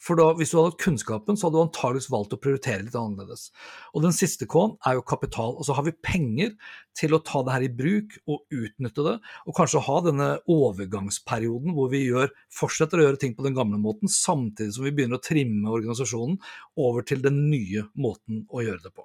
For 0.00 0.16
da, 0.16 0.30
hvis 0.36 0.52
du 0.52 0.56
hadde 0.56 0.70
hatt 0.70 0.80
kunnskapen, 0.80 1.36
så 1.36 1.46
hadde 1.46 1.58
du 1.58 1.62
antageligvis 1.66 2.08
valgt 2.12 2.32
å 2.32 2.38
prioritere 2.40 2.86
litt 2.86 2.96
annerledes. 2.96 3.50
Og 3.92 4.04
den 4.06 4.14
siste 4.16 4.46
K-en 4.48 4.78
er 4.88 4.96
jo 4.96 5.04
kapital. 5.04 5.52
Altså 5.60 5.76
har 5.76 5.84
vi 5.84 5.92
penger 5.92 6.54
til 6.96 7.12
å 7.12 7.20
ta 7.20 7.42
det 7.44 7.52
her 7.52 7.66
i 7.66 7.72
bruk 7.82 8.16
og 8.24 8.46
utnytte 8.48 9.04
det, 9.04 9.14
og 9.44 9.56
kanskje 9.58 9.84
ha 9.84 9.98
denne 10.06 10.30
overgangsperioden 10.50 11.76
hvor 11.76 11.92
vi 11.92 12.06
gjør, 12.06 12.32
fortsetter 12.56 13.02
å 13.02 13.08
gjøre 13.08 13.20
ting 13.20 13.36
på 13.36 13.44
den 13.44 13.56
gamle 13.58 13.80
måten, 13.82 14.08
samtidig 14.08 14.72
som 14.76 14.88
vi 14.88 14.94
begynner 14.96 15.20
å 15.20 15.24
trimme 15.24 15.72
organisasjonen 15.76 16.40
over 16.80 17.04
til 17.04 17.20
den 17.24 17.42
nye 17.52 17.84
måten 18.00 18.46
å 18.48 18.64
gjøre 18.64 18.86
det 18.86 18.94
på. 18.96 19.04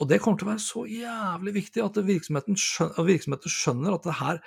Og 0.00 0.08
det 0.08 0.20
kommer 0.20 0.40
til 0.40 0.48
å 0.48 0.52
være 0.54 0.64
så 0.64 0.86
jævlig 0.88 1.52
viktig 1.56 1.84
at 1.84 2.00
virksomheten 2.04 2.56
skjønner, 2.60 2.96
at 3.00 3.08
virksomheten 3.08 3.52
skjønner 3.52 3.96
at 3.96 4.08
det 4.08 4.16
her 4.22 4.40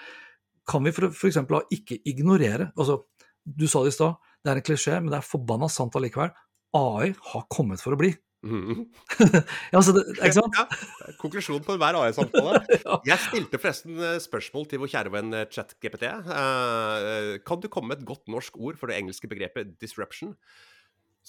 kan 0.69 0.85
vi 0.85 0.93
eksempel 0.93 1.63
ikke 1.73 1.97
ignorere. 2.09 2.69
Altså, 2.77 2.99
du 3.45 3.65
sa 3.69 3.81
det 3.81 3.93
i 3.93 3.97
stad, 3.97 4.17
det 4.43 4.51
er 4.51 4.59
en 4.59 4.65
klisjé, 4.65 4.95
men 4.99 5.11
det 5.11 5.19
er 5.19 5.27
forbanna 5.27 5.69
sant 5.71 5.95
allikevel. 5.99 6.31
AI 6.77 7.13
har 7.31 7.45
kommet 7.51 7.81
for 7.83 7.95
å 7.95 7.99
bli. 7.99 8.13
Mm. 8.45 8.85
Ja, 9.73 9.81
så 9.83 9.91
det, 9.91 10.05
ikke 10.15 10.31
sant? 10.37 10.55
Ja, 10.55 11.11
konklusjon 11.19 11.63
på 11.65 11.75
hver 11.79 11.97
AI-samtale. 11.99 12.61
Ja. 12.85 12.99
Jeg 13.07 13.23
stilte 13.25 13.59
forresten 13.59 13.99
eh, 13.99 14.17
spørsmål 14.23 14.69
til 14.71 14.81
vår 14.83 14.91
kjære 14.93 15.13
venn 15.13 15.35
eh, 15.35 15.47
ChatGPT. 15.51 16.07
Uh, 16.29 17.35
kan 17.47 17.61
du 17.61 17.67
komme 17.71 17.91
med 17.91 18.01
et 18.01 18.07
godt 18.07 18.31
norsk 18.31 18.55
ord 18.59 18.79
for 18.79 18.91
det 18.91 18.99
engelske 19.01 19.29
begrepet 19.31 19.75
'disruption'? 19.79 20.37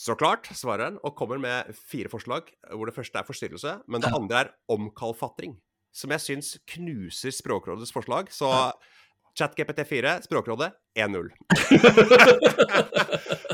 Så 0.01 0.15
klart, 0.15 0.47
svarer 0.55 0.87
han, 0.87 1.01
og 1.05 1.17
kommer 1.19 1.41
med 1.43 1.75
fire 1.75 2.09
forslag, 2.09 2.47
hvor 2.73 2.87
det 2.87 2.95
første 2.95 3.19
er 3.19 3.27
forstyrrelse, 3.27 3.73
men 3.91 4.01
det 4.01 4.13
andre 4.15 4.39
er 4.39 4.53
omkalfatring, 4.71 5.59
som 5.93 6.15
jeg 6.15 6.23
syns 6.25 6.53
knuser 6.71 7.35
Språkrådets 7.35 7.93
forslag. 7.93 8.31
Så 8.33 8.49
ChatGPT4, 9.41 10.21
Språkrådet 10.21 10.73
1-0. 10.99 11.31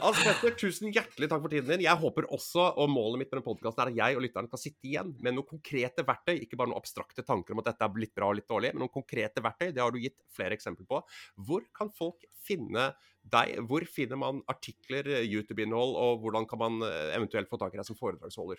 Hans 0.02 0.18
Petter, 0.26 0.54
tusen 0.58 0.90
hjertelig 0.90 1.28
takk 1.30 1.44
for 1.44 1.52
tiden 1.52 1.70
din. 1.70 1.84
Jeg 1.86 2.00
håper 2.00 2.26
også, 2.34 2.64
og 2.74 2.90
målet 2.90 3.20
mitt 3.20 3.30
med 3.30 3.38
den 3.38 3.46
podkasten 3.46 3.84
er 3.84 3.92
at 3.92 4.00
jeg 4.00 4.18
og 4.18 4.24
lytteren 4.24 4.50
kan 4.50 4.60
sitte 4.60 4.88
igjen 4.90 5.12
med 5.22 5.36
noen 5.36 5.46
konkrete 5.46 6.02
verktøy, 6.08 6.34
ikke 6.40 6.58
bare 6.58 6.72
noen 6.72 6.80
abstrakte 6.80 7.22
tanker 7.26 7.54
om 7.54 7.62
at 7.62 7.70
dette 7.70 7.86
er 7.86 8.02
litt 8.02 8.14
bra 8.18 8.32
og 8.32 8.40
litt 8.40 8.50
dårlig, 8.50 8.72
men 8.74 8.82
noen 8.82 8.94
konkrete 8.96 9.44
verktøy. 9.46 9.68
Det 9.70 9.84
har 9.84 9.94
du 9.94 10.00
gitt 10.02 10.18
flere 10.34 10.58
eksempler 10.58 10.90
på. 10.90 11.00
Hvor 11.46 11.62
kan 11.78 11.94
folk 11.94 12.26
finne 12.48 12.90
deg? 13.22 13.54
Hvor 13.70 13.86
finner 13.86 14.18
man 14.18 14.42
artikler, 14.50 15.06
YouTube-innhold, 15.22 15.94
og 16.02 16.26
hvordan 16.26 16.50
kan 16.50 16.64
man 16.66 16.82
eh, 16.88 17.14
eventuelt 17.14 17.52
få 17.52 17.62
tak 17.62 17.78
i 17.78 17.82
deg 17.82 17.86
som 17.86 17.98
foredragsholder? 18.00 18.58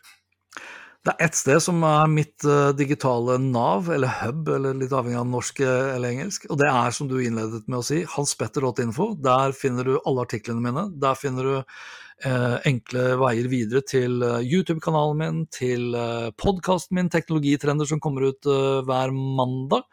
Det 1.08 1.14
er 1.14 1.24
ett 1.24 1.38
sted 1.40 1.62
som 1.64 1.80
er 1.88 2.10
mitt 2.12 2.44
eh, 2.44 2.74
digitale 2.76 3.38
nav, 3.40 3.88
eller 3.96 4.12
hub, 4.26 4.50
eller 4.52 4.76
litt 4.76 4.92
avhengig 4.92 5.22
av 5.22 5.30
norsk 5.30 5.62
eh, 5.64 5.94
eller 5.94 6.12
engelsk. 6.12 6.50
Og 6.52 6.60
det 6.60 6.68
er, 6.68 6.96
som 6.96 7.08
du 7.08 7.16
innledet 7.22 7.64
med 7.70 7.80
å 7.80 7.86
si, 7.86 8.02
hanspetter.info. 8.12 9.14
Der 9.24 9.56
finner 9.56 9.88
du 9.88 9.94
alle 10.02 10.26
artiklene 10.26 10.60
mine. 10.66 10.84
Der 11.00 11.16
finner 11.16 11.48
du 11.48 11.54
eh, 11.56 12.56
enkle 12.68 13.06
veier 13.22 13.48
videre 13.52 13.84
til 13.88 14.20
eh, 14.26 14.42
YouTube-kanalen 14.44 15.22
min, 15.22 15.44
til 15.54 15.96
eh, 15.96 16.30
podkasten 16.44 16.98
min, 17.00 17.12
Teknologitrender, 17.14 17.88
som 17.88 18.02
kommer 18.04 18.28
ut 18.28 18.50
eh, 18.50 18.82
hver 18.88 19.14
mandag. 19.16 19.88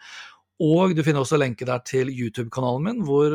Og 0.64 0.96
du 0.96 1.02
finner 1.06 1.22
også 1.22 1.38
lenke 1.38 1.68
der 1.68 1.84
til 1.86 2.10
YouTube-kanalen 2.10 2.88
min, 2.88 3.00
hvor 3.06 3.34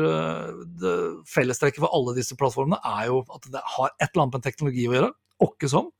fellestrekket 1.28 1.82
for 1.82 1.92
alle 1.92 2.14
disse 2.16 2.36
plattformene 2.36 2.78
er 2.80 3.10
jo 3.10 3.20
at 3.36 3.44
det 3.52 3.60
har 3.76 3.92
et 3.92 4.06
eller 4.08 4.24
annet 4.24 4.38
med 4.38 4.46
teknologi 4.46 4.86
å 4.88 4.94
gjøre. 4.96 5.10
Åkke 5.44 5.68
som. 5.68 5.90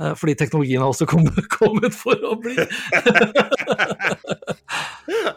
Eh, 0.00 0.14
Fordi 0.18 0.34
teknologien 0.38 0.82
har 0.82 0.90
også 0.90 1.06
kommet, 1.06 1.36
kommet 1.58 1.94
for 1.94 2.18
å 2.26 2.34
bli. 2.40 2.56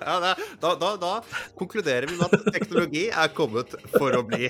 Ja, 0.08 0.16
da, 0.24 0.72
da, 0.80 0.92
da 1.02 1.12
konkluderer 1.60 2.08
vi 2.10 2.18
med 2.18 2.34
at 2.34 2.48
teknologi 2.56 3.06
er 3.12 3.32
kommet 3.38 3.76
for 3.98 4.16
å 4.18 4.24
bli. 4.26 4.50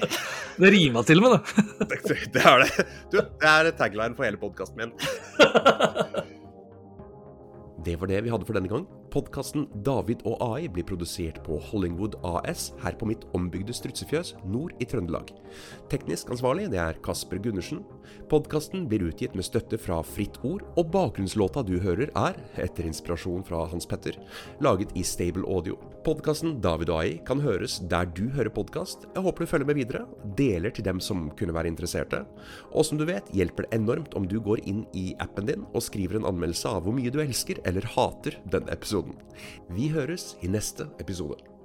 Det 0.58 0.72
rima 0.74 1.04
til 1.08 1.24
og 1.24 1.36
med, 1.36 1.52
det. 1.92 2.00
Det 2.36 2.46
er 2.46 2.64
det. 2.64 2.88
Du, 3.12 3.20
det 3.20 3.52
er 3.52 3.72
tagline 3.80 4.16
for 4.18 4.28
hele 4.30 4.40
podkasten 4.42 4.86
min. 4.86 4.96
Det 7.88 7.94
var 8.02 8.10
det 8.12 8.18
vi 8.26 8.32
hadde 8.34 8.44
for 8.44 8.58
denne 8.58 8.68
gang. 8.68 8.82
Podkasten 9.08 9.68
David 9.88 10.24
og 10.28 10.42
AI 10.44 10.68
blir 10.72 10.86
produsert 10.88 11.40
på 11.46 11.58
Hollingwood 11.70 12.18
AS 12.28 12.74
her 12.84 12.96
på 13.00 13.08
mitt 13.08 13.24
ombygde 13.38 13.76
strutsefjøs 13.76 14.34
nord 14.44 14.74
i 14.84 14.88
Trøndelag. 14.90 15.32
Teknisk 15.92 16.34
ansvarlig 16.34 16.68
det 16.74 16.82
er 16.84 17.00
Kasper 17.06 17.40
Gundersen. 17.40 17.86
Podkasten 18.32 18.84
blir 18.92 19.06
utgitt 19.08 19.36
med 19.36 19.48
støtte 19.48 19.80
fra 19.80 20.02
Fritt 20.04 20.36
Ord, 20.48 20.66
og 20.76 20.92
bakgrunnslåta 20.92 21.64
du 21.68 21.78
hører 21.84 22.12
er, 22.20 22.40
etter 22.60 22.88
inspirasjon 22.88 23.46
fra 23.48 23.64
Hans 23.72 23.88
Petter, 23.88 24.20
laget 24.64 24.92
i 25.00 25.06
Stable 25.08 25.48
Audio. 25.48 25.78
Podkasten 26.04 26.58
David 26.64 26.92
og 26.92 27.02
AI 27.02 27.16
kan 27.28 27.42
høres 27.44 27.80
der 27.92 28.08
du 28.12 28.28
hører 28.36 28.52
podkast. 28.52 29.08
Jeg 29.16 29.24
håper 29.24 29.44
du 29.44 29.52
følger 29.54 29.72
med 29.72 29.80
videre, 29.80 30.04
deler 30.40 30.76
til 30.76 30.88
dem 30.88 31.02
som 31.04 31.30
kunne 31.40 31.56
være 31.56 31.72
interesserte. 31.72 32.26
Og 32.74 32.88
som 32.88 33.00
du 33.00 33.08
vet, 33.08 33.32
hjelper 33.36 33.68
det 33.68 33.80
enormt 33.80 34.16
om 34.20 34.28
du 34.28 34.38
går 34.44 34.64
inn 34.68 34.84
i 34.96 35.10
appen 35.24 35.48
din 35.48 35.66
og 35.72 35.84
skriver 35.84 36.20
en 36.20 36.28
anmeldelse 36.28 36.72
av 36.72 36.84
hvor 36.84 36.96
mye 36.96 37.12
du 37.12 37.20
elsker 37.24 37.64
eller 37.68 37.88
hater 37.96 38.40
denne 38.52 38.72
episoden. 38.98 39.16
Vi 39.70 39.90
høres 39.90 40.38
i 40.42 40.48
neste 40.48 40.88
episode. 41.00 41.57